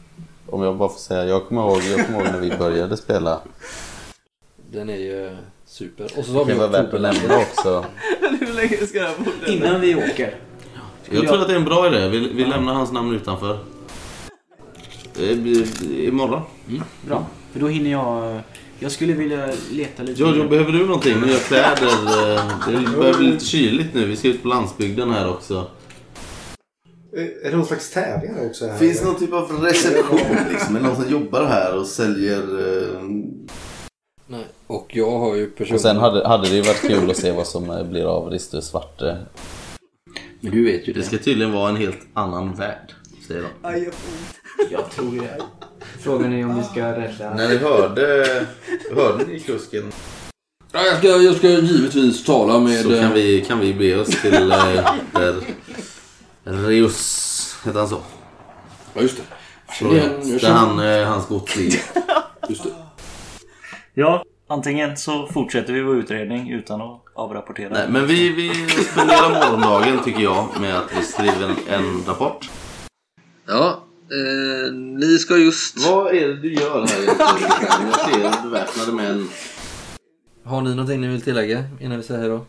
om 0.47 0.62
jag 0.62 0.77
bara 0.77 0.89
får 0.89 0.99
säga, 0.99 1.25
jag 1.25 1.47
kommer 1.49 1.62
ihåg, 1.62 1.83
jag 1.83 2.07
kommer 2.07 2.18
ihåg 2.25 2.33
när 2.33 2.41
vi 2.41 2.57
började 2.57 2.97
spela. 2.97 3.41
Den 4.70 4.91
är 4.91 4.97
ju 4.97 5.37
super. 5.73 6.05
Och 6.05 6.25
så 6.25 6.33
Det 6.33 6.39
har 6.39 6.45
vi 6.45 6.51
kan 6.51 6.59
vara 6.59 6.68
värt 6.70 6.95
att 6.95 7.01
nämna 7.01 7.39
också. 7.51 7.85
Hur 8.41 8.53
länge 8.53 8.87
ska 8.87 9.01
det 9.01 9.07
här? 9.07 9.53
Innan 9.53 9.81
vi 9.81 9.95
åker. 9.95 10.35
Jag 11.11 11.29
tror 11.29 11.41
att 11.41 11.49
det 11.49 11.55
är 11.55 11.59
en 11.59 11.64
bra 11.64 11.87
idé. 11.87 12.09
Vi, 12.09 12.33
vi 12.35 12.45
lämnar 12.45 12.75
hans 12.75 12.93
namn 12.93 13.14
utanför. 13.14 13.59
Det 15.14 15.35
blir 15.35 15.66
imorgon. 16.09 16.41
Bra. 17.07 17.27
För 17.53 17.61
då 17.61 17.68
hinner 17.68 17.91
jag... 17.91 18.41
Jag 18.79 18.93
skulle 18.93 19.12
vilja 19.12 19.49
leta 19.70 20.03
lite... 20.03 20.20
Jojo, 20.20 20.49
behöver 20.49 20.73
du 20.73 20.87
någonting? 20.87 21.20
Nya 21.20 21.39
kläder? 21.39 21.87
Eh, 22.37 22.45
Det 22.68 22.97
börjar 22.97 23.14
bli 23.14 23.27
lite 23.27 23.45
kyligt 23.45 23.94
nu. 23.94 24.07
Vi 24.07 24.16
ska 24.16 24.28
ut 24.28 24.43
på 24.43 24.49
landsbygden 24.49 25.11
här 25.11 25.31
också. 25.31 25.66
Är 27.44 27.51
det 27.51 27.57
någon 27.57 27.66
slags 27.66 27.90
tävling 27.90 28.35
här 28.35 28.47
också? 28.47 28.66
Här? 28.66 28.78
Finns 28.78 29.01
det 29.01 29.07
någon 29.07 29.19
typ 29.19 29.32
av 29.32 29.51
reception 29.62 30.20
liksom? 30.53 30.77
Eller 30.77 30.86
någon 30.89 30.97
som 31.03 31.11
jobbar 31.11 31.44
här 31.44 31.78
och 31.78 31.86
säljer... 31.86 32.39
Eh. 32.39 33.03
Och 34.73 34.97
jag 34.97 35.19
har 35.19 35.35
ju 35.35 35.47
personligen... 35.47 35.74
Och 35.74 35.81
sen 35.81 35.97
hade, 35.97 36.28
hade 36.28 36.49
det 36.49 36.55
ju 36.55 36.62
varit 36.62 36.81
kul 36.81 37.11
att 37.11 37.16
se 37.16 37.31
vad 37.32 37.47
som 37.47 37.70
eh, 37.70 37.85
blir 37.85 38.05
av 38.05 38.31
Ristur 38.31 38.61
Svarte. 38.61 39.19
Men 40.40 40.53
du 40.53 40.65
vet 40.65 40.89
ju 40.89 40.93
Det 40.93 41.01
det. 41.01 41.07
ska 41.07 41.19
tydligen 41.19 41.53
vara 41.53 41.69
en 41.69 41.77
helt 41.77 41.99
annan 42.15 42.55
värld. 42.55 42.94
Säger 43.28 43.43
de. 43.62 43.93
Jag 44.70 44.90
tror 44.90 45.20
det. 45.20 45.43
Frågan 46.01 46.32
är 46.32 46.44
om 46.44 46.57
vi 46.59 46.65
ska 46.65 46.93
rädda... 46.93 47.35
När 47.35 47.49
ni 47.49 47.57
hörde... 47.57 48.47
Hörde 48.94 49.24
ni 49.24 49.40
kusken? 49.40 49.93
Ja, 50.73 50.81
jag, 50.86 50.99
ska, 50.99 51.09
jag 51.09 51.36
ska 51.36 51.49
givetvis 51.49 52.24
tala 52.24 52.59
med... 52.59 52.82
Så 52.82 52.89
kan 52.89 52.99
eh, 52.99 53.12
vi, 53.12 53.44
kan 53.49 53.59
vi 53.61 53.74
be 53.74 53.97
oss 54.01 54.09
till... 54.23 54.53
Eh, 54.53 54.59
där 55.15 55.43
Reus, 56.44 57.57
heter 57.65 57.78
han 57.78 57.89
så? 57.89 58.01
Ja, 58.94 59.03
just 59.03 59.16
det. 59.16 59.23
Det 59.90 59.99
är 59.99 60.05
en- 60.15 60.39
Där 60.39 60.51
han, 60.51 60.78
hans 61.07 61.27
gods 61.27 61.57
ligger. 61.57 61.81
Just 62.49 62.65
det. 62.65 62.70
Ja, 63.94 64.24
antingen 64.53 64.97
så 64.97 65.27
fortsätter 65.27 65.73
vi 65.73 65.83
vår 65.83 65.97
utredning 65.97 66.51
utan 66.51 66.81
att 66.81 67.01
avrapportera. 67.15 67.69
Nej, 67.73 67.87
men 67.89 68.07
vi, 68.07 68.29
vi 68.29 68.51
spenderar 68.85 69.31
morgondagen 69.31 70.05
tycker 70.05 70.20
jag 70.23 70.47
med 70.61 70.77
att 70.79 70.99
vi 70.99 71.03
skriver 71.03 71.45
en, 71.45 71.57
en 71.69 72.05
rapport. 72.07 72.51
Ja, 73.47 73.83
eh, 74.11 74.73
ni 74.74 75.19
ska 75.19 75.37
just... 75.37 75.87
Vad 75.89 76.15
är 76.15 76.29
det 76.29 76.37
du 76.41 76.55
gör 76.55 76.87
här 76.87 77.03
egentligen? 77.03 77.91
Jag 77.91 78.35
ser 78.35 78.43
beväpnade 78.43 78.93
män. 78.93 79.29
Har 80.45 80.61
ni 80.61 80.70
någonting 80.70 81.01
ni 81.01 81.07
vill 81.07 81.23
tillägga 81.23 81.65
innan 81.81 81.97
vi 81.97 82.03
säger 82.03 82.20
hej 82.20 82.29
då? 82.29 82.41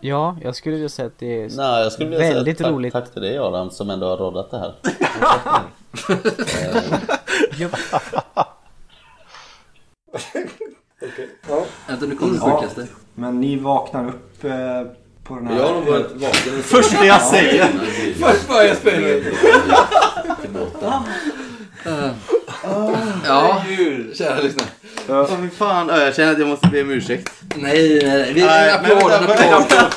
Ja, 0.00 0.36
jag 0.42 0.56
skulle 0.56 0.74
vilja 0.74 0.88
säga 0.88 1.06
att 1.06 1.18
det 1.18 1.42
är 1.42 1.50
Nej, 1.56 1.82
jag 1.82 1.92
skulle 1.92 2.08
vilja 2.10 2.34
väldigt 2.34 2.58
säga 2.58 2.68
tack, 2.68 2.74
roligt. 2.76 2.92
tack 2.92 3.12
till 3.12 3.22
dig 3.22 3.38
Adam 3.38 3.70
som 3.70 3.90
ändå 3.90 4.06
har 4.06 4.16
roddat 4.16 4.50
det 4.50 4.58
här. 4.58 4.74
Vänta, 11.86 12.06
nu 12.06 12.14
kommer 12.16 12.32
det 12.32 12.38
Ja. 12.46 12.56
sjukaste. 12.60 12.86
Men 13.14 13.40
ni 13.40 13.56
vaknar 13.56 14.08
upp 14.08 14.44
eh, 14.44 14.50
på 15.24 15.34
den 15.34 15.46
här... 15.46 15.56
Jag 15.56 15.66
har 15.66 15.74
nog 15.74 15.84
varit 15.84 16.12
vaken 16.12 16.54
en 16.56 16.62
Första 16.62 17.04
jag 17.06 17.22
säger. 17.22 17.68
Först 18.20 18.48
börjar 18.48 18.74
spelet. 18.74 19.22
Ja, 23.26 23.62
kära 24.14 24.40
lyssnare. 24.40 24.66
Åh 25.08 25.26
fy 25.42 25.48
fan, 25.50 25.88
Ja, 25.88 26.00
jag 26.00 26.14
känner 26.14 26.32
att 26.32 26.38
jag 26.38 26.48
måste 26.48 26.68
be 26.68 26.82
om 26.82 26.90
ursäkt. 26.90 27.32
Nej, 27.54 28.00
nej, 28.02 28.18
nej. 28.18 28.32
Vi, 28.32 28.40
Nej, 28.44 28.70
applåd, 28.70 28.98
men 29.28 29.30
en 29.30 29.54
applåd. 29.54 29.92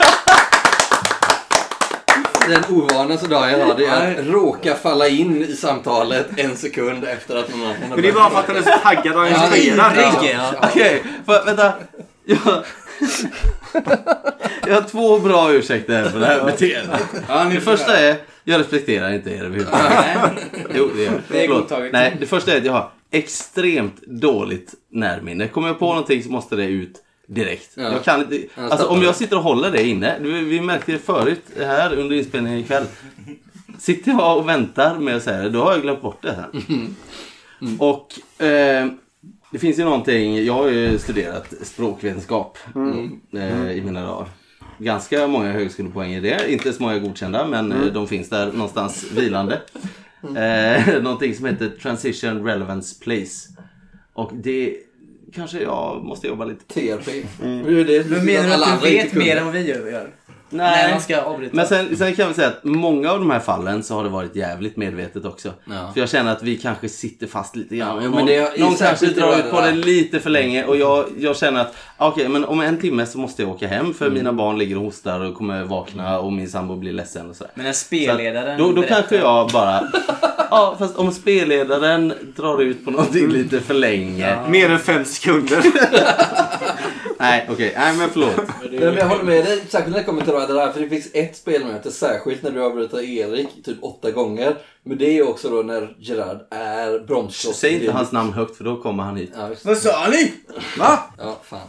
Den 2.48 2.64
ovanan 2.78 3.18
som 3.18 3.32
jag 3.32 3.40
har 3.40 3.78
det 3.78 3.86
är 3.86 4.20
att 4.20 4.28
råka 4.28 4.76
falla 4.76 5.08
in 5.08 5.44
i 5.44 5.56
samtalet 5.56 6.28
en 6.38 6.58
sekund 6.58 7.04
efter 7.04 7.36
att 7.36 7.50
någon 7.50 7.62
annan 7.62 7.82
har 7.82 7.90
Men 7.90 8.02
det 8.02 8.08
är 8.08 8.14
bara 8.14 8.30
för 8.30 8.40
att 8.40 8.48
han 8.48 8.56
är 8.56 8.62
så 8.62 8.80
taggad 8.84 9.16
och 9.16 9.24
engagerad. 9.24 9.58
Ivrig, 9.58 10.36
ja. 10.36 10.54
Okej, 10.64 11.04
okay, 11.26 11.46
vänta. 11.46 11.74
Jag... 12.26 12.64
jag 14.68 14.76
har 14.76 14.90
två 14.90 15.20
bra 15.20 15.54
ursäkter 15.54 16.10
för 16.10 16.20
det 16.20 16.26
här 16.26 16.46
beteendet. 16.46 17.02
det 17.52 17.62
första 17.62 17.98
är, 17.98 18.16
jag 18.44 18.60
respekterar 18.60 19.14
inte 19.14 19.30
er 19.30 19.44
överhuvudtaget. 19.44 19.92
Jo, 20.76 20.90
det 20.96 21.04
gör 21.04 21.12
jag. 21.12 21.22
Det 21.28 21.44
är 21.44 21.48
godtaget. 21.48 21.92
Nej, 21.92 22.18
det 22.20 22.26
första 22.26 22.54
är 22.54 22.58
att 22.58 22.66
jag 22.66 22.74
har 22.74 22.92
extremt 23.12 24.02
dåligt 24.02 24.74
närminne. 24.92 25.48
Kommer 25.48 25.68
jag 25.68 25.80
på 25.80 25.88
någonting 25.88 26.24
så 26.24 26.30
måste 26.30 26.56
det 26.56 26.66
ut 26.66 27.02
direkt. 27.28 27.72
Ja. 27.76 27.84
Jag 27.84 28.04
kan 28.04 28.22
inte, 28.22 28.48
alltså 28.56 28.88
om 28.88 29.02
jag 29.02 29.16
sitter 29.16 29.36
och 29.36 29.44
håller 29.44 29.72
det 29.72 29.88
inne. 29.88 30.20
Vi, 30.20 30.62
märkte 30.62 30.92
det 30.92 31.00
förut 31.00 31.44
här 31.58 31.94
under 31.94 32.16
inspelningen 32.16 32.60
ikväll. 32.60 32.86
Sitter 33.80 34.12
jag 34.12 34.38
och 34.38 34.50
väntar 34.50 35.00
med 35.00 35.16
att 35.16 35.24
säga 35.24 35.42
det, 35.42 35.50
då 35.50 35.64
har 35.64 35.72
jag 35.72 35.82
glömt 35.82 36.02
bort 36.02 36.22
det 36.22 36.32
här. 36.32 36.50
Mm. 36.70 36.96
Och 37.80 38.42
eh, 38.46 38.88
det 39.52 39.60
finns 39.60 39.80
ju 39.80 39.84
någonting, 39.84 40.46
jag 40.46 40.54
har 40.54 40.68
ju 40.68 41.00
studerat 41.00 41.54
språkvetenskap 41.62 42.58
eh, 43.34 43.72
i 43.72 43.82
mina 43.86 44.02
dagar. 44.02 44.28
Ganska 44.78 45.28
många 45.28 45.52
högskolepoäng 45.52 46.14
i 46.14 46.20
det, 46.20 46.54
inte 46.54 46.74
så 46.74 46.82
många 46.82 47.00
godkända 47.00 47.48
men 47.48 47.72
eh, 47.72 47.86
de 47.94 48.08
finns 48.08 48.30
där 48.30 48.52
någonstans 48.52 49.12
vilande. 49.16 49.62
Eh, 50.22 51.02
någonting 51.02 51.36
som 51.36 51.46
heter 51.46 51.70
Transition 51.70 52.44
Relevance 52.44 53.04
Place. 53.04 53.50
Och 54.14 54.32
det 54.34 54.78
kanske 55.36 55.60
jag 55.60 56.04
måste 56.04 56.28
jobba 56.28 56.46
lite 56.46 56.66
TRP. 56.74 57.08
Är 57.44 57.84
det? 57.86 58.10
Men 58.10 58.26
menar 58.26 58.58
du 58.58 58.64
att 58.64 58.82
du 58.84 58.90
vet 58.90 59.14
mer 59.14 59.38
än 59.38 59.46
vad 59.46 59.54
vi 59.54 59.70
gör? 59.70 60.10
Nej. 60.50 60.92
Man 60.92 61.02
ska 61.02 61.22
avbryta? 61.22 61.56
Men 61.56 61.68
sen, 61.68 61.98
sen 61.98 62.16
kan 62.16 62.28
vi 62.28 62.34
säga 62.34 62.48
att 62.48 62.64
många 62.64 63.12
av 63.12 63.20
de 63.20 63.32
här 63.32 63.40
fallen 63.40 63.84
så 63.84 63.96
har 63.96 64.04
det 64.04 64.10
varit 64.10 64.36
jävligt 64.36 64.78
medvetet 64.78 65.26
också. 65.26 65.54
Ja. 65.66 65.92
För 65.94 66.00
jag 66.00 66.10
känner 66.10 66.32
att 66.32 66.44
vi 66.44 66.58
kanske 66.58 66.90
sitter 66.90 67.28
fast 67.28 67.56
lite 67.56 67.76
grann. 67.76 68.04
Ja, 68.04 68.10
någon 68.10 68.26
det 68.26 68.36
är- 68.36 68.60
någon 68.60 68.76
kanske 68.76 69.06
drar 69.06 69.40
ut 69.40 69.52
på 69.52 69.62
det 69.62 69.72
lite 69.72 70.20
för 70.20 70.30
länge 70.30 70.66
och 70.66 70.78
jag, 70.78 71.06
jag 71.20 71.38
känner 71.38 71.62
att 71.62 71.76
okej, 71.98 72.28
men 72.30 72.46
om 72.46 72.62
en 72.62 72.78
timme 72.78 73.06
så 73.06 73.18
måste 73.18 73.42
jag 73.42 73.52
åka 73.52 73.68
hem 73.68 73.94
för 73.94 74.10
mina 74.10 74.34
barn 74.34 74.58
ligger 74.58 74.76
och 74.78 74.84
hostar 74.84 75.20
och 75.20 75.36
kommer 75.36 75.64
vakna 75.64 76.20
och 76.20 76.34
min 76.34 76.50
sambo 76.50 76.76
blir 76.76 76.94
ledsen 76.94 77.30
och 77.30 77.36
sådär. 77.36 77.52
Men 77.56 77.66
Så 77.66 77.70
att 77.70 77.76
spelledaren 77.76 78.58
Då, 78.58 78.72
då 78.72 78.82
kanske 78.84 79.16
jag 79.18 79.50
bara... 79.50 79.82
Ja, 80.52 80.76
fast 80.80 80.96
om 80.96 81.12
spelledaren 81.12 82.14
drar 82.36 82.62
ut 82.62 82.86
på 82.86 82.92
någonting 82.92 83.28
lite 83.30 83.60
för 83.62 83.74
länge. 83.74 84.38
Mer 84.50 84.70
än 84.70 84.80
fem 84.80 85.06
sekunder. 85.06 85.64
Nej, 87.20 87.48
okej. 87.52 87.74
Nej, 87.78 87.98
men 87.98 88.10
förlåt. 88.10 88.36
Men 88.72 88.96
jag 88.96 89.06
håller 89.08 89.24
med 89.24 89.46
dig, 89.46 89.64
särskilt 89.70 89.92
när 89.92 90.00
det 90.00 90.06
kommer 90.06 90.22
till 90.22 90.34
det 90.34 90.60
här. 90.62 90.72
För 90.72 90.80
det 90.82 90.90
finns 90.90 91.08
ett 91.14 91.36
spelmöte, 91.38 91.92
särskilt 91.92 92.44
när 92.44 92.52
du 92.52 92.64
avbryter 92.64 93.00
Erik 93.02 93.64
typ 93.64 93.78
åtta 93.84 94.12
gånger. 94.12 94.56
Men 94.84 94.98
det 94.98 95.18
är 95.18 95.30
också 95.30 95.50
då 95.50 95.62
när 95.62 95.96
Gerard 96.00 96.40
är 96.52 97.00
bromskloss. 97.08 97.58
Säg 97.58 97.74
inte 97.74 97.92
hans 97.92 98.12
namn 98.12 98.34
högt 98.34 98.58
för 98.58 98.64
då 98.64 98.82
kommer 98.82 99.04
han 99.04 99.16
hit. 99.16 99.32
Ja. 99.36 99.50
Vad 99.64 99.78
sa 99.78 100.08
ni? 100.10 100.34
Va? 100.78 101.00
ja 101.18 101.40
fan. 101.44 101.60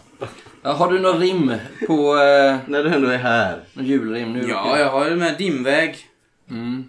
Ja, 0.62 0.72
har 0.72 0.92
du 0.92 0.98
någon 1.00 1.18
rim 1.20 1.52
på... 1.86 2.16
Eh, 2.16 2.56
När 2.66 2.84
du 2.84 2.94
ändå 2.94 3.08
är 3.08 3.18
här. 3.18 3.60
någon 3.72 3.86
julrim 3.86 4.32
nu? 4.32 4.46
Ja, 4.48 4.78
jag 4.78 4.90
har 4.90 5.08
ju 5.08 5.16
med 5.16 5.34
dimväg. 5.38 5.96
Mm. 6.50 6.84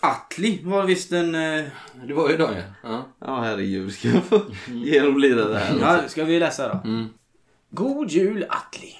Atli 0.00 0.62
var 0.64 0.84
visst 0.86 1.12
en... 1.12 1.34
eh, 1.34 1.64
Det 2.06 2.14
var 2.14 2.30
ju 2.30 2.36
Daniel. 2.36 2.64
Ja. 2.82 3.08
Ja, 3.18 3.40
herregud. 3.40 3.92
Ska 3.92 4.08
jag 4.08 4.24
få 4.24 4.42
genomlida 4.68 5.48
det 5.48 5.58
här? 5.58 5.78
Ja, 5.80 6.08
ska 6.08 6.24
vi 6.24 6.38
läsa 6.38 6.68
då? 6.74 6.88
Mm. 6.88 7.08
God 7.70 8.10
jul 8.10 8.46
Atli. 8.48 8.98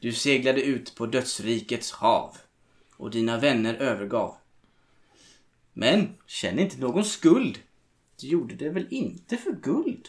Du 0.00 0.12
seglade 0.12 0.62
ut 0.62 0.94
på 0.94 1.06
dödsrikets 1.06 1.92
hav 1.92 2.36
och 2.96 3.10
dina 3.10 3.38
vänner 3.38 3.74
övergav. 3.74 4.34
Men 5.72 6.08
känn 6.26 6.58
inte 6.58 6.80
någon 6.80 7.04
skuld. 7.04 7.58
Du 8.20 8.26
gjorde 8.26 8.54
det 8.54 8.68
väl 8.70 8.86
inte 8.90 9.36
för 9.36 9.52
guld? 9.52 10.08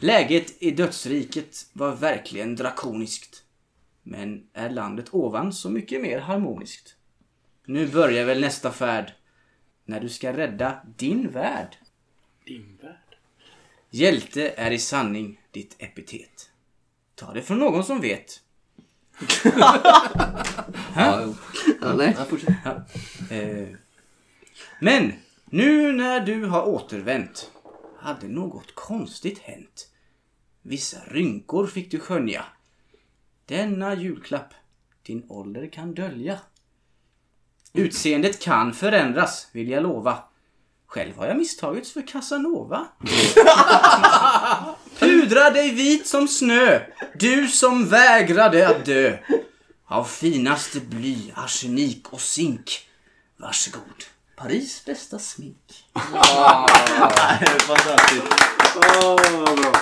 Läget 0.00 0.62
i 0.62 0.70
dödsriket 0.70 1.66
var 1.72 1.92
verkligen 1.96 2.56
drakoniskt. 2.56 3.42
Men 4.02 4.46
är 4.52 4.70
landet 4.70 5.06
ovan 5.10 5.52
så 5.52 5.70
mycket 5.70 6.02
mer 6.02 6.18
harmoniskt. 6.18 6.95
Nu 7.68 7.88
börjar 7.88 8.24
väl 8.24 8.40
nästa 8.40 8.72
färd 8.72 9.12
när 9.84 10.00
du 10.00 10.08
ska 10.08 10.36
rädda 10.36 10.80
din 10.96 11.30
värld. 11.30 11.76
Din 12.44 12.78
värld? 12.82 13.16
Hjälte 13.90 14.48
är 14.48 14.70
i 14.70 14.78
sanning 14.78 15.40
ditt 15.50 15.76
epitet. 15.78 16.50
Ta 17.14 17.32
det 17.32 17.42
från 17.42 17.58
någon 17.58 17.84
som 17.84 18.00
vet. 18.00 18.40
Ja, 20.96 21.34
nej. 21.96 22.16
Ja. 22.64 22.84
Eh, 23.36 23.68
men 24.80 25.12
nu 25.44 25.92
när 25.92 26.20
du 26.20 26.44
har 26.44 26.68
återvänt 26.68 27.50
hade 27.98 28.28
något 28.28 28.74
konstigt 28.74 29.38
hänt. 29.38 29.90
Vissa 30.62 30.98
rynkor 31.06 31.66
fick 31.66 31.90
du 31.90 31.98
skönja. 31.98 32.44
Denna 33.46 33.94
julklapp 33.94 34.54
din 35.02 35.26
ålder 35.28 35.66
kan 35.66 35.94
dölja. 35.94 36.40
Utseendet 37.76 38.38
kan 38.42 38.74
förändras, 38.74 39.46
vill 39.52 39.68
jag 39.68 39.82
lova. 39.82 40.18
Själv 40.86 41.16
har 41.16 41.26
jag 41.26 41.36
misstagits 41.36 41.92
för 41.92 42.06
Casanova. 42.06 42.86
Pudra 44.98 45.50
dig 45.50 45.70
vit 45.70 46.06
som 46.06 46.28
snö, 46.28 46.80
du 47.14 47.48
som 47.48 47.88
vägrade 47.88 48.68
att 48.68 48.84
dö. 48.84 49.16
Av 49.86 50.04
finaste 50.04 50.80
bly, 50.80 51.32
arsenik 51.34 52.12
och 52.12 52.20
zink. 52.20 52.88
Varsågod. 53.36 54.04
Paris 54.36 54.84
bästa 54.84 55.18
smink. 55.18 55.84
Fantastiskt. 57.66 58.26
Åh, 58.76 59.16
vad 59.32 59.58
bra. 59.58 59.72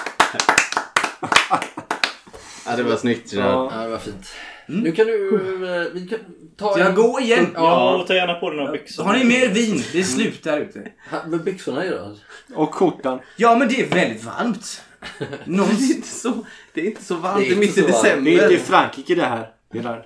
Ja, 2.67 2.77
det 2.77 2.83
var 2.83 2.97
snyggt 2.97 3.33
Gerard. 3.33 3.73
Ja, 3.73 3.83
det 3.83 3.89
var 3.89 3.99
fint. 3.99 4.27
Nu 4.67 4.93
kan 4.93 5.07
du... 5.07 5.37
eh, 5.77 5.87
Vi 5.95 6.07
kan 6.09 6.19
ta 6.57 6.73
Ska 6.73 6.81
jag 6.81 6.95
gå 6.95 7.21
igen? 7.21 7.51
Ja, 7.55 8.05
ta 8.09 8.15
gärna 8.15 8.35
på 8.35 8.51
dig 8.51 8.59
några 8.59 8.73
byxor. 8.73 9.05
Har 9.05 9.15
ni 9.17 9.25
mer 9.25 9.49
vin? 9.49 9.83
Det 9.93 9.99
är 10.01 10.03
slut 10.05 10.43
där 10.43 10.61
ute. 10.61 10.89
Med 11.27 11.45
byxorna 11.45 11.85
i 11.85 11.89
då? 11.89 12.17
Och 12.55 12.75
skjortan. 12.75 13.19
Ja, 13.37 13.57
men 13.59 13.69
det 13.69 13.81
är 13.81 13.87
väldigt 13.87 14.25
varmt. 14.25 14.83
Någon... 15.45 15.69
Det 15.79 15.85
är 15.85 15.95
inte 15.97 16.09
så, 16.09 16.33
det 16.75 16.81
är 16.81 16.85
inte 16.85 17.05
så 17.05 17.15
varmt. 17.15 17.39
Det 17.39 17.45
Det 17.45 17.51
är 17.51 17.57
är 17.57 17.61
mitt 17.61 17.79
i 17.79 17.81
december. 17.81 18.31
Det 18.31 18.39
är 18.39 18.43
inte 18.43 18.55
i 18.55 18.59
Frankrike 18.59 19.15
det 19.15 19.23
här. 19.27 19.49
Gerard. 19.75 20.03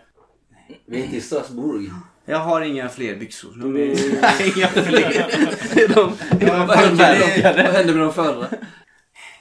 Vi 0.87 1.01
är 1.01 1.05
inte 1.05 1.17
i 1.17 1.21
Strasbourg. 1.21 1.91
Jag 2.25 2.39
har 2.39 2.61
inga 2.61 2.89
fler 2.89 3.17
byxor. 3.17 3.53
De 3.57 3.77
är... 3.77 3.81
inga 4.59 4.69
fler. 4.69 5.27
Är 5.85 5.89
de, 5.89 6.13
är 6.31 6.47
de 6.47 6.67
Vad 6.67 6.77
hände, 6.79 6.97
förvärvade. 7.05 7.63
vad 7.63 7.73
hände 7.75 7.93
med 7.93 8.03
de 8.03 8.13
förra? 8.13 8.47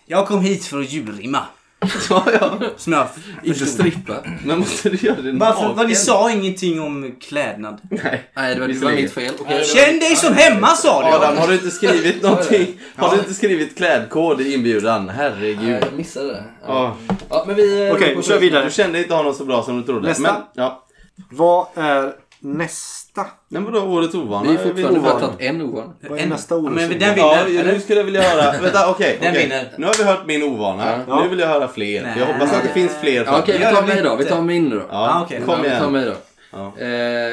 Jag 0.06 0.27
kom 0.27 0.41
hit 0.41 0.65
för 0.65 0.80
att 0.80 0.91
julrimma. 0.91 1.45
Ja, 2.10 2.26
ja. 2.41 2.60
Jag 2.86 3.08
Inte 3.44 3.66
strippa. 3.66 4.14
Men 4.45 4.60
måste 4.60 4.90
du 4.90 5.08
göra 5.08 5.22
det 5.22 5.32
Varför? 5.32 5.74
Vad 5.74 5.88
ni 5.88 5.95
sa 5.95 6.32
ingenting 6.32 6.82
om 6.82 7.16
klädnad. 7.22 7.82
Nej. 7.90 8.32
Nej, 8.36 8.56
det 8.56 8.62
var, 8.62 8.68
det 8.68 8.74
var 8.74 8.91
mitt 8.91 9.14
fel. 9.14 9.34
Okej. 9.40 9.64
Känn 9.66 9.99
dig 9.99 10.16
som 10.16 10.34
hemma 10.34 10.68
sa 10.68 11.02
du! 11.02 11.16
Adam, 11.16 11.38
har 11.38 11.48
du 11.48 11.54
inte 11.54 11.72
skrivit 11.72 12.24
någonting? 12.24 12.80
Har 12.95 13.12
du 13.12 13.18
inte 13.18 13.34
skrivit 13.34 13.78
klädkod 13.78 14.41
i 14.41 14.54
inbjudan? 14.54 15.10
Herregud. 15.10 15.60
Nej, 15.62 15.80
jag 15.82 15.94
missade 15.94 16.28
det. 16.28 16.44
Ja. 16.68 16.98
Ja, 17.30 17.44
men 17.48 17.56
vi... 17.56 17.91
Okej, 17.95 18.16
vi 18.16 18.24
kör 18.24 18.40
vidare. 18.40 18.66
Du 18.66 18.72
kände 18.72 18.99
inte 18.99 19.14
honom 19.14 19.34
så 19.34 19.45
bra 19.45 19.64
som 19.64 19.78
du 19.78 19.84
trodde. 19.84 20.08
Nästa. 20.08 20.22
Men, 20.22 20.41
ja. 20.54 20.84
Vad 21.30 21.68
är 21.76 22.14
nästa? 22.40 23.07
Nej 23.48 23.61
men 23.61 23.73
då 23.73 23.80
årets 23.81 24.15
ovana. 24.15 24.49
Vi 24.49 24.56
är 24.57 24.64
fortfarande 24.64 24.99
bara 24.99 25.19
tagit 25.19 25.35
en 25.41 25.61
ovan. 25.61 25.94
Vad 26.10 26.19
är 26.19 26.23
En- 26.23 26.30
nästa 26.30 26.56
Ja, 26.56 26.61
ord? 26.61 26.72
men 26.72 26.89
den 26.99 27.18
Ja, 27.18 27.44
vinner. 27.48 27.64
nu 27.64 27.69
eller? 27.69 27.80
skulle 27.80 27.99
jag 27.99 28.06
vilja 28.06 28.22
höra. 28.22 28.61
Vänta, 28.61 28.89
okej. 28.89 29.18
Den 29.22 29.31
okej. 29.31 29.44
vinner. 29.44 29.72
Nu 29.77 29.85
har 29.85 29.94
vi 29.98 30.03
hört 30.03 30.26
min 30.26 30.44
ovana. 30.44 31.03
Ja. 31.07 31.23
Nu 31.23 31.30
vill 31.30 31.39
jag 31.39 31.48
höra 31.48 31.68
fler. 31.68 32.02
För 32.02 32.07
jag 32.19 32.27
Nej. 32.27 32.34
hoppas 32.34 32.53
att 32.53 32.64
det 32.64 32.69
finns 32.69 32.91
fler. 33.02 33.23
Ja, 33.26 33.39
Okej, 33.39 33.57
vi 33.57 33.64
Gör 33.64 33.72
tar 33.73 33.84
mig 33.88 34.02
då. 34.02 34.15
Vi 34.15 34.26
tar 34.26 34.41
min 34.41 34.69
då. 34.69 34.77
Ja, 34.77 34.84
Ah, 34.89 35.23
okej. 35.23 35.41
kom 35.45 35.56
Ja, 35.56 35.61
vi 35.64 35.69
tar 35.69 35.76
igen. 35.77 35.91
mig 35.91 36.06
då. 36.06 36.14
Ja. 36.52 36.65
Eh, 36.77 36.88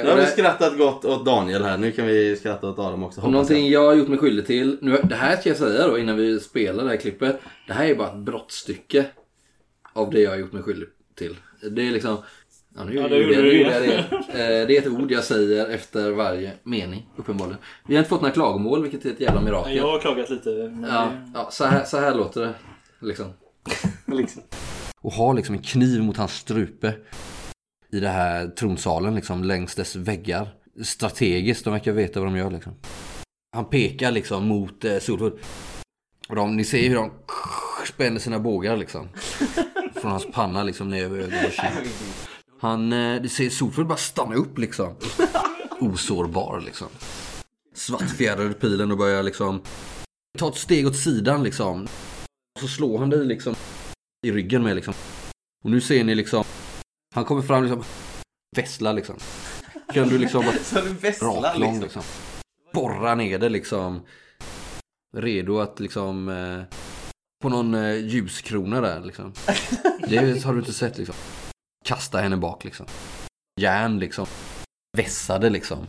Nu 0.05 0.11
har 0.11 0.17
vi 0.17 0.27
skrattat 0.27 0.79
gott 0.79 1.05
åt 1.05 1.25
Daniel 1.27 1.65
här. 1.65 1.77
Nu 1.79 1.93
kan 1.93 2.07
vi 2.07 2.37
skratta 2.37 2.67
åt 2.69 2.79
Adam 2.79 3.05
också. 3.05 3.21
Någonting 3.29 3.69
jag 3.71 3.85
har 3.87 3.95
gjort 3.95 4.09
mig 4.09 4.19
skyldig 4.19 4.47
till. 4.47 4.79
Nu, 4.83 5.01
det 5.05 5.15
här 5.15 5.37
ska 5.37 5.49
jag 5.49 5.59
säga 5.59 5.89
då 5.89 5.99
innan 5.99 6.17
vi 6.17 6.41
spelar 6.41 6.85
det 6.85 6.91
här 6.91 6.97
klippet. 6.97 7.41
Det 7.67 7.73
här 7.73 7.85
är 7.87 7.95
bara 7.95 8.09
ett 8.09 8.15
brottstycke. 8.17 9.05
av 9.93 10.11
det 10.11 10.21
jag 10.21 10.31
har 10.31 10.37
gjort 10.37 10.53
mig 10.53 10.63
skyldig 10.63 10.89
till. 11.19 11.37
Det 11.71 11.87
är 11.87 11.91
liksom... 11.91 12.17
Ja, 12.77 12.85
nu 12.85 12.95
Ja, 12.95 13.03
det 13.03 13.09
det, 13.09 13.17
gjorde 13.23 13.35
det, 13.37 13.43
du 13.43 13.51
det, 13.51 13.85
igen. 13.85 14.05
Eh, 14.29 14.67
det 14.67 14.77
är 14.77 14.79
ett 14.79 14.87
ord 14.89 15.11
jag 15.11 15.25
säger 15.25 15.67
efter 15.71 16.11
varje 16.11 16.53
mening, 16.63 17.07
uppenbarligen. 17.17 17.59
Vi 17.89 17.95
har 17.95 17.99
inte 17.99 18.09
fått 18.09 18.21
några 18.21 18.35
klagomål, 18.35 18.83
vilket 18.83 19.05
är 19.05 19.11
ett 19.11 19.21
jävla 19.21 19.41
mirakel. 19.41 19.77
Jag 19.77 19.87
har 19.93 20.01
klagat 20.01 20.31
lite. 20.31 20.51
men 20.51 20.91
Ja, 20.91 21.01
det- 21.01 21.31
ja 21.35 21.49
så, 21.51 21.65
här, 21.65 21.85
så 21.85 21.99
här 22.01 22.15
låter 22.15 22.41
det. 22.41 22.55
Liksom. 23.01 23.27
Liksom. 24.07 24.43
Och 25.01 25.13
ha 25.13 25.33
liksom 25.33 25.55
en 25.55 25.63
kniv 25.63 26.03
mot 26.03 26.17
hans 26.17 26.33
strupe. 26.33 26.95
I 27.93 28.01
det 28.01 28.09
här 28.09 28.47
tronsalen 28.49 29.15
liksom, 29.15 29.45
längs 29.45 29.75
dess 29.75 29.97
väggar. 29.97 30.49
Strategiskt, 30.85 31.65
de 31.65 31.73
verkar 31.73 31.93
veta 31.93 32.21
vad 32.21 32.27
de 32.29 32.37
gör 32.37 32.51
liksom. 32.51 32.73
Han 33.53 33.65
pekar 33.65 34.11
liksom 34.11 34.47
mot 34.49 34.85
eh, 34.85 34.99
Solfull. 34.99 35.39
Och 36.29 36.37
de, 36.37 36.57
ni 36.57 36.65
ser 36.65 36.89
hur 36.89 36.95
de 36.97 37.11
spänner 37.87 38.19
sina 38.21 38.39
bågar 38.39 38.77
liksom. 38.77 39.09
Från 39.95 40.11
hans 40.11 40.27
panna 40.33 40.63
liksom 40.63 40.89
ner 40.89 41.05
över 41.05 41.19
ögonen. 41.19 41.51
Han, 42.65 42.93
eh, 42.93 43.23
det 43.23 43.29
ser 43.29 43.51
Solfull 43.51 43.85
bara 43.85 43.99
stanna 43.99 44.35
upp 44.35 44.59
liksom. 44.59 44.95
Osårbar 45.81 46.61
liksom. 46.61 46.89
Svartfjädrade 47.75 48.55
pilen 48.55 48.91
och 48.91 48.99
börjar 48.99 49.23
liksom 49.23 49.63
ta 50.39 50.49
ett 50.49 50.57
steg 50.57 50.87
åt 50.87 50.97
sidan 50.97 51.43
liksom. 51.43 51.89
Så 52.61 52.69
slår 52.69 52.99
han 52.99 53.11
dig 53.11 53.25
liksom 53.25 53.55
i 54.27 54.33
ryggen 54.33 54.63
med 54.63 54.77
liksom. 54.77 54.95
Och 55.65 55.71
nu 55.71 55.81
ser 55.81 56.05
ni 56.05 56.15
liksom, 56.15 56.45
han 57.15 57.25
kommer 57.25 57.43
fram 57.43 57.63
liksom, 57.63 57.85
vässlar 58.57 58.93
liksom. 58.93 59.17
Kan 59.95 60.09
du 60.09 60.19
liksom 60.19 60.45
bara 60.45 60.57
Så 60.65 60.81
du 60.81 60.93
vässlar 60.93 61.43
raklång 61.43 61.81
liksom. 61.81 61.83
liksom. 61.83 62.03
Borra 62.73 63.15
ner 63.15 63.39
det 63.39 63.49
liksom. 63.49 64.01
Redo 65.17 65.59
att 65.59 65.81
liksom 65.81 66.29
eh, 66.29 66.77
på 67.43 67.49
någon 67.49 67.75
eh, 67.75 67.97
ljuskrona 67.97 68.81
där 68.81 69.01
liksom. 69.05 69.33
Det 70.09 70.45
har 70.45 70.53
du 70.53 70.59
inte 70.59 70.73
sett 70.73 70.99
liksom. 70.99 71.15
Kasta 71.85 72.19
henne 72.19 72.37
bak 72.37 72.65
liksom. 72.65 72.87
Järn 73.61 73.99
liksom. 73.99 74.27
Vässade 74.97 75.51
liksom. 75.51 75.87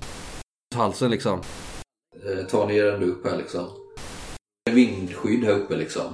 Halsen 0.76 1.12
liksom. 1.12 1.42
Eh, 2.26 2.46
ta 2.46 2.68
ner 2.68 2.84
den 2.86 3.04
upp 3.04 3.28
här 3.28 3.38
liksom. 3.38 3.70
Vindskydd 4.72 5.44
här 5.44 5.52
uppe 5.52 5.78
liksom. 5.78 6.14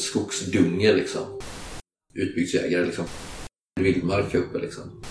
Skogsdunge 0.00 0.92
liksom. 0.92 1.40
Utbygdsjägare 2.14 2.86
liksom. 2.86 3.04
Vildmark 3.80 4.32
här 4.32 4.40
uppe 4.40 4.58
liksom. 4.58 5.02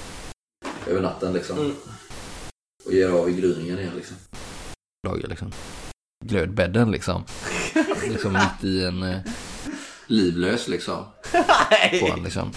Över 0.88 1.02
natten 1.02 1.34
liksom. 1.34 1.76
Och 2.86 2.94
ger 2.94 3.10
av 3.10 3.30
i 3.30 3.34
gryningen 3.34 3.80
igen 3.80 3.96
liksom. 3.96 4.18
Dagar 5.08 5.28
liksom. 5.28 5.52
Glödbädden 6.26 6.92
liksom. 6.92 7.24
liksom 8.10 8.34
mitt 8.34 8.64
i 8.64 8.84
en 8.84 9.04
eh, 9.04 9.20
livlös 10.08 10.68
liksom. 10.68 11.06
På 12.00 12.08
en 12.08 12.24
liksom. 12.24 12.52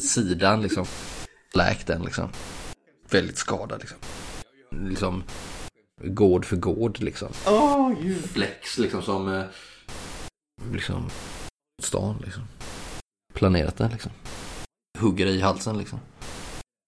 Sidan 0.00 0.62
liksom. 0.62 0.86
Läkt 1.54 1.86
den 1.86 2.02
liksom. 2.02 2.28
Väldigt 3.10 3.38
skadad 3.38 3.80
liksom. 3.80 3.98
Liksom. 4.88 5.22
Gård 6.02 6.44
för 6.44 6.56
gård 6.56 7.00
liksom. 7.00 7.28
Gud. 8.02 8.24
Flex 8.24 8.78
liksom 8.78 9.02
som 9.02 9.28
eh, 9.28 9.44
liksom 10.72 11.10
stan 11.82 12.22
liksom. 12.24 12.42
Planerat 13.34 13.76
den 13.76 13.90
liksom. 13.90 14.12
Hugger 14.98 15.26
i 15.26 15.40
halsen 15.40 15.78
liksom. 15.78 16.00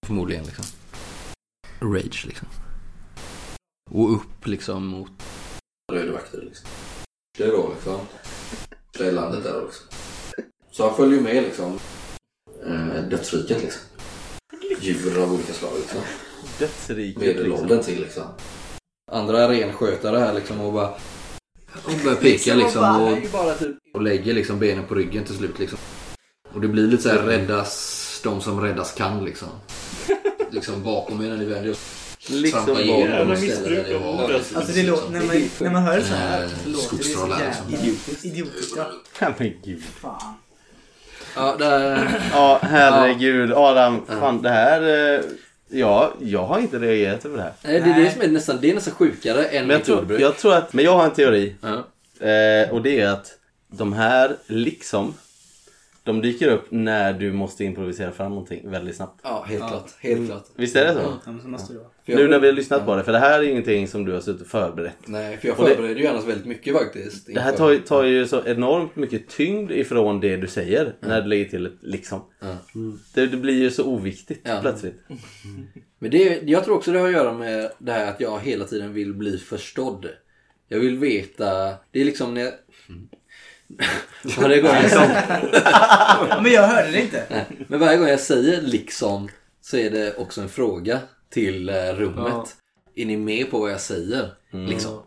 Förmodligen 0.07 0.45
liksom. 0.45 0.65
Rage 1.81 2.27
liksom. 2.27 2.49
Och 3.91 4.15
upp 4.15 4.47
liksom 4.47 4.87
mot 4.87 5.11
rödvakter 5.93 6.43
liksom. 6.43 6.69
Det 7.39 7.45
är 7.45 7.53
då 7.53 7.73
liksom. 7.75 8.01
Det 8.99 9.07
är 9.07 9.13
landet 9.13 9.43
där 9.43 9.65
också. 9.65 9.83
Så 10.71 10.89
han 10.89 10.97
följer 10.97 11.21
med 11.21 11.43
liksom. 11.43 11.79
Eh, 12.67 13.03
dödsriket 13.11 13.63
liksom. 13.63 13.83
Djur 14.81 15.23
av 15.23 15.33
olika 15.33 15.53
slag 15.53 15.73
liksom. 15.81 16.01
Dödsriket 16.59 17.23
Medelåldern 17.23 17.83
till 17.83 18.01
liksom. 18.01 18.23
Andra 19.13 19.49
renskötare 19.49 20.19
här 20.19 20.35
liksom 20.35 20.61
och 20.61 20.73
bara 20.73 20.89
och 21.85 21.93
börjar 22.05 22.17
peka 22.17 22.55
liksom 22.55 23.03
och, 23.03 23.19
och 23.95 24.03
lägger 24.03 24.35
liksom 24.35 24.59
benen 24.59 24.85
på 24.85 24.95
ryggen 24.95 25.25
till 25.25 25.35
slut 25.35 25.59
liksom. 25.59 25.79
Och 26.53 26.61
det 26.61 26.69
blir 26.69 26.87
lite 26.87 27.03
så 27.03 27.09
här 27.09 27.19
räddas 27.19 28.21
de 28.25 28.41
som 28.41 28.61
räddas 28.61 28.93
kan 28.93 29.25
liksom. 29.25 29.49
Liksom 30.51 30.83
bakom 30.83 31.23
er 31.25 31.29
när 31.29 31.37
ni 31.37 31.45
vänder 31.45 31.77
Liksom 32.29 32.65
Trampa 32.65 32.81
igenom 32.81 33.09
Jävla 33.09 33.33
och 33.33 33.39
ställer 33.39 33.73
er 33.73 34.33
liksom. 34.33 34.57
Alltså 34.57 34.73
det 34.73 34.83
låter, 34.83 35.11
när 35.11 35.23
man, 35.23 35.37
när 35.61 35.71
man 35.71 35.83
hör 35.83 35.97
det 35.97 36.05
så 36.05 36.15
här 36.15 36.49
så 36.49 36.55
låter 36.69 36.71
det 36.71 36.77
så 36.77 36.89
skogstrollar, 36.89 37.41
jävla 37.41 37.79
idiotiskt. 37.79 38.25
Idiotiskt. 38.25 38.77
Ja, 39.21 39.35
men 39.39 39.53
gud. 39.65 39.83
Fan. 39.83 40.35
Ja, 41.37 41.57
där... 41.59 42.09
Ja, 42.33 42.59
herregud. 42.63 43.53
Adam, 43.53 44.03
fan 44.07 44.43
det 44.43 44.51
här... 44.51 45.15
eh, 45.15 45.21
Ja, 45.69 46.13
jag 46.21 46.43
har 46.47 46.59
inte 46.59 46.79
reagerat 46.79 47.25
över 47.25 47.37
det 47.37 47.43
här. 47.43 47.53
Nej, 47.65 47.81
det 47.81 47.91
är 47.91 48.05
det 48.05 48.11
som 48.11 48.23
är 48.23 48.29
nästan, 48.29 48.59
det 48.61 48.71
är 48.71 48.75
nästan 48.75 48.95
sjukare 48.95 49.45
än 49.45 49.67
Men 49.67 49.77
jag 49.77 49.85
tror, 49.85 50.21
jag 50.21 50.37
tror 50.37 50.55
att... 50.55 50.73
Men 50.73 50.85
jag 50.85 50.93
har 50.97 51.05
en 51.05 51.11
teori. 51.11 51.55
Ja. 51.61 51.69
Eh, 52.27 52.71
och 52.71 52.83
det 52.83 53.01
är 53.01 53.09
att 53.09 53.27
de 53.69 53.93
här 53.93 54.37
liksom... 54.47 55.15
De 56.05 56.21
dyker 56.23 56.49
upp 56.49 56.67
när 56.71 57.13
du 57.13 57.33
måste 57.33 57.65
improvisera 57.65 58.11
fram 58.13 58.31
någonting 58.31 58.71
väldigt 58.71 58.97
snabbt. 58.97 59.21
ja, 59.23 59.45
helt 59.49 59.69
klart. 59.69 59.91
Helt 60.01 60.27
klart. 60.27 60.45
Visst 60.57 60.77
är 60.77 60.85
det 60.85 60.93
så? 60.95 61.01
Ja, 61.25 61.33
men 61.33 61.43
så 61.43 61.49
måste 61.49 61.73
det 61.73 61.79
vara. 61.79 61.89
Nu 62.07 62.29
när 62.29 62.39
vi 62.39 62.47
har 62.47 62.55
lyssnat 62.55 62.87
på 62.87 62.97
det. 62.97 63.05
För 63.05 63.13
det 63.13 63.19
här 63.19 63.39
är 63.39 63.43
ingenting 63.43 63.89
som 63.89 64.05
du 64.05 64.13
har 64.13 64.21
suttit 64.21 64.41
och 64.43 64.47
förberett. 64.49 64.97
Nej, 65.05 65.37
för 65.37 65.49
jag 65.49 65.61
Och 65.61 65.69
det- 65.69 65.75
förbereder 65.75 66.01
ju 66.01 66.07
annars 66.07 66.25
väldigt 66.25 66.47
mycket 66.47 66.75
faktiskt. 66.77 67.27
Det 67.27 67.41
här 67.41 67.53
tar, 67.53 67.71
ju- 67.71 67.79
tar 67.79 68.05
ju 68.05 68.27
så 68.27 68.45
enormt 68.45 68.97
mycket 68.97 69.29
tyngd 69.29 69.71
ifrån 69.73 70.21
det 70.21 70.37
du 70.37 70.47
säger 70.47 70.95
när 71.01 71.23
du 71.23 71.29
lägger 71.29 71.45
till 71.45 71.67
ett 71.67 71.73
liksom. 71.83 72.21
Ja. 72.41 72.57
Det, 73.15 73.27
det 73.27 73.37
blir 73.37 73.55
ju 73.63 73.71
så 73.71 73.85
oviktigt 73.85 74.41
Ja. 74.45 74.59
plötsligt. 74.63 75.01
Men 75.99 76.11
det, 76.11 76.41
jag 76.43 76.65
tror 76.65 76.77
också 76.77 76.93
det 76.93 76.99
har 76.99 77.07
att 77.07 77.13
göra 77.13 77.33
med 77.33 77.71
det 77.79 77.93
här 77.93 78.07
att 78.11 78.21
jag 78.21 78.39
hela 78.41 78.65
tiden 78.65 78.93
vill 78.93 79.15
bli 79.15 79.39
förstådd. 79.39 80.07
Jag 80.69 80.79
vill 80.81 80.99
veta, 80.99 81.75
det 81.91 82.01
är 82.01 82.05
liksom 82.05 82.35
när 82.35 82.41
jag... 82.41 82.53
Varje 84.41 84.61
gång 84.63 84.71
jag, 84.71 84.91
Ja, 85.65 86.41
men 86.43 86.53
jag 86.53 86.63
hörde 86.69 86.91
det 86.91 87.01
inte. 87.01 87.47
men 87.69 87.81
varje 87.81 87.99
gång 87.99 88.09
jag 88.09 88.21
säger 88.21 88.63
liksom 88.63 89.29
så 89.61 89.77
är 89.77 89.91
det 89.91 90.15
också 90.17 90.41
en 90.41 90.49
fråga 90.49 90.99
till 91.37 91.69
eh, 91.69 91.75
rummet. 91.75 92.27
Ja. 92.27 92.47
Är 92.95 93.07
ni 93.07 93.17
med 93.17 93.51
på 93.51 93.59
vad 93.59 93.71
jag 93.71 93.81
säger? 93.81 94.31
Liksom. 94.51 95.03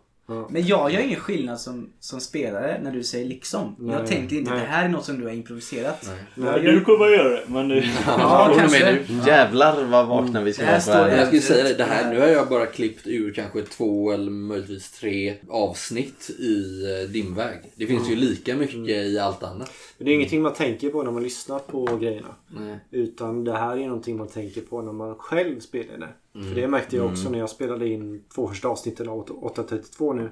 Men 0.50 0.68
jag 0.68 0.92
gör 0.92 1.00
ingen 1.00 1.20
skillnad 1.20 1.60
som, 1.60 1.90
som 2.00 2.20
spelare 2.20 2.80
när 2.84 2.92
du 2.92 3.04
säger 3.04 3.26
liksom. 3.26 3.76
jag 3.80 3.88
Nej, 3.88 4.08
tänker 4.08 4.36
inte 4.36 4.52
nej. 4.52 4.60
det 4.60 4.66
här 4.66 4.86
är 4.86 4.90
något 4.90 5.06
som 5.06 5.20
du 5.20 5.26
har 5.26 5.34
improviserat. 5.34 6.10
Ja, 6.36 6.58
du 6.60 6.82
kommer 6.82 7.06
att 7.06 7.12
göra 7.12 7.30
det. 7.30 7.44
Men 7.48 7.68
du... 7.68 7.84
Ja, 8.06 8.54
kanske. 8.58 8.84
med 8.84 8.98
nu? 9.10 9.22
Jävlar 9.28 9.84
vad 9.84 10.08
vakna 10.08 10.42
vi 10.42 10.54
ska 10.54 10.64
Det 10.64 10.70
här 10.70 10.88
vara 10.88 10.98
på 11.04 11.06
det 11.06 11.12
jag 11.12 11.18
här. 11.18 11.26
skulle 11.26 11.42
säga 11.42 11.64
det, 11.64 11.74
det 11.74 11.84
här, 11.84 12.14
nu 12.14 12.20
har 12.20 12.28
jag 12.28 12.50
bara 12.50 12.66
klippt 12.66 13.08
ur 13.08 13.34
kanske 13.34 13.62
två 13.62 14.12
eller 14.12 14.32
möjligtvis 14.32 14.92
tre 14.92 15.36
avsnitt 15.50 16.30
i 16.40 16.84
eh, 17.04 17.10
Dimväg. 17.10 17.58
Det 17.76 17.88
finns 17.88 18.10
ju 18.10 18.16
lika 18.16 18.56
mycket 18.56 18.90
i 18.90 19.20
allt 19.20 19.44
annat. 19.44 19.72
Men 19.98 20.06
det 20.06 20.12
är 20.12 20.16
ingenting 20.16 20.42
man 20.42 20.54
tänker 20.54 20.90
på 20.90 21.04
när 21.04 21.12
man 21.12 21.24
lyssnar 21.24 21.60
på 21.60 21.86
grejerna. 22.02 22.36
Nej. 22.48 22.80
Utan 22.92 23.44
det 23.44 23.54
här 23.58 23.78
är 23.78 23.86
någonting 23.88 24.18
man 24.18 24.28
tänker 24.28 24.62
på 24.62 24.82
när 24.82 24.92
man 24.94 25.16
själv 25.16 25.60
spelar 25.60 25.98
det. 25.98 26.10
För 26.34 26.56
det 26.56 26.68
märkte 26.68 26.96
jag 26.96 27.06
också 27.12 27.30
när 27.30 27.40
jag 27.40 27.50
spelade 27.50 27.88
in 27.88 28.24
två 28.36 28.48
första 28.48 28.68
avsnitten 28.68 29.10
av 29.10 29.20
832 29.32 30.14
nu. 30.14 30.32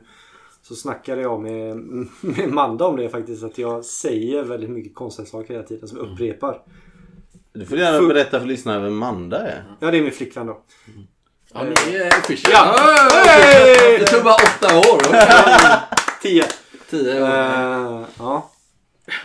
Så 0.61 0.75
snackade 0.75 1.21
jag 1.21 1.41
med, 1.41 1.77
med 2.21 2.49
Manda 2.49 2.85
om 2.85 2.95
det 2.95 3.09
faktiskt. 3.09 3.43
Att 3.43 3.57
jag 3.57 3.85
säger 3.85 4.43
väldigt 4.43 4.69
mycket 4.69 4.95
konstiga 4.95 5.25
saker 5.25 5.53
hela 5.53 5.65
tiden 5.67 5.87
som 5.87 5.97
jag 5.97 6.07
upprepar. 6.11 6.61
Du 7.53 7.65
får 7.65 7.77
gärna 7.77 7.99
Full- 7.99 8.07
berätta 8.07 8.39
för 8.39 8.47
lyssnarna 8.47 8.79
vem 8.79 8.97
Manda 8.97 9.37
är. 9.47 9.63
Ja, 9.79 9.91
det 9.91 9.97
är 9.97 10.01
min 10.01 10.11
flickvän 10.11 10.47
då. 10.47 10.61
Ja, 11.53 11.63
ni 11.63 11.95
är 11.95 12.07
official. 12.07 12.51
Ja! 12.53 12.75
Det 13.99 14.05
tog 14.05 14.23
bara 14.23 14.33
åtta 14.35 14.77
år. 14.77 15.01
Tio. 16.21 16.43
Tio 16.89 17.21
år. 17.23 17.27
Eh, 17.27 18.05
ja. 18.17 18.51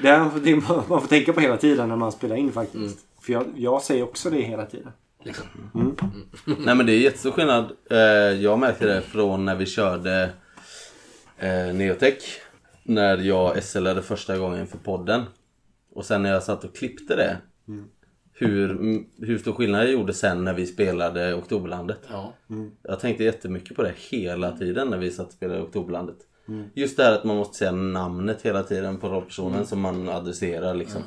Det 0.02 0.08
är 0.08 0.30
det 0.44 0.56
man 0.88 1.00
får 1.00 1.08
tänka 1.08 1.32
på 1.32 1.40
hela 1.40 1.56
tiden 1.56 1.88
när 1.88 1.96
man 1.96 2.12
spelar 2.12 2.36
in 2.36 2.52
faktiskt. 2.52 2.98
För 3.22 3.32
jag, 3.32 3.44
jag 3.56 3.82
säger 3.82 4.02
också 4.02 4.30
det 4.30 4.40
hela 4.40 4.66
tiden. 4.66 4.92
Liksom. 5.24 5.46
Nej 6.58 6.74
men 6.74 6.86
det 6.86 6.92
är 6.92 6.98
jättestor 7.00 7.30
skillnad. 7.30 7.72
Eh, 7.90 7.98
Jag 8.42 8.58
märkte 8.58 8.86
det 8.86 9.00
från 9.02 9.44
när 9.44 9.56
vi 9.56 9.66
körde 9.66 10.30
eh, 11.38 11.74
Neotech. 11.74 12.22
När 12.84 13.18
jag 13.18 13.62
SLade 13.64 14.02
första 14.02 14.38
gången 14.38 14.66
för 14.66 14.78
podden. 14.78 15.22
Och 15.94 16.04
sen 16.04 16.22
när 16.22 16.30
jag 16.32 16.42
satt 16.42 16.64
och 16.64 16.76
klippte 16.76 17.16
det. 17.16 17.36
Hur, 18.34 18.70
m- 18.70 19.04
hur 19.18 19.38
stor 19.38 19.52
skillnad 19.52 19.82
jag 19.82 19.90
gjorde 19.92 20.12
sen 20.14 20.44
när 20.44 20.54
vi 20.54 20.66
spelade 20.66 21.34
Oktoberlandet. 21.34 22.00
Ja. 22.10 22.32
Jag 22.82 23.00
tänkte 23.00 23.24
jättemycket 23.24 23.76
på 23.76 23.82
det 23.82 23.92
hela 24.10 24.56
tiden 24.56 24.88
när 24.88 24.98
vi 24.98 25.10
satt 25.10 25.26
och 25.26 25.32
spelade 25.32 25.62
Oktoberlandet. 25.62 26.16
Just 26.74 26.96
det 26.96 27.02
här 27.04 27.12
att 27.12 27.24
man 27.24 27.36
måste 27.36 27.56
säga 27.58 27.72
namnet 27.72 28.42
hela 28.42 28.62
tiden 28.62 28.98
på 28.98 29.08
rollpersonen 29.08 29.66
som 29.66 29.80
man 29.80 30.08
adresserar 30.08 30.74
liksom. 30.74 31.02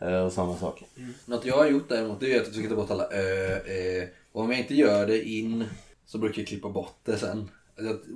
Eh, 0.00 0.24
Och 0.24 0.32
sådana 0.32 0.56
saker. 0.56 0.86
Något 1.26 1.44
jag 1.44 1.56
har 1.56 1.66
gjort 1.66 1.88
däremot 1.88 2.20
det 2.20 2.26
är 2.26 2.30
att 2.30 2.36
jag 2.36 2.46
försöker 2.46 2.68
ta 2.68 2.76
bort 2.76 2.90
alla 2.90 3.08
ö, 3.12 3.52
eh, 3.52 4.08
Och 4.32 4.42
om 4.42 4.50
jag 4.50 4.60
inte 4.60 4.74
gör 4.74 5.06
det 5.06 5.24
in 5.24 5.64
så 6.06 6.18
brukar 6.18 6.40
jag 6.40 6.48
klippa 6.48 6.68
bort 6.68 6.98
det 7.04 7.16
sen. 7.16 7.48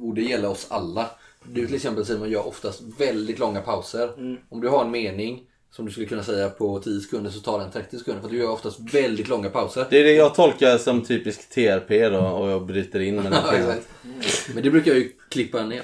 Och 0.00 0.14
det 0.14 0.22
gäller 0.22 0.48
oss 0.50 0.66
alla. 0.70 1.10
Du 1.52 1.66
till 1.66 1.74
exempel 1.74 2.06
Simon 2.06 2.30
gör 2.30 2.46
oftast 2.46 2.82
väldigt 2.98 3.38
långa 3.38 3.60
pauser. 3.60 4.36
Om 4.48 4.60
du 4.60 4.68
har 4.68 4.84
en 4.84 4.90
mening 4.90 5.42
som 5.70 5.86
du 5.86 5.92
skulle 5.92 6.06
kunna 6.06 6.22
säga 6.22 6.50
på 6.50 6.78
10 6.80 7.00
sekunder 7.00 7.30
så 7.30 7.40
tar 7.40 7.58
den 7.58 7.70
30 7.70 7.98
sekunder. 7.98 8.22
För 8.22 8.28
du 8.28 8.36
gör 8.36 8.50
oftast 8.50 8.80
väldigt 8.94 9.28
långa 9.28 9.50
pauser. 9.50 9.86
Det 9.90 9.98
är 10.00 10.04
det 10.04 10.12
jag 10.12 10.34
tolkar 10.34 10.78
som 10.78 11.02
typisk 11.04 11.50
TRP 11.50 12.08
då 12.08 12.18
och 12.20 12.50
jag 12.50 12.66
bryter 12.66 13.00
in 13.00 13.14
med 13.16 13.24
den. 13.24 13.32
Men 14.54 14.62
det 14.62 14.70
brukar 14.70 14.90
jag 14.90 15.00
ju 15.00 15.12
klippa 15.28 15.62
ner. 15.66 15.82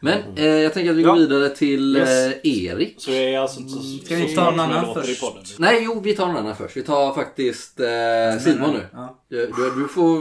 Men 0.00 0.18
eh, 0.36 0.44
jag 0.46 0.74
tänker 0.74 0.90
att 0.90 0.96
vi 0.96 1.02
går 1.02 1.16
Ja. 1.16 1.20
vidare 1.20 1.48
till 1.48 1.96
Yes. 1.96 2.08
eh, 2.26 2.32
Erik. 2.42 2.94
Så 2.98 3.10
är 3.10 3.38
alltså 3.38 3.60
inte 3.60 3.72
så, 3.72 4.04
Ska 4.04 4.14
vi 4.14 4.28
så 4.28 4.34
ta 4.40 4.44
någon 4.44 4.52
som 4.58 4.60
annan 4.60 4.86
låter 4.86 5.00
i 5.00 5.04
först? 5.06 5.20
podden. 5.20 5.42
Nej, 5.58 5.80
jo, 5.84 6.00
vi 6.04 6.14
tar 6.14 6.26
någon 6.26 6.36
annan 6.36 6.56
först. 6.56 6.76
Vi 6.76 6.82
tar 6.82 7.14
faktiskt 7.14 7.80
eh, 7.80 7.86
Simon 8.40 8.70
nu. 8.70 8.80
Ja. 8.92 9.22
Du, 9.30 9.36
du, 9.56 9.82
du 9.82 9.88
får 9.88 10.16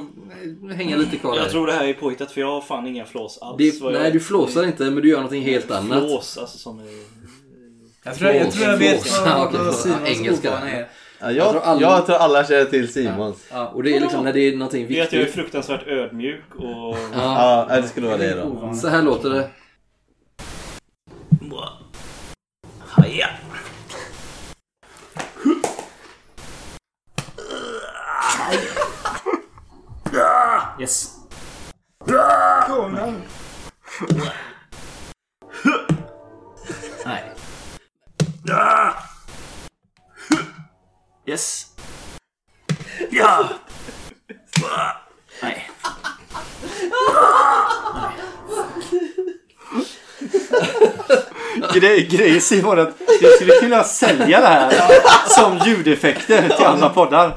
eh, 0.70 0.76
hänga 0.76 0.96
lite 0.98 1.18
kvar 1.18 1.36
Jag 1.36 1.46
där. 1.46 1.52
tror 1.52 1.68
det 1.68 1.74
här 1.74 1.86
är 1.88 1.94
påhittat 1.94 2.32
för 2.32 2.42
jag 2.42 2.48
har 2.48 2.62
fan 2.62 2.88
inga 2.88 3.06
flås 3.06 3.38
alls. 3.42 3.58
Det, 3.58 3.82
vad 3.82 3.94
jag- 3.94 4.02
nej, 4.02 4.12
du 4.12 4.20
flåsar 4.20 4.64
inte 4.64 4.84
men 4.84 4.96
du 5.04 5.10
gör 5.10 5.18
någonting 5.18 5.44
helt 5.44 5.72
annat. 5.72 6.00
Flås, 6.04 6.38
alltså 6.38 6.58
som 6.58 6.80
i... 6.82 7.04
Jag 8.04 8.16
tror 8.16 8.32
jag, 8.32 8.52
tror 8.52 8.68
jag 8.68 8.78
vet 8.78 9.02
Flås. 9.04 9.20
vad, 9.22 9.30
Ja, 9.30 9.46
okej, 9.48 9.60
vad 9.60 9.76
förlåt. 9.76 9.98
Simons 10.00 10.20
Engelska. 10.20 10.50
ovana 10.50 10.72
är. 10.72 10.88
Ja, 11.20 11.32
Jag 11.32 11.36
jag, 11.36 11.52
tror 11.52 11.62
alla- 11.62 11.82
jag 11.82 12.06
tror 12.06 12.16
alla 12.16 12.46
känner 12.46 12.66
till 12.66 12.94
Simons. 12.94 13.38
Ja, 13.52 13.68
Och 13.68 13.84
det 13.84 13.96
är 13.96 14.00
liksom 14.00 14.24
när 14.24 14.34
det 14.34 14.40
är 14.40 14.56
någonting 14.56 14.88
Vet 14.88 14.98
jag 14.98 15.06
är 15.14 15.18
viktigt. 15.18 15.36
fruktansvärt 15.36 15.88
ödmjuk 15.88 16.42
och... 16.56 16.98
Ja, 17.14 17.68
det 17.82 17.88
skulle 17.88 18.08
vara 18.08 18.18
det 18.18 18.36
då. 18.36 18.74
så 18.82 18.88
här 18.88 19.02
låter 19.02 19.30
det. 19.30 19.50
Haja. 23.08 23.30
Yes. 30.80 31.16
Nej. 37.06 37.34
Yes. 41.26 41.76
Ja. 43.12 43.50
Nej. 45.42 45.70
Grej, 51.74 52.08
grejen 52.12 52.42
Simon 52.42 52.80
att 52.80 52.94
du 53.22 53.28
skulle 53.36 53.54
kunna 53.54 53.84
sälja 53.84 54.40
det 54.42 54.48
här 54.48 54.74
som 55.28 55.60
ljudeffekter 55.66 56.50
till 56.58 56.66
andra 56.66 56.90
poddar. 56.90 57.34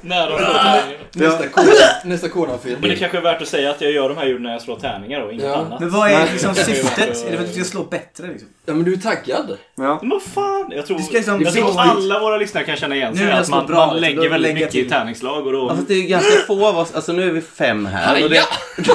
När 0.00 0.30
de 0.30 0.36
slår 0.38 1.28
Nästa 1.28 1.46
Conan- 1.48 1.74
Nästa 2.04 2.28
Conan-film. 2.28 2.76
Men 2.80 2.90
det 2.90 2.96
kanske 2.96 3.18
är 3.18 3.22
värt 3.22 3.42
att 3.42 3.48
säga 3.48 3.70
att 3.70 3.80
jag 3.80 3.92
gör 3.92 4.08
de 4.08 4.16
här 4.18 4.26
ljuden 4.26 4.42
när 4.42 4.52
jag 4.52 4.62
slår 4.62 4.76
tärningar 4.76 5.20
och 5.20 5.32
inget 5.32 5.44
Ja. 5.46 5.56
annat. 5.56 5.80
Men 5.80 5.90
vad 5.90 6.10
är 6.10 6.32
liksom 6.32 6.54
Det 6.54 6.60
är 6.60 6.64
syftet? 6.64 7.26
Är 7.26 7.30
det 7.30 7.36
för 7.36 7.44
att 7.44 7.54
du 7.54 7.60
ska 7.60 7.70
slå 7.70 7.82
bättre 7.84 8.26
liksom? 8.26 8.48
Ja 8.66 8.74
men 8.74 8.84
du 8.84 8.92
är 8.92 8.96
taggad. 8.96 9.58
Ja. 9.76 9.98
Men 10.00 10.10
vad 10.10 10.22
fan? 10.22 10.72
Jag 10.76 10.86
tror, 10.86 10.98
ska 10.98 11.12
liksom- 11.16 11.42
jag 11.42 11.54
tror 11.54 11.72
det- 11.74 11.80
alla 11.80 12.20
våra 12.20 12.36
lyssnare 12.36 12.64
kan 12.64 12.76
känna 12.76 12.94
igen 12.94 13.12
Nu 13.12 13.18
sig. 13.18 13.26
är 13.26 13.32
det 13.32 13.38
Att 13.38 13.46
så 13.46 13.50
man, 13.50 13.66
bra, 13.66 13.76
man 13.76 13.88
då 13.94 14.00
lägger 14.00 14.16
väldigt 14.20 14.40
lägger 14.40 14.48
jag 14.48 14.54
mycket 14.54 14.74
i 14.74 14.80
till. 14.82 14.90
tärningslag 14.90 15.46
och 15.46 15.52
då... 15.52 15.68
Fast 15.68 15.88
det 15.88 15.94
är 15.94 16.02
ganska 16.08 16.32
få 16.46 16.66
av 16.66 16.78
oss. 16.78 16.94
Alltså 16.94 17.12
nu 17.12 17.28
är 17.28 17.32
vi 17.32 17.40
fem 17.40 17.86
här. 17.86 18.24
Och 18.24 18.30
det, 18.30 18.42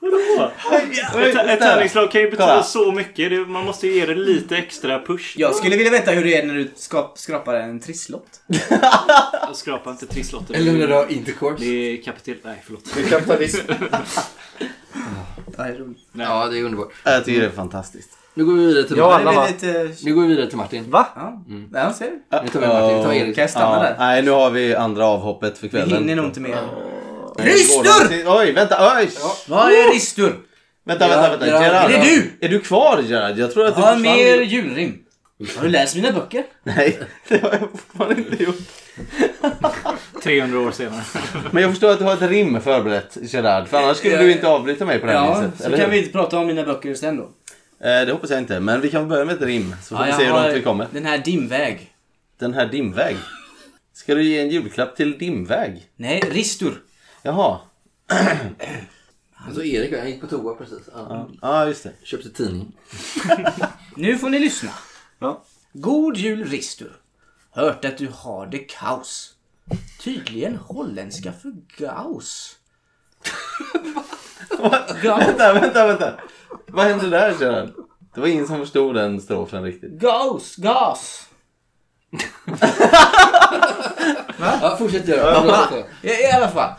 Vadå? 0.00 0.50
Ett, 1.20 1.34
ett 1.36 1.58
tärningslag 1.58 2.10
kan 2.10 2.20
ju 2.20 2.26
betyda 2.30 2.46
Kolla. 2.48 2.62
så 2.62 2.92
mycket. 2.92 3.30
Det, 3.30 3.38
man 3.38 3.64
måste 3.64 3.86
ju 3.86 3.94
ge 3.94 4.06
det 4.06 4.14
lite 4.14 4.56
extra 4.56 4.98
push. 5.06 5.34
Jag 5.38 5.54
skulle 5.54 5.76
vilja 5.76 5.92
veta 5.92 6.10
hur 6.10 6.24
det 6.24 6.36
är 6.36 6.46
när 6.46 6.54
du 6.54 6.70
skrapar 7.14 7.54
en 7.54 7.80
trisslott. 7.80 8.40
Jag 9.46 9.56
skrapar 9.56 9.90
inte 9.90 10.06
trisslotter. 10.06 10.54
Eller 10.54 10.72
när 10.72 10.86
du 10.86 10.94
har 10.94 11.12
intercourse. 11.12 11.64
Det 11.64 11.66
är 11.98 12.02
kapitel... 12.02 12.34
Nej, 12.42 12.62
förlåt. 12.66 12.84
Det 12.94 13.00
är 13.02 13.08
kapitalism. 13.08 13.58
Ja, 15.56 15.64
det 15.64 15.70
är 15.70 15.74
roligt. 15.78 15.98
Ja, 16.12 16.46
det 16.46 16.58
är 16.58 16.64
underbart. 16.64 16.92
jag 17.04 17.24
tycker 17.24 17.40
det 17.40 17.46
är 17.46 17.50
fantastiskt. 17.50 18.10
Nu 18.34 18.44
går 18.44 18.52
vi 18.52 18.66
vidare 18.66 18.84
till 18.84 18.96
Ja, 18.96 19.14
alla 19.14 19.30
Det 19.30 19.36
va? 19.36 19.46
är 19.48 19.52
lite... 19.84 20.04
Nu 20.04 20.14
går 20.14 20.22
vi 20.22 20.28
vidare 20.28 20.46
till 20.48 20.56
Martin. 20.56 20.90
Va? 20.90 21.06
Ja, 21.16 21.42
ja 21.74 21.92
ser 21.92 22.04
du. 22.04 22.10
Nu 22.42 22.48
tar 22.48 22.60
vi 22.60 22.66
Martin. 22.66 22.96
Vi 22.98 23.04
tar 23.04 23.12
Erik. 23.12 23.34
Kan 23.34 23.42
jag 23.42 23.50
stanna 23.50 23.82
där? 23.82 23.96
Nej, 23.98 24.22
nu 24.22 24.30
har 24.30 24.50
vi 24.50 24.74
andra 24.74 25.06
avhoppet 25.06 25.58
för 25.58 25.62
Vi 25.66 25.70
kvällen. 25.70 25.98
hinner 25.98 26.16
nog 26.16 26.24
inte 26.24 26.40
mer. 26.40 26.58
Ristur! 27.38 28.24
Oj, 28.26 28.52
vänta, 28.52 28.96
oj! 28.98 29.10
Vad 29.48 29.72
är 29.72 29.92
ristur? 29.94 30.36
Vänta, 30.84 31.08
vänta, 31.08 31.30
vänta. 31.30 31.46
Ja, 31.48 31.62
Gerard, 31.62 31.90
är 31.90 31.98
det 31.98 32.04
du? 32.04 32.46
Är 32.46 32.48
du 32.48 32.60
kvar 32.60 33.02
Gerard? 33.02 33.38
Jag 33.38 33.52
tror 33.52 33.66
att 33.66 33.76
du 33.76 33.80
Ha 33.82 33.88
försvann. 33.94 34.02
mer 34.02 34.40
julrim. 34.42 34.98
Har 35.56 35.62
du 35.62 35.68
läst 35.68 35.94
mina 35.96 36.12
böcker? 36.12 36.44
Nej, 36.62 36.98
det 37.28 37.42
har 37.42 37.50
jag 37.50 37.60
fortfarande 37.60 38.20
inte 38.22 38.42
gjort. 38.44 38.56
300 40.22 40.58
år 40.60 40.70
senare. 40.70 41.02
Men 41.50 41.62
jag 41.62 41.70
förstår 41.72 41.90
att 41.90 41.98
du 41.98 42.04
har 42.04 42.12
ett 42.14 42.22
rim 42.30 42.60
förberett 42.60 43.16
Gerard. 43.22 43.68
För 43.68 43.76
annars 43.82 43.96
skulle 43.96 44.14
Ja. 44.14 44.20
du 44.22 44.32
inte 44.32 44.48
avbryta 44.48 44.84
mig 44.84 44.98
på 44.98 45.06
det 45.06 45.12
här 45.12 45.18
Ja, 45.26 45.40
viset. 45.40 45.58
så 45.58 45.64
eller 45.66 45.76
kan 45.76 45.84
hur? 45.86 45.92
vi 45.92 45.98
inte 45.98 46.12
prata 46.12 46.38
om 46.38 46.46
mina 46.46 46.62
böcker 46.64 46.94
sen 46.94 47.16
då. 47.16 47.22
Eh, 47.22 48.06
det 48.06 48.12
hoppas 48.12 48.30
jag 48.30 48.38
inte. 48.38 48.60
Men 48.60 48.80
vi 48.80 48.90
kan 48.90 49.08
börja 49.08 49.24
med 49.24 49.34
ett 49.34 49.42
rim. 49.42 49.74
Så 49.82 49.96
får 49.96 50.06
Ja, 50.06 50.12
vi 50.12 50.18
se 50.18 50.24
hur 50.26 50.32
har 50.32 50.42
långt 50.42 50.56
vi 50.56 50.62
kommer. 50.62 50.86
Den 50.92 51.04
här 51.06 51.18
dimväg. 51.18 51.90
Den 52.40 52.54
här 52.54 52.66
dimväg. 52.66 53.16
Ska 53.94 54.14
du 54.14 54.22
ge 54.22 54.40
en 54.40 54.48
julklapp 54.50 54.96
till 54.96 55.18
dimväg? 55.18 55.82
Nej, 55.96 56.22
ristur. 56.30 56.74
Jaha. 57.26 57.60
Alltså 59.46 59.64
Erik, 59.64 59.98
han 59.98 60.10
gick 60.10 60.20
på 60.20 60.26
toa 60.26 60.54
precis. 60.54 60.88
Ja. 60.94 61.28
Ja, 61.42 61.66
just 61.66 61.82
det. 61.82 61.92
Köpte 62.02 62.30
tidning. 62.30 62.76
Nu 63.96 64.18
får 64.18 64.30
ni 64.30 64.38
lyssna. 64.38 64.70
Ja. 65.18 65.42
God 65.72 66.16
jul 66.16 66.44
Ristur. 66.44 66.92
Hört 67.50 67.84
att 67.84 67.98
du 67.98 68.08
har 68.14 68.46
det 68.46 68.58
kaos. 68.58 69.34
Tydligen 70.00 70.56
holländska 70.56 71.32
för 71.32 71.52
gaus. 71.76 72.56
gaus. 75.02 75.26
Vänta, 75.26 75.52
vänta, 75.52 75.86
vänta. 75.86 76.14
Vad 76.66 76.86
hände 76.86 77.10
där 77.10 77.36
Gerard? 77.40 77.70
Det 78.14 78.20
var 78.20 78.28
ingen 78.28 78.46
som 78.46 78.58
förstod 78.58 78.94
den 78.94 79.20
strofen 79.20 79.62
riktigt. 79.62 79.92
Gaus. 79.92 80.56
Gas. 80.56 81.28
Ja, 84.38 84.76
fortsätt 84.78 85.08
göra. 85.08 85.46
Ja, 85.46 85.68
I, 86.02 86.08
I 86.08 86.30
alla 86.32 86.48
fall. 86.48 86.70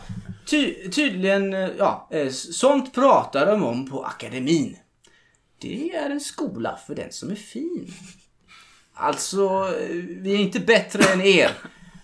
Ty, 0.46 0.90
tydligen, 0.90 1.54
eh, 1.54 1.70
ja, 1.78 2.08
eh, 2.10 2.30
sånt 2.30 2.94
pratar 2.94 3.46
de 3.46 3.62
om 3.62 3.90
på 3.90 4.04
akademin. 4.04 4.76
Det 5.58 5.94
är 5.94 6.10
en 6.10 6.20
skola 6.20 6.78
för 6.86 6.94
den 6.94 7.12
som 7.12 7.30
är 7.30 7.34
fin. 7.34 7.92
Alltså, 8.94 9.44
eh, 9.80 9.96
vi 9.96 10.34
är 10.34 10.38
inte 10.38 10.60
bättre 10.60 11.12
än 11.12 11.20
er. 11.20 11.50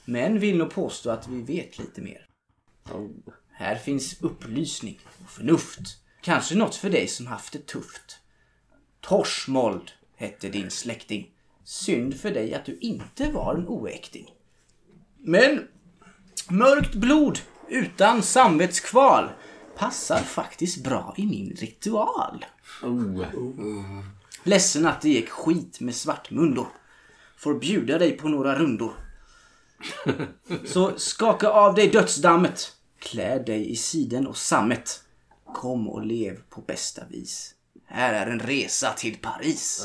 Men 0.05 0.39
vill 0.39 0.59
nog 0.59 0.71
påstå 0.71 1.11
att 1.11 1.29
vi 1.29 1.43
vet 1.43 1.79
lite 1.79 2.01
mer. 2.01 2.27
Här 3.53 3.77
finns 3.77 4.23
upplysning 4.23 5.01
och 5.25 5.31
förnuft. 5.31 5.81
Kanske 6.21 6.55
något 6.55 6.75
för 6.75 6.91
dig 6.91 7.09
som 7.09 7.27
haft 7.27 7.53
det 7.53 7.67
tufft. 7.67 8.19
Torsmold 9.01 9.91
hette 10.17 10.49
din 10.49 10.71
släkting. 10.71 11.31
Synd 11.65 12.21
för 12.21 12.31
dig 12.31 12.55
att 12.55 12.65
du 12.65 12.79
inte 12.81 13.31
var 13.31 13.55
en 13.55 13.69
oäkting. 13.69 14.27
Men 15.19 15.69
mörkt 16.49 16.95
blod 16.95 17.39
utan 17.73 18.23
samvetskval 18.23 19.31
passar 19.77 20.19
faktiskt 20.19 20.85
bra 20.85 21.15
i 21.17 21.27
min 21.27 21.57
ritual. 21.61 22.45
Ledsen 24.45 24.87
att 24.87 25.01
det 25.01 25.09
gick 25.09 25.31
skit 25.31 25.81
med 25.81 25.95
svartmundor. 25.95 26.67
Får 27.37 27.55
bjuda 27.55 27.99
dig 27.99 28.13
på 28.17 28.29
några 28.29 28.59
rundor. 28.59 28.93
Så 30.65 30.93
skaka 30.97 31.49
av 31.49 31.75
dig 31.75 31.89
dödsdammet. 31.89 32.73
Klä 32.99 33.39
dig 33.39 33.71
i 33.71 33.77
siden 33.77 34.27
och 34.27 34.37
sammet. 34.37 35.03
Kom 35.55 35.89
och 35.89 36.07
lev 36.07 36.39
på 36.51 36.61
bästa 36.61 37.03
vis. 37.11 37.55
Här 37.87 38.15
är 38.15 38.27
en 38.27 38.41
resa 38.41 38.93
till 38.93 39.17
Paris. 39.17 39.85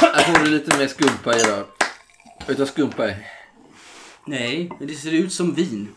Här 0.00 0.32
får 0.32 0.44
du 0.44 0.50
lite 0.50 0.78
mer 0.78 0.86
skumpa 0.86 1.36
i 1.36 1.42
du 2.46 2.54
vad 2.54 2.68
skumpa? 2.68 3.10
Nej, 4.28 4.70
men 4.78 4.88
det 4.88 4.94
ser 4.94 5.12
ut 5.14 5.32
som 5.32 5.54
vin. 5.54 5.88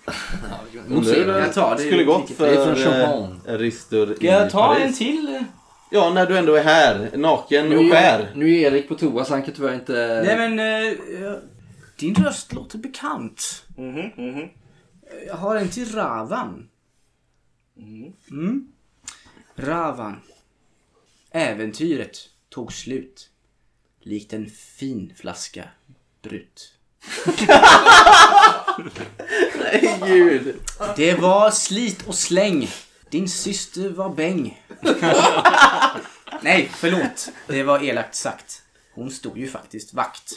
Undrar 0.88 1.40
Jag 1.40 1.54
tar 1.54 1.76
det. 1.76 1.82
skulle 1.82 2.04
gått 2.04 2.30
för 2.30 2.48
Det 2.48 2.56
är 2.56 2.66
från 2.66 2.76
Champagne. 2.76 3.40
eh, 3.48 3.58
Ristur 3.58 4.16
Ska 4.16 4.26
jag 4.28 4.50
ta 4.52 4.68
Paris. 4.68 4.84
en 4.86 4.94
till? 4.94 5.44
Ja, 5.92 6.14
när 6.14 6.26
du 6.26 6.38
ändå 6.38 6.56
är 6.56 6.64
här. 6.64 7.10
Naken 7.18 7.70
Nu 7.70 7.78
och 7.78 7.84
är, 7.84 7.90
skär. 7.90 8.32
nu 8.36 8.54
är 8.56 8.72
Erik 8.74 8.88
på 8.88 8.96
toa 8.96 9.26
så 9.26 9.34
han 9.34 9.44
kan 9.44 9.54
tyvärr 9.54 9.74
inte... 9.74 10.24
Nej 10.26 10.50
men... 10.50 10.60
eh, 10.60 11.34
din 12.00 12.16
röst 12.16 12.54
låter 12.54 12.78
bekant. 12.78 13.66
Mhm, 13.78 14.12
mhm. 14.18 14.50
Jag 15.28 15.36
har 15.36 15.56
en 15.56 15.70
till 15.70 15.96
Ravan. 15.96 16.70
Mm. 18.32 18.68
Ravan. 19.56 20.16
Äventyret 21.32 22.18
tog 22.50 22.74
slut. 22.74 23.30
Likt 24.00 24.34
en 24.34 24.46
fin 24.50 25.14
flaska 25.16 25.64
brut. 26.22 26.74
Nej, 29.64 30.00
gud. 30.06 30.56
Det 30.96 31.14
var 31.14 31.52
slit 31.52 32.08
och 32.08 32.16
släng. 32.16 32.70
Din 33.10 33.30
syster 33.30 33.90
var 33.90 34.10
bäng. 34.10 34.64
Nej, 36.42 36.72
förlåt. 36.76 37.30
Det 37.48 37.64
var 37.64 37.84
elakt 37.84 38.16
sagt. 38.16 38.62
Hon 38.94 39.12
stod 39.12 39.38
ju 39.38 39.48
faktiskt 39.48 39.94
vakt. 39.94 40.34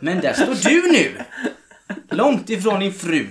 Men 0.00 0.20
där 0.20 0.32
står 0.34 0.70
du 0.70 0.92
nu. 0.92 1.24
Långt 2.10 2.50
ifrån 2.50 2.80
din 2.80 2.94
fru. 2.94 3.28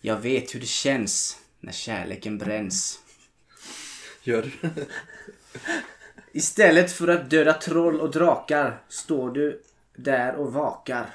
Jag 0.00 0.16
vet 0.16 0.54
hur 0.54 0.60
det 0.60 0.66
känns 0.66 1.36
när 1.60 1.72
kärleken 1.72 2.38
bränns. 2.38 2.98
Gör 4.22 4.42
du? 4.42 4.70
Istället 6.32 6.92
för 6.92 7.08
att 7.08 7.30
döda 7.30 7.52
troll 7.52 8.00
och 8.00 8.10
drakar 8.10 8.80
står 8.88 9.30
du 9.30 9.62
där 9.96 10.34
och 10.34 10.52
vakar. 10.52 11.06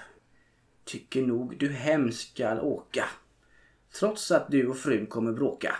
Tycker 0.86 1.22
nog 1.22 1.58
du 1.60 1.70
hem 1.70 2.12
skall 2.12 2.60
åka. 2.60 3.06
Trots 4.00 4.32
att 4.32 4.52
du 4.52 4.68
och 4.68 4.78
frun 4.78 5.08
kommer 5.08 5.32
bråka. 5.32 5.76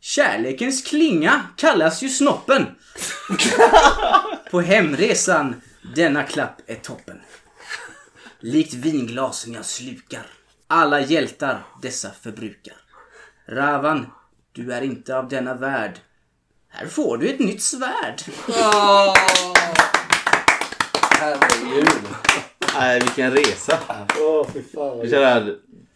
Kärlekens 0.00 0.82
klinga 0.82 1.42
kallas 1.56 2.02
ju 2.02 2.08
snoppen. 2.08 2.66
På 4.50 4.60
hemresan 4.60 5.60
denna 5.94 6.22
klapp 6.22 6.60
är 6.66 6.74
toppen. 6.74 7.20
Likt 8.40 8.74
vinglasen 8.74 9.52
jag 9.52 9.64
slukar. 9.64 10.26
Alla 10.66 11.00
hjältar 11.00 11.66
dessa 11.82 12.10
förbrukar. 12.10 12.76
Ravan, 13.46 14.06
du 14.52 14.72
är 14.72 14.82
inte 14.82 15.16
av 15.16 15.28
denna 15.28 15.54
värld. 15.54 15.98
Här 16.68 16.86
får 16.86 17.18
du 17.18 17.28
ett 17.28 17.38
nytt 17.38 17.62
svärd. 17.62 18.22
Herregud. 21.68 21.88
Nej, 22.78 23.00
vilken 23.00 23.32
resa. 23.32 23.78
Åh, 24.20 24.46
fy 24.54 24.62
fan. 24.74 24.98
vad- 24.98 25.06
Gerard, 25.06 25.42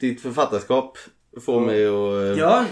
ditt 0.01 0.23
författarskap 0.23 0.99
får 1.45 1.61
mig 1.61 1.87
att... 1.87 2.37
eh, 2.37 2.41
Ja, 2.45 2.65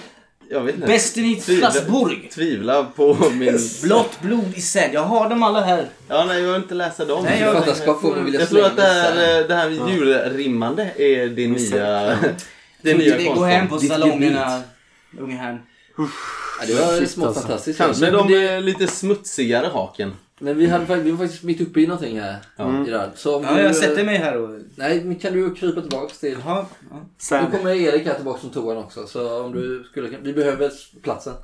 Jag 0.51 0.61
vet 0.61 0.75
inte. 0.75 0.87
bästen 0.87 1.25
i 1.25 1.37
Tvivla- 1.41 1.71
Strasbourg. 1.71 2.31
Tvivla 2.33 2.85
på 2.85 3.17
min... 3.33 3.59
Blått 3.83 4.21
blod 4.23 4.53
i 4.57 4.61
säd. 4.61 4.91
Jag 4.93 5.03
har 5.03 5.29
dem 5.31 5.43
alla 5.43 5.61
här. 5.61 5.87
Ja, 6.09 6.25
nej, 6.25 6.43
jag 6.43 6.53
vill 6.53 6.63
inte 6.63 6.75
läsa 6.75 7.05
dem. 7.05 7.25
Nej, 7.25 7.41
jag- 7.41 7.53
Författarskap 7.53 8.01
får 8.01 8.11
man 8.17 8.25
vilja 8.25 8.41
Jag 8.41 8.49
tror 8.49 8.65
att 8.65 8.77
det 8.77 8.83
slänga 8.83 9.03
här, 9.27 9.41
eh, 9.41 9.47
det 9.49 9.55
här 9.55 9.69
julrimmande 9.93 10.91
är 10.97 11.27
din 11.29 11.53
nya... 11.53 12.19
Det 12.83 12.95
nya 12.95 13.17
Vi 13.17 13.25
går 13.25 13.47
hem 13.47 13.69
på 13.69 13.79
salongerna, 13.79 14.63
unge 15.19 15.37
herrn. 15.37 15.59
Ja, 16.61 16.67
det 16.67 16.75
var 16.75 17.07
smått 17.07 17.27
alltså. 17.27 17.41
fantastiskt. 17.43 17.79
Kanske 17.79 18.05
men, 18.05 18.13
de 18.13 18.29
det, 18.33 18.49
är 18.49 18.61
lite 18.61 18.87
smutsigare 18.87 19.67
haken. 19.67 20.13
Men 20.43 20.59
vi, 20.59 20.67
hade, 20.67 20.97
vi 20.97 21.11
var 21.11 21.19
faktiskt 21.19 21.43
mitt 21.43 21.61
uppe 21.61 21.81
i 21.81 21.87
någonting 21.87 22.21
här. 22.21 22.37
Mm. 22.57 22.85
Gerard. 22.85 23.11
Så 23.15 23.37
om 23.37 23.45
Ja, 23.45 23.55
du, 23.55 23.61
jag 23.61 23.77
sätter 23.77 24.05
mig 24.05 24.17
här 24.17 24.37
och... 24.37 24.61
Nej, 24.77 25.05
men 25.05 25.17
kan 25.17 25.33
du 25.33 25.55
krypa 25.55 25.81
tillbaks 25.81 26.19
till... 26.19 26.39
Jaha. 26.45 26.67
Ja. 27.31 27.41
Nu 27.41 27.59
kommer 27.59 27.71
Erik 27.71 28.07
här 28.07 28.15
tillbaka 28.15 28.41
som 28.41 28.51
toan 28.51 28.77
också. 28.77 29.07
Så 29.07 29.45
om 29.45 29.53
du 29.53 29.85
skulle... 29.91 30.19
Vi 30.23 30.33
behöver 30.33 30.71
platsen. 31.03 31.35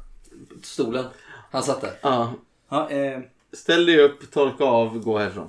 Stolen. 0.62 1.04
Han 1.50 1.62
satt 1.62 1.80
där. 1.80 1.92
Ja. 2.00 2.34
Ja, 2.68 2.90
eh, 2.90 3.20
Ställ 3.52 3.86
dig 3.86 4.00
upp, 4.00 4.30
torka 4.30 4.64
av, 4.64 4.98
gå 4.98 5.18
härifrån. 5.18 5.48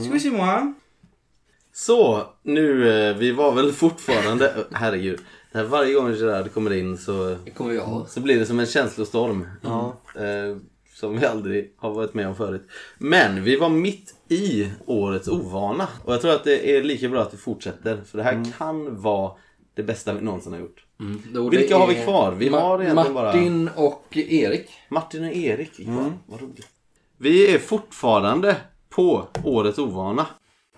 ska 0.00 0.12
vi 0.12 0.20
se 0.20 0.30
Moa. 0.30 0.74
Så, 1.72 2.26
nu, 2.42 2.88
eh, 3.08 3.16
vi 3.16 3.32
var 3.32 3.52
väl 3.52 3.72
fortfarande... 3.72 4.54
Herregud. 4.72 5.20
Det 5.52 5.58
här 5.58 5.64
varje 5.64 5.94
gång 5.94 6.12
Gerard 6.14 6.52
kommer 6.52 6.72
in 6.72 6.98
så, 6.98 7.36
Det 7.44 7.50
kommer 7.50 7.74
jag 7.74 8.06
så 8.08 8.20
blir 8.20 8.38
det 8.38 8.46
som 8.46 8.60
en 8.60 8.66
känslostorm. 8.66 9.46
Eh, 9.64 10.56
som 11.00 11.18
vi 11.18 11.26
aldrig 11.26 11.72
har 11.76 11.90
varit 11.90 12.14
med 12.14 12.28
om 12.28 12.34
förut. 12.36 12.68
Men 12.98 13.44
vi 13.44 13.56
var 13.56 13.68
mitt 13.68 14.14
i 14.28 14.68
årets 14.86 15.28
ovana. 15.28 15.88
Och 16.04 16.14
jag 16.14 16.20
tror 16.20 16.32
att 16.32 16.44
det 16.44 16.76
är 16.76 16.82
lika 16.82 17.08
bra 17.08 17.22
att 17.22 17.34
vi 17.34 17.38
fortsätter. 17.38 18.00
För 18.10 18.18
det 18.18 18.24
här 18.24 18.44
kan 18.58 19.00
vara 19.02 19.32
det 19.74 19.82
bästa 19.82 20.12
vi 20.12 20.20
någonsin 20.20 20.52
har 20.52 20.60
gjort. 20.60 20.84
Då 21.32 21.48
Vilka 21.48 21.76
har 21.78 21.86
vi 21.86 21.94
är 21.96 22.04
kvar? 22.04 22.32
Vi 22.38 22.48
har 22.48 22.82
egentligen 22.82 23.14
bara- 23.14 23.24
Martin 23.32 23.70
och 23.76 24.16
Erik. 24.16 24.68
Martin 24.88 25.24
och 25.24 25.32
Erik 25.32 25.78
är 25.80 25.84
kvar. 25.84 26.12
Vad 26.26 26.40
roligt. 26.40 26.66
Vi 27.18 27.54
är 27.54 27.58
fortfarande 27.58 28.56
på 28.90 29.26
årets 29.44 29.78
ovana. 29.78 30.26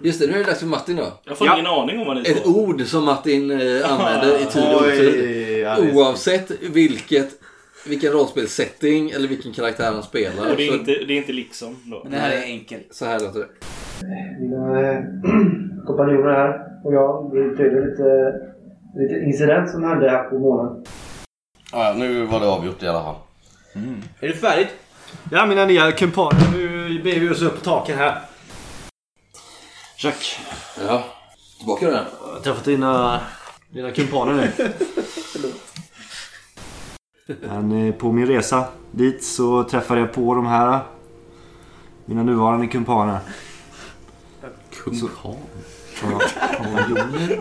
Just 0.02 0.20
det, 0.20 0.26
nu 0.26 0.32
är 0.32 0.38
det 0.38 0.44
dags 0.44 0.58
för 0.60 0.66
Martin 0.66 0.96
då. 0.96 1.12
Jag 1.24 1.38
får 1.38 1.46
Ja. 1.46 1.54
ingen 1.54 1.66
aning 1.66 2.00
om 2.00 2.06
vad 2.06 2.16
det 2.16 2.30
Ett 2.30 2.38
står. 2.40 2.56
ord 2.58 2.86
som 2.86 3.04
Martin 3.04 3.50
eh, 3.50 3.92
använder 3.92 4.42
i 4.42 4.44
tid 4.44 4.74
och 4.74 4.80
otid. 4.82 5.64
är- 5.66 5.94
Oavsett 5.96 6.50
vilket, 6.60 7.39
vilken 7.86 8.12
rollspelssetting 8.12 9.10
eller 9.10 9.28
vilken 9.28 9.52
karaktär 9.52 9.92
han 9.92 10.02
spelar. 10.02 10.50
Och 10.50 10.56
det 10.56 10.68
är, 10.68 10.74
inte, 10.74 10.90
det 10.90 11.12
är 11.12 11.16
inte 11.16 11.32
liksom 11.32 11.76
då. 11.84 12.00
Men 12.02 12.12
det 12.12 12.18
här 12.18 12.30
är 12.30 12.42
enkelt. 12.42 12.86
så 12.90 13.04
här 13.04 13.20
låter 13.20 13.38
det. 13.40 13.48
Mina 14.40 14.80
eh, 14.92 14.98
kompanjoner 15.86 16.30
här 16.32 16.66
och 16.84 16.94
jag, 16.94 17.30
vi 17.34 17.40
utredde 17.40 17.90
lite, 17.90 18.32
lite 18.96 19.14
incident 19.26 19.70
som 19.70 19.84
hände 19.84 20.10
här 20.10 20.24
på 20.24 20.38
månaden. 20.38 20.84
Ja, 21.72 21.94
nu 21.96 22.24
var 22.26 22.40
det 22.40 22.46
avgjort 22.46 22.82
i 22.82 22.88
alla 22.88 23.02
fall. 23.02 23.16
Är 24.20 24.28
det 24.28 24.34
färdigt? 24.34 24.68
ja, 25.30 25.46
mina 25.46 25.64
nya 25.64 25.92
kumpaner. 25.92 26.40
Nu 26.52 27.00
beger 27.02 27.20
vi 27.20 27.30
oss 27.30 27.42
upp 27.42 27.54
på 27.54 27.60
taken 27.64 27.98
här. 27.98 28.18
Jack, 29.98 30.38
Ja. 30.86 31.04
Tillbaka 31.58 31.86
då. 31.86 31.92
jag 31.92 32.32
har 32.32 32.40
träffat 32.40 32.64
dina, 32.64 33.20
dina 33.70 33.90
kumpaner 33.90 34.32
nu. 34.32 34.68
Men 37.40 37.86
eh, 37.86 37.94
på 37.94 38.12
min 38.12 38.26
resa 38.26 38.64
dit 38.90 39.24
så 39.24 39.64
träffade 39.64 40.00
jag 40.00 40.12
på 40.12 40.34
de 40.34 40.46
här. 40.46 40.80
Mina 42.04 42.22
nuvarande 42.22 42.66
kumpaner. 42.66 43.18
Kumpan. 44.70 45.36
Kompanjoner? 46.00 47.40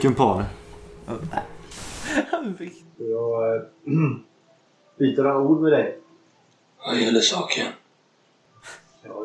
Kumpaner. 0.00 0.46
Jag 2.96 3.56
äh, 3.56 3.62
byter 4.98 5.22
några 5.22 5.38
ord 5.38 5.60
med 5.60 5.72
dig. 5.72 5.98
Vad 6.86 6.96
gäller 6.96 7.20
saken? 7.20 7.66
Jag 9.02 9.16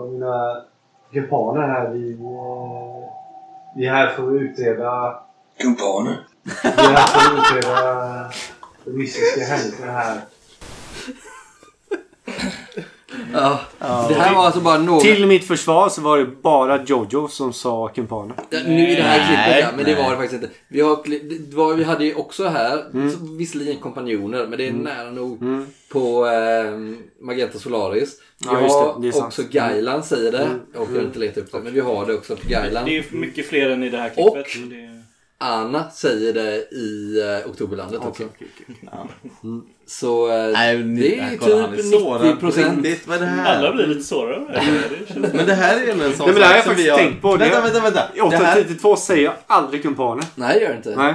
och 0.00 0.08
mina 0.12 0.64
kumpaner 1.12 1.68
här, 1.68 1.90
vi, 1.90 2.12
eh, 2.12 2.18
vi 3.76 3.86
är 3.86 3.92
här 3.92 4.08
för 4.08 4.36
att 4.36 4.42
utreda... 4.42 5.22
Kumpaner? 5.58 6.26
Vi 6.62 6.68
är 6.68 7.38
utreda 7.38 8.30
de 8.84 8.90
mystiska 8.90 9.44
händelserna 9.44 9.92
här. 9.92 10.20
Ja. 13.32 13.60
Det 14.08 14.14
här 14.14 14.34
var 14.34 14.44
alltså 14.46 14.60
bara 14.60 14.78
några... 14.78 15.00
Till 15.00 15.26
mitt 15.26 15.44
försvar 15.46 15.88
så 15.88 16.00
var 16.00 16.18
det 16.18 16.26
bara 16.26 16.82
Jojo 16.84 17.28
som 17.28 17.52
sa 17.52 17.88
kumpaner. 17.88 18.34
Ja, 18.50 18.58
nu 18.66 18.88
i 18.90 18.94
det 18.94 19.02
här 19.02 19.18
klippet 19.26 19.64
ja, 19.64 19.76
men 19.76 19.84
det 19.84 19.94
var 20.02 20.10
det 20.10 20.16
faktiskt 20.16 20.42
inte. 20.42 20.54
Vi, 20.68 20.80
har, 20.80 20.98
det 21.50 21.56
var, 21.56 21.74
vi 21.74 21.84
hade 21.84 22.04
ju 22.04 22.14
också 22.14 22.46
här, 22.48 22.84
Mm. 22.94 23.10
så, 23.10 23.18
visserligen 23.38 23.76
kompanjoner, 23.76 24.46
men 24.46 24.58
det 24.58 24.68
är 24.68 24.72
nära 24.72 25.10
nog 25.10 25.38
på 25.92 26.26
eh, 26.26 26.72
Magenta 27.26 27.58
Solaris. 27.58 28.16
Vi 28.38 28.46
Ja, 28.46 28.60
just 28.60 28.68
det. 28.68 28.74
har 28.84 29.00
Det 29.00 29.08
är 29.08 29.12
sant. 29.12 29.16
Mm. 29.20 29.26
också 29.26 29.42
Gailan 29.50 30.02
säger 30.02 30.32
det. 30.32 30.48
Jag 30.74 30.82
orkar 30.82 31.00
inte 31.02 31.18
leta 31.18 31.40
upp 31.40 31.52
det, 31.52 31.58
men 31.60 31.72
vi 31.74 31.80
har 31.80 32.06
det 32.06 32.14
också 32.14 32.36
på 32.36 32.48
Gailan. 32.48 32.84
Det 32.84 32.90
är 32.90 32.94
ju 32.94 33.04
mycket 33.18 33.46
fler 33.46 33.70
än 33.70 33.82
i 33.82 33.90
det 33.90 33.98
här 33.98 34.08
klippet. 34.08 34.26
Och- 34.34 34.68
det... 34.70 34.99
Anna 35.42 35.90
säger 35.90 36.32
det 36.32 36.74
i 36.74 37.20
eh, 37.44 37.50
Oktoberlandet 37.50 37.98
också. 38.00 38.08
Okej, 38.24 38.26
okej, 38.34 38.48
okej. 38.62 38.76
Mm. 39.44 39.62
Så 39.86 40.28
eh, 40.32 40.52
Nej, 40.52 40.76
det 40.78 41.20
här, 41.22 41.32
är 41.32 41.36
kolla, 41.36 41.68
typ 41.68 41.84
sårad 41.84 42.20
90 42.22 42.34
på 42.34 42.40
procent. 42.40 42.86
Alla 43.46 43.72
blir 43.72 43.86
lite 43.86 44.02
sårade 44.02 44.62
känns- 45.08 45.32
Men 45.34 45.46
det 45.46 45.54
här 45.54 45.80
är 45.82 45.92
en 45.92 45.98
sån 45.98 46.26
Nej, 46.26 46.26
men 46.26 46.34
det 46.34 46.44
här 46.44 46.54
har 46.54 46.60
jag 46.60 46.64
sak 46.64 46.64
som 46.64 46.64
faktiskt 46.70 46.86
vi 46.86 46.90
har... 46.90 46.98
tänkt 46.98 47.22
på. 47.22 47.36
Det- 47.36 47.44
Vänta, 47.44 47.60
vänta, 47.62 47.80
vänta. 47.80 48.00
I 48.14 48.18
Det 48.18 48.36
här... 48.36 48.52
832 48.60 48.96
säger 48.96 49.24
jag 49.24 49.34
aldrig 49.46 49.82
kumpaner. 49.82 50.24
Nej, 50.34 50.54
det 50.58 50.60
gör 50.64 50.70
det 50.70 50.76
inte. 50.76 50.96
Nej. 50.96 51.14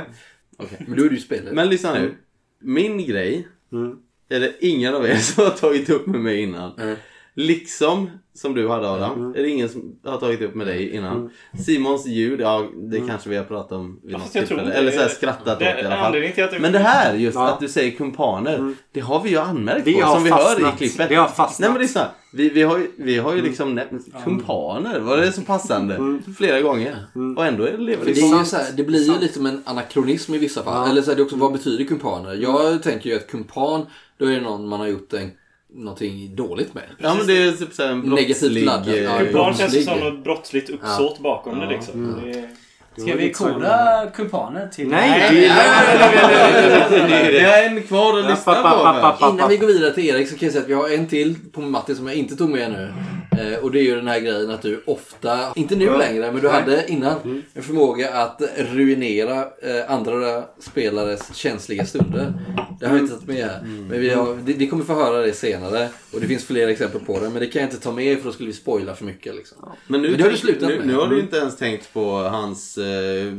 Men 0.87 0.97
då 0.97 1.03
är 1.05 1.09
du 1.09 1.15
ju 1.15 1.21
spelare. 1.21 1.53
Men 1.53 1.69
lyssna 1.69 1.93
nu. 1.93 2.15
Min 2.61 3.05
grej 3.05 3.47
Mm. 3.71 3.95
är 4.29 4.39
det 4.39 4.53
ingen 4.59 4.95
av 4.95 5.05
er 5.05 5.15
som 5.17 5.43
har 5.43 5.51
tagit 5.51 5.89
upp 5.89 6.07
med 6.07 6.19
mig 6.21 6.41
innan. 6.41 6.71
Mm. 6.79 6.95
Liksom 7.35 8.09
som 8.33 8.53
du 8.53 8.69
hade 8.69 8.89
Adam, 8.89 9.11
Mm. 9.19 9.35
är 9.35 9.41
det 9.43 9.49
ingen 9.49 9.69
som 9.69 9.95
har 10.05 10.17
tagit 10.17 10.41
upp 10.41 10.55
med 10.55 10.67
dig 10.67 10.89
innan. 10.95 11.29
Simons 11.65 12.07
ljud, 12.07 12.41
ja 12.41 12.67
det 12.91 12.99
kanske 13.07 13.29
vi 13.29 13.37
har 13.37 13.43
pratat 13.43 13.71
om 13.71 13.99
vid 14.03 14.11
något 14.17 14.31
tillfälle. 14.31 14.73
Eller 14.73 14.91
så 14.91 14.99
här 14.99 15.07
skrattat 15.07 15.59
det- 15.59 15.75
åt 15.77 15.83
i 15.83 15.85
alla 15.85 15.95
fall. 15.95 16.13
du- 16.13 16.59
Men 16.59 16.71
det 16.71 16.79
här, 16.79 17.13
just 17.15 17.35
Ja. 17.35 17.47
att 17.47 17.59
du 17.59 17.67
säger 17.67 17.91
kumpaner, 17.91 18.73
det 18.91 18.99
har 18.99 19.21
vi 19.23 19.29
ju 19.29 19.37
anmärkt 19.37 19.85
Det 19.85 19.93
på. 19.93 20.07
som 20.07 20.23
vi 20.23 20.29
hör 20.31 20.37
fastnat. 20.37 20.73
i 20.81 20.89
klippet. 20.89 21.09
Det 21.09 21.15
har 21.15 21.27
fastnat. 21.27 21.59
Nej 21.59 21.69
men 21.69 21.81
lyssna, 21.81 22.07
vi, 22.33 22.49
vi 22.49 22.61
har 22.63 22.77
ju, 22.77 22.87
vi 22.97 23.17
har 23.17 23.35
ju 23.35 23.41
liksom 23.41 23.75
nämnt 23.75 24.05
kumpaner, 24.23 24.99
var 24.99 25.17
det 25.17 25.31
så 25.31 25.41
passande? 25.41 26.19
Flera 26.37 26.61
gånger. 26.61 26.95
Och 27.37 27.45
ändå 27.45 27.63
är 27.63 27.71
det 27.71 27.77
lever 27.77 28.05
det 28.05 28.11
det, 28.13 28.21
är 28.21 28.39
ju 28.39 28.45
så 28.45 28.55
här, 28.55 28.65
det 28.77 28.83
blir 28.83 29.03
ju 29.13 29.19
lite 29.19 29.33
som 29.33 29.45
en 29.45 29.61
anakronism 29.65 30.33
i 30.33 30.37
vissa 30.37 30.63
fall. 30.63 30.89
Eller 30.89 31.01
så 31.01 31.11
är 31.11 31.15
det 31.15 31.21
också, 31.21 31.35
vad 31.35 31.51
betyder 31.53 31.83
kumpaner? 31.85 32.33
Jag 32.33 32.83
tänker 32.83 33.09
ju 33.09 33.15
att 33.15 33.27
kumpan, 33.27 33.85
då 34.17 34.25
är 34.25 34.31
det 34.31 34.41
någon 34.41 34.67
man 34.67 34.79
har 34.79 34.87
gjort 34.87 35.13
en, 35.13 35.31
någonting 35.75 36.35
dåligt 36.35 36.73
med. 36.73 36.83
Ja 36.97 37.15
men 37.15 37.27
det 37.27 37.37
är 37.37 37.51
typ 37.51 37.73
såhär 37.73 37.91
en 37.91 37.99
Negativt 37.99 38.39
brottslig... 38.39 38.65
laddad, 38.65 38.97
ja. 38.97 39.19
eh, 39.19 39.19
Kumpan 39.19 39.53
känns 39.53 39.85
som 39.85 39.99
något 39.99 40.23
brottsligt 40.23 40.69
uppsåt 40.69 41.19
bakom 41.19 41.59
det 41.59 41.65
Ja. 41.65 41.71
liksom. 41.71 42.21
Det 42.23 42.29
är... 42.39 42.49
Ska 42.97 43.15
vi 43.15 43.33
koda 43.33 44.07
kumpaner 44.15 44.67
till... 44.67 44.87
Nej, 44.87 45.33
det 45.33 45.45
är... 45.45 47.31
Vi 47.31 47.39
har 47.39 47.63
en 47.63 47.83
kvar 47.83 48.19
att 48.19 48.29
lyssna 48.29 49.13
på. 49.19 49.25
Innan 49.29 49.49
vi 49.49 49.57
går 49.57 49.67
vidare 49.67 49.93
till 49.93 50.05
Erik 50.05 50.29
så 50.29 50.37
kan 50.37 50.45
jag 50.45 50.53
säga 50.53 50.63
att 50.63 50.69
vi 50.69 50.73
har 50.73 50.89
en 50.89 51.07
till 51.07 51.35
på 51.51 51.61
Matti 51.61 51.95
som 51.95 52.07
jag 52.07 52.15
inte 52.15 52.35
tog 52.35 52.49
med 52.49 52.71
nu. 52.71 52.93
Eh, 53.41 53.63
och 53.63 53.71
det 53.71 53.79
är 53.79 53.83
ju 53.83 53.95
den 53.95 54.07
här 54.07 54.19
grejen 54.19 54.51
att 54.51 54.61
du 54.61 54.83
ofta, 54.85 55.39
inte 55.55 55.75
nu 55.75 55.97
längre, 55.97 56.31
men 56.31 56.41
du 56.41 56.49
hade 56.49 56.85
innan 56.87 57.43
en 57.53 57.63
förmåga 57.63 58.13
att 58.13 58.41
ruinera 58.57 59.39
eh, 59.39 59.91
andra 59.91 60.43
spelares 60.59 61.35
känsliga 61.35 61.85
stunder. 61.85 62.33
Det 62.79 62.87
har 62.87 62.95
jag 62.95 63.03
inte 63.03 63.13
tagit 63.13 63.27
med 63.27 63.45
här. 63.45 63.61
Men 63.89 63.99
vi 63.99 64.09
har, 64.09 64.37
det, 64.45 64.53
det 64.53 64.67
kommer 64.67 64.83
få 64.83 64.93
höra 64.93 65.21
det 65.21 65.33
senare. 65.33 65.89
Och 66.13 66.21
det 66.21 66.27
finns 66.27 66.45
fler 66.45 66.67
exempel 66.67 67.01
på 67.01 67.19
det. 67.19 67.29
Men 67.29 67.39
det 67.39 67.47
kan 67.47 67.61
jag 67.61 67.71
inte 67.71 67.83
ta 67.83 67.91
med 67.91 68.17
för 68.17 68.25
då 68.25 68.31
skulle 68.31 68.47
vi 68.47 68.53
spoila 68.53 68.95
för 68.95 69.05
mycket. 69.05 69.35
Liksom. 69.35 69.57
Men 69.87 70.01
nu, 70.01 70.09
Men 70.09 70.17
det 70.17 70.23
har 70.23 70.31
du 70.31 70.37
slutat 70.37 70.69
nu, 70.69 70.77
med. 70.77 70.87
nu 70.87 70.95
har 70.95 71.07
du 71.07 71.19
inte 71.19 71.37
ens 71.37 71.57
tänkt 71.57 71.93
på 71.93 72.11
hans, 72.11 72.77
eh, 72.85 73.33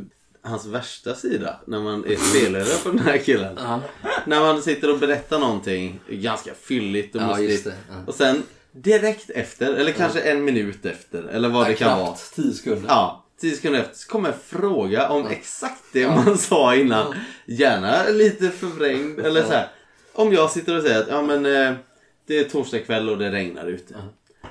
hans 0.50 0.66
värsta 0.66 1.14
sida 1.14 1.60
när 1.66 1.80
man 1.80 2.04
är 2.04 2.16
spelare 2.16 2.64
för 2.64 2.90
den 2.90 2.98
här 2.98 3.18
killen. 3.18 3.58
När 4.26 4.40
man 4.40 4.62
sitter 4.62 4.90
och 4.92 4.98
berättar 4.98 5.38
någonting 5.38 6.00
ganska 6.08 6.54
fylligt 6.54 7.14
och 7.14 7.22
Ja, 7.22 7.36
mustigt. 7.36 7.66
Ja. 7.88 7.94
Och 8.06 8.14
sen 8.14 8.42
direkt 8.72 9.30
efter, 9.30 9.74
eller 9.74 9.92
kanske 9.92 10.20
en 10.20 10.44
minut 10.44 10.86
efter, 10.86 11.22
eller 11.22 11.48
vad 11.48 11.64
Ja, 11.64 11.68
det 11.68 11.74
kan 11.74 11.88
knappt. 11.88 12.32
vara. 12.36 12.44
10 12.46 12.52
sekunder. 12.54 12.88
Ja, 12.88 13.24
10 13.40 13.56
sekunder 13.56 13.80
efter 13.80 13.96
så 13.96 14.08
kommer 14.08 14.28
en 14.28 14.38
fråga 14.46 15.08
om 15.08 15.26
exakt 15.26 15.82
det 15.92 16.06
man 16.08 16.38
sa 16.38 16.74
innan. 16.74 17.14
Gärna 17.46 18.08
lite 18.08 18.50
förvrängd 18.50 19.20
eller 19.20 19.42
så 19.42 19.52
här. 19.52 19.68
Om 20.12 20.32
jag 20.32 20.50
sitter 20.50 20.76
och 20.76 20.82
säger 20.82 21.00
att 21.00 21.08
ja 21.08 21.22
men 21.22 21.46
eh, 21.46 21.72
det 22.26 22.38
är 22.38 22.44
torsdag 22.44 22.78
kväll 22.78 23.08
och 23.08 23.18
det 23.18 23.30
regnar 23.30 23.66
ute. 23.66 23.94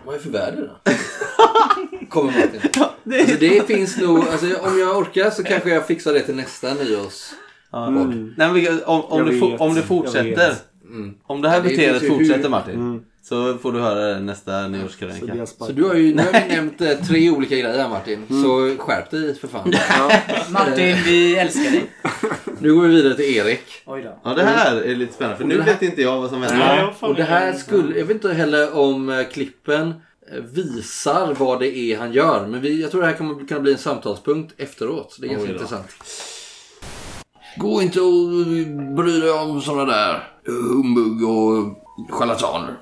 Vad 0.06 0.16
är 0.16 0.20
för 0.20 0.30
väder 0.30 0.62
då? 0.86 0.92
Kommer 2.10 2.32
Martin. 2.32 2.60
det... 3.04 3.20
Alltså, 3.20 3.36
det 3.40 3.68
finns 3.68 3.98
nog, 3.98 4.20
alltså, 4.20 4.46
om 4.62 4.80
jag 4.80 4.98
orkar 4.98 5.30
så 5.30 5.44
kanske 5.44 5.70
jag 5.70 5.88
fixar 5.88 6.14
det 6.14 6.20
till 6.22 6.36
nästa 6.36 6.74
nyårs. 6.74 7.30
Ja. 7.72 7.90
Nej, 7.90 8.52
men 8.52 8.84
om, 8.86 9.02
om, 9.06 9.26
du, 9.26 9.40
vet. 9.40 9.62
om 9.62 9.74
du 9.74 9.80
Jag 9.80 9.86
fortsätter. 9.88 10.54
Mm. 10.90 11.14
Om 11.24 11.42
det 11.42 11.50
här 11.50 11.58
Ja, 11.58 11.64
det 11.64 11.70
beteendet 11.70 12.08
fortsätter 12.08 12.42
hur- 12.42 12.50
Martin. 12.50 12.74
Mm. 12.76 13.02
Så 13.24 13.58
får 13.58 13.72
du 13.72 13.80
höra 13.80 14.00
det 14.14 14.20
nästa 14.20 14.68
nyårskrönika. 14.68 15.46
Så 15.46 15.72
du 15.72 15.84
har 15.84 15.94
ju, 15.94 16.16
nu 16.16 16.24
har 16.24 16.32
vi 16.48 16.56
nämnt 16.56 16.82
eh, 16.82 16.92
tre 17.08 17.30
olika 17.30 17.56
grejer 17.56 17.78
här 17.78 17.90
Martin. 17.90 18.26
Så 18.44 18.76
skärp 18.84 19.12
dig 19.12 19.36
för 19.36 19.48
fan. 19.48 19.74
Martin, 20.50 20.96
vi 21.06 21.38
älskar 21.38 21.62
dig. 21.72 21.84
Nu 22.60 22.74
går 22.76 22.82
vi 22.82 22.88
vidare 22.96 23.14
till 23.16 23.36
Erik. 23.38 23.62
Oj 23.86 24.02
då. 24.02 24.20
Ja 24.24 24.34
det 24.34 24.44
här 24.44 24.76
är 24.82 24.96
lite 24.96 25.14
spännande 25.14 25.38
för 25.38 25.44
Och 25.44 25.50
nu 25.50 25.58
det 25.58 25.64
här- 25.64 25.72
vet 25.74 25.82
inte 25.82 26.02
jag 26.02 26.22
vad 26.22 26.30
som 26.30 26.42
händer. 26.44 26.78
jag 26.78 26.96
fan 26.96 27.10
Och 27.10 27.16
det 27.16 27.24
här 27.24 27.54
skulle, 27.54 27.98
jag 28.00 28.06
vet 28.06 28.16
inte 28.16 28.34
heller 28.34 28.78
om 28.78 29.10
eh, 29.10 29.24
klippen 29.24 29.94
visar 30.32 31.34
vad 31.34 31.60
det 31.60 31.78
är 31.78 31.98
han 31.98 32.14
gör. 32.14 32.48
Men 32.48 32.62
vi, 32.62 32.82
jag 32.82 32.92
tror 32.92 33.02
det 33.02 33.08
här 33.08 33.18
kommer 33.18 33.48
kunna 33.48 33.60
bli 33.60 33.72
en 33.72 33.78
samtalspunkt 33.78 34.54
efteråt. 34.58 35.18
Det 35.20 35.28
är 35.28 35.32
ganska 35.32 35.52
intressant. 35.52 35.88
Gå 37.58 37.82
inte 37.82 38.02
och 38.02 38.30
bry 38.96 39.20
dig 39.20 39.32
om 39.32 39.62
sådana 39.62 39.86
där 39.86 40.34
humbug 40.46 41.30
och 41.30 41.84
charlataner. 42.10 42.78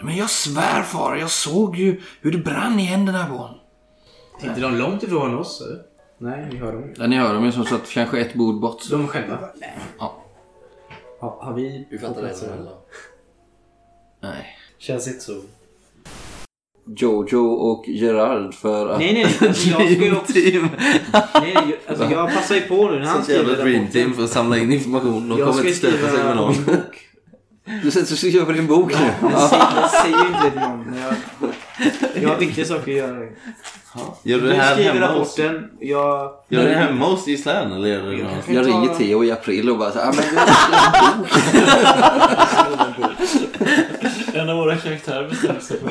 Men 0.00 0.16
jag 0.16 0.30
svär 0.30 0.82
far, 0.82 1.16
jag 1.16 1.30
såg 1.30 1.76
ju 1.76 2.00
hur 2.20 2.32
det 2.32 2.38
brann 2.38 2.80
i 2.80 2.82
händerna 2.82 3.26
på 3.26 3.34
honom. 3.34 3.58
Är 4.42 4.48
inte 4.48 4.60
de 4.60 4.76
långt 4.76 5.02
ifrån 5.02 5.38
oss? 5.38 5.60
eller? 5.60 5.82
Nej, 6.18 6.48
vi 6.50 6.56
hör 6.56 6.72
dem. 6.72 6.94
Ja, 6.96 7.06
ni 7.06 7.16
hör 7.16 7.34
dem 7.34 7.44
ju 7.44 7.52
som 7.52 7.64
sagt 7.64 7.90
kanske 7.90 8.20
ett 8.20 8.34
bord 8.34 8.60
bort. 8.60 8.90
De 8.90 9.08
själva? 9.08 9.38
Nej. 9.54 9.78
Ja. 9.98 10.22
Har, 11.20 11.30
har 11.40 11.54
vi... 11.54 11.88
Vi 11.90 11.98
fattar 11.98 12.22
det. 12.22 12.34
Nej. 14.20 14.46
Känns 14.78 15.08
inte 15.08 15.20
så. 15.20 15.32
Jojo 16.96 17.38
och 17.46 17.84
Gerard 17.88 18.54
för 18.54 18.88
att... 18.88 18.98
Nej, 18.98 19.12
nej. 19.14 19.48
Alltså, 19.48 19.68
jag 19.68 19.80
ska 19.92 20.04
ju 20.04 20.16
också... 20.16 20.32
Team. 20.32 20.68
Nej, 21.12 21.22
nej. 21.54 21.80
Alltså, 21.88 22.04
jag 22.10 22.34
passar 22.34 22.54
ju 22.54 22.60
på 22.60 22.90
nu 22.90 22.98
när 22.98 23.06
han 23.06 23.22
skriver 23.22 23.44
dream 23.44 23.58
rapporten. 23.58 23.88
team 23.92 24.14
för 24.14 24.24
att 24.24 24.30
samla 24.30 24.58
in 24.58 24.72
information. 24.72 25.28
De 25.28 25.38
Jag 25.38 25.48
kommer 25.48 25.58
ska 25.58 25.66
inte 25.68 25.78
stöta 25.78 25.98
sig 25.98 26.08
skriva 26.08 26.24
med 26.24 26.36
någon. 26.36 26.64
bok. 26.64 27.02
Du 27.82 27.90
sätter 27.90 28.12
och 28.12 28.18
skriver 28.18 28.44
på 28.44 28.52
din 28.52 28.66
bok 28.66 28.92
nu. 29.00 29.28
Jag 29.30 29.40
säger, 29.50 29.64
jag 29.80 29.90
säger 29.90 30.16
ju 30.18 30.26
inte 30.26 30.40
det 30.44 30.50
till 30.50 30.60
någon. 30.60 30.94
Jag, 31.02 32.22
jag 32.22 32.28
har 32.28 32.36
viktiga 32.36 32.64
saker 32.64 32.92
att 32.92 32.98
göra. 32.98 33.26
Gör 34.22 34.38
du 34.40 34.46
det 34.48 34.54
här 34.54 34.74
skriver 34.74 34.92
hemma 34.92 35.06
hos... 35.06 35.38
rapporten. 35.38 35.70
Jag... 35.80 36.30
Gör 36.48 36.62
du 36.62 36.68
det 36.68 36.74
hemma 36.74 37.06
hos 37.06 37.26
Gislaine 37.26 37.72
eller 37.72 37.88
gör 37.88 38.02
du 38.02 38.16
det 38.16 38.22
någon... 38.22 38.32
Jag 38.54 38.66
ringer 38.66 38.94
Theo 38.94 39.24
i 39.24 39.32
april 39.32 39.70
och 39.70 39.78
bara 39.78 39.90
så 39.92 39.98
här, 39.98 40.08
"Ah, 40.08 40.12
men 40.16 40.24
En 44.40 44.48
av 44.50 44.56
våra 44.56 44.76
karaktärer 44.76 45.28
bestämmer 45.28 45.60
sig 45.60 45.76
för 45.80 45.88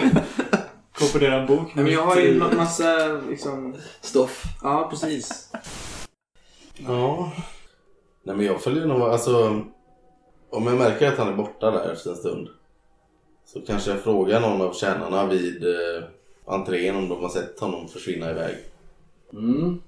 komponera 0.99 1.41
en 1.41 1.47
bok. 1.47 1.75
Nej, 1.75 1.83
men 1.83 1.93
jag 1.93 2.05
har 2.05 2.15
ju 2.15 2.41
en 2.41 2.57
massa 2.57 3.21
liksom... 3.29 3.75
Stoff. 4.01 4.43
Ja, 4.61 4.87
precis. 4.91 5.51
Ja. 6.77 7.31
Nej 8.23 8.35
men 8.35 8.45
jag 8.45 8.61
följer 8.61 8.85
nog, 8.85 9.01
alltså. 9.01 9.63
Om 10.49 10.67
jag 10.67 10.77
märker 10.77 11.07
att 11.07 11.17
han 11.17 11.27
är 11.27 11.33
borta 11.33 11.71
där 11.71 11.91
efter 11.93 12.09
en 12.09 12.15
stund. 12.15 12.47
Så 13.45 13.61
kanske 13.61 13.91
jag 13.91 14.03
frågar 14.03 14.41
någon 14.41 14.61
av 14.61 14.73
tjänarna 14.73 15.25
vid 15.25 15.63
eh, 15.63 16.03
entrén 16.45 16.95
om 16.95 17.09
de 17.09 17.21
har 17.21 17.29
sett 17.29 17.59
honom 17.59 17.87
försvinna 17.87 18.31
iväg. 18.31 18.55
Mm. 19.33 19.81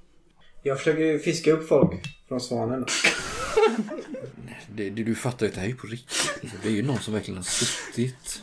Jag 0.63 0.77
försöker 0.77 1.03
ju 1.03 1.19
fiska 1.19 1.51
upp 1.51 1.67
folk 1.67 2.01
från 2.27 2.41
Svanen. 2.41 2.85
Det, 4.75 4.89
det, 4.89 5.03
du 5.03 5.15
fattar 5.15 5.45
ju 5.45 5.49
att 5.49 5.55
det 5.55 5.61
här 5.61 5.67
är 5.67 5.71
ju 5.71 5.77
på 5.77 5.87
riktigt. 5.87 6.51
Det 6.63 6.69
är 6.69 6.73
ju 6.73 6.83
någon 6.83 6.99
som 6.99 7.13
verkligen 7.13 7.37
har 7.37 7.43
suttit 7.43 8.41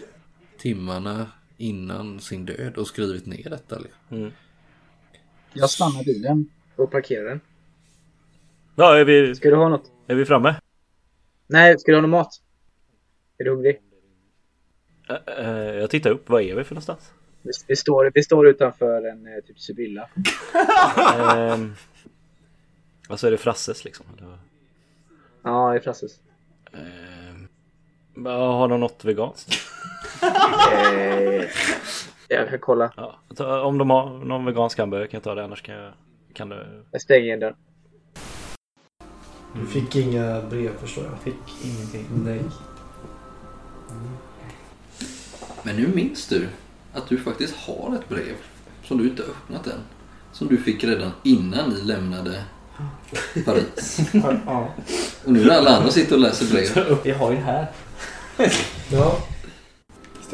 timmarna 0.58 1.26
innan 1.56 2.20
sin 2.20 2.44
död 2.44 2.76
och 2.76 2.86
skrivit 2.86 3.26
ner 3.26 3.50
detta. 3.50 3.78
Liksom. 3.78 4.32
Jag 5.52 5.70
stannar 5.70 6.04
bilen. 6.04 6.50
Och 6.76 6.90
parkerar 6.90 7.24
den. 7.28 7.40
Ja, 8.74 8.98
är 8.98 9.04
vi, 9.04 9.34
Ska 9.34 9.50
du 9.50 9.56
ha 9.56 9.68
något? 9.68 9.90
är 10.06 10.14
vi 10.14 10.24
framme? 10.24 10.54
Nej, 11.46 11.78
ska 11.78 11.92
du 11.92 11.96
ha 11.96 12.02
någon 12.02 12.10
mat? 12.10 12.40
Är 13.38 13.44
du 13.44 13.50
hungrig? 13.50 13.80
Jag 15.80 15.90
tittar 15.90 16.10
upp. 16.10 16.28
Vad 16.28 16.42
är 16.42 16.54
vi 16.54 16.64
för 16.64 16.74
någonstans? 16.74 17.12
Vi, 17.42 17.50
vi, 17.68 17.76
står, 17.76 18.10
vi 18.14 18.22
står 18.22 18.48
utanför 18.48 19.02
en 19.08 19.26
eh, 19.26 19.40
typ 19.46 19.60
Sibylla. 19.60 20.08
ehm, 21.16 21.74
alltså 23.08 23.26
är 23.26 23.30
det 23.30 23.36
Frasses 23.38 23.84
liksom? 23.84 24.06
Eller? 24.18 24.38
Ja, 25.42 25.70
det 25.70 25.76
är 25.76 25.80
Frasses. 25.80 26.20
Ehm, 26.72 27.48
har 28.26 28.68
de 28.68 28.80
något 28.80 29.04
veganskt? 29.04 29.54
Eh, 30.82 32.38
jag 32.38 32.48
kan 32.48 32.58
kolla. 32.60 32.92
Ja, 32.96 33.16
ta- 33.36 33.60
om 33.62 33.78
de 33.78 33.90
har 33.90 34.10
någon 34.24 34.44
vegansk 34.44 34.78
hamburgare 34.78 35.08
kan 35.08 35.16
jag 35.18 35.24
ta 35.24 35.34
det. 35.34 35.44
Annars 35.44 35.62
kan 35.62 35.74
jag... 35.74 35.92
Kan 36.34 36.48
du... 36.48 36.84
Jag 36.90 37.00
stänger 37.02 37.36
dörren. 37.36 37.56
Du 39.60 39.66
fick 39.66 39.96
inga 39.96 40.40
brev 40.50 40.70
förstår 40.80 41.04
jag. 41.04 41.18
Fick 41.22 41.64
ingenting. 41.64 42.06
Nej. 42.24 42.40
Men 45.62 45.76
nu 45.76 45.88
minns 45.94 46.28
du 46.28 46.48
att 46.92 47.08
du 47.08 47.18
faktiskt 47.18 47.56
har 47.56 47.94
ett 47.94 48.08
brev 48.08 48.34
som 48.84 48.98
du 48.98 49.08
inte 49.08 49.22
öppnat 49.22 49.66
än. 49.66 49.80
Som 50.32 50.48
du 50.48 50.56
fick 50.56 50.84
redan 50.84 51.10
innan 51.22 51.70
ni 51.70 51.82
lämnade 51.82 52.44
Paris. 53.44 53.98
Ja. 54.46 54.68
Och 55.24 55.32
nu 55.32 55.44
när 55.44 55.54
alla 55.58 55.76
andra 55.76 55.90
sitter 55.90 56.14
och 56.14 56.20
läser 56.20 56.46
brev. 56.54 56.98
Vi 57.04 57.10
har 57.10 57.30
ju 57.30 57.36
det 57.36 57.42
här. 57.42 57.66
Ja. 58.92 59.16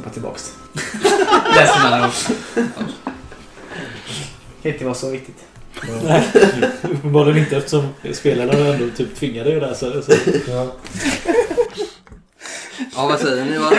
Stoppa 0.00 0.12
tillbaks. 0.12 0.52
Läser 1.54 1.90
man 1.90 2.00
dem. 2.00 2.10
Kan 4.62 4.72
inte 4.72 4.84
vara 4.84 4.94
så 4.94 5.10
viktigt. 5.10 5.44
Uppenbarligen 6.82 7.38
inte 7.38 7.56
eftersom 7.56 7.88
spelarna 8.12 8.52
ändå 8.52 8.96
typ 8.96 9.16
tvingade 9.16 9.60
det. 9.60 9.74
Så, 9.74 10.02
så. 10.02 10.12
ja. 10.48 10.72
Ja, 12.96 13.06
vad 13.06 13.20
säger 13.20 13.44
ni? 13.44 13.58
Vad 13.58 13.74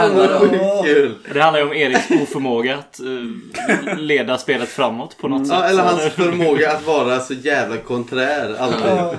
handlar 0.00 0.28
det 0.28 0.56
det 0.56 0.60
om? 0.72 0.84
Kul! 0.84 1.14
Det 1.32 1.40
handlar 1.40 1.60
ju 1.60 1.66
om 1.66 1.72
Eriks 1.74 2.10
oförmåga 2.22 2.76
att 2.78 3.00
eh, 3.00 3.96
leda 3.98 4.38
spelet 4.38 4.68
framåt 4.68 5.16
på 5.20 5.28
något 5.28 5.46
sätt. 5.48 5.56
Ja, 5.60 5.68
eller 5.68 5.82
hans 5.82 6.00
förmåga 6.12 6.72
att 6.72 6.86
vara 6.86 7.20
så 7.20 7.34
jävla 7.34 7.76
konträr. 7.76 8.56
Alltid. 8.58 8.80
Ja. 8.86 9.14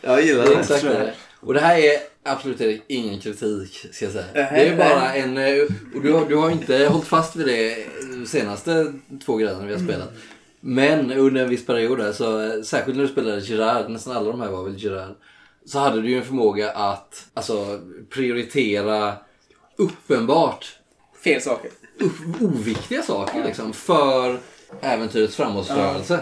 Jag 0.00 0.22
gillar 0.22 0.44
Det 0.44 0.50
är 0.50 0.54
det. 0.54 0.60
exakt 0.60 0.82
det. 0.82 1.12
Och 1.40 1.54
det 1.54 1.60
här 1.60 1.76
är 1.76 2.11
absolut 2.22 2.60
Erik, 2.60 2.82
ingen 2.88 3.20
kritik 3.20 3.86
ska 3.92 4.04
jag 4.04 4.12
säga. 4.12 4.24
Det 4.34 4.68
är 4.68 4.76
bara 4.76 5.14
en... 5.14 5.38
eh, 5.38 5.62
Och 5.94 6.02
du 6.02 6.12
har, 6.12 6.26
du 6.28 6.36
har 6.36 6.50
inte 6.50 6.86
hållit 6.86 7.06
fast 7.06 7.36
vid 7.36 7.46
det 7.46 7.76
senaste 8.28 8.92
två 9.26 9.36
grejerna 9.36 9.66
vi 9.66 9.72
har 9.72 9.80
spelat. 9.80 10.12
Men 10.60 11.12
under 11.12 11.42
en 11.42 11.48
viss 11.50 11.66
period 11.66 11.98
där, 11.98 12.12
så, 12.12 12.40
eh, 12.42 12.62
särskilt 12.62 12.96
när 12.96 13.04
du 13.04 13.10
spelade 13.12 13.40
Gerard, 13.40 13.90
nästan 13.90 14.16
alla 14.16 14.30
de 14.30 14.40
här 14.40 14.48
var 14.50 14.64
väl 14.64 14.82
Gerard. 14.84 15.14
Så 15.66 15.78
hade 15.78 16.00
du 16.02 16.08
ju 16.10 16.18
en 16.18 16.24
förmåga 16.24 16.70
att 16.70 17.26
alltså, 17.34 17.80
prioritera 18.10 19.14
uppenbart 19.76 20.78
Fel 21.24 21.42
saker. 21.42 21.70
oviktiga 22.40 23.02
saker 23.02 23.44
liksom, 23.44 23.72
för 23.72 24.38
äventyrets 24.80 25.36
framåtrörelse. 25.36 26.20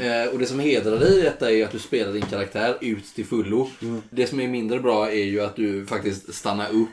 Eh, 0.00 0.32
och 0.32 0.38
det 0.38 0.46
som 0.46 0.60
hedrar 0.60 0.98
dig 0.98 1.18
i 1.18 1.22
detta 1.22 1.50
är 1.52 1.64
att 1.64 1.70
du 1.72 1.78
spelar 1.78 2.12
din 2.12 2.22
karaktär 2.26 2.76
ut 2.80 3.14
till 3.14 3.26
fullo. 3.26 3.70
Det 4.10 4.26
som 4.26 4.40
är 4.40 4.48
mindre 4.48 4.78
bra 4.80 5.10
är 5.10 5.24
ju 5.24 5.40
att 5.40 5.56
du 5.56 5.86
faktiskt 5.86 6.34
stannar 6.34 6.68
upp 6.70 6.88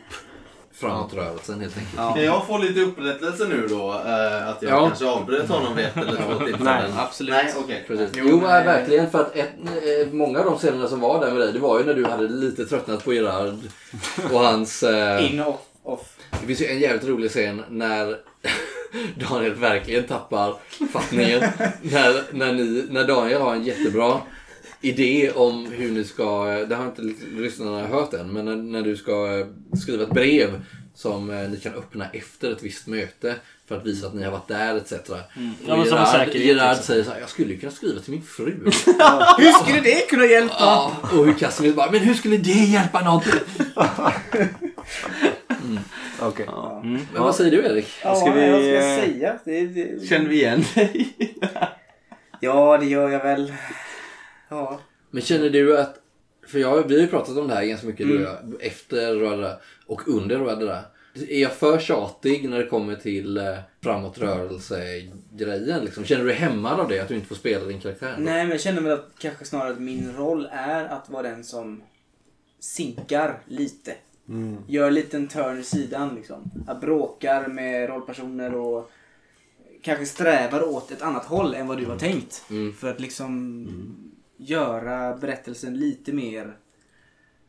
framåtrörelsen 0.73 1.61
helt 1.61 1.77
enkelt. 1.77 1.95
Kan 2.15 2.23
jag 2.23 2.47
få 2.47 2.57
lite 2.57 2.79
upprättelse 2.81 3.47
nu 3.47 3.67
då? 3.69 3.91
eh, 4.05 4.47
att 4.49 4.61
jag 4.61 4.71
Ja. 4.71 4.87
kanske 4.87 5.05
avbröt 5.05 5.49
honom 5.49 5.75
vid 5.75 5.85
ett 5.85 5.97
eller 5.97 6.15
två 6.15 6.39
tillfällen? 6.45 6.63
Nej, 6.63 6.83
absolut. 6.97 7.33
Nej, 7.33 7.53
okej. 7.57 7.83
Precis. 7.87 8.09
Jo, 8.15 8.25
Jo, 8.29 8.39
nej, 8.43 8.65
verkligen. 8.65 9.11
För 9.11 9.21
att 9.21 9.35
ett, 9.35 9.49
eh, 9.65 10.13
många 10.13 10.39
av 10.39 10.45
de 10.45 10.57
scenerna 10.57 10.87
som 10.87 10.99
var 10.99 11.25
där 11.25 11.31
med 11.31 11.41
dig, 11.41 11.53
det 11.53 11.59
var 11.59 11.79
ju 11.79 11.85
när 11.85 11.93
du 11.93 12.05
hade 12.05 12.27
lite 12.27 12.65
tröttnat 12.65 13.05
på 13.05 13.13
Gerard 13.13 13.57
och 14.31 14.39
hans... 14.39 14.83
Eh, 14.83 15.33
In 15.33 15.39
och 15.39 15.65
off. 15.83 16.01
det 16.41 16.47
finns 16.47 16.61
ju 16.61 16.65
en 16.65 16.79
jävligt 16.79 17.05
rolig 17.05 17.29
scen 17.31 17.63
när 17.69 18.17
Daniel 19.29 19.53
verkligen 19.53 20.03
tappar 20.03 20.55
fattningen. 20.93 21.39
när, 21.81 22.33
när, 22.33 22.53
ni, 22.53 22.85
när 22.89 23.07
Daniel 23.07 23.41
har 23.41 23.55
en 23.55 23.63
jättebra 23.63 24.21
idé 24.81 25.31
om 25.31 25.65
hur 25.71 25.91
ni 25.91 26.03
ska, 26.03 26.45
det 26.45 26.75
har 26.75 26.85
inte 26.85 27.01
lyssnarna 27.37 27.87
hört 27.87 28.13
än, 28.13 28.33
men 28.33 28.45
när, 28.45 28.55
när 28.55 28.81
du 28.81 28.95
ska 28.97 29.39
eh, 29.39 29.47
skriva 29.81 30.03
ett 30.03 30.09
brev 30.09 30.61
som 30.95 31.29
eh, 31.29 31.49
ni 31.49 31.57
kan 31.57 31.73
öppna 31.73 32.09
efter 32.09 32.51
ett 32.51 32.63
visst 32.63 32.87
möte 32.87 33.35
för 33.67 33.77
att 33.77 33.85
visa 33.85 34.07
att 34.07 34.13
ni 34.13 34.23
har 34.23 34.31
varit 34.31 34.47
där 34.47 34.77
etc. 34.77 34.93
Ja, 35.67 35.77
men 35.77 35.85
som 35.85 35.97
Gerard, 35.97 36.27
liksom. 36.27 36.85
säger 36.85 37.03
så 37.03 37.11
här, 37.11 37.19
jag 37.19 37.29
skulle 37.29 37.53
ju 37.53 37.59
kunna 37.59 37.71
skriva 37.71 38.01
till 38.01 38.11
min 38.11 38.23
fru. 38.23 38.51
Hur 39.37 39.63
skulle 39.63 39.79
det 39.79 40.09
kunna 40.09 40.25
hjälpa? 40.25 40.55
ja, 40.59 40.95
och 41.01 41.25
hur 41.25 41.33
Casimir 41.33 41.73
bara, 41.73 41.91
men 41.91 41.99
hur 41.99 42.13
skulle 42.13 42.37
det 42.37 42.51
hjälpa 42.51 43.01
någonting? 43.01 43.33
Okej. 46.21 46.47
Men 47.13 47.23
vad 47.23 47.35
säger 47.35 47.51
du 47.51 47.65
Erik? 47.65 47.87
Ja, 48.03 48.15
Ska 48.15 48.31
vi, 48.31 48.51
vad 48.51 48.59
ska 48.61 48.69
jag 48.69 49.03
säga? 49.03 49.39
Det, 49.45 49.67
det... 49.67 50.07
Känner 50.07 50.29
vi 50.29 50.35
igen 50.35 50.63
dig? 50.75 51.15
Ja, 52.39 52.77
det 52.77 52.85
gör 52.85 53.09
jag 53.09 53.23
väl. 53.23 53.53
Ja. 54.49 54.79
Men 55.11 55.21
känner 55.21 55.49
du 55.49 55.79
att, 55.79 55.95
för 56.47 56.59
jag, 56.59 56.87
vi 56.87 56.95
har 56.95 57.01
ju 57.01 57.07
pratat 57.07 57.37
om 57.37 57.47
det 57.47 57.55
här 57.55 57.65
ganska 57.65 57.87
mycket 57.87 58.07
du 58.07 58.17
och 58.17 58.23
jag, 58.31 58.37
efter 58.61 59.15
Ruadra 59.15 59.51
och 59.87 60.07
under 60.07 60.37
Ruadra. 60.37 60.79
Är 61.29 61.41
jag 61.41 61.51
för 61.51 61.79
tjatig 61.79 62.49
när 62.49 62.59
det 62.59 62.65
kommer 62.65 62.95
till 62.95 63.37
eh, 63.37 63.55
framåtrörelse-grejen? 63.83 65.85
Liksom? 65.85 66.05
Känner 66.05 66.23
du 66.23 66.29
dig 66.29 66.37
hämmad 66.39 66.79
av 66.79 66.89
det? 66.89 66.99
Att 66.99 67.07
du 67.07 67.15
inte 67.15 67.27
får 67.27 67.35
spela 67.35 67.65
din 67.65 67.79
karaktär? 67.79 68.15
Nej, 68.17 68.43
men 68.43 68.49
jag 68.49 68.61
känner 68.61 68.81
väl 68.81 68.91
att 68.91 69.09
kanske 69.19 69.45
snarare 69.45 69.71
att 69.71 69.79
min 69.79 70.13
roll 70.17 70.47
är 70.51 70.85
att 70.85 71.09
vara 71.09 71.23
den 71.23 71.43
som 71.43 71.83
sinkar 72.59 73.39
lite. 73.45 73.93
Gör 74.67 74.87
en 74.87 74.93
liten 74.93 75.27
turn 75.27 75.59
i 75.59 75.63
sidan 75.63 76.15
liksom. 76.15 76.51
Att 76.67 76.81
bråkar 76.81 77.47
med 77.47 77.89
rollpersoner 77.89 78.55
och 78.55 78.91
kanske 79.83 80.05
strävar 80.05 80.63
åt 80.75 80.91
ett 80.91 81.01
annat 81.01 81.25
håll 81.25 81.53
än 81.53 81.67
vad 81.67 81.77
du 81.77 81.85
har 81.85 81.97
tänkt. 81.97 82.43
Mm. 82.49 82.73
För 82.73 82.91
att 82.91 82.99
liksom 82.99 83.67
göra 84.37 85.17
berättelsen 85.17 85.79
lite 85.79 86.13
mer... 86.13 86.57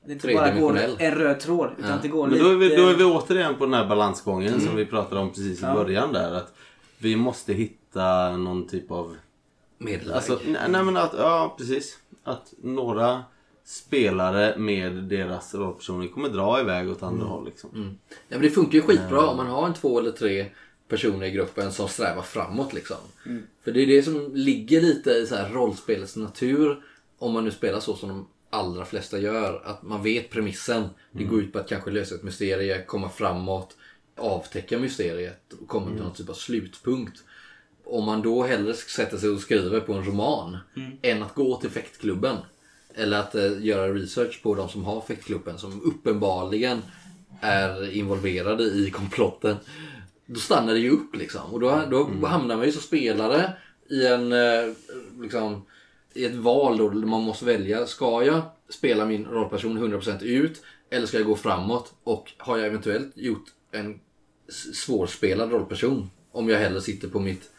Det 0.07 0.13
inte 0.13 0.35
bara 0.35 0.59
går 0.61 0.79
en 0.99 1.15
röd 1.15 1.41
tråd. 1.41 1.71
Utan 1.79 1.91
Ja. 1.91 1.97
att 1.97 2.03
det 2.03 2.09
går 2.09 2.27
Men 2.27 2.39
då 2.39 2.51
är, 2.51 2.55
vi, 2.57 2.77
då 2.77 2.89
är 2.89 2.95
vi 2.95 3.05
återigen 3.05 3.55
på 3.55 3.65
den 3.65 3.75
här 3.75 3.87
balansgången 3.89 4.49
Mm. 4.49 4.61
som 4.67 4.77
vi 4.77 4.87
pratade 4.87 5.21
om 5.21 5.29
precis 5.31 5.61
i 5.61 5.65
Ja. 5.65 5.75
början 5.75 6.13
där. 6.13 6.35
Att 6.35 6.55
vi 6.99 7.17
måste 7.17 7.53
hitta 7.53 8.37
någon 8.37 8.67
typ 8.67 8.91
av... 8.91 9.17
Medelväg. 9.79 10.17
Alltså, 10.17 10.41
nej, 10.47 10.61
nej 10.69 10.83
men 10.85 10.97
att, 10.97 11.15
ja 11.19 11.55
precis. 11.59 11.99
Att 12.25 12.55
några 12.63 13.25
spelare 13.67 14.59
med 14.59 14.93
deras 14.93 15.55
rollpersoner 15.55 16.09
kommer 16.09 16.29
dra 16.29 16.61
iväg 16.61 16.91
åt 16.91 17.03
andra 17.03 17.27
håll 17.27 17.45
liksom. 17.45 17.71
Mm. 17.75 17.99
Ja, 18.09 18.15
men 18.29 18.43
det 18.43 18.51
funkar 18.51 18.79
ju 18.79 18.83
skitbra 18.83 19.27
om 19.27 19.37
man 19.37 19.47
har 19.47 19.67
en 19.67 19.75
två 19.75 19.99
eller 19.99 20.13
tre 20.13 20.47
personer 20.89 21.27
i 21.27 21.31
gruppen 21.31 21.73
som 21.73 21.89
strävar 21.89 22.23
framåt. 22.23 22.73
Liksom. 22.73 22.97
För 23.65 23.73
det 23.73 23.83
är 23.83 23.87
det 23.87 24.03
som 24.03 24.31
ligger 24.35 24.81
lite 24.81 25.11
i 25.11 25.27
så 25.27 25.35
här 25.35 25.51
rollspelets 25.51 26.17
natur. 26.17 26.83
Om 27.19 27.33
man 27.33 27.45
nu 27.45 27.51
spelar 27.51 27.81
så 27.81 27.97
som 27.97 28.09
de 28.09 28.29
allra 28.51 28.85
flesta 28.85 29.19
gör. 29.19 29.63
Att 29.65 29.83
man 29.83 30.03
vet 30.03 30.31
premissen. 30.31 30.89
Det 31.13 31.25
går 31.25 31.41
ut 31.41 31.53
på 31.53 31.59
att 31.59 31.69
kanske 31.69 31.91
lösa 31.91 32.15
ett 32.15 32.23
mysterie, 32.23 32.85
komma 32.85 33.09
framåt, 33.09 33.77
avtäcka 34.17 34.79
mysteriet 34.79 35.53
och 35.61 35.69
komma 35.69 35.87
till 35.87 36.03
någon 36.03 36.15
typ 36.15 36.29
av 36.29 36.35
slutpunkt. 36.35 37.25
Om 37.85 38.05
man 38.05 38.23
då 38.23 38.43
hellre 38.43 38.75
sätter 38.75 39.19
sig 39.19 39.31
och 39.31 39.41
skriver 39.41 39.81
på 39.81 39.93
en 39.93 40.05
roman 40.05 40.57
än 41.03 41.23
att 41.23 41.35
gå 41.35 41.61
till 41.61 41.71
fäktklubben. 41.71 42.37
Eller 42.97 43.19
att 43.19 43.35
eh, 43.35 43.65
göra 43.65 43.95
research 43.95 44.43
på 44.43 44.55
de 44.55 44.69
som 44.69 44.85
har 44.85 45.01
fäktklubben 45.01 45.59
som 45.59 45.83
uppenbarligen 45.83 46.83
är 47.41 47.91
involverade 47.97 48.65
i 48.65 48.91
komplotten. 48.91 49.57
Då 50.27 50.41
stannar 50.41 50.73
det 50.73 50.79
ju 50.79 50.91
upp 50.91 51.17
liksom. 51.17 51.53
Och 51.53 51.61
då, 51.61 51.83
då 51.91 52.27
hamnar 52.27 52.57
man 52.57 52.67
ju 52.67 52.73
som 52.73 52.83
spelare 52.83 53.53
i 53.91 54.07
en 54.07 54.33
eh, 54.33 54.73
liksom, 55.21 55.63
i 56.15 56.25
ett 56.25 56.35
val 56.35 56.79
då 56.79 56.89
där 56.89 57.07
man 57.07 57.23
måste 57.23 57.45
välja. 57.45 57.87
Ska 57.87 58.25
jag 58.25 58.43
spela 58.69 59.05
min 59.05 59.25
rollperson 59.25 59.79
100% 59.79 60.23
ut 60.23 60.63
eller 60.91 61.07
ska 61.07 61.17
jag 61.17 61.27
gå 61.27 61.37
framåt? 61.37 61.93
Och 62.05 62.33
har 62.39 62.57
jag 62.57 62.67
eventuellt 62.67 63.17
gjort 63.17 63.45
en 63.73 64.01
svårspelad 64.75 65.53
rollperson 65.53 66.11
om 66.33 66.49
jag 66.49 66.59
hellre 66.59 66.81
sitter 66.81 67.09
på, 67.09 67.21
mitt, 67.21 67.51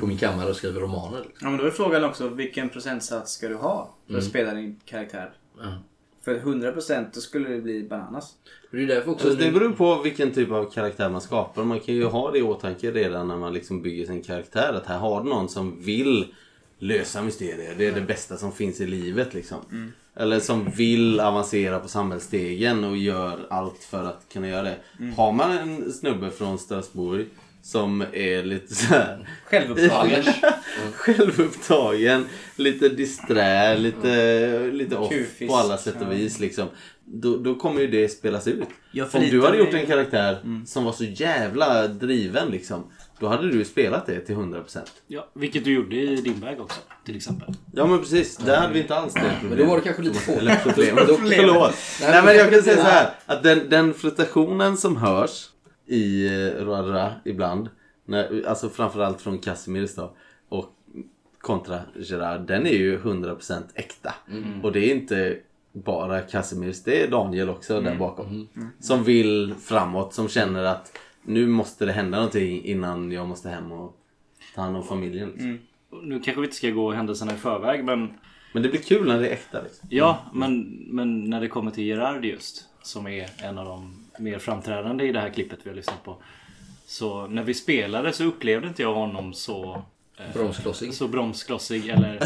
på 0.00 0.06
min 0.06 0.18
kammare 0.18 0.50
och 0.50 0.56
skriver 0.56 0.80
romaner? 0.80 1.24
Ja, 1.40 1.50
men 1.50 1.56
då 1.58 1.64
är 1.64 1.70
frågan 1.70 2.04
också 2.04 2.28
vilken 2.28 2.68
procentsats 2.68 3.32
ska 3.32 3.48
du 3.48 3.54
ha 3.54 3.94
för 4.06 4.14
att 4.14 4.20
Mm. 4.20 4.30
spela 4.30 4.54
din 4.54 4.80
karaktär? 4.84 5.30
Ja. 5.60 5.78
För 6.24 6.38
100% 6.38 7.06
då 7.14 7.20
skulle 7.20 7.48
det 7.48 7.60
bli 7.60 7.82
bananas. 7.82 8.34
Det 8.70 8.82
är 8.82 8.86
därför 8.86 9.10
också... 9.10 9.30
Så 9.30 9.34
det 9.34 9.50
beror 9.50 9.72
på 9.72 10.02
vilken 10.02 10.32
typ 10.32 10.50
av 10.50 10.70
karaktär 10.70 11.08
man 11.10 11.20
skapar. 11.20 11.64
Man 11.64 11.80
kan 11.80 11.94
ju 11.94 12.04
ha 12.04 12.30
det 12.30 12.38
i 12.38 12.42
åtanke 12.42 12.90
redan 12.90 13.28
när 13.28 13.36
man 13.36 13.52
liksom 13.52 13.82
bygger 13.82 14.06
sin 14.06 14.22
karaktär. 14.22 14.72
Att 14.72 14.86
här 14.86 14.98
har 14.98 15.22
du 15.24 15.28
någon 15.28 15.48
som 15.48 15.82
vill 15.82 16.34
lösa 16.78 17.22
mysterier. 17.22 17.74
Det 17.78 17.86
är 17.86 17.92
det 17.92 18.00
bästa 18.00 18.36
som 18.36 18.52
finns 18.52 18.80
i 18.80 18.86
livet 18.86 19.34
liksom. 19.34 19.92
Eller 20.14 20.40
som 20.40 20.70
vill 20.70 21.20
avancera 21.20 21.78
på 21.78 21.88
samhällsstegen 21.88 22.84
och 22.84 22.96
gör 22.96 23.46
allt 23.50 23.78
för 23.84 24.04
att 24.04 24.26
kunna 24.32 24.48
göra 24.48 24.62
det. 24.62 24.76
Har 25.16 25.32
man 25.32 25.50
en 25.58 25.92
snubbe 25.92 26.30
från 26.30 26.58
Strasbourg 26.58 27.26
som 27.68 28.04
är 28.12 28.42
lite 28.42 28.74
så 28.74 28.86
här 28.86 29.28
Självupptagen. 29.44 30.24
självupptagen, 30.94 32.26
lite 32.56 32.88
disträ, 32.88 33.78
lite, 33.78 34.70
lite 34.72 34.96
off 34.96 35.12
Kufis. 35.12 35.48
på 35.48 35.56
alla 35.56 35.78
sätt 35.78 35.96
och 36.00 36.12
vis. 36.12 36.40
Liksom. 36.40 36.68
Då, 37.04 37.36
då 37.36 37.54
kommer 37.54 37.80
ju 37.80 37.86
det 37.86 38.08
spelas 38.08 38.46
ut. 38.46 38.64
Om 39.12 39.22
du 39.30 39.42
hade 39.42 39.58
gjort 39.58 39.74
en 39.74 39.86
karaktär 39.86 40.38
som 40.66 40.84
var 40.84 40.92
så 40.92 41.04
jävla 41.04 41.88
driven 41.88 42.48
liksom. 42.48 42.84
Då 43.20 43.26
hade 43.28 43.50
du 43.50 43.64
spelat 43.64 44.06
det 44.06 44.20
till 44.20 44.34
100%. 44.34 44.78
Ja, 45.06 45.28
vilket 45.34 45.64
du 45.64 45.72
gjorde 45.74 45.96
i 45.96 46.16
din 46.16 46.40
väg 46.40 46.60
också 46.60 46.80
till 47.04 47.16
exempel. 47.16 47.54
Ja 47.74 47.86
men 47.86 47.98
precis, 47.98 48.36
där 48.36 48.56
hade 48.56 48.72
vi 48.72 48.80
inte 48.80 48.94
alls 48.94 49.14
det 49.14 49.20
problemet. 49.20 49.58
Men 49.58 49.58
då 49.58 49.64
var 49.64 49.76
det 49.76 49.82
kanske 49.84 50.02
lite 50.02 50.18
få. 50.18 50.32
Eller 50.32 50.56
problem. 50.56 50.96
Då- 51.08 51.16
Förlåt. 51.16 51.74
Nej, 52.00 52.22
men 52.24 52.36
jag 52.36 52.50
kan 52.50 52.62
säga 52.62 52.76
så 52.76 52.82
här. 52.82 53.10
Att 53.26 53.42
den, 53.42 53.68
den 53.70 53.94
flirtationen 53.94 54.76
som 54.76 54.96
hörs 54.96 55.48
i 55.88 56.26
eh, 56.26 56.64
Roadra 56.64 57.12
ibland. 57.24 57.68
När, 58.04 58.46
alltså 58.46 58.68
framförallt 58.68 59.20
från 59.20 59.38
Casimirs 59.38 59.94
då. 59.94 60.12
Och 60.48 60.74
kontra 61.38 61.80
Gerard. 61.96 62.40
Den 62.40 62.66
är 62.66 62.72
ju 62.72 62.98
100% 62.98 63.62
äkta. 63.74 64.14
Mm. 64.30 64.64
Och 64.64 64.72
det 64.72 64.90
är 64.90 64.94
inte 64.94 65.38
bara 65.72 66.20
Casimirs. 66.20 66.82
Det 66.82 67.02
är 67.02 67.10
Daniel 67.10 67.48
också 67.48 67.80
där 67.80 67.96
bakom. 67.96 68.48
Som 68.80 69.04
vill 69.04 69.54
framåt. 69.60 70.14
Som 70.14 70.28
känner 70.28 70.64
att 70.64 70.98
nu 71.22 71.46
måste 71.46 71.86
det 71.86 71.92
hända 71.92 72.18
någonting 72.18 72.64
innan 72.64 73.12
jag 73.12 73.28
måste 73.28 73.48
hem 73.48 73.72
och 73.72 73.96
ta 74.54 74.62
hand 74.62 74.76
om 74.76 74.84
familjen. 74.84 75.30
Liksom. 75.30 75.58
Nu 76.02 76.20
kanske 76.20 76.40
vi 76.40 76.46
inte 76.46 76.56
ska 76.56 76.70
gå 76.70 76.92
händelserna 76.92 77.34
i 77.34 77.36
förväg 77.36 77.84
men 77.84 78.10
Men 78.52 78.62
det 78.62 78.68
blir 78.68 78.80
kul 78.80 79.08
när 79.08 79.20
det 79.20 79.28
är 79.28 79.32
äkta. 79.32 79.62
Liksom. 79.62 79.88
Ja, 79.90 80.18
men, 80.32 80.62
men 80.86 81.24
när 81.24 81.40
det 81.40 81.48
kommer 81.48 81.70
till 81.70 81.84
Gerard 81.84 82.24
just 82.24 82.64
som 82.82 83.06
är 83.06 83.30
en 83.42 83.58
av 83.58 83.64
de 83.64 83.97
mer 84.18 84.38
framträdande 84.38 85.04
i 85.04 85.12
det 85.12 85.20
här 85.20 85.30
klippet 85.30 85.58
vi 85.62 85.70
har 85.70 85.76
lyssnat 85.76 86.04
på. 86.04 86.16
Så 86.86 87.26
när 87.26 87.42
vi 87.42 87.54
spelade 87.54 88.12
så 88.12 88.24
upplevde 88.24 88.68
inte 88.68 88.82
jag 88.82 88.94
honom 88.94 89.34
så 89.34 89.82
eh, 90.18 90.32
Bromsklossig. 90.34 90.94
Så 90.94 91.08
bromsklossig 91.08 91.88
eller 91.88 92.22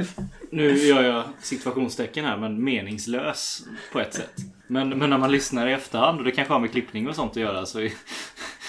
Nu 0.50 0.76
gör 0.78 1.02
jag 1.02 1.24
situationstecken 1.40 2.24
här 2.24 2.36
men 2.36 2.64
meningslös 2.64 3.62
på 3.92 4.00
ett 4.00 4.14
sätt. 4.14 4.36
Men, 4.66 4.88
men 4.88 5.10
när 5.10 5.18
man 5.18 5.32
lyssnar 5.32 5.66
i 5.66 5.72
efterhand 5.72 6.18
och 6.18 6.24
det 6.24 6.30
kanske 6.30 6.54
har 6.54 6.60
med 6.60 6.70
klippning 6.70 7.08
och 7.08 7.16
sånt 7.16 7.30
att 7.30 7.36
göra 7.36 7.66
så 7.66 7.88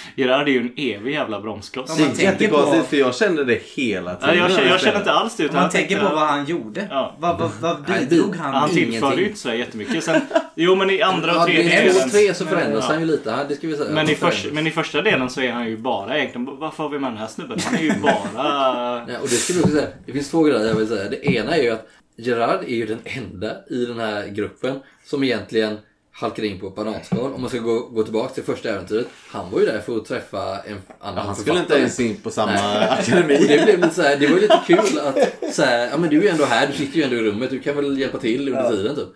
Gerard 0.15 0.47
är 0.47 0.51
ju 0.51 0.59
en 0.59 0.73
evig 0.77 1.13
jävla 1.13 1.41
bromskloss. 1.41 1.89
Om 1.89 1.95
Det 1.97 2.01
man 2.03 2.11
är 2.11 2.15
tänker 2.15 2.31
jättekonstigt 2.43 2.83
på- 2.83 2.89
för 2.89 2.97
jag 2.97 3.15
kände 3.15 3.43
det 3.45 3.61
hela 3.75 4.11
Ja, 4.11 4.17
tiden. 4.17 4.37
jag, 4.37 4.49
när 4.49 4.55
känner, 4.57 4.69
jag 4.69 4.79
känner 4.81 4.97
inte 4.99 5.11
alls 5.11 5.35
det. 5.37 5.43
Om 5.43 5.45
utan 5.45 5.55
man 5.55 5.63
jag 5.63 5.71
tänker 5.71 5.95
tänkte- 5.95 6.09
på 6.09 6.15
vad 6.15 6.27
han 6.27 6.45
gjorde. 6.45 6.87
Ja. 6.89 7.15
Vad, 7.19 7.39
vad, 7.39 7.51
vad 7.61 7.83
Nej, 7.89 8.05
bidrog 8.09 8.35
han 8.35 8.53
Han 8.53 8.69
tillförde 8.69 9.15
ju 9.21 9.27
inte 9.27 9.39
så 9.39 9.53
jättemycket. 9.53 10.03
Sen, 10.03 10.21
jo 10.55 10.75
men 10.75 10.89
i 10.89 11.01
andra 11.01 11.31
och 11.31 11.37
Ja, 11.37 11.45
tredje 11.45 11.81
delen. 11.83 12.03
och 12.05 12.11
tre 12.11 12.33
så 12.33 12.45
förändras 12.45 12.85
Ja. 12.87 12.93
han 12.93 12.99
ju 13.01 13.07
lite. 13.07 13.29
Ja, 13.29 13.37
Det 13.49 13.55
ska 13.55 13.67
vi 13.67 13.75
säga. 13.77 13.91
Men 13.91 14.09
i, 14.09 14.15
först, 14.15 14.47
men 14.51 14.67
i 14.67 14.71
första 14.71 15.01
delen 15.01 15.29
så 15.29 15.41
är 15.41 15.51
han 15.51 15.67
ju 15.69 15.77
bara 15.77 16.17
egentligen, 16.17 16.45
varför 16.59 16.83
har 16.83 16.89
vi 16.89 16.99
med 16.99 17.11
den 17.11 17.17
här 17.17 17.27
snubben? 17.27 17.59
Han 17.65 17.75
är 17.75 17.81
ju 17.81 17.93
bara... 18.01 18.15
Ja, 18.35 19.17
och 19.21 19.27
det 19.29 19.35
ska 19.35 19.53
vi 19.53 19.59
också 19.59 19.71
säga. 19.71 19.87
Det 20.05 20.11
finns 20.11 20.29
två 20.31 20.43
grejer 20.43 20.65
jag 20.67 20.75
vill 20.75 20.87
säga. 20.87 21.09
Det 21.09 21.25
ena 21.31 21.55
är 21.57 21.63
ju 21.63 21.69
att 21.69 21.87
Gerard 22.17 22.63
är 22.63 22.75
ju 22.75 22.85
den 22.85 22.99
enda 23.03 23.51
i 23.69 23.85
den 23.85 23.99
här 23.99 24.27
gruppen 24.27 24.79
som 25.05 25.23
egentligen 25.23 25.77
halkar 26.17 26.43
in 26.43 26.59
på 26.59 26.67
ett 26.67 26.75
bananskal. 26.75 27.33
Om 27.33 27.41
man 27.41 27.49
ska 27.49 27.59
gå, 27.59 27.79
gå 27.79 28.03
tillbaka 28.03 28.33
till 28.33 28.43
första 28.43 28.69
äventyret. 28.69 29.07
Han 29.27 29.51
var 29.51 29.59
ju 29.59 29.65
där 29.65 29.79
för 29.79 29.97
att 29.97 30.05
träffa 30.05 30.59
en 30.59 30.81
annan 30.99 31.17
Ja, 31.17 31.21
han 31.21 31.35
skulle 31.35 31.59
inte 31.59 31.73
ens 31.73 31.99
in 31.99 32.17
på 32.17 32.31
samma 32.31 32.51
Nej. 32.51 32.89
akademi. 32.99 33.37
Det, 33.47 33.63
blev 33.63 33.79
lite 33.79 33.95
så 33.95 34.01
här, 34.01 34.17
det 34.17 34.27
var 34.27 34.35
ju 34.35 34.41
lite 34.41 34.61
kul 34.67 34.99
att 34.99 35.53
så 35.53 35.61
här, 35.61 35.89
ja 35.91 35.97
men 35.97 36.09
du 36.09 36.17
är 36.17 36.21
ju 36.21 36.27
ändå 36.27 36.45
här, 36.45 36.67
du 36.67 36.73
sitter 36.73 36.97
ju 36.97 37.03
ändå 37.03 37.15
i 37.15 37.19
rummet, 37.19 37.49
du 37.49 37.59
kan 37.59 37.75
väl 37.75 37.99
hjälpa 37.99 38.17
till 38.17 38.49
under 38.49 38.69
tiden 38.69 38.95
typ. 38.95 39.07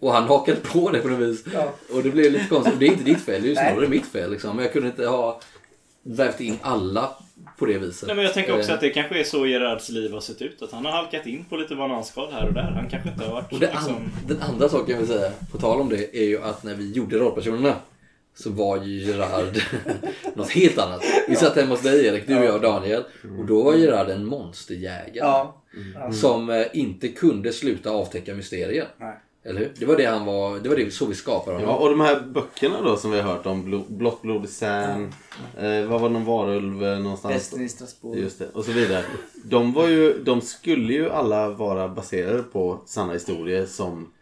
Och 0.00 0.12
han 0.12 0.24
hakade 0.24 0.60
på 0.60 0.90
det 0.90 0.98
på 0.98 1.08
något 1.08 1.28
vis. 1.28 1.44
Och 1.92 2.02
det 2.02 2.10
blev 2.10 2.32
lite 2.32 2.46
konstigt. 2.48 2.74
Och 2.74 2.80
det 2.80 2.86
är 2.86 2.90
inte 2.90 3.04
ditt 3.04 3.20
fel, 3.20 3.42
det 3.42 3.46
är 3.46 3.50
ju 3.50 3.54
snarare 3.54 3.88
mitt 3.88 4.06
fel 4.06 4.30
liksom. 4.30 4.56
Men 4.56 4.64
jag 4.64 4.72
kunde 4.72 4.88
inte 4.88 5.06
ha 5.06 5.40
vävt 6.02 6.40
in 6.40 6.58
alla 6.62 7.10
på 7.58 7.66
det 7.66 7.78
viset. 7.78 8.06
Nej, 8.06 8.16
men 8.16 8.24
jag 8.24 8.34
tänker 8.34 8.56
också 8.56 8.68
Eh, 8.70 8.74
att 8.74 8.80
det 8.80 8.90
kanske 8.90 9.20
är 9.20 9.24
så 9.24 9.46
Gerards 9.46 9.88
liv 9.88 10.12
har 10.12 10.20
sett 10.20 10.42
ut. 10.42 10.62
Att 10.62 10.72
han 10.72 10.84
har 10.84 10.92
halkat 10.92 11.26
in 11.26 11.44
på 11.44 11.56
lite 11.56 11.74
bananskal 11.74 12.32
här 12.32 12.46
och 12.46 12.52
där. 12.54 12.62
Han 12.62 12.88
kanske 12.90 13.08
inte 13.08 13.24
har 13.24 13.32
varit 13.32 13.52
Och 13.52 13.58
det 13.60 13.66
liksom... 13.72 13.94
an- 13.94 14.10
den 14.26 14.42
andra 14.42 14.68
saken 14.68 14.90
jag 14.90 14.98
vill 14.98 15.08
säga, 15.08 15.30
på 15.52 15.58
tal 15.58 15.80
om 15.80 15.88
det, 15.88 16.16
är 16.18 16.24
ju 16.24 16.42
att 16.42 16.62
när 16.64 16.74
vi 16.74 16.92
gjorde 16.92 17.18
rollpersonerna 17.18 17.74
så 18.34 18.50
var 18.50 18.84
ju 18.84 19.02
Gerard 19.04 19.58
något 20.34 20.50
helt 20.50 20.78
annat. 20.78 21.02
Vi 21.28 21.36
satt 21.36 21.56
hemma 21.56 21.70
hos 21.70 21.82
dig 21.82 22.06
Erik, 22.06 22.26
du 22.26 22.38
och 22.38 22.44
jag 22.44 22.54
och 22.54 22.60
Daniel. 22.60 23.04
Och 23.38 23.46
då 23.46 23.62
var 23.62 23.74
Gerard 23.74 24.08
en 24.08 24.24
monsterjägare. 24.24 25.18
Ja. 25.18 25.62
Som 26.12 26.50
eh, 26.50 26.66
inte 26.72 27.08
kunde 27.08 27.52
sluta 27.52 27.90
avtäcka 27.90 28.34
mysterier. 28.34 28.88
Nej. 29.00 29.16
Eller 29.44 29.60
hur? 29.60 29.72
Det 29.78 29.86
var 29.86 29.96
det 29.96 30.04
han 30.04 30.24
var, 30.26 30.58
det 30.58 30.68
var 30.68 30.76
det 30.76 30.90
så 30.90 31.06
vi 31.06 31.14
skapade 31.14 31.56
honom. 31.56 31.70
Ja, 31.70 31.76
och 31.76 31.88
de 31.90 32.00
här 32.00 32.20
böckerna 32.20 32.82
då 32.82 32.96
som 32.96 33.10
vi 33.10 33.20
har 33.20 33.32
hört 33.34 33.46
om, 33.46 33.64
Blo- 33.66 33.84
Blått 33.88 34.22
blod 34.22 34.44
i 34.44 34.48
Sam, 34.48 35.10
eh, 35.58 35.84
vad 35.88 36.00
var 36.00 36.08
det, 36.08 36.12
någon 36.12 36.24
varulv 36.24 36.84
eh, 36.84 36.98
någonstans? 36.98 37.34
Västern 37.34 37.62
i 37.62 37.68
Strasbourg. 37.68 38.18
Just 38.18 38.38
det, 38.38 38.48
och 38.52 38.64
så 38.64 38.72
vidare. 38.72 39.04
De, 39.44 39.72
var 39.72 39.88
ju, 39.88 40.22
de 40.22 40.40
skulle 40.40 40.92
ju 40.92 41.10
alla 41.10 41.50
vara 41.50 41.88
baserade 41.88 42.42
på 42.42 42.80
sanna 42.86 43.12
historier 43.12 43.66
som 43.66 44.12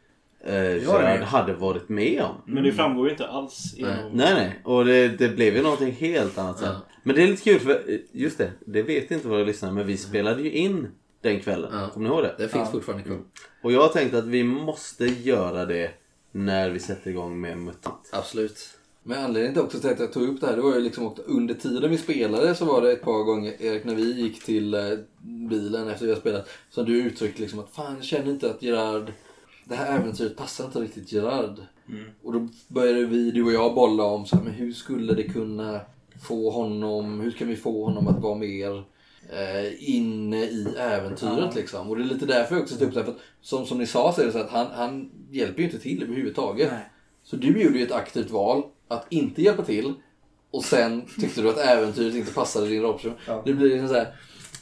eh, 0.44 0.76
Gerard 0.82 1.20
hade 1.22 1.52
varit 1.54 1.88
med 1.88 2.22
om. 2.22 2.34
Men 2.54 2.62
det 2.64 2.72
framgår 2.72 3.06
ju 3.06 3.10
inte 3.10 3.26
alls 3.26 3.74
genom... 3.76 3.94
Nej, 4.12 4.34
nej. 4.34 4.60
Och 4.64 4.84
det, 4.84 5.08
det 5.08 5.28
blev 5.28 5.56
ju 5.56 5.62
någonting 5.62 5.92
helt 5.92 6.38
annat 6.38 6.58
sen. 6.58 6.74
Men 7.02 7.16
det 7.16 7.22
är 7.22 7.26
lite 7.26 7.42
kul 7.42 7.60
för, 7.60 7.70
eh, 7.70 7.98
just 8.12 8.38
det, 8.38 8.50
det 8.66 8.82
vet 8.82 9.10
inte 9.10 9.28
våra 9.28 9.44
lyssnare, 9.44 9.72
men 9.72 9.86
vi 9.86 9.96
spelade 9.96 10.42
ju 10.42 10.50
in 10.52 10.88
den 11.26 11.40
kvällen. 11.40 11.70
Ja. 11.72 11.88
Kommer 11.88 12.08
ni 12.08 12.14
ihåg 12.14 12.24
det? 12.24 12.34
Det 12.38 12.48
finns 12.48 12.70
fortfarande 12.70 13.04
kvar. 13.04 13.18
Och 13.62 13.72
jag 13.72 13.80
har 13.80 13.88
tänkt 13.88 14.14
att 14.14 14.26
vi 14.26 14.44
måste 14.44 15.06
göra 15.06 15.66
det 15.66 15.90
när 16.32 16.70
vi 16.70 16.80
sätter 16.80 17.10
igång 17.10 17.40
med 17.40 17.58
MUTANT. 17.58 18.10
Absolut. 18.12 18.78
Men 19.02 19.24
anledningen 19.24 19.54
till 19.54 19.62
också 19.62 19.78
till 19.78 19.90
att 19.90 20.00
jag 20.00 20.12
tog 20.12 20.28
upp 20.28 20.40
det 20.40 20.46
här, 20.46 20.56
det 20.56 20.62
var 20.62 20.74
ju 20.74 20.80
liksom 20.80 21.06
också 21.06 21.22
under 21.22 21.54
tiden 21.54 21.90
vi 21.90 21.98
spelade 21.98 22.54
så 22.54 22.64
var 22.64 22.82
det 22.82 22.92
ett 22.92 23.02
par 23.02 23.24
gånger, 23.24 23.62
Erik, 23.62 23.84
när 23.84 23.94
vi 23.94 24.20
gick 24.20 24.44
till 24.44 24.74
eh, 24.74 24.80
bilen 25.22 25.88
efter 25.88 26.06
vi 26.06 26.12
har 26.12 26.20
spelat, 26.20 26.48
som 26.70 26.84
du 26.84 27.02
uttryckte 27.02 27.42
liksom 27.42 27.58
att 27.58 27.70
fan 27.70 27.94
jag 27.94 28.04
känner 28.04 28.30
inte 28.30 28.50
att 28.50 28.62
Gerard, 28.62 29.12
det 29.64 29.74
här 29.74 29.98
äventyret 29.98 30.36
passar 30.36 30.64
inte 30.64 30.80
riktigt 30.80 31.12
Gerard. 31.12 31.60
Och 32.22 32.32
då 32.32 32.48
började 32.68 33.06
vi, 33.06 33.30
du 33.30 33.44
och 33.44 33.52
jag, 33.52 33.74
bolla 33.74 34.04
om 34.04 34.26
så 34.26 34.36
här, 34.36 34.44
men 34.44 34.52
hur 34.52 34.72
skulle 34.72 35.14
det 35.14 35.22
kunna 35.22 35.80
få 36.22 36.50
honom, 36.50 37.20
hur 37.20 37.30
kan 37.30 37.48
vi 37.48 37.56
få 37.56 37.84
honom 37.84 38.08
att 38.08 38.22
vara 38.22 38.34
mer 38.34 38.84
eh, 39.32 39.90
inne 39.96 40.44
i 40.44 40.74
äventyret 40.78 41.54
liksom. 41.54 41.90
Och 41.90 41.96
det 41.96 42.02
är 42.02 42.06
lite 42.06 42.26
därför 42.26 42.54
jag 42.54 42.62
också 42.62 42.76
tog 42.76 42.88
upp 42.88 42.94
det 42.94 43.04
för 43.04 43.12
att 43.12 43.18
som, 43.40 43.66
som 43.66 43.78
ni 43.78 43.86
sa 43.86 44.12
så 44.12 44.20
är 44.20 44.26
det 44.26 44.32
så 44.32 44.38
att 44.38 44.50
han, 44.50 44.66
han 44.74 45.10
hjälper 45.30 45.58
ju 45.58 45.64
inte 45.64 45.78
till 45.78 46.02
överhuvudtaget. 46.02 46.72
Nej. 46.72 46.90
Så 47.22 47.36
du 47.36 47.62
gjorde 47.62 47.78
ju 47.78 47.84
ett 47.84 47.92
aktivt 47.92 48.30
val 48.30 48.62
att 48.88 49.06
inte 49.08 49.42
hjälpa 49.42 49.62
till 49.62 49.94
och 50.50 50.64
sen 50.64 51.06
tyckte 51.20 51.42
du 51.42 51.48
att 51.48 51.58
äventyret 51.58 52.14
inte 52.14 52.32
passade 52.32 52.68
din 52.68 52.82
rollperson. 52.82 53.12
Ja. 53.26 53.42
Det 53.44 53.52
blir 53.52 53.70
liksom 53.70 53.88
så 53.88 53.94
här 53.94 54.14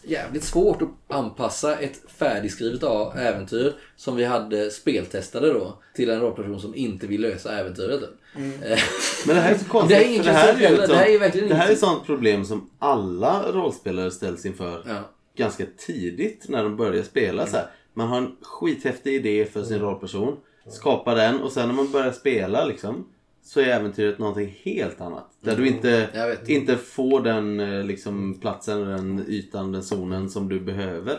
jävligt 0.06 0.44
svårt 0.44 0.82
att 0.82 1.16
anpassa 1.16 1.78
ett 1.78 2.00
färdigskrivet 2.10 2.82
äventyr 3.16 3.72
som 3.96 4.16
vi 4.16 4.24
hade 4.24 4.70
speltestade 4.70 5.52
då 5.52 5.78
till 5.94 6.10
en 6.10 6.20
rollperson 6.20 6.60
som 6.60 6.74
inte 6.74 7.06
vill 7.06 7.20
lösa 7.20 7.58
äventyret. 7.58 8.02
Eh, 8.02 8.40
Men 9.26 9.36
det 9.36 9.42
här 9.42 9.54
är 9.54 9.58
så 9.58 9.64
konstigt. 9.64 9.98
Det 9.98 10.04
är 10.04 10.16
för 10.16 10.24
det 10.24 10.32
här 10.32 10.62
är, 10.62 10.82
ett 10.82 10.88
Det 10.88 10.96
här 10.96 11.06
är 11.08 11.18
verkligen 11.18 11.48
det 11.48 11.54
här 11.54 11.70
är 11.70 11.74
sånt 11.74 12.06
problem 12.06 12.44
som 12.44 12.70
alla 12.78 13.52
rollspelare 13.52 14.10
ställs 14.10 14.46
inför 14.46 14.82
Ja. 14.86 15.10
ganska 15.36 15.64
tidigt 15.86 16.48
när 16.48 16.62
de 16.62 16.76
börjar 16.76 17.02
spela. 17.02 17.46
Så 17.46 17.56
här. 17.56 17.66
Man 17.94 18.08
har 18.08 18.16
en 18.16 18.36
skithäftig 18.42 19.14
idé 19.14 19.44
för 19.44 19.62
sin 19.62 19.78
rollperson. 19.78 20.36
Skapar 20.68 21.16
den 21.16 21.40
och 21.40 21.52
sen 21.52 21.68
när 21.68 21.74
man 21.74 21.92
börjar 21.92 22.12
spela 22.12 22.64
liksom 22.64 23.06
så 23.44 23.60
är 23.60 23.64
äventyret 23.64 24.18
någonting 24.18 24.58
helt 24.62 25.00
annat. 25.00 25.30
Där 25.40 25.56
du 25.56 25.68
inte, 25.68 26.08
Jag 26.14 26.28
vet. 26.28 26.48
inte 26.48 26.76
får 26.76 27.20
den 27.20 27.60
eh, 27.60 27.84
liksom, 27.84 28.34
platsen, 28.40 28.80
den 28.80 29.24
ytan, 29.28 29.72
den 29.72 29.82
zonen 29.82 30.30
som 30.30 30.48
du 30.48 30.60
behöver. 30.60 31.18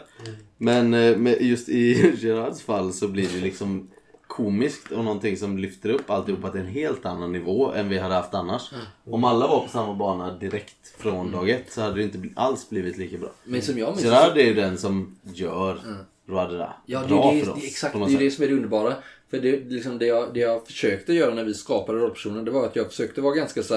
Men 0.58 0.94
eh, 0.94 1.42
just 1.48 1.70
i 1.70 2.14
Gerards 2.26 2.62
fall 2.62 2.94
så 2.94 3.08
blir 3.08 3.28
det 3.34 3.40
liksom 3.42 3.88
komiskt 4.28 4.92
och 4.92 5.04
någonting 5.04 5.38
som 5.38 5.58
lyfter 5.58 5.90
upp 5.90 6.10
alltihopa 6.10 6.50
till 6.52 6.62
en 6.62 6.68
helt 6.68 7.06
annan 7.06 7.32
nivå 7.32 7.72
än 7.72 7.90
vi 7.90 7.98
hade 8.00 8.14
haft 8.16 8.34
annars. 8.34 8.72
Om 9.04 9.24
alla 9.24 9.48
var 9.48 9.60
på 9.60 9.70
samma 9.70 9.94
bana 9.94 10.38
direkt 10.38 10.94
från 10.98 11.32
dag 11.32 11.50
ett 11.50 11.72
så 11.72 11.82
hade 11.82 11.96
det 11.96 12.04
inte 12.04 12.20
alls 12.36 12.70
blivit 12.70 12.98
lika 12.98 13.18
bra. 13.18 13.30
Men 13.44 13.62
som 13.62 13.78
jag 13.78 13.90
minns 13.90 14.04
Gerard 14.04 14.38
är 14.38 14.44
ju 14.46 14.54
den 14.54 14.78
som 14.78 15.16
gör 15.24 15.80
Roadra 16.28 16.74
Ja, 16.86 17.02
det 17.02 17.08
bra 17.08 17.32
är 17.32 17.36
det, 17.36 17.42
för 17.46 17.52
oss. 17.52 17.62
det, 17.62 17.68
exakt, 17.68 17.94
det 17.94 18.00
är 18.00 18.20
det 18.20 18.30
sätt. 18.30 18.34
som 18.34 18.44
är 18.44 18.48
det 18.48 18.54
underbara. 18.56 18.94
För 19.30 19.40
det, 19.40 19.70
liksom 19.70 19.98
det, 19.98 20.06
jag, 20.06 20.34
det 20.34 20.40
jag 20.40 20.68
försökte 20.68 21.14
göra 21.14 21.34
när 21.34 21.44
vi 21.44 21.54
skapade 21.54 22.00
rollpersonen, 22.00 22.46
det 22.46 22.52
var 22.52 22.66
att 22.66 22.76
jag 22.76 22.88
försökte 22.88 23.22
vara 23.22 23.36
ganska 23.36 23.64
så 23.64 23.76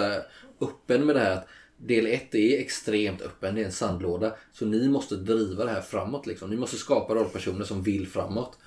öppen 0.60 1.06
med 1.06 1.16
det 1.16 1.20
här. 1.20 1.32
att 1.32 1.48
Del 1.76 2.06
1 2.06 2.34
är 2.34 2.60
extremt 2.60 3.22
öppen, 3.22 3.54
det 3.54 3.60
är 3.60 3.64
en 3.64 3.72
sandlåda. 3.72 4.32
Så 4.52 4.66
ni 4.66 4.88
måste 4.88 5.16
driva 5.16 5.64
det 5.64 5.70
här 5.70 5.80
framåt. 5.80 6.26
Liksom. 6.26 6.50
Ni 6.50 6.56
måste 6.56 6.76
skapa 6.76 7.14
rollpersoner 7.14 7.64
som 7.64 7.82
vill 7.82 8.08
framåt. 8.08 8.58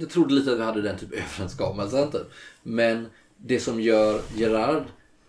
Jag 0.00 0.10
trodde 0.10 0.34
lite 0.34 0.52
att 0.52 0.58
vi 0.58 0.62
hade 0.62 0.82
den 0.82 0.98
typ 0.98 1.12
överenskommelsen. 1.12 2.10
Typ. 2.10 2.26
Men 2.62 3.06
det 3.36 3.60
som 3.60 3.80
gör 3.80 4.20
Gerard 4.36 4.82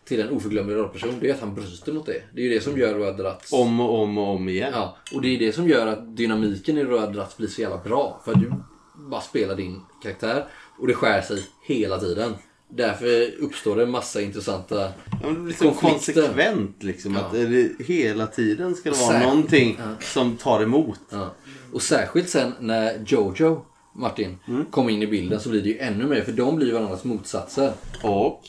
till 0.05 0.21
en 0.21 0.29
oförglömlig 0.29 0.75
rollperson, 0.75 1.15
det 1.19 1.29
är 1.29 1.33
att 1.33 1.39
han 1.39 1.55
bryter 1.55 1.93
mot 1.93 2.05
det. 2.05 2.23
Det 2.33 2.41
är 2.41 2.45
ju 2.45 2.53
det 2.53 2.61
som 2.61 2.77
gör 2.77 2.93
Road 2.93 3.19
Rats 3.19 3.53
Om 3.53 3.79
och 3.79 4.01
om 4.01 4.17
och 4.17 4.27
om 4.27 4.49
igen. 4.49 4.71
Ja, 4.73 4.97
och 5.13 5.21
det 5.21 5.27
är 5.27 5.39
det 5.39 5.53
som 5.53 5.69
gör 5.69 5.87
att 5.87 6.17
dynamiken 6.17 6.77
i 6.77 6.83
Röd 6.83 7.17
Rats 7.17 7.37
blir 7.37 7.47
så 7.47 7.61
jävla 7.61 7.77
bra. 7.77 8.21
För 8.25 8.31
att 8.31 8.41
du 8.41 8.53
bara 8.95 9.21
spelar 9.21 9.55
din 9.55 9.81
karaktär 10.03 10.45
och 10.79 10.87
det 10.87 10.93
skär 10.93 11.21
sig 11.21 11.43
hela 11.67 11.99
tiden. 11.99 12.33
Därför 12.69 13.31
uppstår 13.39 13.75
det 13.75 13.83
en 13.83 13.91
massa 13.91 14.21
intressanta 14.21 14.75
Ja, 15.23 15.29
men 15.29 15.53
så 15.53 15.71
konflikter. 15.71 15.89
konsekvent 16.21 16.83
liksom. 16.83 17.13
Ja. 17.15 17.19
Att 17.21 17.31
det, 17.31 17.71
hela 17.85 18.27
tiden 18.27 18.75
ska 18.75 18.89
det 18.89 18.97
vara 18.97 19.07
Särskilt- 19.07 19.25
någonting 19.29 19.77
Ja. 19.79 20.05
som 20.05 20.37
tar 20.37 20.63
emot. 20.63 20.99
Ja. 21.09 21.33
Och 21.73 21.81
särskilt 21.81 22.29
sen 22.29 22.53
när 22.59 23.03
Jojo, 23.07 23.65
Martin, 23.95 24.37
Mm. 24.47 24.65
kommer 24.65 24.89
in 24.91 25.01
i 25.03 25.07
bilden 25.07 25.39
så 25.39 25.49
blir 25.49 25.61
det 25.61 25.69
ju 25.69 25.77
ännu 25.79 26.05
mer. 26.05 26.21
För 26.21 26.31
de 26.31 26.55
blir 26.55 26.67
ju 26.67 26.73
varandras 26.73 27.03
motsatser. 27.03 27.71
Och 28.03 28.41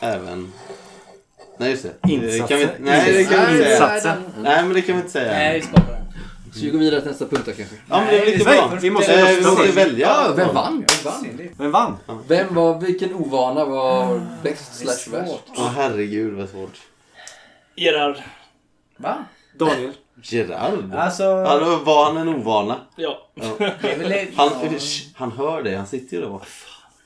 även... 0.00 0.52
Nej 1.58 1.70
just 1.70 1.82
det. 1.82 2.10
Insatser. 2.12 2.42
Det 2.42 2.48
kan 2.48 2.58
vi, 2.58 2.66
nej 2.80 3.12
det 3.12 3.24
kan 3.24 3.46
vi 3.52 3.58
inte 3.58 3.76
säga. 4.00 4.16
Nej 4.42 4.62
men 4.64 4.72
det 4.74 4.82
kan 4.82 4.94
vi 4.94 5.00
inte 5.00 5.12
säga. 5.12 5.32
Nej. 5.32 5.64
Så 6.54 6.60
vi 6.60 6.70
går 6.70 6.78
vidare 6.78 7.00
till 7.00 7.10
nästa 7.10 7.26
punkt 7.26 7.42
då 7.46 7.52
kanske. 7.52 7.74
Ja 7.90 8.00
men 8.00 8.06
det 8.06 8.16
är 8.16 8.20
väl 8.24 8.32
lite 8.32 8.44
Nej, 8.50 8.68
bra. 8.68 8.78
vi 8.82 8.90
måste 8.90 9.12
Eh, 9.14 9.36
vi 9.38 9.44
måste 9.44 9.72
välja. 9.72 10.06
Ja, 10.08 10.32
vem 10.36 10.54
vann? 10.54 10.84
Vem 10.88 11.12
vann? 11.12 11.48
Vem 11.58 11.70
vann? 11.70 11.96
Vem 12.28 12.54
var, 12.54 12.80
vilken 12.80 13.14
ovana 13.14 13.64
var 13.64 14.20
bäst 14.42 14.74
slash 14.74 15.10
värst? 15.16 15.42
Ja 15.56 15.72
herregud 15.76 16.32
vad 16.34 16.48
svårt. 16.48 16.78
Gerard. 17.76 18.16
Va? 18.96 19.24
Daniel. 19.58 19.92
Gerard? 20.22 20.94
Alltså... 20.94 21.24
Alltså 21.24 21.76
var 21.84 22.04
han 22.04 22.16
en 22.16 22.28
ovana? 22.28 22.76
Ja. 22.96 23.28
Det 23.58 23.92
är 23.92 23.98
väl... 23.98 24.26
Han, 24.36 24.50
ja. 24.62 24.78
sh, 24.78 25.04
han 25.14 25.32
hör 25.32 25.62
det, 25.62 25.76
han 25.76 25.86
sitter 25.86 26.16
ju 26.16 26.22
där 26.22 26.28
bak. 26.28 26.46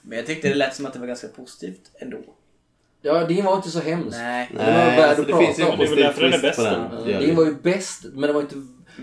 Men 0.02 0.18
jag 0.18 0.26
tyckte 0.26 0.48
det 0.48 0.54
lät 0.54 0.74
som 0.76 0.86
att 0.86 0.92
det 0.92 0.98
var 0.98 1.06
ganska 1.06 1.28
positivt 1.28 1.80
ändå. 2.00 2.18
Ja, 3.02 3.24
din 3.24 3.44
var 3.44 3.56
inte 3.56 3.70
så 3.70 3.80
hemskt. 3.80 4.16
Nej. 4.18 4.50
Den 4.56 4.66
var 4.66 4.72
värd 4.74 4.98
alltså, 5.00 5.20
att 5.20 5.26
det 5.26 5.32
prata 5.32 5.72
om. 5.72 5.78
Det 5.78 5.84
är 5.84 5.88
väl 5.88 5.98
därför 5.98 6.22
den 6.22 6.32
är 6.32 6.38
bäst 6.38 6.58
den. 6.58 7.04
Det 7.06 7.18
Din 7.18 7.28
det. 7.28 7.34
var 7.34 7.44
ju 7.44 7.54
bäst, 7.54 8.04
men 8.04 8.20
det 8.22 8.32
var 8.32 8.40
inte... 8.40 8.54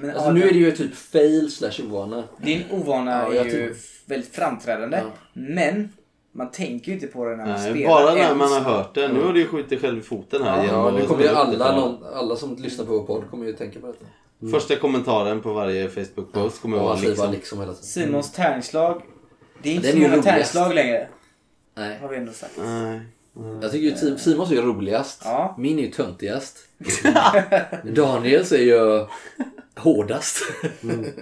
Men 0.01 0.09
Alltså 0.09 0.31
nu 0.31 0.43
är 0.43 0.53
det 0.53 0.59
ju 0.59 0.72
typ 0.72 0.95
fail 0.95 1.51
slash 1.51 1.85
ovana. 1.88 2.23
Din 2.38 2.63
ovana 2.72 3.11
Ja, 3.11 3.34
är 3.34 3.45
ju 3.45 3.76
väldigt 4.05 4.35
framträdande. 4.35 4.97
Ja. 4.97 5.11
Men 5.34 5.89
man 6.31 6.51
tänker 6.51 6.88
ju 6.88 6.93
inte 6.93 7.07
på 7.07 7.26
det 7.26 7.35
när 7.35 7.45
man 7.45 7.61
Nej, 7.61 7.72
spelar. 7.72 7.89
bara 7.89 8.13
när 8.13 8.22
ens. 8.22 8.38
man 8.38 8.51
har 8.51 8.59
hört 8.59 8.95
det. 8.95 9.07
Nu 9.07 9.22
har 9.22 9.34
du 9.34 9.39
ju 9.39 9.47
skjutit 9.47 9.81
själv 9.81 9.99
i 9.99 10.01
foten 10.01 10.43
här. 10.43 10.65
Ja, 10.65 10.91
nu 10.91 11.05
kommer 11.05 11.23
ju 11.23 11.30
alla, 11.30 11.76
någon, 11.76 12.03
alla 12.13 12.35
som 12.35 12.55
lyssnar 12.55 12.85
på 12.85 12.91
vår 12.91 13.03
podd 13.03 13.30
kommer 13.30 13.45
ju 13.45 13.53
tänka 13.53 13.80
på 13.80 13.88
detta. 13.88 14.05
Första 14.51 14.76
kommentaren 14.76 15.41
på 15.41 15.53
varje 15.53 15.89
Facebook-post 15.89 16.61
kommer 16.61 16.77
vara 16.77 16.88
bara 16.95 16.99
liksom... 16.99 17.31
liksom 17.31 17.59
hela 17.59 17.73
tiden. 17.73 17.85
Simons 17.85 18.31
tärningslag. 18.31 19.01
Det 19.63 19.69
är 19.69 19.76
inte 19.76 19.91
så 19.91 19.97
många 19.97 20.22
tärningslag 20.22 20.73
längre. 20.76 21.07
Nej. 21.76 21.97
Har 22.01 22.09
vi 22.09 22.17
ändå 22.17 22.31
sagt. 22.31 22.53
Nej. 22.57 22.99
Jag 23.61 23.72
tycker 23.72 24.07
ju 24.07 24.17
Simons 24.17 24.51
är 24.51 24.61
roligast. 24.61 25.22
Ja. 25.26 25.55
Min 25.57 25.80
är 25.80 25.84
ju 25.84 25.91
töntigast. 25.91 26.57
Daniels 27.84 28.51
är 28.51 28.57
ju 28.57 29.05
hårdast. 29.77 30.43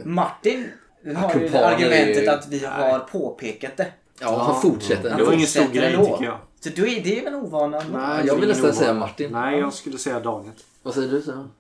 Martin 0.06 0.72
har 1.16 1.40
ju 1.40 1.48
är 1.48 1.64
argumentet 1.64 2.28
att 2.28 2.48
vi 2.48 2.66
har 2.66 3.00
påpekat 3.00 3.78
det. 3.78 3.88
Ja, 4.20 4.44
han 4.44 4.62
fortsätter 4.62 5.18
Det 5.18 5.24
var 5.24 5.34
ingen 5.34 5.48
stor 5.48 5.74
grej 5.74 5.94
ändå. 5.94 6.06
tycker 6.06 6.26
jag. 6.26 6.38
Så 6.60 6.70
då 6.76 6.88
är 6.88 7.04
det 7.04 7.16
väl 7.16 7.34
en 7.34 7.36
ovana? 7.36 7.82
Nej, 7.94 8.26
jag 8.26 8.36
vill 8.36 8.50
nästan 8.50 8.74
säga 8.74 8.94
Martin. 8.94 9.32
Nej, 9.32 9.60
jag 9.60 9.74
skulle 9.74 9.98
säga 9.98 10.20
Daniel. 10.20 10.54
Vad 10.84 10.94
säger 10.94 11.12
du 11.12 11.22
Simon? 11.22 11.52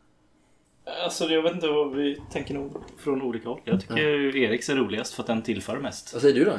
Alltså 1.04 1.26
jag 1.26 1.42
vet 1.42 1.54
inte 1.54 1.68
vad 1.68 1.96
vi 1.96 2.22
tänker 2.32 2.54
nog 2.54 2.76
från 2.98 3.22
olika 3.22 3.50
håll. 3.50 3.62
Jag 3.64 3.82
tycker 3.82 4.36
Eriks 4.36 4.70
är 4.70 4.76
roligast 4.76 5.14
för 5.14 5.24
att 5.24 5.28
den 5.28 5.42
tillför 5.42 5.78
mest. 5.80 6.14
Vad 6.14 6.22
säger 6.22 6.36
du 6.36 6.44
då? 6.46 6.52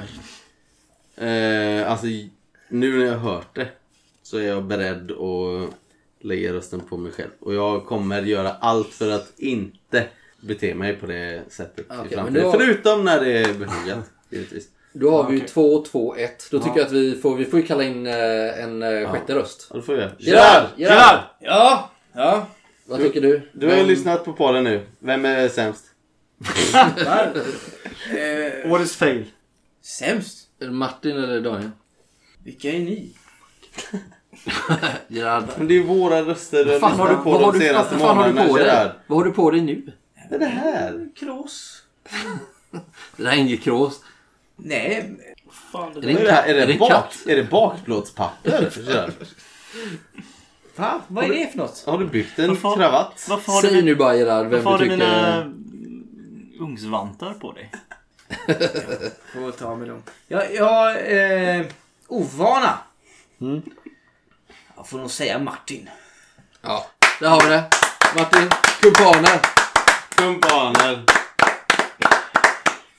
Eh, 1.24 1.90
alltså, 1.90 2.06
nu 2.68 2.98
när 2.98 3.04
jag 3.06 3.18
har 3.18 3.32
hört 3.32 3.54
det 3.54 3.68
så 4.22 4.38
är 4.38 4.42
jag 4.42 4.64
beredd 4.64 5.10
att 5.10 5.74
lägga 6.20 6.52
rösten 6.52 6.80
på 6.80 6.96
mig 6.96 7.12
själv. 7.12 7.30
Och 7.40 7.54
jag 7.54 7.86
kommer 7.86 8.22
göra 8.22 8.52
allt 8.52 8.88
för 8.88 9.10
att 9.10 9.32
inte 9.36 10.08
bete 10.44 10.74
mig 10.74 10.96
på 10.96 11.06
det 11.06 11.42
sättet 11.48 11.86
Okej, 11.90 12.06
i 12.10 12.14
framtiden. 12.14 12.42
då- 12.44 12.52
Förutom 12.52 13.04
när 13.04 13.20
det 13.24 13.32
är 13.38 13.54
befogat, 13.54 14.10
givetvis. 14.30 14.68
Då 14.92 15.10
har 15.10 15.24
vi 15.30 15.32
ju 15.32 15.38
okej. 15.38 15.48
2, 15.48 15.84
2, 15.84 16.16
1. 16.16 16.48
Då 16.50 16.58
tycker 16.58 16.76
jag 16.78 16.86
att 16.86 16.92
vi 16.92 17.14
får, 17.20 17.36
vi 17.36 17.44
får 17.44 17.60
ju 17.60 17.66
kalla 17.66 17.82
in 17.82 18.06
eh, 18.06 18.62
en 18.64 18.82
eh, 18.82 19.10
sjätte 19.12 19.34
röst. 19.34 19.66
Ja, 19.70 19.76
det 19.76 19.82
får 19.82 19.94
jag 19.94 20.02
göra. 20.02 20.12
Gerard! 20.18 20.66
Gerard! 20.76 21.20
Ja! 21.40 21.90
Ja! 22.12 22.46
Vad 22.86 23.00
tycker 23.00 23.20
du? 23.20 23.50
Du 23.52 23.68
har 23.68 23.76
Vem- 23.76 23.86
lyssnat 23.86 24.24
på 24.24 24.32
podden 24.32 24.64
nu. 24.64 24.86
Vem 24.98 25.24
är 25.24 25.48
sämst? 25.48 25.84
Eh, 28.16 28.72
Årets 28.72 28.96
fail. 28.96 29.24
sämst? 29.82 30.48
Är 30.60 30.66
det 30.66 30.72
Martin 30.72 31.16
eller 31.16 31.40
Daniel? 31.40 31.70
Vilka 32.44 32.68
är 32.70 32.78
ni? 32.78 33.12
Gerard. 35.08 35.44
Men 35.58 35.68
det 35.68 35.74
är 35.76 35.82
våra 35.82 36.22
röster 36.22 36.64
du 36.64 36.70
Vad 36.78 36.80
fan 36.80 36.98
har 36.98 37.08
du, 37.08 37.14
lyssnat 37.14 37.24
på 37.24 37.30
vad 37.30 37.40
har 37.40 37.52
de 37.52 37.58
du, 37.58 37.64
vad 37.72 37.74
senaste 37.86 37.98
fan 37.98 38.16
har 38.16 38.28
du 38.28 38.48
på 38.48 38.56
dig? 38.58 38.90
Vad 39.06 39.18
har 39.18 39.24
du 39.24 39.32
på 39.32 39.50
dig 39.50 39.60
nu? 39.60 39.92
Vad 40.30 40.42
är 40.42 40.46
det 40.46 40.46
här? 40.52 41.08
Kross. 41.16 41.82
Det 43.16 43.22
där 43.22 43.30
är 43.32 43.36
inget 43.36 43.62
krås. 43.62 44.00
Nej, 44.56 45.10
Fan, 45.72 46.00
det 46.00 46.12
är 46.12 46.24
det, 46.24 46.32
här? 46.32 46.48
är 46.48 46.54
det, 46.54 46.66
det 46.66 46.78
bak, 46.78 46.90
katt? 46.90 47.16
är 47.28 47.36
det 47.36 47.44
bakplåtspapper? 47.44 48.70
Va? 50.76 51.00
Vad 51.08 51.24
är 51.24 51.28
det 51.28 51.50
för 51.50 51.58
något? 51.58 51.84
Har 51.86 51.98
du 51.98 52.06
byggt 52.06 52.38
en 52.38 52.48
Varför- 52.48 52.76
kravatt? 52.76 53.26
Varför 53.28 53.52
har 53.52 53.62
du, 53.62 53.68
Säg 53.68 53.82
nu 53.82 53.94
bara 53.94 54.16
Gerard 54.16 54.46
vem 54.46 54.64
varför 54.64 54.70
har 54.70 54.78
du 54.78 54.84
du 54.84 54.90
tycker... 54.90 55.06
mina 55.06 55.52
ugnsvantar 56.60 57.34
på 57.34 57.52
dig? 57.52 57.70
Får 59.32 59.40
väl 59.40 59.52
ta 59.52 59.76
med 59.76 59.88
dem. 59.88 60.02
Jag, 60.28 60.54
jag 60.54 60.96
eh, 61.58 61.66
ovana. 62.08 62.78
Jag 64.76 64.88
får 64.88 64.98
nog 64.98 65.10
säga 65.10 65.38
Martin. 65.38 65.88
Ja, 66.62 66.86
där 67.20 67.28
har 67.28 67.42
vi 67.42 67.48
det. 67.48 67.64
Martin, 68.16 68.48
kumpaner. 68.80 69.40
Kumpaner. 70.16 71.02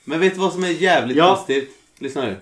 Men 0.04 0.20
vet 0.20 0.34
du 0.34 0.40
vad 0.40 0.54
som 0.54 0.64
är 0.64 0.70
jävligt 0.70 1.18
Ja. 1.18 1.36
positivt? 1.36 1.70
Lyssna 2.00 2.22
nu. 2.26 2.38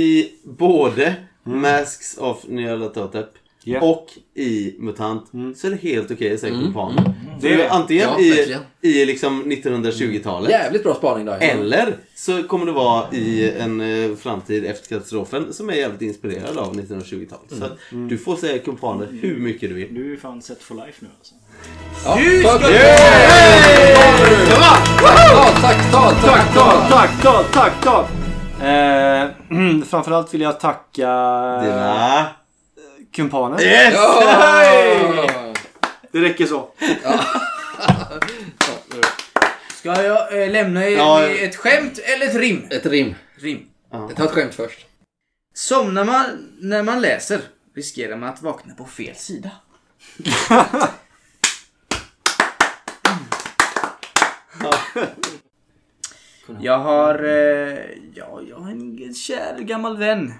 I 0.00 0.28
både 0.44 1.14
Masks 1.44 2.16
of 2.18 2.44
Nyarlathotep 2.48 3.26
Ja. 3.64 3.80
och 3.80 4.06
i 4.34 4.74
MUTANT 4.78 5.26
så 5.56 5.66
är 5.66 5.70
det 5.70 5.76
helt 5.76 6.10
okej 6.10 6.34
att 6.34 6.40
säga 6.40 6.52
kumpan. 6.54 6.96
Det 6.96 7.48
Det 7.48 7.48
är 7.48 7.58
är 7.58 7.62
det. 7.62 7.70
antingen 7.70 8.08
Ja, 8.08 8.20
i, 8.20 8.56
i 8.80 9.04
liksom 9.06 9.44
1920-talet 9.52 10.50
Jävligt 10.50 10.82
bra 10.82 10.94
spaning 10.94 11.26
där. 11.26 11.38
eller 11.40 11.96
så 12.14 12.42
kommer 12.42 12.66
det 12.66 12.72
vara 12.72 13.12
i 13.12 13.50
en 13.50 13.80
eh, 13.80 14.16
framtid 14.16 14.64
efter 14.64 14.88
katastrofen 14.88 15.52
som 15.52 15.70
är 15.70 15.74
jävligt 15.74 16.02
inspirerad 16.02 16.58
av 16.58 16.74
1920-talet. 16.76 17.58
Så 17.58 17.64
att 17.64 17.78
du 18.08 18.18
får 18.18 18.36
säga 18.36 18.58
kumpaner 18.58 19.08
hur 19.22 19.36
mycket 19.36 19.68
du 19.68 19.74
vill. 19.74 19.94
Du 19.94 20.12
är 20.12 20.16
fan 20.16 20.42
set 20.42 20.62
for 20.62 20.74
life 20.74 20.98
nu 20.98 21.08
alltså. 21.18 21.34
Ja, 22.04 22.18
tack, 27.22 27.52
tack, 27.52 27.82
tack! 27.82 28.06
Eh, 28.62 29.28
framförallt 29.90 30.34
vill 30.34 30.40
jag 30.40 30.60
tacka 30.60 31.06
Dina... 31.62 32.26
kumpanen. 33.12 33.60
Yes! 33.60 33.94
Ja! 33.94 35.52
Det 36.12 36.20
räcker 36.20 36.46
så. 36.46 36.68
Ska 39.78 40.02
jag 40.02 40.42
eh, 40.42 40.50
lämna 40.50 40.84
er 40.84 40.96
Ja. 40.96 41.18
med 41.18 41.44
ett 41.44 41.56
skämt 41.56 41.98
eller 41.98 42.26
ett 42.26 42.34
rim? 42.34 42.66
Ett 42.70 42.86
rim. 42.86 43.14
Rim. 43.40 43.66
Ta 44.16 44.24
ett 44.24 44.30
skämt 44.30 44.54
först. 44.54 44.86
Somnar 45.54 46.04
man 46.04 46.24
när 46.60 46.82
man 46.82 47.00
läser 47.00 47.40
riskerar 47.76 48.16
man 48.16 48.28
att 48.28 48.42
vakna 48.42 48.74
på 48.74 48.84
fel 48.84 49.16
sida. 49.16 49.50
Jag 56.60 56.78
har, 56.78 57.24
eh, 57.24 57.86
ja, 58.14 58.40
jag 58.48 58.56
har 58.56 58.70
en 58.70 59.14
kär 59.14 59.58
gammal 59.58 59.96
vän. 59.96 60.32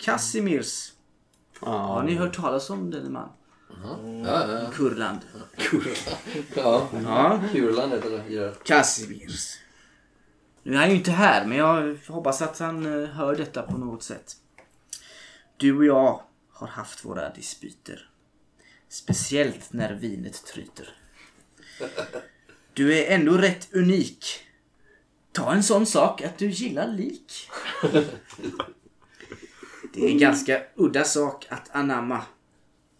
Casimirs. 0.00 0.92
Har 1.60 2.02
ni 2.02 2.14
hört 2.14 2.36
talas 2.36 2.70
om 2.70 2.90
denne 2.90 3.10
man? 3.10 3.28
Ja, 3.82 3.98
ja, 4.24 4.60
ja. 4.62 4.70
Kurland. 4.72 5.18
ja. 6.54 6.88
Ja. 7.04 7.40
Kurland 7.52 7.92
heter 7.92 8.10
det. 8.10 8.32
Gerard. 8.34 8.62
Casimirs. 8.64 9.58
Nu 10.62 10.74
är 10.74 10.78
han 10.78 10.90
ju 10.90 10.96
inte 10.96 11.10
här, 11.10 11.46
men 11.46 11.58
jag 11.58 11.98
hoppas 12.08 12.42
att 12.42 12.58
han 12.58 13.02
eh, 13.02 13.08
hör 13.08 13.34
detta 13.34 13.62
på 13.62 13.78
något 13.78 14.02
sätt. 14.02 14.36
Du 15.56 15.76
och 15.76 15.84
jag 15.84 16.22
har 16.52 16.66
haft 16.66 17.04
våra 17.04 17.28
dispyter. 17.28 18.10
Speciellt 18.88 19.72
när 19.72 19.94
vinet 19.94 20.44
tryter. 20.44 20.88
Du 22.80 22.98
är 22.98 23.14
ändå 23.14 23.32
rätt 23.32 23.68
unik. 23.72 24.24
Ta 25.32 25.52
en 25.52 25.62
sån 25.62 25.86
sak 25.86 26.22
att 26.22 26.38
du 26.38 26.50
gillar 26.50 26.88
lik. 26.88 27.50
Det 29.94 30.04
är 30.04 30.08
en 30.08 30.18
ganska 30.18 30.62
udda 30.76 31.04
sak 31.04 31.46
att 31.48 31.70
anamma. 31.72 32.22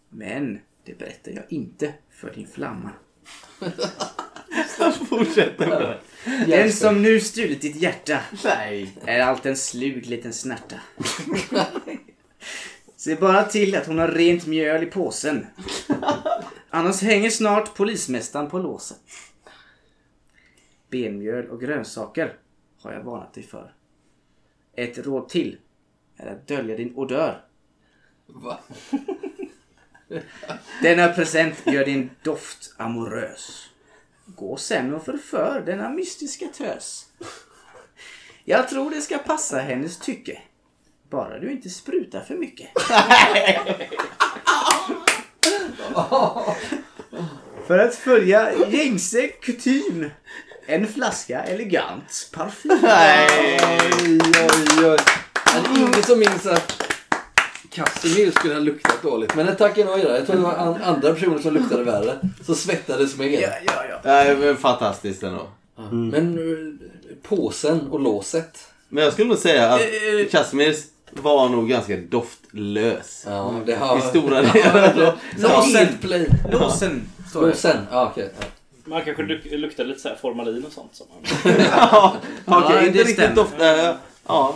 Men 0.09 0.59
det 0.85 0.97
berättar 0.97 1.31
jag 1.31 1.43
inte 1.49 1.93
för 2.11 2.33
din 2.33 2.47
flamma. 2.47 2.89
Fortsätt 5.09 5.59
med 5.59 5.69
det. 5.69 5.99
Den 6.45 6.73
som 6.73 7.01
nu 7.01 7.19
stulit 7.19 7.61
ditt 7.61 7.75
hjärta 7.75 8.19
Nej. 8.43 8.97
är 9.05 9.19
allt 9.19 9.45
en 9.45 9.57
slug 9.57 10.05
liten 10.05 10.33
snärta. 10.33 10.75
Se 12.95 13.15
bara 13.15 13.43
till 13.43 13.75
att 13.75 13.87
hon 13.87 13.99
har 13.99 14.07
rent 14.07 14.45
mjöl 14.45 14.83
i 14.83 14.85
påsen. 14.85 15.47
Annars 16.69 17.01
hänger 17.01 17.29
snart 17.29 17.75
polismästaren 17.75 18.49
på 18.49 18.59
låset. 18.59 18.99
Benmjöl 20.91 21.49
och 21.49 21.61
grönsaker 21.61 22.37
har 22.81 22.93
jag 22.93 23.03
varnat 23.03 23.33
dig 23.33 23.43
för. 23.43 23.73
Ett 24.73 24.97
råd 24.97 25.29
till 25.29 25.57
är 26.17 26.31
att 26.31 26.47
dölja 26.47 26.77
din 26.77 26.95
odör. 26.95 27.45
Va? 28.25 28.59
Denna 30.81 31.07
present 31.13 31.55
gör 31.65 31.85
din 31.85 32.09
doft 32.23 32.75
amorös. 32.77 33.69
Gå 34.25 34.57
sen 34.57 34.93
och 34.93 35.05
förför 35.05 35.63
denna 35.65 35.89
mystiska 35.89 36.47
tös. 36.47 37.07
Jag 38.43 38.69
tror 38.69 38.89
det 38.89 39.01
ska 39.01 39.17
passa 39.17 39.59
hennes 39.59 39.99
tycke. 39.99 40.41
Bara 41.09 41.39
du 41.39 41.51
inte 41.51 41.69
sprutar 41.69 42.21
för 42.21 42.35
mycket. 42.35 42.69
för 47.67 47.79
att 47.79 47.95
följa 47.95 48.69
gängse 48.69 49.27
kutym. 49.27 50.09
En 50.71 50.87
flaska 50.87 51.43
elegant 51.43 52.29
parfym. 52.33 52.71
Oj, 52.83 54.19
oj, 54.79 54.85
oj. 54.89 54.97
Det 55.45 55.69
är 55.69 55.77
ingen 55.79 56.03
som 56.03 56.19
minns 56.19 56.45
att 56.45 56.83
Casimir 57.71 58.31
skulle 58.31 58.53
ha 58.53 58.61
luktat 58.61 59.01
dåligt. 59.01 59.35
Men 59.35 59.55
tack 59.55 59.77
en 59.77 59.89
oj. 59.89 60.01
Jag 60.01 60.25
tror 60.27 60.35
det 60.35 60.41
var 60.41 60.53
an- 60.53 60.81
andra 60.83 61.13
personer 61.13 61.39
som 61.39 61.53
luktade 61.53 61.83
värre. 61.83 62.17
Så 62.45 62.55
svettades 62.55 63.17
mer. 63.17 63.41
Ja, 63.41 63.49
ja, 63.65 63.73
ja. 63.89 63.99
Nej, 64.03 64.37
men 64.37 64.57
fantastiskt 64.57 65.23
ändå. 65.23 65.47
Men 65.91 66.37
eh, 66.37 66.87
påsen 67.29 67.81
och 67.91 67.99
låset. 67.99 68.67
Men 68.89 69.03
jag 69.03 69.13
skulle 69.13 69.27
nog 69.27 69.37
säga 69.37 69.69
att 69.73 69.81
Eh, 69.81 70.29
Casimirs 70.31 70.77
var 71.11 71.49
nog 71.49 71.69
ganska 71.69 71.97
doftlös. 71.97 73.23
Ja, 73.27 73.53
det 73.65 73.75
har... 73.75 73.97
I 73.97 74.01
stora 74.01 74.41
delar. 74.53 75.15
Låsen. 75.37 75.87
Låsen 76.51 77.01
det. 77.31 77.41
Låsen. 77.47 77.87
Ja, 77.91 78.09
okej. 78.11 78.31
Ja. 78.85 78.89
Man 78.89 79.01
kanske 79.05 79.23
luk- 79.23 79.57
luktar 79.57 79.83
lite 79.83 79.99
så 79.99 80.09
här 80.09 80.15
formalin 80.15 80.65
och 80.65 80.71
sånt. 80.73 80.95
Som 80.95 81.07
man... 81.09 81.55
ja, 81.71 82.15
Okej, 82.45 82.75
Ja, 82.75 82.81
inte 82.81 82.91
det 82.91 82.99
riktigt 82.99 83.15
stämmer. 83.15 83.35
doft... 83.35 83.61
äh, 83.61 83.95
ja. 84.27 84.55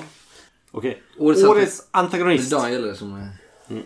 Okej. 0.71 1.01
Årets, 1.19 1.43
Årets 1.43 1.77
Det 1.91 1.97
är 1.97 2.01
antagonist. 2.01 2.51
Daniel 2.51 2.95
som 2.97 3.13
är... 3.15 3.27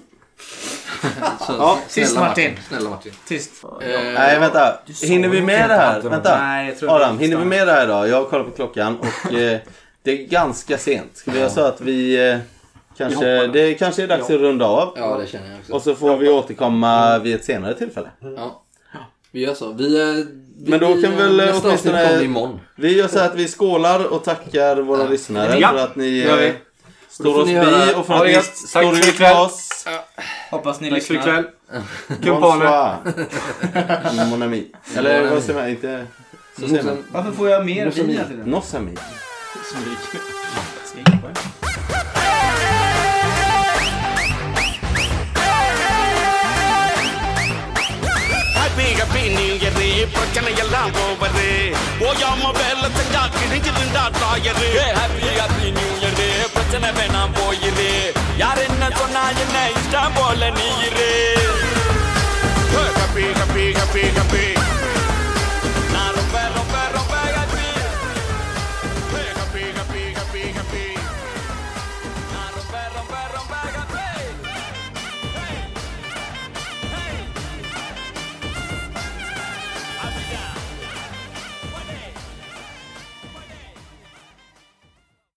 Så, 1.47 1.53
Ja, 1.53 1.79
tyst, 1.89 2.15
Martin. 2.15 2.57
Snälla 2.67 2.89
Martin. 2.89 3.11
Tyst. 3.27 3.51
Eh, 3.63 3.87
Nej, 4.13 4.39
vänta. 4.39 4.79
Hinner 5.01 5.29
vi 5.29 5.41
med 5.41 5.69
det 5.69 5.75
här? 5.75 6.01
Vänta. 6.01 6.37
Nej, 6.39 6.67
jag 6.69 6.77
tror 6.77 6.95
Adam, 6.95 7.19
hinner 7.19 7.37
vi 7.37 7.45
med 7.45 7.67
det 7.67 7.73
här 7.73 7.83
idag? 7.83 8.07
Jag 8.09 8.29
kollar 8.29 8.43
på 8.43 8.51
klockan 8.51 8.97
och 8.99 9.33
eh, 9.33 9.59
det 10.03 10.11
är 10.11 10.27
ganska 10.27 10.77
sent. 10.77 11.11
Ska 11.17 11.31
vi 11.31 11.39
göra 11.39 11.49
så 11.49 11.61
att 11.61 11.81
vi 11.81 12.29
eh, 12.31 12.37
kanske... 12.97 13.47
Det 13.47 13.73
kanske 13.73 14.03
är 14.03 14.07
dags 14.07 14.23
att 14.23 14.29
runda 14.29 14.65
av. 14.65 14.93
Ja, 14.97 15.17
det 15.17 15.27
känner 15.27 15.49
jag 15.51 15.59
också. 15.59 15.73
Och 15.73 15.81
så 15.81 15.95
får 15.95 16.17
vi 16.17 16.29
återkomma 16.29 17.19
vid 17.19 17.35
ett 17.35 17.45
senare 17.45 17.73
tillfälle. 17.73 18.09
Ja. 18.19 18.63
Vi 19.31 19.39
gör 19.39 19.53
så. 19.53 19.73
Vi, 19.73 20.01
eh, 20.01 20.25
vi 20.57 20.71
Men 20.71 20.79
då 20.79 20.87
kan 20.87 21.01
vi, 21.01 21.07
väl 21.07 21.39
eh, 21.39 21.45
nästa 21.45 21.67
åtminstone... 21.67 22.23
Imorgon. 22.23 22.59
Vi 22.75 22.97
gör 22.97 23.07
så 23.07 23.19
här 23.19 23.25
att 23.25 23.35
vi 23.35 23.47
skålar 23.47 24.13
och 24.13 24.23
tackar 24.23 24.75
våra 24.75 25.03
ja. 25.03 25.09
lyssnare 25.09 25.59
ja. 25.59 25.69
för 25.69 25.77
att 25.77 25.95
ni... 25.95 26.23
Ja, 26.27 26.35
vi. 26.35 26.47
Eh, 26.47 26.53
står 27.09 27.41
oss 27.41 27.47
bi 27.47 27.93
och 27.95 28.05
för 28.05 28.13
att 28.13 28.27
ni 28.27 28.41
står 28.43 28.97
ut 28.97 29.19
med 29.19 29.41
oss. 29.41 29.85
Hoppas 30.51 30.79
ni 30.79 30.89
Tack 30.89 30.97
lyssnar. 30.97 31.15
Tack 31.17 31.25
för 31.25 31.31
ikväll. 31.31 32.23
Kumpaner. 32.23 32.95
Mon 34.29 34.41
ami. 34.41 34.67
Eller 34.97 35.29
vad 35.29 35.43
säger 35.43 35.59
man? 35.59 35.69
Inte... 35.69 36.05
Så 36.59 36.67
säger 36.67 36.83
man. 36.83 37.03
Varför 37.11 37.31
får 37.31 37.49
jag 37.49 37.65
mer 37.65 37.91
vin 37.91 38.09
hela 38.09 38.27
tiden? 38.27 38.49
Nossami. 38.49 38.97
Smyg. 39.71 40.21
Smyg 40.85 41.05
på 41.05 41.48
new 48.91 49.55
year 49.55 50.13
பிரச்சனை 50.13 50.51
எல்லாம் 50.57 50.93
போவது. 50.93 51.47
ஓயாம 52.01 52.51
வேலை 52.57 52.87
செஞ்சா 52.97 53.23
கிழிஞ்சிருந்தா 53.35 54.03
டாயரு 54.17 54.69
happy 54.97 55.29
happy 55.39 55.67
new 55.77 55.91
year 55.99 56.23
பிரச்சனை 56.55 56.89
வேணாம் 56.97 57.35
போயிரு 57.37 57.89
யார் 58.37 58.61
என்ன 58.63 58.89
சொன்னா 58.99 59.23
என்ன 59.43 59.57
இஷ்டம் 59.75 60.15
போல 60.17 60.49
நீ 60.51 60.67